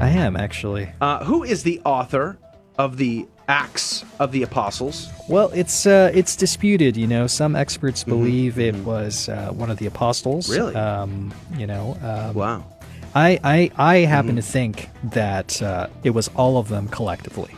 I 0.00 0.10
am 0.10 0.36
actually. 0.36 0.92
Uh, 1.00 1.24
who 1.24 1.42
is 1.44 1.62
the 1.62 1.80
author 1.86 2.38
of 2.84 2.96
the 2.96 3.26
Acts 3.48 4.04
of 4.18 4.32
the 4.32 4.42
Apostles? 4.42 5.08
Well, 5.28 5.50
it's 5.52 5.86
uh, 5.86 6.10
it's 6.14 6.34
disputed. 6.36 6.96
You 6.96 7.06
know, 7.06 7.26
some 7.26 7.54
experts 7.56 8.04
believe 8.04 8.58
it 8.58 8.76
was 8.76 9.28
uh, 9.28 9.50
one 9.52 9.70
of 9.70 9.78
the 9.78 9.86
apostles. 9.86 10.48
Mm-hmm. 10.48 10.60
Really? 10.60 10.74
Um, 10.76 11.34
you 11.56 11.66
know. 11.66 11.96
Um, 12.02 12.34
Wow. 12.34 12.64
I 13.12 13.40
I, 13.42 13.70
I 13.76 13.96
happen 14.06 14.36
to 14.36 14.42
think 14.42 14.88
that 15.12 15.60
uh, 15.60 15.88
it 16.04 16.10
was 16.10 16.28
all 16.36 16.58
of 16.58 16.68
them 16.68 16.86
collectively. 16.88 17.52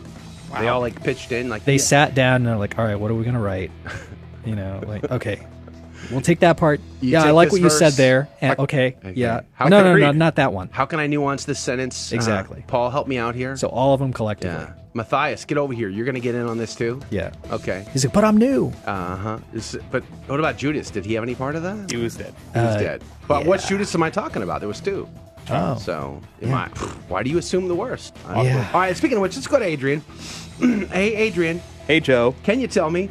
Wow. 0.51 0.61
They 0.61 0.69
all 0.69 0.81
like 0.81 1.03
pitched 1.03 1.31
in, 1.31 1.49
like 1.51 1.65
They 1.67 1.75
yeah. 1.75 1.93
sat 1.95 2.15
down 2.15 2.37
and 2.37 2.47
they're 2.47 2.57
like, 2.57 2.79
"All 2.79 2.87
right, 2.87 2.99
what 2.99 3.11
are 3.11 3.15
we 3.15 3.25
gonna 3.25 3.41
write?" 3.41 3.71
You 4.45 4.57
know, 4.57 4.83
like, 4.89 5.09
okay, 5.09 5.39
we'll 6.11 6.21
take 6.21 6.41
that 6.41 6.57
part. 6.57 6.81
You 7.01 7.11
yeah, 7.11 7.25
I 7.25 7.31
like 7.31 7.49
this 7.51 7.53
what 7.61 7.63
you 7.63 7.71
said 7.71 7.93
there. 7.95 8.29
And, 8.41 8.57
How- 8.57 8.65
okay, 8.65 8.97
Okay. 8.99 9.13
yeah. 9.15 9.43
How 9.53 9.69
no, 9.69 9.83
can 9.83 9.93
no, 10.01 10.07
no, 10.07 10.13
not 10.13 10.37
that 10.37 10.53
one. 10.53 10.69
How 10.73 10.85
can 10.87 10.99
I 11.01 11.07
nuance 11.07 11.45
this 11.45 11.59
sentence? 11.61 12.13
Uh, 12.13 12.17
Exactly. 12.17 12.65
Paul, 12.67 12.91
help 12.91 13.07
me 13.09 13.19
out 13.19 13.35
here. 13.35 13.57
So 13.57 13.69
all 13.69 13.95
of 13.95 14.01
them 14.01 14.13
collectively. 14.13 14.57
yeah, 14.57 14.73
Matthias, 14.95 15.45
get 15.45 15.59
over 15.59 15.73
here. 15.73 15.89
You're 15.89 16.05
gonna 16.07 16.21
get 16.21 16.35
in 16.35 16.47
on 16.47 16.59
this 16.59 16.75
too. 16.75 17.01
Yeah. 17.11 17.33
Okay. 17.51 17.87
He's 17.93 18.05
like, 18.05 18.15
but 18.15 18.25
I'm 18.25 18.37
new. 18.37 18.73
Uh 18.87 19.17
huh. 19.17 19.39
But 19.91 20.03
what 20.27 20.39
about 20.39 20.57
Judas? 20.57 20.91
Did 20.91 21.05
he 21.05 21.15
have 21.15 21.23
any 21.23 21.35
part 21.35 21.55
of 21.57 21.63
that? 21.63 21.91
He 21.91 21.97
was 21.97 22.17
dead. 22.17 22.35
He 22.55 22.59
was 22.61 22.77
Uh, 22.77 22.79
dead. 22.79 23.03
But 23.29 23.47
what 23.47 23.61
Judas 23.67 23.95
am 23.95 24.03
I 24.03 24.11
talking 24.11 24.43
about? 24.43 24.61
There 24.61 24.69
was 24.69 24.81
two. 24.81 25.09
Oh. 25.51 25.77
So, 25.77 26.21
Yeah. 26.41 26.55
I, 26.57 26.69
why 27.09 27.25
do 27.25 27.31
you 27.31 27.39
assume 27.39 27.67
the 27.67 27.75
worst? 27.75 28.15
Uh, 28.29 28.43
Yeah. 28.45 28.71
All 28.73 28.81
right. 28.81 28.97
Speaking 28.97 29.17
of 29.17 29.23
which, 29.23 29.35
let's 29.35 29.49
go 29.49 29.59
to 29.59 29.65
Adrian. 29.65 30.01
hey, 30.61 31.15
Adrian, 31.17 31.61
Hey, 31.89 31.99
Joe. 31.99 32.35
can 32.45 32.61
you 32.61 32.69
tell 32.69 32.91
me 32.91 33.11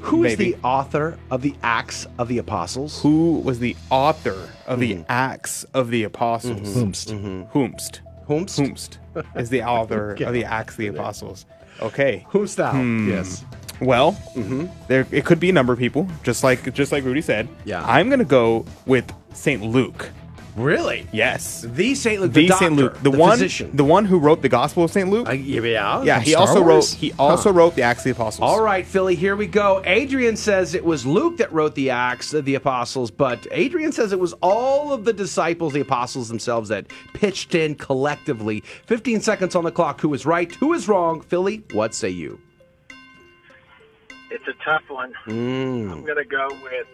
who 0.00 0.24
is 0.24 0.38
Maybe. 0.38 0.52
the 0.52 0.58
author 0.62 1.18
of 1.30 1.42
the 1.42 1.54
Acts 1.62 2.06
of 2.18 2.28
the 2.28 2.38
Apostles? 2.38 3.02
Who 3.02 3.40
was 3.40 3.58
the 3.58 3.76
author 3.90 4.48
of 4.66 4.80
the 4.80 4.94
mm-hmm. 4.94 5.02
Acts 5.08 5.64
of 5.74 5.90
the 5.90 6.04
Apostles? 6.04 6.60
Mm-hmm. 6.60 6.78
Whomst. 6.78 7.12
Mm-hmm. 7.12 7.58
Whomst. 7.58 8.00
Whomst? 8.26 8.58
Whomst 8.58 8.98
is 9.36 9.50
the 9.50 9.62
author 9.62 10.12
of 10.20 10.32
the 10.32 10.44
Acts 10.44 10.74
of 10.74 10.78
the 10.78 10.86
Apostles. 10.88 11.46
Okay. 11.80 12.26
Who's 12.30 12.54
thou? 12.54 12.72
Hmm. 12.72 13.08
Yes. 13.08 13.44
Well, 13.80 14.12
there 14.88 15.06
it 15.10 15.24
could 15.24 15.40
be 15.40 15.48
a 15.48 15.52
number 15.52 15.72
of 15.72 15.78
people, 15.78 16.06
just 16.22 16.44
like 16.44 16.74
just 16.74 16.92
like 16.92 17.04
Rudy 17.04 17.22
said. 17.22 17.48
Yeah. 17.64 17.82
I'm 17.86 18.10
gonna 18.10 18.24
go 18.24 18.66
with 18.84 19.10
Saint 19.32 19.62
Luke. 19.62 20.10
Really? 20.60 21.06
Yes. 21.12 21.62
The 21.62 21.94
Saint 21.94 22.20
Luke, 22.20 22.32
The, 22.32 22.48
the, 22.48 22.56
Saint 22.56 22.74
Luke, 22.74 23.02
the, 23.02 23.10
one, 23.10 23.32
physician. 23.32 23.70
the 23.74 23.84
one 23.84 24.04
who 24.04 24.18
wrote 24.18 24.42
the 24.42 24.48
Gospel 24.48 24.84
of 24.84 24.90
Saint 24.90 25.08
Luke. 25.10 25.28
Uh, 25.28 25.32
yeah. 25.32 26.02
yeah, 26.02 26.16
From 26.16 26.24
he 26.24 26.30
Star 26.32 26.40
also 26.40 26.62
Wars? 26.62 26.66
wrote. 26.94 26.98
He 27.00 27.12
also 27.18 27.52
wrote 27.52 27.74
the 27.74 27.82
Acts 27.82 28.00
of 28.00 28.04
the 28.04 28.10
Apostles. 28.10 28.48
All 28.48 28.62
right, 28.62 28.86
Philly, 28.86 29.14
here 29.14 29.36
we 29.36 29.46
go. 29.46 29.82
Adrian 29.84 30.36
says 30.36 30.74
it 30.74 30.84
was 30.84 31.04
Luke 31.06 31.38
that 31.38 31.52
wrote 31.52 31.74
the 31.74 31.90
Acts 31.90 32.34
of 32.34 32.44
the 32.44 32.54
Apostles, 32.54 33.10
but 33.10 33.46
Adrian 33.50 33.92
says 33.92 34.12
it 34.12 34.20
was 34.20 34.32
all 34.42 34.92
of 34.92 35.04
the 35.04 35.12
disciples, 35.12 35.72
the 35.72 35.80
apostles 35.80 36.28
themselves, 36.28 36.68
that 36.68 36.86
pitched 37.14 37.54
in 37.54 37.74
collectively. 37.74 38.60
15 38.86 39.20
seconds 39.20 39.54
on 39.54 39.64
the 39.64 39.72
clock. 39.72 40.00
Who 40.00 40.12
is 40.14 40.26
right? 40.26 40.54
Who 40.56 40.72
is 40.74 40.88
wrong? 40.88 41.20
Philly, 41.20 41.62
what 41.72 41.94
say 41.94 42.10
you? 42.10 42.40
It's 44.30 44.46
a 44.46 44.64
tough 44.64 44.82
one. 44.88 45.12
Mm. 45.26 45.90
I'm 45.90 46.04
gonna 46.04 46.24
go 46.24 46.48
with 46.62 46.86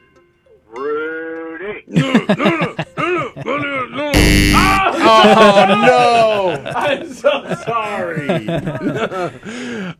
Rudy. 0.68 1.84
Oh 5.08 5.66
no! 5.86 6.70
I'm 6.74 7.12
so 7.12 7.54
sorry. 7.64 8.26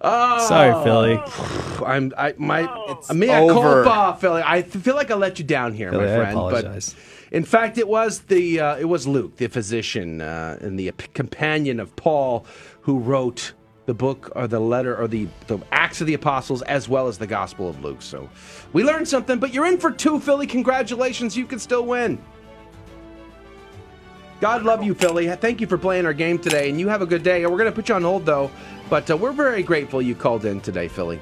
oh, 0.01 0.47
Sorry, 0.49 0.85
Philly. 0.85 1.21
I'm 1.87 2.13
I 2.19 2.35
my 2.39 2.63
Oh. 2.69 3.01
mea 3.15 3.31
over. 3.31 3.85
culpa, 3.85 4.19
Philly. 4.21 4.43
I 4.45 4.63
feel 4.63 4.97
like 4.97 5.11
I 5.11 5.15
let 5.15 5.39
you 5.39 5.45
down 5.45 5.75
here, 5.75 5.91
Philly, 5.93 6.07
my 6.07 6.13
I 6.13 6.17
friend. 6.17 6.31
apologize. 6.39 6.95
But 7.31 7.37
in 7.37 7.45
fact, 7.45 7.79
it 7.79 7.87
was 7.89 8.21
the 8.23 8.59
uh, 8.61 8.77
it 8.79 8.87
was 8.87 9.07
Luke, 9.07 9.37
the 9.37 9.47
physician 9.49 10.21
uh, 10.21 10.59
and 10.61 10.79
the 10.79 10.91
companion 11.15 11.79
of 11.79 11.95
Paul, 11.95 12.45
who 12.83 12.99
wrote 12.99 13.53
the 13.87 13.95
book 13.95 14.33
or 14.37 14.47
the 14.47 14.61
letter 14.61 14.97
or 14.97 15.09
the, 15.09 15.29
the 15.47 15.59
Acts 15.73 16.01
of 16.01 16.07
the 16.07 16.15
Apostles 16.15 16.63
as 16.63 16.89
well 16.89 17.09
as 17.09 17.19
the 17.19 17.27
Gospel 17.27 17.69
of 17.69 17.83
Luke. 17.83 18.03
So 18.03 18.29
we 18.73 18.85
learned 18.85 19.09
something, 19.09 19.39
but 19.39 19.55
you're 19.55 19.67
in 19.67 19.79
for 19.79 19.91
two, 19.91 20.21
Philly. 20.21 20.47
Congratulations. 20.47 21.37
You 21.37 21.47
can 21.47 21.59
still 21.59 21.87
win. 21.87 22.23
God 24.41 24.65
love 24.65 24.83
you, 24.83 24.93
Philly. 24.93 25.29
Thank 25.37 25.63
you 25.63 25.67
for 25.67 25.79
playing 25.79 26.05
our 26.05 26.13
game 26.13 26.39
today, 26.39 26.69
and 26.69 26.79
you 26.79 26.89
have 26.89 27.01
a 27.01 27.07
good 27.07 27.23
day. 27.23 27.47
We're 27.47 27.57
going 27.57 27.71
to 27.71 27.73
put 27.73 27.89
you 27.89 27.95
on 27.95 28.03
hold, 28.03 28.27
though, 28.27 28.51
but 28.91 29.11
uh, 29.11 29.17
we're 29.17 29.33
very 29.33 29.63
grateful 29.63 30.03
you 30.03 30.15
called 30.15 30.45
in 30.45 30.61
today, 30.61 30.89
Philly. 30.89 31.19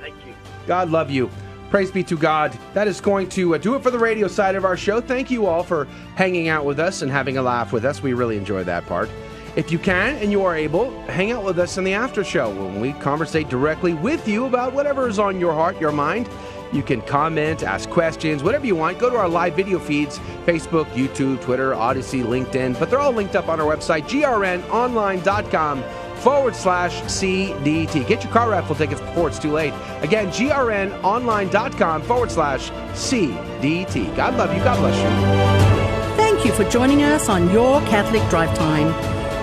Thank 0.00 0.14
you. 0.24 0.32
God 0.68 0.90
love 0.90 1.10
you. 1.10 1.28
Praise 1.70 1.90
be 1.90 2.04
to 2.04 2.16
God. 2.16 2.56
That 2.74 2.86
is 2.86 3.00
going 3.00 3.28
to 3.30 3.56
uh, 3.56 3.58
do 3.58 3.74
it 3.74 3.82
for 3.82 3.90
the 3.90 3.98
radio 3.98 4.28
side 4.28 4.54
of 4.54 4.64
our 4.64 4.76
show. 4.76 5.00
Thank 5.00 5.28
you 5.28 5.46
all 5.46 5.64
for 5.64 5.86
hanging 6.14 6.46
out 6.46 6.64
with 6.64 6.78
us 6.78 7.02
and 7.02 7.10
having 7.10 7.38
a 7.38 7.42
laugh 7.42 7.72
with 7.72 7.84
us. 7.84 8.00
We 8.00 8.12
really 8.12 8.36
enjoy 8.36 8.62
that 8.62 8.86
part. 8.86 9.10
If 9.56 9.72
you 9.72 9.78
can 9.78 10.16
and 10.16 10.30
you 10.30 10.44
are 10.44 10.54
able, 10.54 10.90
hang 11.04 11.32
out 11.32 11.42
with 11.42 11.58
us 11.58 11.78
in 11.78 11.84
the 11.84 11.94
after 11.94 12.22
show 12.22 12.50
when 12.50 12.78
we 12.78 12.92
conversate 12.92 13.48
directly 13.48 13.94
with 13.94 14.28
you 14.28 14.44
about 14.44 14.74
whatever 14.74 15.08
is 15.08 15.18
on 15.18 15.40
your 15.40 15.54
heart, 15.54 15.80
your 15.80 15.92
mind. 15.92 16.28
You 16.72 16.82
can 16.82 17.00
comment, 17.00 17.62
ask 17.62 17.88
questions, 17.88 18.42
whatever 18.42 18.66
you 18.66 18.76
want. 18.76 18.98
Go 18.98 19.08
to 19.08 19.16
our 19.16 19.28
live 19.28 19.54
video 19.54 19.78
feeds 19.78 20.18
Facebook, 20.44 20.84
YouTube, 20.86 21.40
Twitter, 21.40 21.74
Odysee, 21.74 22.22
LinkedIn, 22.22 22.78
but 22.78 22.90
they're 22.90 22.98
all 22.98 23.12
linked 23.12 23.34
up 23.34 23.48
on 23.48 23.58
our 23.58 23.74
website, 23.74 24.02
grnonline.com 24.02 25.82
forward 26.16 26.54
slash 26.54 27.00
CDT. 27.02 28.06
Get 28.06 28.24
your 28.24 28.32
car 28.32 28.50
raffle 28.50 28.74
tickets 28.74 29.00
before 29.00 29.28
it's 29.28 29.38
too 29.38 29.52
late. 29.52 29.72
Again, 30.02 30.26
grnonline.com 30.28 32.02
forward 32.02 32.30
slash 32.30 32.70
CDT. 32.70 34.14
God 34.16 34.36
love 34.36 34.54
you. 34.54 34.62
God 34.62 34.78
bless 34.80 34.96
you. 34.98 36.16
Thank 36.16 36.44
you 36.44 36.52
for 36.52 36.68
joining 36.70 37.02
us 37.02 37.28
on 37.28 37.50
Your 37.50 37.80
Catholic 37.82 38.28
Drive 38.28 38.54
Time, 38.58 38.92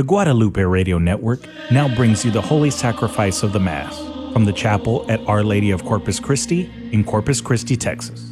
The 0.00 0.06
Guadalupe 0.06 0.62
Radio 0.62 0.96
Network 0.96 1.40
now 1.70 1.94
brings 1.94 2.24
you 2.24 2.30
the 2.30 2.40
Holy 2.40 2.70
Sacrifice 2.70 3.42
of 3.42 3.52
the 3.52 3.60
Mass 3.60 3.98
from 4.32 4.46
the 4.46 4.52
chapel 4.54 5.04
at 5.10 5.20
Our 5.28 5.44
Lady 5.44 5.72
of 5.72 5.84
Corpus 5.84 6.18
Christi 6.18 6.72
in 6.90 7.04
Corpus 7.04 7.42
Christi, 7.42 7.76
Texas. 7.76 8.29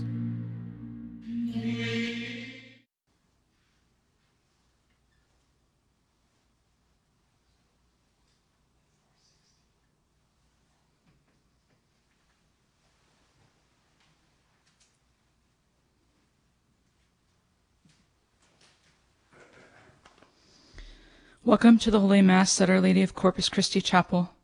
Welcome 21.48 21.78
to 21.78 21.90
the 21.90 22.00
Holy 22.00 22.20
Mass 22.20 22.60
at 22.60 22.68
Our 22.68 22.78
Lady 22.78 23.02
of 23.02 23.14
Corpus 23.14 23.48
Christi 23.48 23.80
Chapel. 23.80 24.34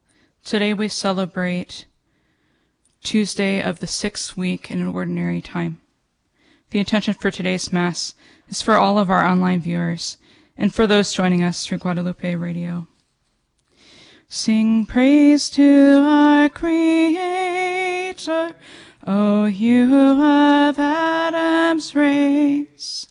Today 0.43 0.73
we 0.73 0.89
celebrate 0.89 1.85
Tuesday 3.03 3.61
of 3.61 3.81
the 3.81 3.87
sixth 3.87 4.39
week 4.39 4.71
in 4.71 4.87
ordinary 4.87 5.43
time. 5.43 5.83
The 6.71 6.79
intention 6.79 7.13
for 7.13 7.31
today's 7.31 7.71
Mass 7.71 8.15
is 8.49 8.63
for 8.63 8.77
all 8.77 8.99
of 8.99 9.11
our 9.11 9.23
online 9.23 9.61
viewers 9.61 10.17
and 10.57 10.75
for 10.75 10.87
those 10.87 11.13
joining 11.13 11.43
us 11.43 11.67
through 11.67 11.77
Guadalupe 11.77 12.37
Radio. 12.37 12.87
Sing 14.27 14.87
praise 14.87 15.51
to 15.51 16.03
our 16.07 16.49
Creator, 16.49 17.23
O 19.07 19.45
you 19.45 19.95
of 19.95 20.79
Adam's 20.79 21.95
race. 21.95 23.09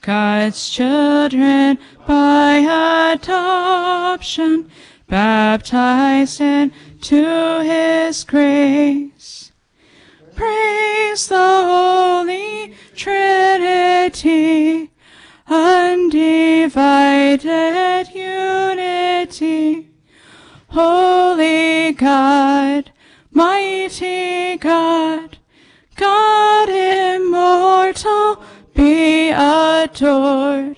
God's 0.00 0.70
children 0.70 1.78
by 2.06 3.12
adoption, 3.12 4.70
baptized 5.06 6.40
into 6.40 7.60
his 7.60 8.24
grace. 8.24 9.52
Praise 10.34 11.28
the 11.28 11.36
Holy 11.36 12.74
Trinity, 12.94 14.90
undivided 15.46 16.48
unity. 18.14 19.90
Holy 20.68 21.92
God, 21.92 22.90
mighty 23.32 24.56
God, 24.56 25.36
God 25.96 26.68
immortal, 26.70 28.42
be 28.90 29.30
adored. 29.30 30.76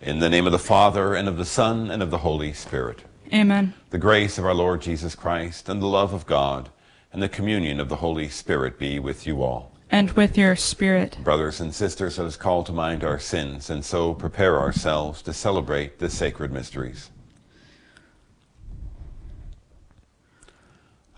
In 0.00 0.20
the 0.20 0.28
name 0.28 0.46
of 0.46 0.52
the 0.52 0.58
Father, 0.58 1.14
and 1.14 1.28
of 1.28 1.36
the 1.36 1.44
Son, 1.44 1.90
and 1.90 2.02
of 2.02 2.10
the 2.10 2.18
Holy 2.18 2.52
Spirit. 2.52 3.02
Amen. 3.32 3.74
The 3.90 3.98
grace 3.98 4.38
of 4.38 4.44
our 4.46 4.54
Lord 4.54 4.80
Jesus 4.80 5.14
Christ, 5.14 5.68
and 5.68 5.82
the 5.82 5.86
love 5.86 6.14
of 6.14 6.24
God, 6.26 6.70
and 7.12 7.22
the 7.22 7.28
communion 7.28 7.80
of 7.80 7.88
the 7.88 7.96
Holy 7.96 8.28
Spirit 8.28 8.78
be 8.78 8.98
with 8.98 9.26
you 9.26 9.42
all. 9.42 9.72
And 9.90 10.12
with 10.12 10.38
your 10.38 10.54
spirit. 10.56 11.18
Brothers 11.22 11.60
and 11.60 11.74
sisters, 11.74 12.18
let 12.18 12.26
us 12.26 12.36
call 12.36 12.62
to 12.64 12.72
mind 12.72 13.04
our 13.04 13.18
sins, 13.18 13.68
and 13.70 13.84
so 13.84 14.14
prepare 14.14 14.58
ourselves 14.58 15.20
to 15.22 15.32
celebrate 15.32 15.98
the 15.98 16.08
sacred 16.08 16.52
mysteries. 16.52 17.10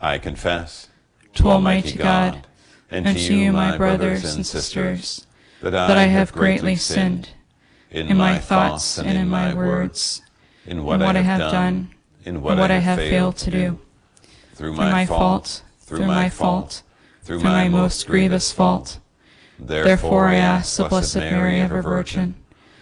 I 0.00 0.18
confess 0.18 0.88
to 1.34 1.48
Almighty 1.48 1.92
God, 1.92 2.46
and 2.90 3.06
to 3.06 3.12
you, 3.12 3.52
my 3.52 3.76
brothers 3.76 4.34
and 4.34 4.44
sisters, 4.46 5.26
that 5.60 5.96
I 5.96 6.04
have 6.04 6.32
greatly 6.32 6.76
sinned 6.76 7.30
in 7.90 8.16
my 8.16 8.38
thoughts 8.38 8.98
and 8.98 9.18
in 9.18 9.28
my 9.28 9.54
words, 9.54 10.22
in 10.66 10.84
what 10.84 11.02
I 11.02 11.20
have 11.20 11.40
done, 11.52 11.90
in 12.24 12.42
what 12.42 12.70
I 12.70 12.78
have 12.78 12.98
failed 12.98 13.36
to 13.38 13.50
do, 13.50 13.80
through 14.54 14.74
my 14.74 15.06
fault, 15.06 15.62
through 15.80 16.06
my 16.06 16.28
fault, 16.28 16.82
through 17.22 17.40
my 17.40 17.68
most 17.68 18.06
grievous 18.06 18.52
fault. 18.52 18.98
Therefore 19.58 20.28
I 20.28 20.36
ask 20.36 20.76
the 20.76 20.84
Blessed 20.84 21.16
Mary, 21.16 21.60
ever 21.60 21.82
Virgin, 21.82 22.34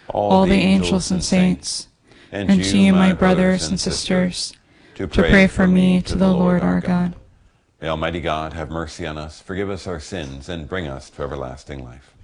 all 0.07 0.45
the 0.45 0.53
angels 0.53 1.11
and 1.11 1.23
saints, 1.23 1.87
and 2.31 2.63
to 2.63 2.77
you, 2.77 2.93
my 2.93 3.13
brothers 3.13 3.67
and 3.67 3.79
sisters, 3.79 4.53
to 4.95 5.07
pray 5.07 5.47
for 5.47 5.67
me 5.67 6.01
to 6.03 6.15
the 6.15 6.31
Lord 6.31 6.61
our 6.61 6.79
God. 6.79 7.15
May 7.81 7.87
Almighty 7.87 8.19
God 8.19 8.53
have 8.53 8.69
mercy 8.69 9.05
on 9.05 9.17
us, 9.17 9.41
forgive 9.41 9.69
us 9.69 9.87
our 9.87 10.01
sins, 10.01 10.49
and 10.49 10.67
bring 10.67 10.85
us 10.87 11.09
to 11.11 11.23
everlasting 11.23 11.83
life. 11.83 12.13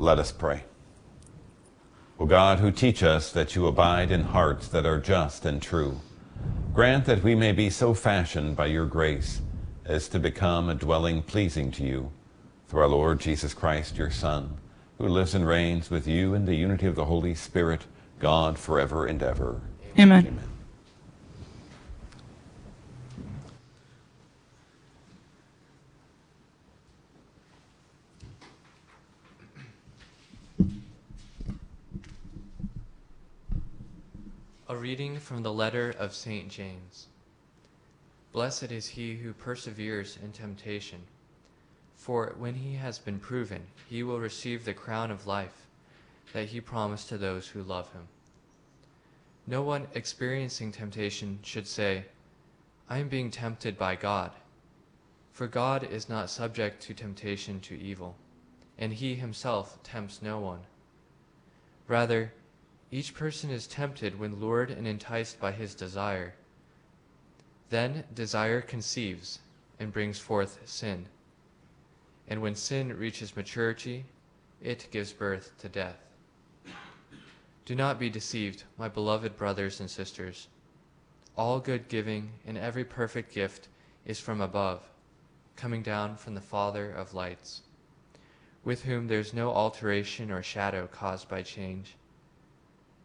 Let 0.00 0.20
us 0.20 0.30
pray. 0.30 0.62
O 2.20 2.26
God, 2.26 2.60
who 2.60 2.70
teach 2.70 3.02
us 3.02 3.32
that 3.32 3.56
you 3.56 3.66
abide 3.66 4.12
in 4.12 4.22
hearts 4.22 4.68
that 4.68 4.86
are 4.86 5.00
just 5.00 5.44
and 5.44 5.60
true, 5.60 6.00
grant 6.72 7.04
that 7.06 7.24
we 7.24 7.34
may 7.34 7.50
be 7.50 7.68
so 7.68 7.94
fashioned 7.94 8.54
by 8.54 8.66
your 8.66 8.86
grace 8.86 9.40
as 9.84 10.08
to 10.08 10.20
become 10.20 10.68
a 10.68 10.74
dwelling 10.74 11.22
pleasing 11.22 11.72
to 11.72 11.84
you, 11.84 12.12
through 12.68 12.82
our 12.82 12.88
Lord 12.88 13.18
Jesus 13.18 13.54
Christ, 13.54 13.96
your 13.96 14.10
Son, 14.10 14.58
who 14.98 15.08
lives 15.08 15.34
and 15.34 15.44
reigns 15.44 15.90
with 15.90 16.06
you 16.06 16.32
in 16.32 16.44
the 16.44 16.54
unity 16.54 16.86
of 16.86 16.94
the 16.94 17.06
Holy 17.06 17.34
Spirit, 17.34 17.86
God, 18.20 18.56
forever 18.56 19.04
and 19.04 19.20
ever. 19.20 19.60
Amen. 19.98 20.26
Amen. 20.26 20.57
A 34.70 34.76
reading 34.76 35.18
from 35.18 35.42
the 35.42 35.52
letter 35.52 35.94
of 35.98 36.14
St. 36.14 36.50
James. 36.50 37.06
Blessed 38.32 38.70
is 38.70 38.86
he 38.86 39.16
who 39.16 39.32
perseveres 39.32 40.18
in 40.22 40.30
temptation, 40.30 41.04
for 41.96 42.34
when 42.36 42.54
he 42.54 42.74
has 42.74 42.98
been 42.98 43.18
proven, 43.18 43.62
he 43.88 44.02
will 44.02 44.20
receive 44.20 44.66
the 44.66 44.74
crown 44.74 45.10
of 45.10 45.26
life 45.26 45.66
that 46.34 46.48
he 46.48 46.60
promised 46.60 47.08
to 47.08 47.16
those 47.16 47.48
who 47.48 47.62
love 47.62 47.90
him. 47.94 48.08
No 49.46 49.62
one 49.62 49.86
experiencing 49.94 50.70
temptation 50.70 51.38
should 51.42 51.66
say, 51.66 52.04
I 52.90 52.98
am 52.98 53.08
being 53.08 53.30
tempted 53.30 53.78
by 53.78 53.96
God. 53.96 54.32
For 55.32 55.46
God 55.46 55.82
is 55.82 56.10
not 56.10 56.28
subject 56.28 56.82
to 56.82 56.92
temptation 56.92 57.58
to 57.60 57.80
evil, 57.80 58.16
and 58.76 58.92
he 58.92 59.14
himself 59.14 59.82
tempts 59.82 60.20
no 60.20 60.38
one. 60.38 60.60
Rather, 61.86 62.34
each 62.90 63.14
person 63.14 63.50
is 63.50 63.66
tempted 63.66 64.18
when 64.18 64.40
lured 64.40 64.70
and 64.70 64.86
enticed 64.86 65.38
by 65.38 65.52
his 65.52 65.74
desire. 65.74 66.34
Then 67.68 68.04
desire 68.14 68.62
conceives 68.62 69.40
and 69.78 69.92
brings 69.92 70.18
forth 70.18 70.58
sin. 70.64 71.06
And 72.28 72.40
when 72.40 72.54
sin 72.54 72.96
reaches 72.96 73.36
maturity, 73.36 74.06
it 74.62 74.88
gives 74.90 75.12
birth 75.12 75.52
to 75.58 75.68
death. 75.68 75.98
Do 77.66 77.74
not 77.74 77.98
be 77.98 78.08
deceived, 78.08 78.64
my 78.78 78.88
beloved 78.88 79.36
brothers 79.36 79.80
and 79.80 79.90
sisters. 79.90 80.48
All 81.36 81.60
good 81.60 81.88
giving 81.88 82.30
and 82.46 82.56
every 82.56 82.84
perfect 82.84 83.34
gift 83.34 83.68
is 84.06 84.18
from 84.18 84.40
above, 84.40 84.80
coming 85.54 85.82
down 85.82 86.16
from 86.16 86.34
the 86.34 86.40
Father 86.40 86.90
of 86.90 87.12
lights, 87.12 87.60
with 88.64 88.84
whom 88.84 89.06
there's 89.06 89.34
no 89.34 89.50
alteration 89.50 90.30
or 90.30 90.42
shadow 90.42 90.86
caused 90.86 91.28
by 91.28 91.42
change. 91.42 91.97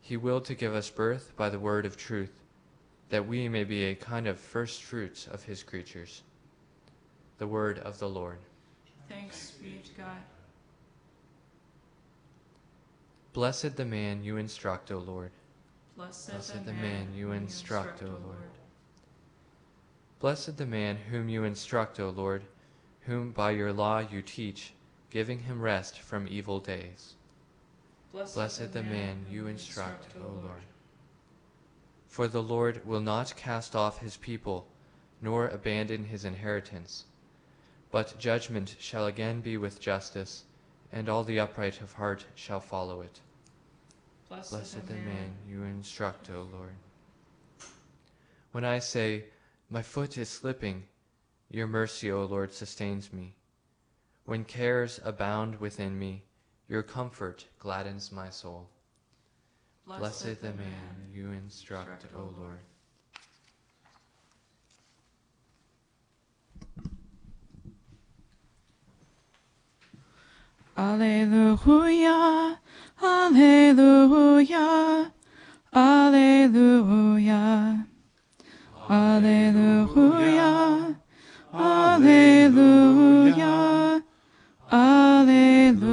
He 0.05 0.17
willed 0.17 0.43
to 0.45 0.53
give 0.53 0.75
us 0.75 0.89
birth 0.89 1.31
by 1.37 1.49
the 1.49 1.59
word 1.59 1.85
of 1.85 1.95
truth, 1.95 2.33
that 3.07 3.25
we 3.25 3.47
may 3.47 3.63
be 3.63 3.85
a 3.85 3.95
kind 3.95 4.27
of 4.27 4.37
first 4.37 4.83
fruits 4.83 5.27
of 5.27 5.43
his 5.43 5.63
creatures. 5.63 6.23
The 7.37 7.47
word 7.47 7.79
of 7.79 7.99
the 7.99 8.09
Lord. 8.09 8.39
Thanks 9.07 9.51
be 9.51 9.79
to 9.81 9.91
God. 9.93 10.17
Blessed 13.31 13.77
the 13.77 13.85
man 13.85 14.25
you 14.25 14.35
instruct, 14.35 14.91
O 14.91 14.97
Lord. 14.97 15.31
Blessed, 15.95 16.31
Blessed 16.31 16.65
the 16.65 16.73
man 16.73 17.07
you 17.15 17.31
instruct, 17.31 18.03
O 18.03 18.07
Lord. 18.07 18.51
Blessed 20.19 20.57
the 20.57 20.65
man 20.65 20.97
whom 20.97 21.29
you 21.29 21.45
instruct, 21.45 22.01
O 22.01 22.09
Lord, 22.09 22.43
whom 23.01 23.31
by 23.31 23.51
your 23.51 23.71
law 23.71 23.99
you 23.99 24.21
teach, 24.21 24.73
giving 25.09 25.39
him 25.39 25.61
rest 25.61 26.01
from 26.01 26.27
evil 26.27 26.59
days. 26.59 27.13
Blessed 28.13 28.71
the 28.73 28.83
man 28.83 29.25
you 29.27 29.47
instruct, 29.47 30.05
O 30.23 30.27
Lord. 30.27 30.61
For 32.05 32.27
the 32.27 32.43
Lord 32.43 32.85
will 32.85 32.99
not 33.01 33.35
cast 33.35 33.75
off 33.75 33.97
his 33.97 34.17
people, 34.17 34.67
nor 35.19 35.47
abandon 35.47 36.05
his 36.05 36.23
inheritance. 36.23 37.05
But 37.89 38.19
judgment 38.19 38.75
shall 38.79 39.07
again 39.07 39.41
be 39.41 39.57
with 39.57 39.79
justice, 39.79 40.43
and 40.91 41.09
all 41.09 41.23
the 41.23 41.39
upright 41.39 41.81
of 41.81 41.93
heart 41.93 42.23
shall 42.35 42.59
follow 42.59 43.01
it. 43.01 43.19
Blessed, 44.29 44.51
Blessed 44.51 44.85
the 44.85 44.93
man 44.93 45.33
you 45.49 45.63
instruct, 45.63 46.29
O 46.29 46.47
Lord. 46.53 46.75
When 48.51 48.63
I 48.63 48.77
say, 48.77 49.25
My 49.71 49.81
foot 49.81 50.19
is 50.19 50.29
slipping, 50.29 50.83
your 51.49 51.65
mercy, 51.65 52.11
O 52.11 52.25
Lord, 52.25 52.53
sustains 52.53 53.11
me. 53.11 53.33
When 54.25 54.43
cares 54.43 54.99
abound 55.03 55.59
within 55.59 55.97
me, 55.97 56.25
your 56.67 56.83
comfort 56.83 57.45
gladdens 57.59 58.11
my 58.11 58.29
soul. 58.29 58.69
Blessed 59.85 60.41
the 60.41 60.53
man 60.53 61.11
you 61.13 61.31
instruct, 61.31 62.05
O 62.15 62.33
Lord. 62.37 62.59
Alleluia, 70.75 72.59
Alleluia, 73.01 75.11
Alleluia, 75.75 77.87
Alleluia, 78.89 80.95
Alleluia, 81.53 83.53
Alleluia. 84.71 85.87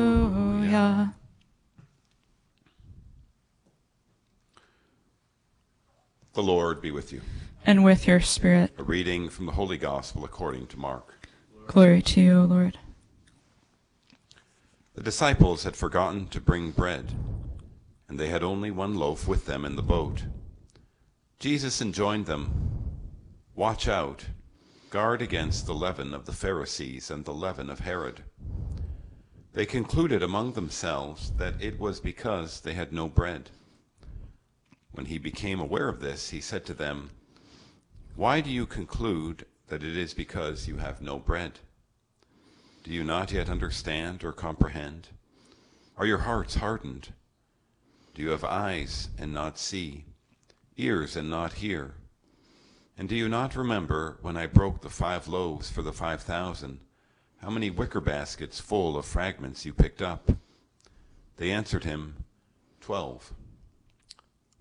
The 6.32 6.42
Lord 6.42 6.80
be 6.80 6.90
with 6.90 7.12
you. 7.12 7.20
And 7.66 7.84
with 7.84 8.06
your 8.06 8.20
spirit. 8.20 8.72
A 8.78 8.82
reading 8.82 9.28
from 9.28 9.46
the 9.46 9.52
Holy 9.52 9.76
Gospel 9.76 10.24
according 10.24 10.66
to 10.68 10.78
Mark. 10.78 11.28
Glory 11.66 12.00
to 12.02 12.20
you, 12.20 12.40
O 12.40 12.44
Lord. 12.44 12.78
The 14.94 15.02
disciples 15.02 15.64
had 15.64 15.76
forgotten 15.76 16.26
to 16.28 16.40
bring 16.40 16.70
bread, 16.70 17.14
and 18.08 18.18
they 18.18 18.28
had 18.28 18.42
only 18.42 18.70
one 18.70 18.94
loaf 18.94 19.28
with 19.28 19.46
them 19.46 19.64
in 19.64 19.76
the 19.76 19.82
boat. 19.82 20.24
Jesus 21.38 21.80
enjoined 21.80 22.26
them 22.26 22.70
Watch 23.60 23.88
out, 23.88 24.24
guard 24.88 25.20
against 25.20 25.66
the 25.66 25.74
leaven 25.74 26.14
of 26.14 26.24
the 26.24 26.32
Pharisees 26.32 27.10
and 27.10 27.26
the 27.26 27.34
leaven 27.34 27.68
of 27.68 27.80
Herod. 27.80 28.24
They 29.52 29.66
concluded 29.66 30.22
among 30.22 30.52
themselves 30.52 31.32
that 31.32 31.60
it 31.60 31.80
was 31.80 31.98
because 31.98 32.60
they 32.60 32.74
had 32.74 32.92
no 32.92 33.08
bread. 33.08 33.50
When 34.92 35.06
he 35.06 35.18
became 35.18 35.58
aware 35.58 35.88
of 35.88 36.00
this, 36.00 36.30
he 36.30 36.40
said 36.40 36.64
to 36.66 36.74
them, 36.74 37.10
Why 38.14 38.40
do 38.40 38.50
you 38.50 38.64
conclude 38.64 39.46
that 39.66 39.82
it 39.82 39.96
is 39.96 40.14
because 40.14 40.68
you 40.68 40.76
have 40.76 41.02
no 41.02 41.18
bread? 41.18 41.58
Do 42.84 42.92
you 42.92 43.02
not 43.02 43.32
yet 43.32 43.50
understand 43.50 44.22
or 44.22 44.32
comprehend? 44.32 45.08
Are 45.96 46.06
your 46.06 46.18
hearts 46.18 46.54
hardened? 46.54 47.12
Do 48.14 48.22
you 48.22 48.30
have 48.30 48.44
eyes 48.44 49.08
and 49.18 49.32
not 49.32 49.58
see, 49.58 50.04
ears 50.76 51.16
and 51.16 51.28
not 51.28 51.54
hear? 51.54 51.94
And 52.96 53.08
do 53.08 53.16
you 53.16 53.28
not 53.28 53.56
remember 53.56 54.18
when 54.22 54.36
I 54.36 54.46
broke 54.46 54.80
the 54.80 54.90
five 54.90 55.26
loaves 55.26 55.70
for 55.70 55.82
the 55.82 55.92
five 55.92 56.22
thousand, 56.22 56.80
how 57.42 57.50
many 57.50 57.70
wicker 57.70 58.00
baskets 58.00 58.60
full 58.60 58.96
of 58.96 59.04
fragments 59.04 59.64
you 59.64 59.72
picked 59.72 60.02
up? 60.02 60.30
They 61.36 61.50
answered 61.50 61.84
him, 61.84 62.16
Twelve. 62.80 63.32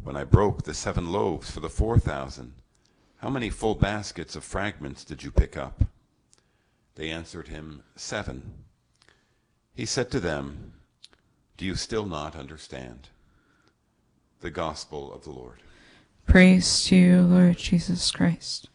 When 0.02 0.16
I 0.16 0.24
broke 0.24 0.64
the 0.64 0.74
seven 0.74 1.12
loaves 1.12 1.52
for 1.52 1.60
the 1.60 1.70
four 1.70 2.00
thousand, 2.00 2.54
how 3.18 3.30
many 3.30 3.50
full 3.50 3.76
baskets 3.76 4.36
of 4.38 4.46
fragments 4.46 5.04
did 5.04 5.24
you 5.24 5.32
pick 5.32 5.58
up? 5.58 5.84
They 6.96 7.10
answered 7.10 7.50
him, 7.50 7.84
Seven. 7.98 8.54
He 9.74 9.86
said 9.86 10.10
to 10.12 10.22
them, 10.22 10.74
Do 11.58 11.66
you 11.66 11.76
still 11.76 12.06
not 12.06 12.36
understand? 12.36 13.10
The 14.40 14.52
Gospel 14.52 15.14
of 15.14 15.26
the 15.26 15.32
Lord. 15.32 15.60
Praise 16.26 16.86
to 16.86 16.96
you, 16.96 17.22
Lord 17.22 17.58
Jesus 17.58 18.10
Christ. 18.12 18.70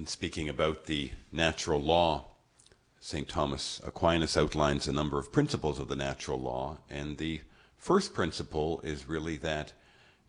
When 0.00 0.06
speaking 0.06 0.48
about 0.48 0.86
the 0.86 1.10
natural 1.30 1.78
law, 1.78 2.28
St. 3.00 3.28
Thomas 3.28 3.82
Aquinas 3.84 4.34
outlines 4.34 4.88
a 4.88 4.94
number 4.94 5.18
of 5.18 5.30
principles 5.30 5.78
of 5.78 5.88
the 5.88 5.94
natural 5.94 6.40
law, 6.40 6.78
and 6.88 7.18
the 7.18 7.42
first 7.76 8.14
principle 8.14 8.80
is 8.82 9.10
really 9.10 9.36
that 9.36 9.74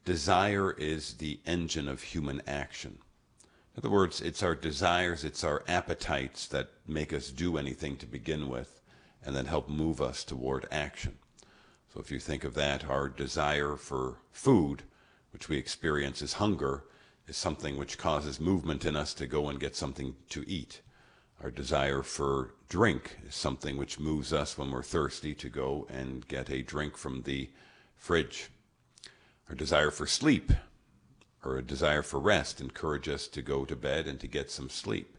desire 0.03 0.73
is 0.73 1.13
the 1.13 1.39
engine 1.45 1.87
of 1.87 2.01
human 2.01 2.41
action. 2.45 2.97
In 3.73 3.79
other 3.79 3.89
words, 3.89 4.19
it's 4.19 4.43
our 4.43 4.55
desires, 4.55 5.23
it's 5.23 5.41
our 5.41 5.63
appetites 5.69 6.47
that 6.47 6.71
make 6.85 7.13
us 7.13 7.31
do 7.31 7.57
anything 7.57 7.95
to 7.95 8.05
begin 8.05 8.49
with 8.49 8.81
and 9.23 9.33
then 9.33 9.45
help 9.45 9.69
move 9.69 10.01
us 10.01 10.25
toward 10.25 10.67
action. 10.69 11.17
So 11.93 12.01
if 12.01 12.11
you 12.11 12.19
think 12.19 12.43
of 12.43 12.55
that, 12.55 12.83
our 12.89 13.07
desire 13.07 13.77
for 13.77 14.17
food, 14.33 14.83
which 15.31 15.47
we 15.47 15.55
experience 15.55 16.21
as 16.21 16.33
hunger, 16.33 16.83
is 17.27 17.37
something 17.37 17.77
which 17.77 17.97
causes 17.97 18.39
movement 18.39 18.85
in 18.85 18.95
us 18.95 19.13
to 19.15 19.27
go 19.27 19.49
and 19.49 19.59
get 19.59 19.75
something 19.75 20.15
to 20.29 20.43
eat. 20.47 20.81
Our 21.43 21.51
desire 21.51 22.03
for 22.03 22.53
drink 22.69 23.17
is 23.27 23.35
something 23.35 23.77
which 23.77 23.99
moves 23.99 24.31
us 24.31 24.57
when 24.57 24.69
we're 24.69 24.83
thirsty 24.83 25.33
to 25.35 25.49
go 25.49 25.87
and 25.89 26.27
get 26.27 26.49
a 26.49 26.61
drink 26.61 26.97
from 26.97 27.23
the 27.23 27.49
fridge. 27.95 28.49
Our 29.49 29.55
desire 29.55 29.91
for 29.91 30.05
sleep 30.05 30.51
or 31.43 31.57
a 31.57 31.63
desire 31.63 32.03
for 32.03 32.19
rest 32.19 32.61
encourage 32.61 33.09
us 33.09 33.27
to 33.29 33.41
go 33.41 33.65
to 33.65 33.75
bed 33.75 34.07
and 34.07 34.19
to 34.19 34.27
get 34.27 34.51
some 34.51 34.69
sleep. 34.69 35.17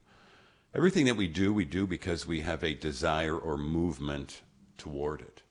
Everything 0.74 1.04
that 1.06 1.16
we 1.16 1.26
do, 1.26 1.52
we 1.52 1.64
do 1.64 1.86
because 1.86 2.26
we 2.26 2.40
have 2.40 2.62
a 2.62 2.74
desire 2.74 3.36
or 3.36 3.58
movement 3.58 4.42
toward 4.78 5.20
it. 5.20 5.42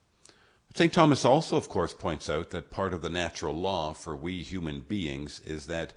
St. 0.74 0.94
Thomas 0.94 1.26
also, 1.26 1.58
of 1.58 1.68
course, 1.68 1.94
points 1.94 2.30
out 2.30 2.50
that 2.52 2.72
part 2.72 2.94
of 2.94 3.02
the 3.02 3.10
natural 3.10 3.54
law 3.54 3.94
for 3.94 4.16
we 4.16 4.42
human 4.42 4.80
beings 4.80 5.42
is 5.46 5.68
that 5.68 5.94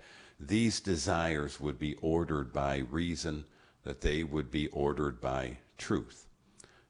these 0.48 0.80
desires 0.80 1.60
would 1.60 1.78
be 1.78 1.94
ordered 2.00 2.52
by 2.52 2.78
reason, 2.90 3.44
that 3.82 4.00
they 4.00 4.24
would 4.24 4.50
be 4.50 4.68
ordered 4.68 5.20
by 5.20 5.58
truth. 5.78 6.26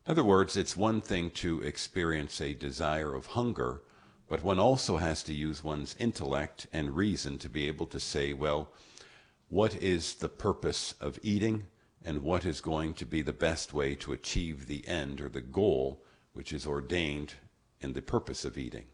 In 0.06 0.12
other 0.12 0.24
words, 0.24 0.56
it's 0.56 0.76
one 0.76 1.00
thing 1.00 1.30
to 1.30 1.62
experience 1.62 2.40
a 2.40 2.54
desire 2.54 3.14
of 3.14 3.26
hunger, 3.26 3.82
but 4.28 4.42
one 4.42 4.58
also 4.58 4.98
has 4.98 5.22
to 5.24 5.34
use 5.34 5.64
one's 5.64 5.96
intellect 5.98 6.66
and 6.72 6.96
reason 6.96 7.38
to 7.38 7.48
be 7.48 7.66
able 7.68 7.86
to 7.86 8.00
say, 8.00 8.32
well, 8.32 8.68
what 9.48 9.74
is 9.76 10.14
the 10.14 10.28
purpose 10.28 10.94
of 11.00 11.18
eating 11.22 11.66
and 12.04 12.22
what 12.22 12.44
is 12.44 12.60
going 12.60 12.94
to 12.94 13.06
be 13.06 13.22
the 13.22 13.32
best 13.32 13.72
way 13.72 13.94
to 13.94 14.12
achieve 14.12 14.66
the 14.66 14.86
end 14.86 15.20
or 15.20 15.28
the 15.28 15.40
goal 15.40 16.02
which 16.34 16.52
is 16.52 16.66
ordained 16.66 17.34
in 17.80 17.92
the 17.92 18.02
purpose 18.02 18.44
of 18.44 18.58
eating. 18.58 18.84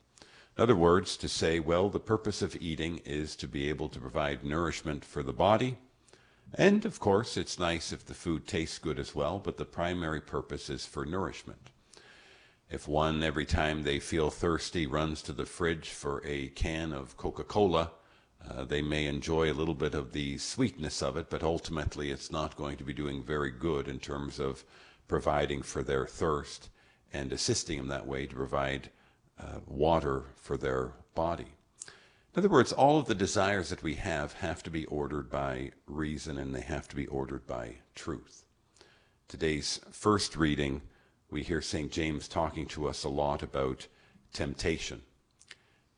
In 0.57 0.63
other 0.63 0.77
words, 0.77 1.17
to 1.19 1.29
say, 1.29 1.61
well, 1.61 1.89
the 1.89 2.01
purpose 2.01 2.43
of 2.43 2.57
eating 2.61 2.99
is 3.05 3.37
to 3.37 3.49
be 3.49 3.69
able 3.69 3.89
to 3.89 4.01
provide 4.01 4.45
nourishment 4.45 5.05
for 5.05 5.23
the 5.23 5.33
body. 5.33 5.79
And 6.55 6.85
of 6.85 6.99
course, 6.99 7.37
it's 7.37 7.59
nice 7.59 7.93
if 7.93 8.05
the 8.05 8.15
food 8.15 8.47
tastes 8.47 8.79
good 8.79 8.99
as 8.99 9.15
well, 9.15 9.39
but 9.39 9.57
the 9.57 9.65
primary 9.65 10.21
purpose 10.21 10.69
is 10.69 10.85
for 10.85 11.07
nourishment. 11.07 11.71
If 12.69 12.87
one, 12.87 13.23
every 13.23 13.47
time 13.47 13.83
they 13.83 13.99
feel 13.99 14.31
thirsty, 14.31 14.87
runs 14.87 15.23
to 15.23 15.33
the 15.33 15.47
fridge 15.47 15.89
for 15.89 16.23
a 16.25 16.49
can 16.49 16.93
of 16.93 17.17
Coca 17.17 17.45
Cola, 17.45 17.93
uh, 18.49 18.65
they 18.65 18.83
may 18.83 19.07
enjoy 19.07 19.51
a 19.51 19.55
little 19.55 19.75
bit 19.75 19.95
of 19.95 20.13
the 20.13 20.39
sweetness 20.39 21.03
of 21.03 21.17
it, 21.17 21.31
but 21.31 21.43
ultimately 21.43 22.11
it's 22.11 22.31
not 22.31 22.57
going 22.57 22.77
to 22.77 22.85
be 22.85 22.93
doing 22.93 23.23
very 23.23 23.51
good 23.51 23.89
in 23.89 23.99
terms 23.99 24.39
of 24.39 24.65
providing 25.09 25.63
for 25.63 25.83
their 25.83 26.07
thirst 26.07 26.69
and 27.13 27.33
assisting 27.33 27.79
them 27.79 27.89
that 27.89 28.07
way 28.07 28.27
to 28.27 28.35
provide 28.35 28.91
uh, 29.41 29.61
water 29.67 30.25
for 30.37 30.57
their 30.57 30.93
body. 31.15 31.53
In 32.35 32.39
other 32.39 32.49
words, 32.49 32.73
all 32.73 32.99
of 32.99 33.07
the 33.07 33.15
desires 33.15 33.71
that 33.71 33.83
we 33.83 33.95
have 33.97 34.35
have 34.35 34.63
to 34.63 34.71
be 34.71 34.87
ordered 34.87 35.31
by 35.31 35.73
reason 35.87 36.39
and 36.39 36.55
they 36.55 36.61
have 36.61 36.87
to 36.89 36.97
be 36.97 37.07
ordered 37.07 37.47
by 37.47 37.77
truth. 37.95 38.45
Today's 39.27 39.81
first 39.91 40.37
reading, 40.37 40.83
we 41.31 41.43
hear 41.43 41.61
St. 41.61 41.91
James 41.91 42.29
talking 42.29 42.67
to 42.67 42.89
us 42.89 43.05
a 43.05 43.09
lot 43.09 43.43
about 43.43 43.87
temptation. 44.33 45.03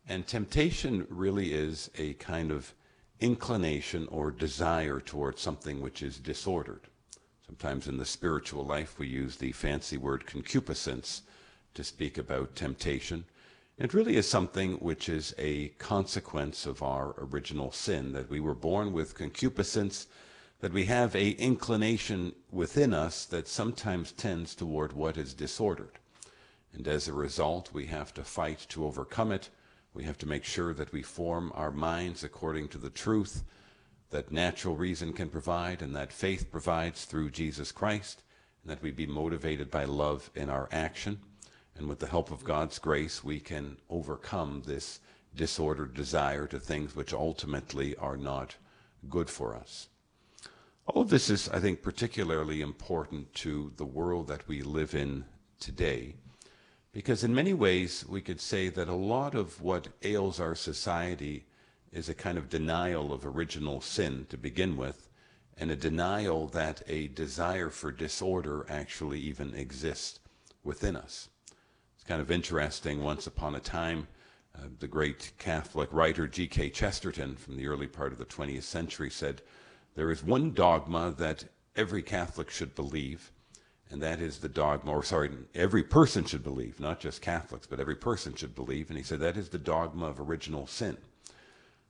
And 0.08 0.26
temptation 0.26 1.06
really 1.10 1.52
is 1.52 1.90
a 1.96 2.14
kind 2.14 2.50
of 2.50 2.74
inclination 3.20 4.08
or 4.10 4.30
desire 4.30 5.00
towards 5.00 5.40
something 5.40 5.80
which 5.80 6.02
is 6.02 6.18
disordered. 6.18 6.88
Sometimes 7.46 7.86
in 7.86 7.98
the 7.98 8.06
spiritual 8.06 8.64
life 8.64 8.98
we 8.98 9.06
use 9.06 9.36
the 9.36 9.52
fancy 9.52 9.96
word 9.96 10.26
concupiscence 10.26 11.22
to 11.74 11.84
speak 11.84 12.18
about 12.18 12.56
temptation. 12.56 13.24
It 13.78 13.94
really 13.94 14.16
is 14.16 14.28
something 14.28 14.74
which 14.74 15.08
is 15.08 15.34
a 15.38 15.68
consequence 15.78 16.66
of 16.66 16.82
our 16.82 17.14
original 17.18 17.72
sin, 17.72 18.12
that 18.12 18.30
we 18.30 18.40
were 18.40 18.54
born 18.54 18.92
with 18.92 19.14
concupiscence, 19.14 20.06
that 20.60 20.72
we 20.72 20.84
have 20.84 21.16
a 21.16 21.30
inclination 21.30 22.34
within 22.50 22.94
us 22.94 23.24
that 23.26 23.48
sometimes 23.48 24.12
tends 24.12 24.54
toward 24.54 24.92
what 24.92 25.16
is 25.16 25.34
disordered. 25.34 25.98
And 26.72 26.86
as 26.86 27.08
a 27.08 27.12
result, 27.12 27.72
we 27.72 27.86
have 27.86 28.14
to 28.14 28.24
fight 28.24 28.66
to 28.70 28.86
overcome 28.86 29.32
it 29.32 29.48
we 29.94 30.04
have 30.04 30.18
to 30.18 30.28
make 30.28 30.44
sure 30.44 30.72
that 30.74 30.92
we 30.92 31.02
form 31.02 31.52
our 31.54 31.70
minds 31.70 32.24
according 32.24 32.68
to 32.68 32.78
the 32.78 32.90
truth 32.90 33.44
that 34.10 34.32
natural 34.32 34.76
reason 34.76 35.12
can 35.12 35.28
provide 35.28 35.82
and 35.82 35.94
that 35.96 36.12
faith 36.12 36.50
provides 36.50 37.04
through 37.04 37.30
Jesus 37.30 37.72
Christ, 37.72 38.22
and 38.62 38.70
that 38.70 38.82
we 38.82 38.90
be 38.90 39.06
motivated 39.06 39.70
by 39.70 39.84
love 39.84 40.30
in 40.34 40.48
our 40.50 40.68
action. 40.70 41.20
And 41.76 41.88
with 41.88 41.98
the 41.98 42.06
help 42.06 42.30
of 42.30 42.44
God's 42.44 42.78
grace, 42.78 43.24
we 43.24 43.40
can 43.40 43.78
overcome 43.88 44.62
this 44.66 45.00
disordered 45.34 45.94
desire 45.94 46.46
to 46.46 46.60
things 46.60 46.94
which 46.94 47.12
ultimately 47.12 47.96
are 47.96 48.16
not 48.16 48.56
good 49.08 49.30
for 49.30 49.54
us. 49.54 49.88
All 50.86 51.02
of 51.02 51.10
this 51.10 51.30
is, 51.30 51.48
I 51.48 51.60
think, 51.60 51.82
particularly 51.82 52.60
important 52.60 53.32
to 53.34 53.72
the 53.76 53.84
world 53.84 54.28
that 54.28 54.46
we 54.48 54.62
live 54.62 54.94
in 54.94 55.24
today 55.58 56.16
because 56.92 57.24
in 57.24 57.34
many 57.34 57.54
ways, 57.54 58.04
we 58.06 58.20
could 58.20 58.40
say 58.40 58.68
that 58.68 58.88
a 58.88 58.94
lot 58.94 59.34
of 59.34 59.62
what 59.62 59.88
ails 60.02 60.38
our 60.38 60.54
society 60.54 61.46
is 61.90 62.08
a 62.08 62.14
kind 62.14 62.36
of 62.36 62.50
denial 62.50 63.12
of 63.12 63.24
original 63.24 63.80
sin 63.80 64.26
to 64.28 64.36
begin 64.36 64.76
with, 64.76 65.08
and 65.56 65.70
a 65.70 65.76
denial 65.76 66.46
that 66.48 66.82
a 66.86 67.08
desire 67.08 67.70
for 67.70 67.92
disorder 67.92 68.66
actually 68.68 69.20
even 69.20 69.54
exists 69.54 70.20
within 70.62 70.94
us. 70.94 71.28
It's 72.02 72.08
kind 72.08 72.20
of 72.20 72.32
interesting. 72.32 73.00
Once 73.04 73.28
upon 73.28 73.54
a 73.54 73.60
time, 73.60 74.08
uh, 74.58 74.62
the 74.80 74.88
great 74.88 75.30
Catholic 75.38 75.88
writer 75.92 76.26
G.K. 76.26 76.70
Chesterton 76.70 77.36
from 77.36 77.56
the 77.56 77.68
early 77.68 77.86
part 77.86 78.10
of 78.10 78.18
the 78.18 78.24
20th 78.24 78.64
century 78.64 79.08
said, 79.08 79.40
There 79.94 80.10
is 80.10 80.24
one 80.24 80.52
dogma 80.52 81.14
that 81.18 81.44
every 81.76 82.02
Catholic 82.02 82.50
should 82.50 82.74
believe, 82.74 83.30
and 83.88 84.02
that 84.02 84.20
is 84.20 84.38
the 84.38 84.48
dogma, 84.48 84.90
or 84.90 85.04
sorry, 85.04 85.30
every 85.54 85.84
person 85.84 86.24
should 86.24 86.42
believe, 86.42 86.80
not 86.80 86.98
just 86.98 87.22
Catholics, 87.22 87.68
but 87.68 87.78
every 87.78 87.94
person 87.94 88.34
should 88.34 88.56
believe. 88.56 88.88
And 88.88 88.98
he 88.98 89.04
said 89.04 89.20
that 89.20 89.36
is 89.36 89.50
the 89.50 89.58
dogma 89.58 90.06
of 90.06 90.18
original 90.18 90.66
sin. 90.66 90.96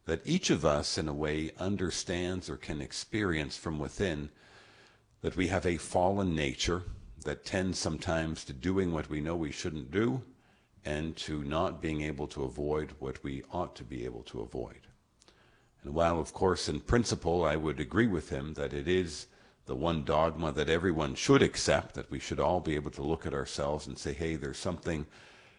That 0.05 0.21
each 0.27 0.51
of 0.51 0.63
us, 0.63 0.99
in 0.99 1.09
a 1.09 1.15
way, 1.15 1.53
understands 1.59 2.51
or 2.51 2.59
can 2.59 2.83
experience 2.83 3.57
from 3.57 3.79
within 3.79 4.29
that 5.23 5.37
we 5.37 5.47
have 5.47 5.65
a 5.65 5.79
fallen 5.79 6.37
nature 6.37 6.83
that 7.25 7.45
tends 7.45 7.79
sometimes 7.79 8.45
to 8.45 8.53
doing 8.53 8.93
what 8.93 9.09
we 9.09 9.21
know 9.21 9.37
we 9.37 9.53
shouldn't 9.53 9.91
do 9.91 10.23
and 10.85 11.17
to 11.17 11.45
not 11.45 11.81
being 11.81 12.03
able 12.03 12.27
to 12.29 12.45
avoid 12.45 12.91
what 12.99 13.23
we 13.23 13.43
ought 13.53 13.75
to 13.77 13.85
be 13.85 14.05
able 14.05 14.23
to 14.23 14.41
avoid. 14.41 14.81
And 15.83 15.95
while, 15.95 16.21
of 16.21 16.33
course, 16.33 16.69
in 16.69 16.81
principle, 16.81 17.45
I 17.45 17.57
would 17.57 17.81
agree 17.81 18.07
with 18.07 18.31
him 18.31 18.55
that 18.55 18.73
it 18.73 18.89
is 18.89 19.27
the 19.67 19.75
one 19.77 20.05
dogma 20.05 20.53
that 20.53 20.69
everyone 20.69 21.15
should 21.15 21.43
accept, 21.43 21.95
that 21.95 22.11
we 22.11 22.19
should 22.19 22.41
all 22.41 22.61
be 22.61 22.75
able 22.75 22.91
to 22.93 23.03
look 23.03 23.27
at 23.27 23.35
ourselves 23.35 23.87
and 23.87 23.99
say, 23.99 24.13
hey, 24.13 24.37
there's 24.37 24.59
something 24.59 25.07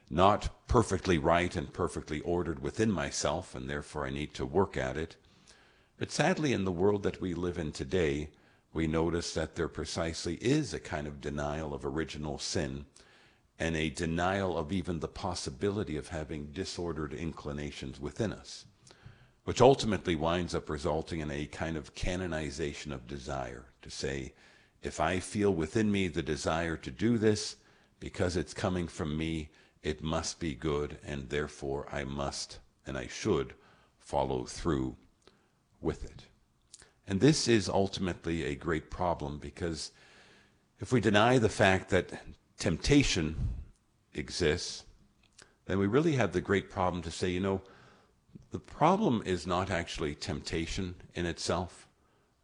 not 0.09 0.67
perfectly 0.67 1.17
right 1.17 1.55
and 1.55 1.73
perfectly 1.73 2.19
ordered 2.21 2.61
within 2.61 2.91
myself, 2.91 3.55
and 3.55 3.69
therefore 3.69 4.05
I 4.05 4.09
need 4.09 4.33
to 4.35 4.45
work 4.45 4.75
at 4.77 4.97
it. 4.97 5.15
But 5.97 6.11
sadly, 6.11 6.51
in 6.51 6.65
the 6.65 6.71
world 6.71 7.03
that 7.03 7.21
we 7.21 7.33
live 7.33 7.57
in 7.57 7.71
today, 7.71 8.29
we 8.73 8.87
notice 8.87 9.33
that 9.33 9.55
there 9.55 9.67
precisely 9.67 10.35
is 10.35 10.73
a 10.73 10.79
kind 10.79 11.07
of 11.07 11.21
denial 11.21 11.73
of 11.73 11.85
original 11.85 12.39
sin 12.39 12.85
and 13.59 13.75
a 13.75 13.89
denial 13.89 14.57
of 14.57 14.71
even 14.71 14.99
the 14.99 15.07
possibility 15.07 15.95
of 15.95 16.09
having 16.09 16.47
disordered 16.47 17.13
inclinations 17.13 17.99
within 17.99 18.33
us 18.33 18.65
which 19.45 19.61
ultimately 19.61 20.15
winds 20.15 20.55
up 20.55 20.69
resulting 20.69 21.19
in 21.19 21.29
a 21.29 21.45
kind 21.45 21.75
of 21.75 21.93
canonization 21.95 22.93
of 22.93 23.07
desire 23.07 23.65
to 23.81 23.89
say, 23.89 24.33
if 24.81 24.99
I 24.99 25.19
feel 25.19 25.53
within 25.53 25.91
me 25.91 26.07
the 26.07 26.23
desire 26.23 26.77
to 26.77 26.91
do 26.91 27.17
this, 27.17 27.57
because 27.99 28.37
it's 28.37 28.53
coming 28.53 28.87
from 28.87 29.17
me, 29.17 29.49
it 29.81 30.01
must 30.01 30.39
be 30.39 30.55
good, 30.55 30.97
and 31.05 31.29
therefore 31.29 31.87
I 31.91 32.05
must 32.05 32.59
and 32.85 32.97
I 32.97 33.07
should 33.07 33.53
follow 33.99 34.45
through 34.45 34.95
with 35.81 36.03
it. 36.05 36.23
And 37.07 37.19
this 37.19 37.47
is 37.47 37.67
ultimately 37.67 38.45
a 38.45 38.55
great 38.55 38.89
problem 38.89 39.37
because 39.37 39.91
if 40.79 40.91
we 40.91 41.01
deny 41.01 41.37
the 41.37 41.49
fact 41.49 41.89
that 41.89 42.11
temptation 42.57 43.35
exists, 44.13 44.85
then 45.65 45.79
we 45.79 45.87
really 45.87 46.13
have 46.13 46.31
the 46.31 46.41
great 46.41 46.69
problem 46.69 47.01
to 47.03 47.11
say, 47.11 47.29
you 47.29 47.39
know, 47.39 47.61
the 48.51 48.59
problem 48.59 49.23
is 49.25 49.47
not 49.47 49.71
actually 49.71 50.15
temptation 50.15 50.95
in 51.15 51.25
itself. 51.25 51.87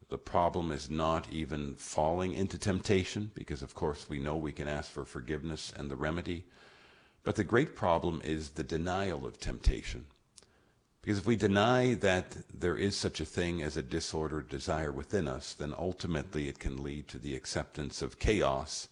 The 0.10 0.18
problem 0.18 0.72
is 0.72 0.90
not 0.90 1.28
even 1.32 1.76
falling 1.76 2.34
into 2.34 2.58
temptation, 2.58 3.32
because 3.36 3.62
of 3.62 3.76
course 3.76 4.08
we 4.10 4.20
know 4.20 4.36
we 4.36 4.52
can 4.52 4.68
ask 4.68 4.90
for 4.90 5.06
forgiveness 5.06 5.72
and 5.76 5.90
the 5.90 5.96
remedy. 5.96 6.46
But 7.24 7.36
the 7.36 7.44
great 7.44 7.76
problem 7.76 8.22
is 8.24 8.50
the 8.50 8.64
denial 8.64 9.26
of 9.26 9.40
temptation. 9.40 10.06
Because 11.02 11.20
if 11.20 11.26
we 11.26 11.38
deny 11.38 11.94
that 11.96 12.36
there 12.54 12.76
is 12.76 12.96
such 12.96 13.22
a 13.22 13.26
thing 13.26 13.62
as 13.62 13.78
a 13.78 13.82
disordered 13.82 14.50
desire 14.50 14.92
within 14.92 15.28
us, 15.28 15.54
then 15.54 15.74
ultimately 15.78 16.50
it 16.50 16.60
can 16.60 16.84
lead 16.84 17.08
to 17.08 17.18
the 17.18 17.36
acceptance 17.36 18.02
of 18.02 18.20
chaos 18.20 18.90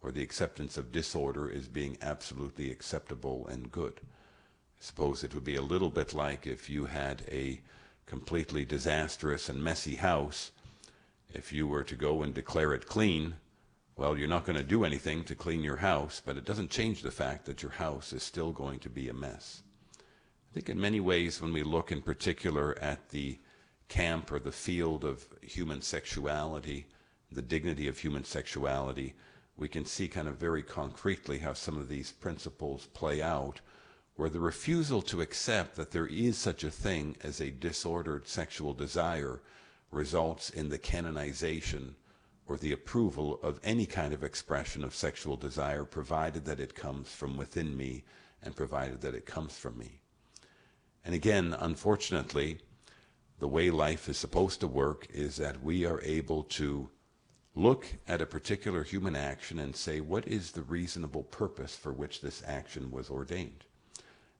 or 0.00 0.12
the 0.12 0.22
acceptance 0.22 0.76
of 0.76 0.92
disorder 0.92 1.50
as 1.50 1.66
being 1.66 1.98
absolutely 2.00 2.70
acceptable 2.70 3.46
and 3.48 3.72
good. 3.72 4.00
I 4.00 4.84
suppose 4.84 5.24
it 5.24 5.34
would 5.34 5.44
be 5.44 5.56
a 5.56 5.62
little 5.62 5.90
bit 5.90 6.14
like 6.14 6.46
if 6.46 6.70
you 6.70 6.86
had 6.86 7.24
a 7.28 7.60
completely 8.06 8.64
disastrous 8.64 9.48
and 9.48 9.62
messy 9.62 9.96
house. 9.96 10.52
If 11.34 11.52
you 11.52 11.66
were 11.66 11.84
to 11.84 11.96
go 11.96 12.22
and 12.22 12.32
declare 12.32 12.72
it 12.72 12.86
clean, 12.86 13.34
well, 13.96 14.16
you're 14.16 14.28
not 14.28 14.46
going 14.46 14.56
to 14.56 14.64
do 14.64 14.84
anything 14.84 15.24
to 15.24 15.34
clean 15.34 15.64
your 15.64 15.78
house, 15.78 16.22
but 16.24 16.36
it 16.36 16.44
doesn't 16.44 16.70
change 16.70 17.02
the 17.02 17.10
fact 17.10 17.44
that 17.46 17.62
your 17.62 17.72
house 17.72 18.12
is 18.12 18.22
still 18.22 18.52
going 18.52 18.78
to 18.78 18.88
be 18.88 19.08
a 19.08 19.12
mess. 19.12 19.62
I 20.50 20.54
think 20.54 20.68
in 20.70 20.80
many 20.80 21.00
ways, 21.00 21.40
when 21.40 21.52
we 21.52 21.62
look 21.62 21.92
in 21.92 22.00
particular 22.00 22.76
at 22.80 23.10
the 23.10 23.38
camp 23.88 24.32
or 24.32 24.38
the 24.38 24.52
field 24.52 25.04
of 25.04 25.26
human 25.42 25.82
sexuality, 25.82 26.86
the 27.30 27.42
dignity 27.42 27.88
of 27.88 27.98
human 27.98 28.24
sexuality, 28.24 29.14
we 29.56 29.68
can 29.68 29.84
see 29.84 30.08
kind 30.08 30.28
of 30.28 30.36
very 30.36 30.62
concretely 30.62 31.38
how 31.38 31.52
some 31.52 31.76
of 31.76 31.88
these 31.88 32.12
principles 32.12 32.86
play 32.94 33.20
out 33.20 33.60
where 34.16 34.30
the 34.30 34.40
refusal 34.40 35.00
to 35.02 35.20
accept 35.20 35.76
that 35.76 35.92
there 35.92 36.06
is 36.06 36.36
such 36.36 36.64
a 36.64 36.70
thing 36.70 37.16
as 37.22 37.40
a 37.40 37.50
disordered 37.50 38.26
sexual 38.26 38.74
desire 38.74 39.40
results 39.92 40.50
in 40.50 40.68
the 40.68 40.78
canonization 40.78 41.94
or 42.46 42.56
the 42.56 42.72
approval 42.72 43.38
of 43.42 43.60
any 43.62 43.86
kind 43.86 44.12
of 44.12 44.24
expression 44.24 44.82
of 44.82 44.94
sexual 44.94 45.36
desire, 45.36 45.84
provided 45.84 46.44
that 46.46 46.58
it 46.58 46.74
comes 46.74 47.12
from 47.12 47.36
within 47.36 47.76
me 47.76 48.02
and 48.42 48.56
provided 48.56 49.00
that 49.02 49.14
it 49.14 49.26
comes 49.26 49.56
from 49.56 49.78
me. 49.78 50.00
And 51.04 51.14
again, 51.14 51.56
unfortunately, 51.58 52.58
the 53.38 53.48
way 53.48 53.70
life 53.70 54.08
is 54.08 54.16
supposed 54.16 54.60
to 54.60 54.66
work 54.66 55.06
is 55.12 55.36
that 55.36 55.62
we 55.62 55.84
are 55.86 56.00
able 56.02 56.42
to 56.44 56.90
look 57.54 57.86
at 58.06 58.20
a 58.20 58.26
particular 58.26 58.82
human 58.82 59.16
action 59.16 59.58
and 59.58 59.74
say, 59.74 60.00
what 60.00 60.26
is 60.26 60.52
the 60.52 60.62
reasonable 60.62 61.24
purpose 61.24 61.76
for 61.76 61.92
which 61.92 62.20
this 62.20 62.42
action 62.46 62.90
was 62.90 63.10
ordained? 63.10 63.64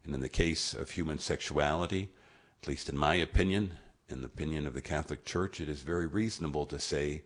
And 0.05 0.14
in 0.14 0.20
the 0.20 0.28
case 0.28 0.74
of 0.74 0.90
human 0.90 1.18
sexuality, 1.18 2.10
at 2.62 2.68
least 2.68 2.89
in 2.89 2.97
my 2.97 3.14
opinion, 3.16 3.72
in 4.09 4.20
the 4.20 4.26
opinion 4.26 4.66
of 4.66 4.74
the 4.74 4.80
Catholic 4.80 5.24
Church, 5.24 5.60
it 5.60 5.68
is 5.68 5.82
very 5.82 6.06
reasonable 6.06 6.66
to 6.66 6.78
say 6.78 7.22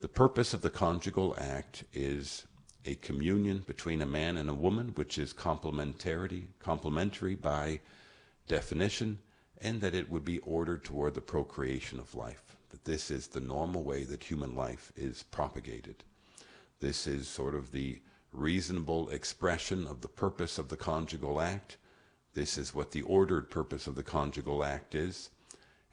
the 0.00 0.08
purpose 0.08 0.54
of 0.54 0.62
the 0.62 0.70
conjugal 0.70 1.34
act 1.38 1.84
is 1.92 2.46
a 2.84 2.94
communion 2.96 3.64
between 3.66 4.00
a 4.00 4.06
man 4.06 4.36
and 4.36 4.48
a 4.48 4.54
woman, 4.54 4.92
which 4.94 5.18
is 5.18 5.32
complementarity, 5.34 6.46
complementary 6.60 7.34
by 7.34 7.80
definition, 8.48 9.18
and 9.60 9.80
that 9.80 9.94
it 9.94 10.10
would 10.10 10.24
be 10.24 10.38
ordered 10.40 10.84
toward 10.84 11.14
the 11.14 11.20
procreation 11.20 11.98
of 11.98 12.14
life. 12.14 12.56
That 12.70 12.84
this 12.84 13.10
is 13.10 13.28
the 13.28 13.40
normal 13.40 13.82
way 13.82 14.04
that 14.04 14.24
human 14.24 14.54
life 14.54 14.92
is 14.96 15.22
propagated. 15.22 16.04
This 16.80 17.06
is 17.06 17.28
sort 17.28 17.54
of 17.54 17.72
the 17.72 18.00
reasonable 18.32 19.08
expression 19.10 19.86
of 19.86 20.00
the 20.00 20.08
purpose 20.08 20.58
of 20.58 20.68
the 20.68 20.76
conjugal 20.76 21.40
act. 21.40 21.76
This 22.34 22.58
is 22.58 22.74
what 22.74 22.92
the 22.92 23.02
ordered 23.02 23.50
purpose 23.50 23.86
of 23.86 23.94
the 23.94 24.02
conjugal 24.02 24.64
act 24.64 24.94
is. 24.94 25.30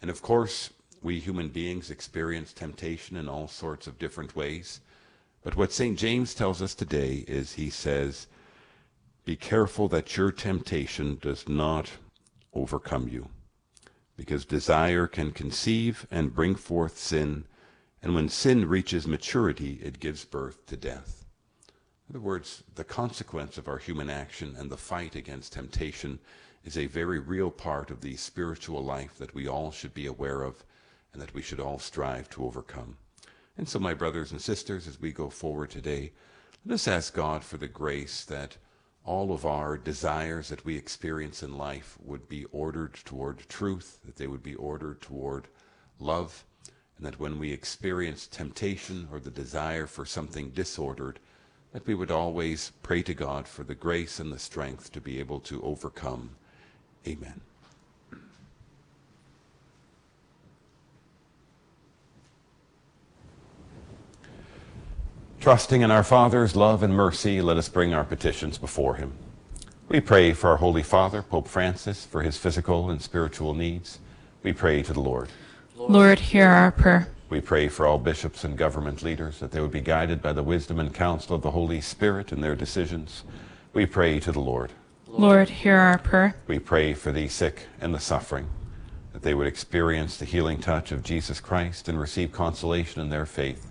And 0.02 0.12
of 0.12 0.22
course, 0.22 0.70
we 1.02 1.20
human 1.20 1.50
beings 1.50 1.90
experience 1.90 2.54
temptation 2.54 3.16
in 3.16 3.30
all 3.30 3.48
sorts 3.48 3.88
of 3.88 4.00
different 4.00 4.36
ways. 4.36 4.82
But 5.44 5.56
what 5.56 5.72
St. 5.72 5.98
James 5.98 6.34
tells 6.34 6.62
us 6.62 6.76
today 6.76 7.24
is 7.28 7.54
he 7.54 7.70
says, 7.70 8.28
Be 9.24 9.36
careful 9.36 9.88
that 9.90 10.18
your 10.18 10.32
temptation 10.32 11.18
does 11.22 11.48
not 11.48 11.92
overcome 12.56 13.08
you. 13.08 13.28
Because 14.18 14.46
desire 14.46 15.08
can 15.08 15.32
conceive 15.32 16.08
and 16.10 16.34
bring 16.34 16.56
forth 16.56 16.98
sin, 16.98 17.46
and 18.02 18.16
when 18.16 18.30
sin 18.30 18.68
reaches 18.68 19.08
maturity, 19.08 19.80
it 19.84 20.00
gives 20.00 20.26
birth 20.26 20.66
to 20.68 20.78
death. 20.78 21.26
In 22.08 22.16
other 22.16 22.24
words, 22.24 22.64
the 22.76 22.84
consequence 22.84 23.58
of 23.58 23.68
our 23.68 23.80
human 23.80 24.10
action 24.10 24.56
and 24.58 24.70
the 24.70 24.78
fight 24.78 25.16
against 25.16 25.54
temptation 25.54 26.20
is 26.64 26.78
a 26.78 26.86
very 26.86 27.20
real 27.20 27.52
part 27.52 27.92
of 27.92 28.02
the 28.02 28.16
spiritual 28.16 28.84
life 28.84 29.18
that 29.18 29.34
we 29.34 29.48
all 29.48 29.72
should 29.72 29.94
be 29.94 30.06
aware 30.06 30.42
of 30.44 30.64
and 31.14 31.22
that 31.22 31.34
we 31.34 31.42
should 31.42 31.60
all 31.60 31.80
strive 31.80 32.30
to 32.30 32.46
overcome. 32.46 32.98
And 33.58 33.68
so, 33.68 33.80
my 33.80 33.94
brothers 33.94 34.32
and 34.32 34.42
sisters, 34.42 34.88
as 34.88 35.00
we 35.00 35.12
go 35.12 35.30
forward 35.30 35.72
today, 35.72 36.12
let 36.66 36.76
us 36.76 36.88
ask 36.88 37.14
God 37.14 37.44
for 37.44 37.58
the 37.58 37.68
grace 37.68 38.24
that 38.26 38.58
all 39.06 39.32
of 39.32 39.46
our 39.46 39.78
desires 39.78 40.50
that 40.50 40.66
we 40.66 40.76
experience 40.76 41.44
in 41.44 41.58
life 41.58 41.98
would 42.04 42.28
be 42.28 42.46
ordered 42.46 42.96
toward 43.06 43.48
truth, 43.48 44.00
that 44.04 44.16
they 44.16 44.28
would 44.28 44.42
be 44.42 44.56
ordered 44.56 45.00
toward 45.02 45.48
love, 46.00 46.44
and 46.98 47.06
that 47.06 47.20
when 47.20 47.38
we 47.38 47.52
experience 47.52 48.26
temptation 48.26 49.08
or 49.12 49.20
the 49.20 49.30
desire 49.30 49.86
for 49.86 50.06
something 50.06 50.50
disordered, 50.50 51.20
that 51.72 51.86
we 51.86 51.94
would 51.94 52.12
always 52.12 52.72
pray 52.82 53.04
to 53.04 53.14
God 53.14 53.48
for 53.48 53.64
the 53.64 53.76
grace 53.76 54.20
and 54.20 54.32
the 54.32 54.40
strength 54.40 54.92
to 54.94 55.02
be 55.02 55.20
able 55.20 55.40
to 55.42 55.62
overcome. 55.62 56.32
Amen. 57.08 57.42
Trusting 65.46 65.84
in 65.84 65.92
our 65.92 66.04
Father's 66.04 66.56
love 66.56 66.82
and 66.82 66.92
mercy, 66.92 67.40
let 67.40 67.56
us 67.56 67.70
bring 67.70 67.94
our 67.94 68.04
petitions 68.04 68.58
before 68.58 68.96
him. 68.96 69.14
We 69.90 70.00
pray 70.00 70.34
for 70.34 70.50
our 70.50 70.58
Holy 70.58 70.82
Father, 70.82 71.22
Pope 71.22 71.48
Francis, 71.48 72.04
for 72.04 72.24
his 72.24 72.36
physical 72.36 72.90
and 72.90 73.00
spiritual 73.00 73.54
needs. 73.54 74.00
We 74.42 74.54
pray 74.54 74.82
to 74.82 74.92
the 74.92 75.02
Lord. 75.02 75.30
Lord, 75.76 76.18
hear 76.18 76.48
our 76.48 76.72
prayer. 76.72 77.10
We 77.30 77.42
pray 77.42 77.68
for 77.68 77.86
all 77.86 78.00
bishops 78.00 78.44
and 78.44 78.58
government 78.58 79.04
leaders 79.04 79.38
that 79.38 79.52
they 79.52 79.62
would 79.62 79.70
be 79.70 79.82
guided 79.82 80.20
by 80.20 80.34
the 80.34 80.42
wisdom 80.42 80.80
and 80.80 80.92
counsel 80.92 81.36
of 81.36 81.44
the 81.44 81.52
Holy 81.52 81.80
Spirit 81.80 82.32
in 82.32 82.42
their 82.42 82.56
decisions. 82.56 83.24
We 83.72 83.86
pray 83.86 84.20
to 84.22 84.32
the 84.32 84.40
Lord. 84.40 84.72
Lord, 85.08 85.50
hear 85.50 85.78
our 85.78 86.00
prayer. 86.00 86.36
We 86.48 86.58
pray 86.58 86.96
for 86.96 87.12
the 87.12 87.28
sick 87.28 87.68
and 87.80 87.94
the 87.94 88.00
suffering, 88.00 88.48
that 89.14 89.22
they 89.22 89.36
would 89.36 89.46
experience 89.46 90.18
the 90.18 90.26
healing 90.26 90.60
touch 90.60 90.92
of 90.92 91.04
Jesus 91.04 91.40
Christ 91.40 91.88
and 91.88 92.00
receive 92.00 92.32
consolation 92.32 93.00
in 93.00 93.10
their 93.10 93.28
faith. 93.28 93.70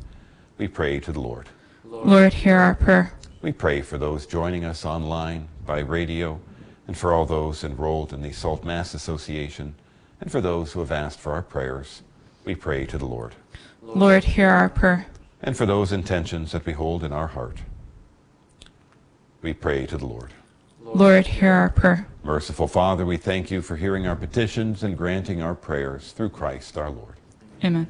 We 0.56 0.68
pray 0.68 1.00
to 1.00 1.10
the 1.10 1.18
Lord. 1.18 1.48
Lord, 1.84 2.32
hear 2.32 2.56
our 2.58 2.74
prayer. 2.74 3.12
We 3.42 3.52
pray 3.52 3.82
for 3.82 3.98
those 3.98 4.26
joining 4.26 4.64
us 4.64 4.84
online, 4.84 5.48
by 5.66 5.80
radio, 5.80 6.40
and 6.86 6.96
for 6.96 7.12
all 7.12 7.26
those 7.26 7.62
enrolled 7.62 8.12
in 8.12 8.22
the 8.22 8.32
Salt 8.32 8.64
Mass 8.64 8.94
Association, 8.94 9.74
and 10.20 10.30
for 10.32 10.40
those 10.40 10.72
who 10.72 10.80
have 10.80 10.92
asked 10.92 11.20
for 11.20 11.32
our 11.32 11.42
prayers. 11.42 12.02
We 12.44 12.54
pray 12.54 12.86
to 12.86 12.98
the 12.98 13.06
Lord. 13.06 13.34
Lord, 13.82 14.24
hear 14.24 14.48
our 14.48 14.68
prayer. 14.68 15.06
And 15.42 15.56
for 15.56 15.66
those 15.66 15.92
intentions 15.92 16.52
that 16.52 16.64
we 16.64 16.72
hold 16.72 17.04
in 17.04 17.12
our 17.12 17.28
heart, 17.28 17.58
we 19.42 19.52
pray 19.52 19.84
to 19.86 19.98
the 19.98 20.06
Lord. 20.06 20.32
Lord, 20.82 21.26
hear 21.26 21.52
our 21.52 21.68
prayer. 21.68 22.06
Merciful 22.22 22.68
Father, 22.68 23.04
we 23.04 23.18
thank 23.18 23.50
you 23.50 23.60
for 23.60 23.76
hearing 23.76 24.06
our 24.06 24.16
petitions 24.16 24.82
and 24.82 24.96
granting 24.96 25.42
our 25.42 25.54
prayers 25.54 26.12
through 26.12 26.30
Christ 26.30 26.78
our 26.78 26.90
Lord. 26.90 27.16
Amen. 27.62 27.88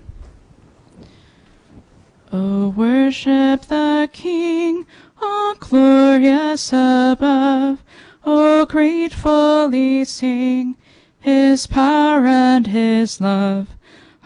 Oh, 2.36 2.70
worship 2.70 3.66
the 3.66 4.10
King, 4.12 4.86
all 5.22 5.54
glorious 5.54 6.72
above. 6.72 7.84
Oh, 8.24 8.66
gratefully 8.66 10.04
sing 10.04 10.76
his 11.20 11.68
power 11.68 12.26
and 12.26 12.66
his 12.66 13.20
love. 13.20 13.68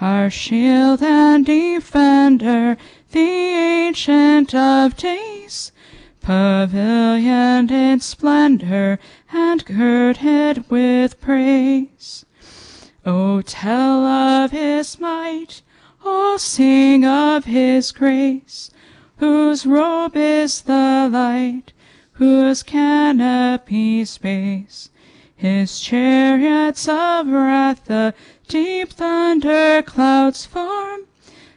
Our 0.01 0.31
shield 0.31 1.03
and 1.03 1.45
defender, 1.45 2.79
the 3.13 3.21
ancient 3.21 4.55
of 4.55 4.97
days, 4.97 5.71
pavilioned 6.23 7.71
in 7.71 8.01
splendor 8.01 8.99
and 9.31 9.63
girded 9.67 10.71
with 10.71 11.21
praise. 11.21 12.25
Oh, 13.05 13.43
tell 13.43 14.07
of 14.07 14.53
his 14.53 14.99
might, 14.99 15.61
oh, 16.11 16.37
sing 16.39 17.05
of 17.05 17.45
his 17.45 17.93
grace, 17.93 18.71
whose 19.19 19.67
robe 19.67 20.17
is 20.17 20.63
the 20.63 21.09
light, 21.13 21.73
whose 22.13 22.63
canopy 22.63 24.05
space. 24.05 24.91
His 25.37 25.79
chariots 25.81 26.89
of 26.89 27.29
wrath 27.29 27.85
the 27.85 28.15
deep 28.49 28.91
thunder 28.91 29.83
clouds 29.83 30.47
form, 30.47 31.03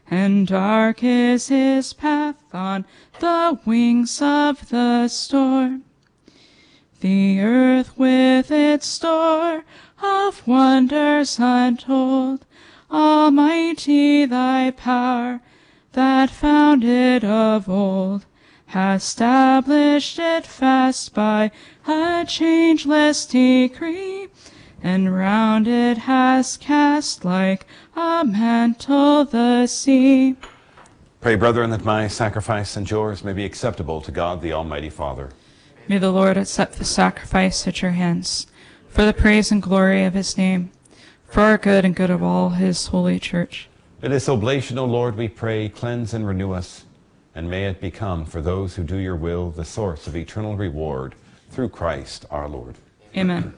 and 0.10 0.46
dark 0.48 1.04
is 1.04 1.48
his 1.48 1.94
path 1.94 2.36
on 2.54 2.86
the 3.20 3.60
wings 3.66 4.22
of 4.22 4.70
the 4.70 5.08
storm. 5.08 5.84
The 7.00 7.40
earth 7.40 7.98
with 7.98 8.52
its 8.52 8.86
store 8.86 9.64
of 10.04 10.46
wonders 10.48 11.38
untold, 11.40 12.46
Almighty 12.92 14.26
thy 14.26 14.72
power 14.72 15.40
that 15.94 16.30
founded 16.30 17.24
of 17.24 17.70
old, 17.70 18.26
has 18.68 19.04
established 19.04 20.20
it 20.20 20.46
fast 20.46 21.14
by 21.14 21.52
a 21.88 22.26
changeless 22.28 23.26
decree, 23.26 24.28
and 24.84 25.16
round 25.16 25.68
it 25.68 26.00
has 26.00 26.58
cast 26.58 27.24
like 27.24 27.66
a 27.96 28.26
mantle 28.26 29.26
the 29.26 29.68
sea. 29.68 30.36
Pray, 31.20 31.36
brethren, 31.36 31.70
that 31.70 31.86
my 31.86 32.08
sacrifice 32.08 32.76
and 32.76 32.90
yours 32.90 33.24
may 33.24 33.34
be 33.34 33.46
acceptable 33.46 34.02
to 34.02 34.12
God 34.12 34.42
the 34.42 34.54
Almighty 34.54 34.90
Father. 34.90 35.30
May 35.88 35.98
the 35.98 36.12
Lord 36.12 36.36
accept 36.38 36.78
the 36.78 36.86
sacrifice 36.86 37.68
at 37.68 37.82
your 37.82 37.92
hands, 37.92 38.48
for 38.88 39.06
the 39.06 39.14
praise 39.14 39.52
and 39.52 39.62
glory 39.62 40.04
of 40.04 40.14
his 40.14 40.38
name, 40.38 40.72
for 41.32 41.42
our 41.42 41.58
good 41.58 41.86
and 41.86 41.96
good 41.96 42.10
of 42.10 42.22
all 42.22 42.50
his 42.50 42.88
holy 42.88 43.20
church. 43.20 43.70
In 44.02 44.12
this 44.12 44.28
oblation, 44.28 44.78
O 44.78 44.86
Lord, 44.86 45.16
we 45.16 45.28
pray, 45.28 45.70
cleanse 45.70 46.14
and 46.14 46.28
renew 46.28 46.52
us, 46.52 46.84
and 47.34 47.50
may 47.50 47.66
it 47.68 47.80
become, 47.80 48.26
for 48.26 48.42
those 48.42 48.76
who 48.76 48.84
do 48.84 48.98
your 48.98 49.16
will, 49.16 49.50
the 49.52 49.64
source 49.66 50.08
of 50.08 50.16
eternal 50.16 50.58
reward, 50.58 51.16
through 51.50 51.70
Christ 51.70 52.26
our 52.30 52.50
Lord. 52.50 52.76
Amen. 53.16 53.54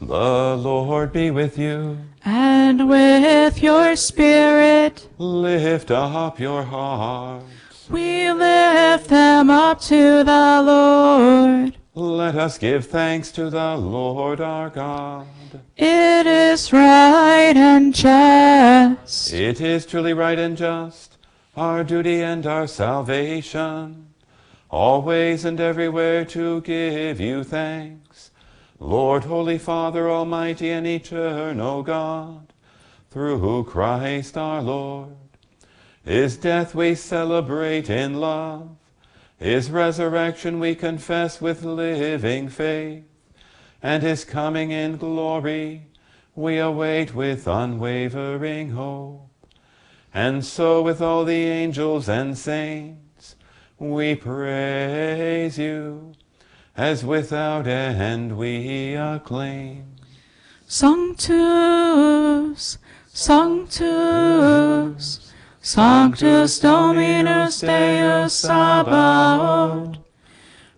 The 0.00 0.56
Lord 0.56 1.12
be 1.12 1.30
with 1.30 1.56
you. 1.58 1.98
And 2.24 2.88
with 2.88 3.62
your 3.62 3.94
spirit, 3.96 5.08
Lift 5.18 5.90
up 5.90 6.40
your 6.40 6.62
hearts. 6.64 7.46
we 7.88 8.32
lift 8.32 9.08
them 9.08 9.50
up 9.50 9.80
to 9.82 10.24
the 10.24 10.62
Lord. 10.64 11.76
Let 11.96 12.34
us 12.34 12.58
give 12.58 12.86
thanks 12.86 13.30
to 13.32 13.48
the 13.50 13.76
Lord 13.76 14.40
our 14.40 14.68
God. 14.68 15.28
It 15.76 16.26
is 16.26 16.72
right 16.72 17.56
and 17.56 17.94
just. 17.94 19.32
It 19.32 19.60
is 19.60 19.86
truly 19.86 20.12
right 20.12 20.36
and 20.36 20.56
just, 20.56 21.16
our 21.56 21.84
duty 21.84 22.20
and 22.20 22.44
our 22.46 22.66
salvation, 22.66 24.08
always 24.70 25.44
and 25.44 25.60
everywhere 25.60 26.24
to 26.24 26.62
give 26.62 27.20
you 27.20 27.44
thanks. 27.44 28.32
Lord, 28.80 29.22
Holy 29.22 29.58
Father, 29.58 30.10
Almighty 30.10 30.70
and 30.70 30.88
Eternal 30.88 31.84
God, 31.84 32.52
through 33.08 33.62
Christ 33.64 34.36
our 34.36 34.62
Lord. 34.62 35.14
His 36.04 36.36
death 36.36 36.74
we 36.74 36.96
celebrate 36.96 37.88
in 37.88 38.20
love. 38.20 38.70
His 39.38 39.70
resurrection 39.70 40.60
we 40.60 40.74
confess 40.74 41.40
with 41.40 41.64
living 41.64 42.48
faith. 42.48 43.04
And 43.82 44.02
his 44.02 44.24
coming 44.24 44.70
in 44.70 44.96
glory 44.96 45.88
we 46.34 46.58
await 46.58 47.14
with 47.14 47.46
unwavering 47.46 48.70
hope. 48.70 49.28
And 50.12 50.44
so 50.44 50.82
with 50.82 51.00
all 51.00 51.24
the 51.24 51.44
angels 51.44 52.08
and 52.08 52.36
saints 52.38 53.36
we 53.78 54.14
praise 54.14 55.58
you, 55.58 56.12
as 56.76 57.04
without 57.04 57.66
end 57.66 58.36
we 58.36 58.94
acclaim. 58.94 59.96
Sanctus, 60.66 61.28
Sanctus, 63.08 63.74
Sanctus 65.64 66.58
Dominus 66.58 67.60
Deus 67.60 68.34
Sabaoth, 68.34 69.96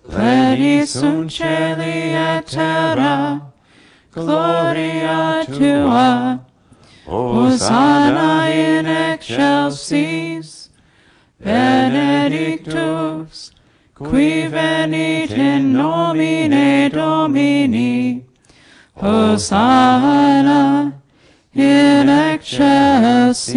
Pleni 0.08 0.86
sunt 0.86 1.40
et 1.40 2.46
terra, 2.46 3.42
Gloria 4.12 5.44
tua, 5.44 6.38
Hosanna 7.04 8.46
in 8.48 8.86
excelsis, 8.86 10.70
benedictus, 11.42 12.70
qui 13.92 14.46
venit 14.46 15.30
in 15.32 15.72
nomine 15.72 16.88
Domini, 16.90 18.24
Hosanna 18.94 20.92
in 21.52 22.08
excelsis. 22.08 23.56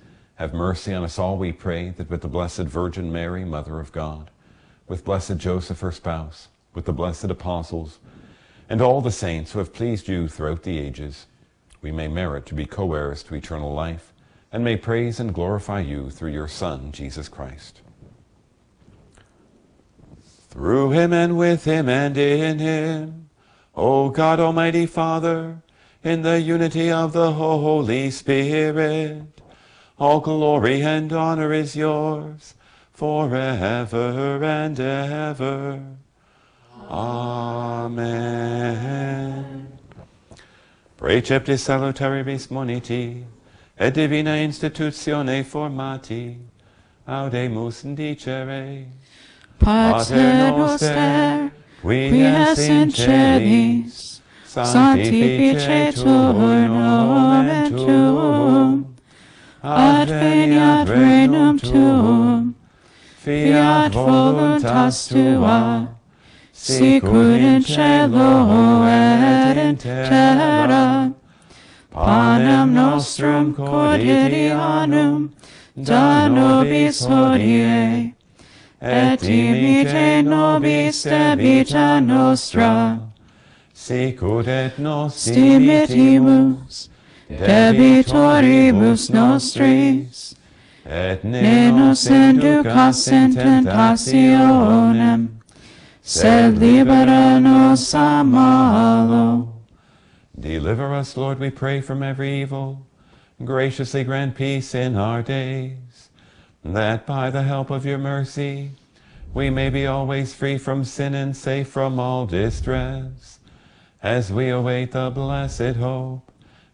have 0.41 0.53
mercy 0.53 0.91
on 0.91 1.03
us 1.03 1.19
all, 1.19 1.37
we 1.37 1.51
pray, 1.51 1.89
that 1.91 2.09
with 2.09 2.21
the 2.21 2.27
Blessed 2.27 2.63
Virgin 2.63 3.11
Mary, 3.11 3.45
Mother 3.45 3.79
of 3.79 3.91
God, 3.91 4.31
with 4.87 5.05
blessed 5.05 5.37
Joseph, 5.37 5.81
her 5.81 5.91
spouse, 5.91 6.47
with 6.73 6.85
the 6.85 6.93
blessed 6.93 7.25
apostles, 7.25 7.99
and 8.67 8.81
all 8.81 9.01
the 9.01 9.11
saints 9.11 9.51
who 9.51 9.59
have 9.59 9.73
pleased 9.73 10.07
you 10.07 10.27
throughout 10.27 10.63
the 10.63 10.79
ages, 10.79 11.27
we 11.81 11.91
may 11.91 12.07
merit 12.07 12.45
to 12.47 12.55
be 12.55 12.65
co-heirs 12.65 13.21
to 13.23 13.35
eternal 13.35 13.71
life, 13.73 14.13
and 14.51 14.63
may 14.63 14.77
praise 14.77 15.19
and 15.19 15.33
glorify 15.33 15.79
you 15.79 16.09
through 16.09 16.31
your 16.31 16.47
Son, 16.47 16.91
Jesus 16.91 17.29
Christ. 17.29 17.81
Through 20.49 20.91
him 20.91 21.13
and 21.13 21.37
with 21.37 21.65
him 21.65 21.87
and 21.87 22.17
in 22.17 22.59
him, 22.59 23.29
O 23.75 24.09
God 24.09 24.39
Almighty 24.39 24.85
Father, 24.85 25.61
in 26.03 26.23
the 26.23 26.41
unity 26.41 26.91
of 26.91 27.13
the 27.13 27.33
Holy 27.33 28.09
Spirit, 28.09 29.40
all 30.01 30.19
glory 30.19 30.81
and 30.81 31.13
honor 31.13 31.53
is 31.53 31.75
yours 31.75 32.55
forever 32.91 34.43
and 34.43 34.79
ever. 34.79 35.79
Amen. 36.89 38.07
Precepti 40.97 41.55
salutaris 41.55 42.47
moniti, 42.49 43.23
et 43.77 43.93
divina 43.93 44.31
institutione 44.31 45.43
formati, 45.45 46.35
audemus 47.07 47.83
dicere. 47.95 48.87
Pater 49.59 50.51
noster, 50.57 51.51
qui 51.79 52.23
es 52.23 52.57
in 52.57 52.89
celis, 52.89 54.21
sanctificetur 54.47 56.33
nomen 56.67 57.69
tuum, 57.69 58.90
adveniat 59.63 60.87
regnum 60.89 61.59
tuum, 61.59 62.55
fiat 63.17 63.93
voluntas 63.93 65.07
tua, 65.07 65.87
sicut 66.51 67.39
in 67.39 67.63
cielo 67.63 68.85
et 68.87 69.57
in 69.57 69.77
terra, 69.77 71.13
panem 71.91 72.73
nostrum 72.73 73.53
quotidianum 73.53 75.31
da 75.75 76.27
nobis 76.27 77.05
hodie, 77.05 78.13
et 78.81 79.19
dimite 79.19 80.23
nobis 80.23 81.03
debita 81.03 81.99
nostra, 82.01 82.99
sicut 83.73 84.47
et 84.47 84.79
nos 84.79 85.25
dimitimus, 85.25 86.89
debitoribus 87.37 89.09
nostris, 89.09 90.35
et 90.85 91.23
ne 91.23 91.71
nos 91.71 92.07
inducas 92.07 93.11
in 93.11 93.33
tentationem, 93.33 95.29
sed 96.01 96.57
libera 96.57 97.39
nos 97.39 97.93
a 97.93 98.23
malo. 98.23 99.53
Deliver 100.39 100.93
us, 100.93 101.15
Lord, 101.15 101.39
we 101.39 101.49
pray, 101.49 101.81
from 101.81 102.01
every 102.03 102.41
evil. 102.41 102.85
Graciously 103.43 104.03
grant 104.03 104.35
peace 104.35 104.75
in 104.75 104.95
our 104.95 105.23
days, 105.23 106.09
that 106.63 107.05
by 107.07 107.29
the 107.29 107.43
help 107.43 107.71
of 107.71 107.85
your 107.85 107.97
mercy 107.97 108.71
we 109.33 109.49
may 109.49 109.69
be 109.69 109.87
always 109.87 110.33
free 110.33 110.57
from 110.57 110.83
sin 110.83 111.15
and 111.15 111.35
safe 111.35 111.67
from 111.67 111.99
all 111.99 112.25
distress, 112.25 113.39
as 114.03 114.31
we 114.31 114.49
await 114.49 114.91
the 114.91 115.09
blessed 115.09 115.77
hope 115.77 116.30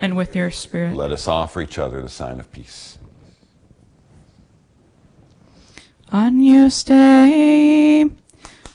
And 0.00 0.16
with 0.16 0.36
your 0.36 0.50
spirit. 0.50 0.94
Let 0.94 1.10
us 1.10 1.26
offer 1.26 1.60
each 1.60 1.78
other 1.78 2.00
the 2.00 2.08
sign 2.08 2.38
of 2.38 2.50
peace. 2.52 2.98
Agnus 6.12 6.84
Dei, 6.84 8.08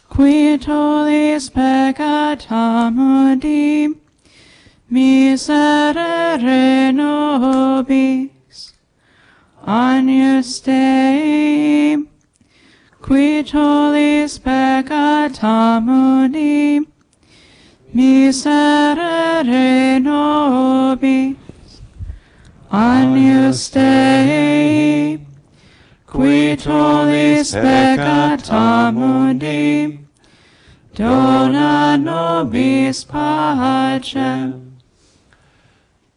qui 0.10 0.58
tollis 0.60 1.50
peccata 1.50 2.94
mundi, 2.94 3.88
miserere 4.92 6.94
nobis. 6.94 8.74
Agnus 9.66 10.60
Dei, 10.60 11.98
qui 13.02 13.44
tollis 13.44 14.40
peccata 14.40 15.82
mundi, 15.84 16.86
miserere 17.94 20.02
nobis. 20.02 21.36
Agnus 22.72 23.70
Dei, 23.70 25.24
qui 26.08 26.56
tollis 26.56 27.54
peccata 27.54 28.92
mundi, 28.92 30.00
dona 30.96 31.98
nobis 31.98 33.06
pacem. 33.06 34.72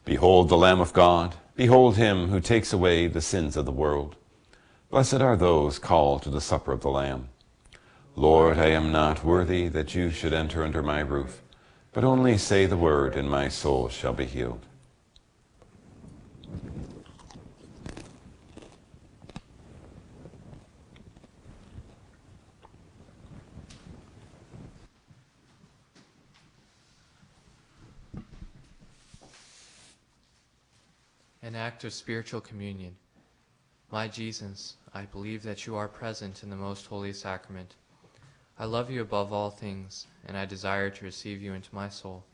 Behold 0.06 0.48
the 0.48 0.56
Lamb 0.56 0.80
of 0.80 0.94
God. 0.94 1.34
Behold 1.56 1.96
him 1.96 2.28
who 2.28 2.40
takes 2.40 2.72
away 2.72 3.06
the 3.06 3.20
sins 3.20 3.56
of 3.56 3.64
the 3.64 3.72
world. 3.72 4.14
Blessed 4.90 5.20
are 5.20 5.36
those 5.36 5.78
called 5.78 6.22
to 6.22 6.30
the 6.30 6.40
supper 6.40 6.72
of 6.72 6.80
the 6.80 6.90
Lamb. 6.90 7.28
Lord, 8.14 8.58
I 8.58 8.68
am 8.68 8.92
not 8.92 9.24
worthy 9.24 9.68
that 9.68 9.94
you 9.94 10.10
should 10.10 10.32
enter 10.32 10.62
under 10.62 10.82
my 10.82 11.00
roof, 11.00 11.42
but 11.96 12.04
only 12.04 12.36
say 12.36 12.66
the 12.66 12.76
word, 12.76 13.16
and 13.16 13.26
my 13.26 13.48
soul 13.48 13.88
shall 13.88 14.12
be 14.12 14.26
healed. 14.26 14.60
An 31.42 31.54
act 31.54 31.84
of 31.84 31.94
spiritual 31.94 32.42
communion. 32.42 32.94
My 33.90 34.06
Jesus, 34.06 34.76
I 34.92 35.06
believe 35.06 35.42
that 35.44 35.66
you 35.66 35.76
are 35.76 35.88
present 35.88 36.42
in 36.42 36.50
the 36.50 36.56
most 36.56 36.84
holy 36.84 37.14
sacrament. 37.14 37.74
I 38.58 38.64
love 38.64 38.90
you 38.90 39.02
above 39.02 39.32
all 39.32 39.50
things, 39.50 40.06
and 40.26 40.36
I 40.36 40.46
desire 40.46 40.88
to 40.88 41.04
receive 41.04 41.42
you 41.42 41.52
into 41.52 41.74
my 41.74 41.88
soul. 41.88 42.24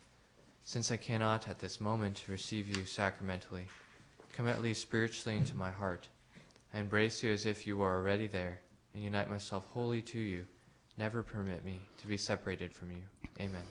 Since 0.64 0.92
I 0.92 0.96
cannot 0.96 1.48
at 1.48 1.58
this 1.58 1.80
moment 1.80 2.24
receive 2.28 2.68
you 2.68 2.84
sacramentally, 2.84 3.66
come 4.32 4.46
at 4.46 4.62
least 4.62 4.82
spiritually 4.82 5.36
into 5.36 5.56
my 5.56 5.70
heart. 5.70 6.06
I 6.72 6.78
embrace 6.78 7.22
you 7.22 7.32
as 7.32 7.44
if 7.44 7.66
you 7.66 7.76
were 7.76 7.92
already 7.92 8.28
there, 8.28 8.60
and 8.94 9.02
unite 9.02 9.28
myself 9.28 9.66
wholly 9.72 10.00
to 10.02 10.18
you. 10.18 10.46
Never 10.96 11.22
permit 11.22 11.64
me 11.64 11.80
to 12.00 12.06
be 12.06 12.16
separated 12.16 12.72
from 12.72 12.92
you. 12.92 13.02
Amen. 13.40 13.62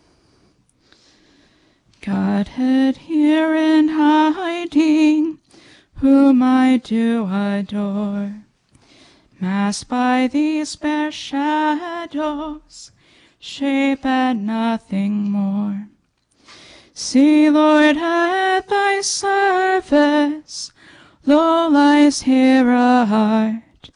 Godhead 2.01 2.97
here 2.97 3.55
in 3.55 3.87
hiding, 3.87 5.39
whom 5.95 6.43
I 6.43 6.81
do 6.83 7.29
adore, 7.31 8.43
masked 9.41 9.89
by 9.89 10.29
these 10.31 10.75
bare 10.75 11.11
shadows, 11.11 12.91
shape 13.39 14.05
and 14.05 14.45
nothing 14.45 15.29
more. 15.29 15.87
See, 16.93 17.49
Lord, 17.49 17.97
at 17.97 18.69
thy 18.69 19.01
service, 19.01 20.71
Low 21.23 21.69
lies 21.69 22.23
here 22.23 22.71
a 22.71 23.05
heart, 23.05 23.91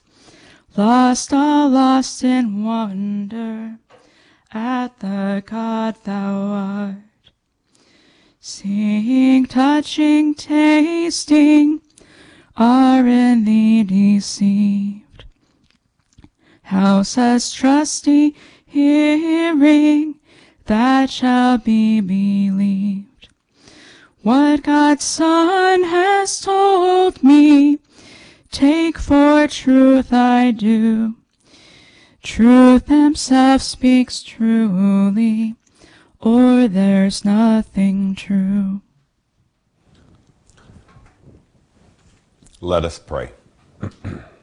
lost, 0.77 1.33
all 1.33 1.69
lost 1.69 2.23
in 2.23 2.63
wonder 2.63 3.79
at 4.51 4.99
the 4.99 5.41
God 5.43 5.95
thou 6.03 6.35
art. 6.35 7.31
Seeing, 8.39 9.47
touching, 9.47 10.35
tasting, 10.35 11.81
are 12.55 13.07
in 13.07 13.43
thee 13.43 13.83
deceived. 13.83 15.04
House 16.65 17.17
as 17.17 17.51
trusty, 17.51 18.35
hearing, 18.65 20.15
that 20.65 21.09
shall 21.09 21.57
be 21.57 22.01
believed. 22.01 23.29
What 24.21 24.63
God's 24.63 25.03
Son 25.03 25.83
has 25.83 26.41
told 26.41 27.23
me, 27.23 27.79
take 28.51 28.97
for 28.97 29.47
truth 29.47 30.11
I 30.11 30.51
do. 30.51 31.15
Truth 32.23 32.87
himself 32.87 33.61
speaks 33.61 34.23
truly 34.23 35.55
or 36.25 36.67
there's 36.67 37.23
nothing 37.23 38.15
true. 38.15 38.81
Let 42.59 42.83
us 42.83 42.97
pray. 42.97 43.29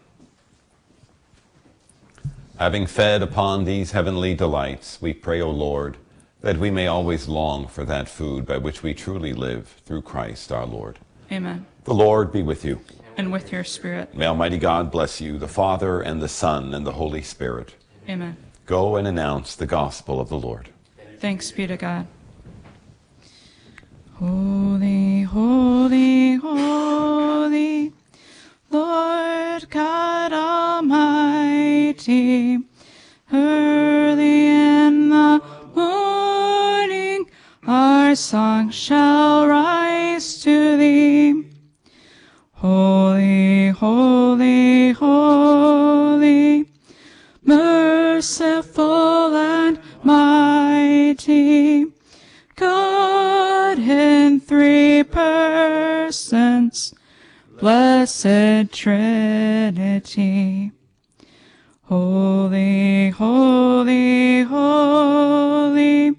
Having 2.62 2.86
fed 2.86 3.22
upon 3.22 3.64
these 3.64 3.90
heavenly 3.90 4.34
delights, 4.34 5.02
we 5.02 5.12
pray, 5.12 5.40
O 5.40 5.50
Lord, 5.50 5.96
that 6.42 6.58
we 6.58 6.70
may 6.70 6.86
always 6.86 7.26
long 7.26 7.66
for 7.66 7.84
that 7.84 8.08
food 8.08 8.46
by 8.46 8.56
which 8.56 8.84
we 8.84 8.94
truly 8.94 9.32
live 9.32 9.66
through 9.84 10.02
Christ 10.02 10.52
our 10.52 10.64
Lord. 10.64 11.00
Amen. 11.32 11.66
The 11.82 11.92
Lord 11.92 12.30
be 12.30 12.40
with 12.40 12.64
you. 12.64 12.80
And 13.16 13.32
with 13.32 13.50
your 13.50 13.64
spirit. 13.64 14.14
May 14.14 14.26
Almighty 14.26 14.58
God 14.58 14.92
bless 14.92 15.20
you, 15.20 15.38
the 15.38 15.48
Father, 15.48 16.02
and 16.02 16.22
the 16.22 16.28
Son, 16.28 16.72
and 16.72 16.86
the 16.86 16.92
Holy 16.92 17.20
Spirit. 17.20 17.74
Amen. 18.08 18.36
Go 18.66 18.94
and 18.94 19.08
announce 19.08 19.56
the 19.56 19.66
gospel 19.66 20.20
of 20.20 20.28
the 20.28 20.38
Lord. 20.38 20.68
Thanks 21.18 21.50
be 21.50 21.66
to 21.66 21.76
God. 21.76 22.06
Holy, 24.20 25.22
holy, 25.22 26.36
holy, 26.36 27.92
Lord 28.72 29.68
God 29.68 30.32
Almighty, 30.32 31.98
early 33.30 34.46
in 34.46 35.10
the 35.10 35.42
morning 35.74 37.30
our 37.66 38.14
song 38.14 38.70
shall 38.70 39.46
rise 39.46 40.40
to 40.44 40.78
thee. 40.78 41.50
Holy, 42.52 43.68
holy, 43.68 44.92
holy, 44.92 46.64
merciful 47.44 49.36
and 49.36 49.78
mighty, 50.02 51.92
God 52.56 53.78
in 53.78 54.40
three 54.40 55.02
persons, 55.02 56.94
blessed 57.62 58.72
Trinity. 58.72 60.72
Holy, 61.82 63.10
holy, 63.10 64.42
holy, 64.42 66.16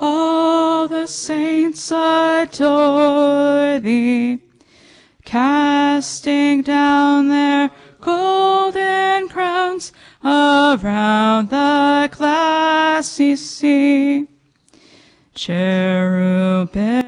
all 0.00 0.88
the 0.88 1.06
saints 1.06 1.92
adore 1.92 3.78
thee, 3.78 4.40
casting 5.24 6.62
down 6.62 7.28
their 7.28 7.70
golden 8.00 9.28
crowns 9.28 9.92
around 10.24 11.50
the 11.50 12.08
glassy 12.10 13.36
sea. 13.36 14.26
Cherubim. 15.36 17.07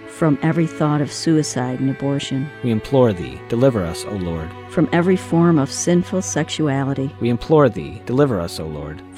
From 0.21 0.37
every 0.43 0.67
thought 0.67 1.01
of 1.01 1.11
suicide 1.11 1.79
and 1.79 1.89
abortion. 1.89 2.47
We 2.63 2.69
implore 2.69 3.11
Thee, 3.11 3.41
deliver 3.49 3.83
us, 3.83 4.05
O 4.05 4.11
Lord. 4.11 4.51
From 4.69 4.87
every 4.91 5.15
form 5.15 5.57
of 5.57 5.71
sinful 5.71 6.21
sexuality. 6.21 7.09
We 7.19 7.29
implore 7.29 7.69
Thee, 7.69 8.03
deliver 8.05 8.39
us, 8.39 8.59
O 8.59 8.67
Lord. 8.67 9.01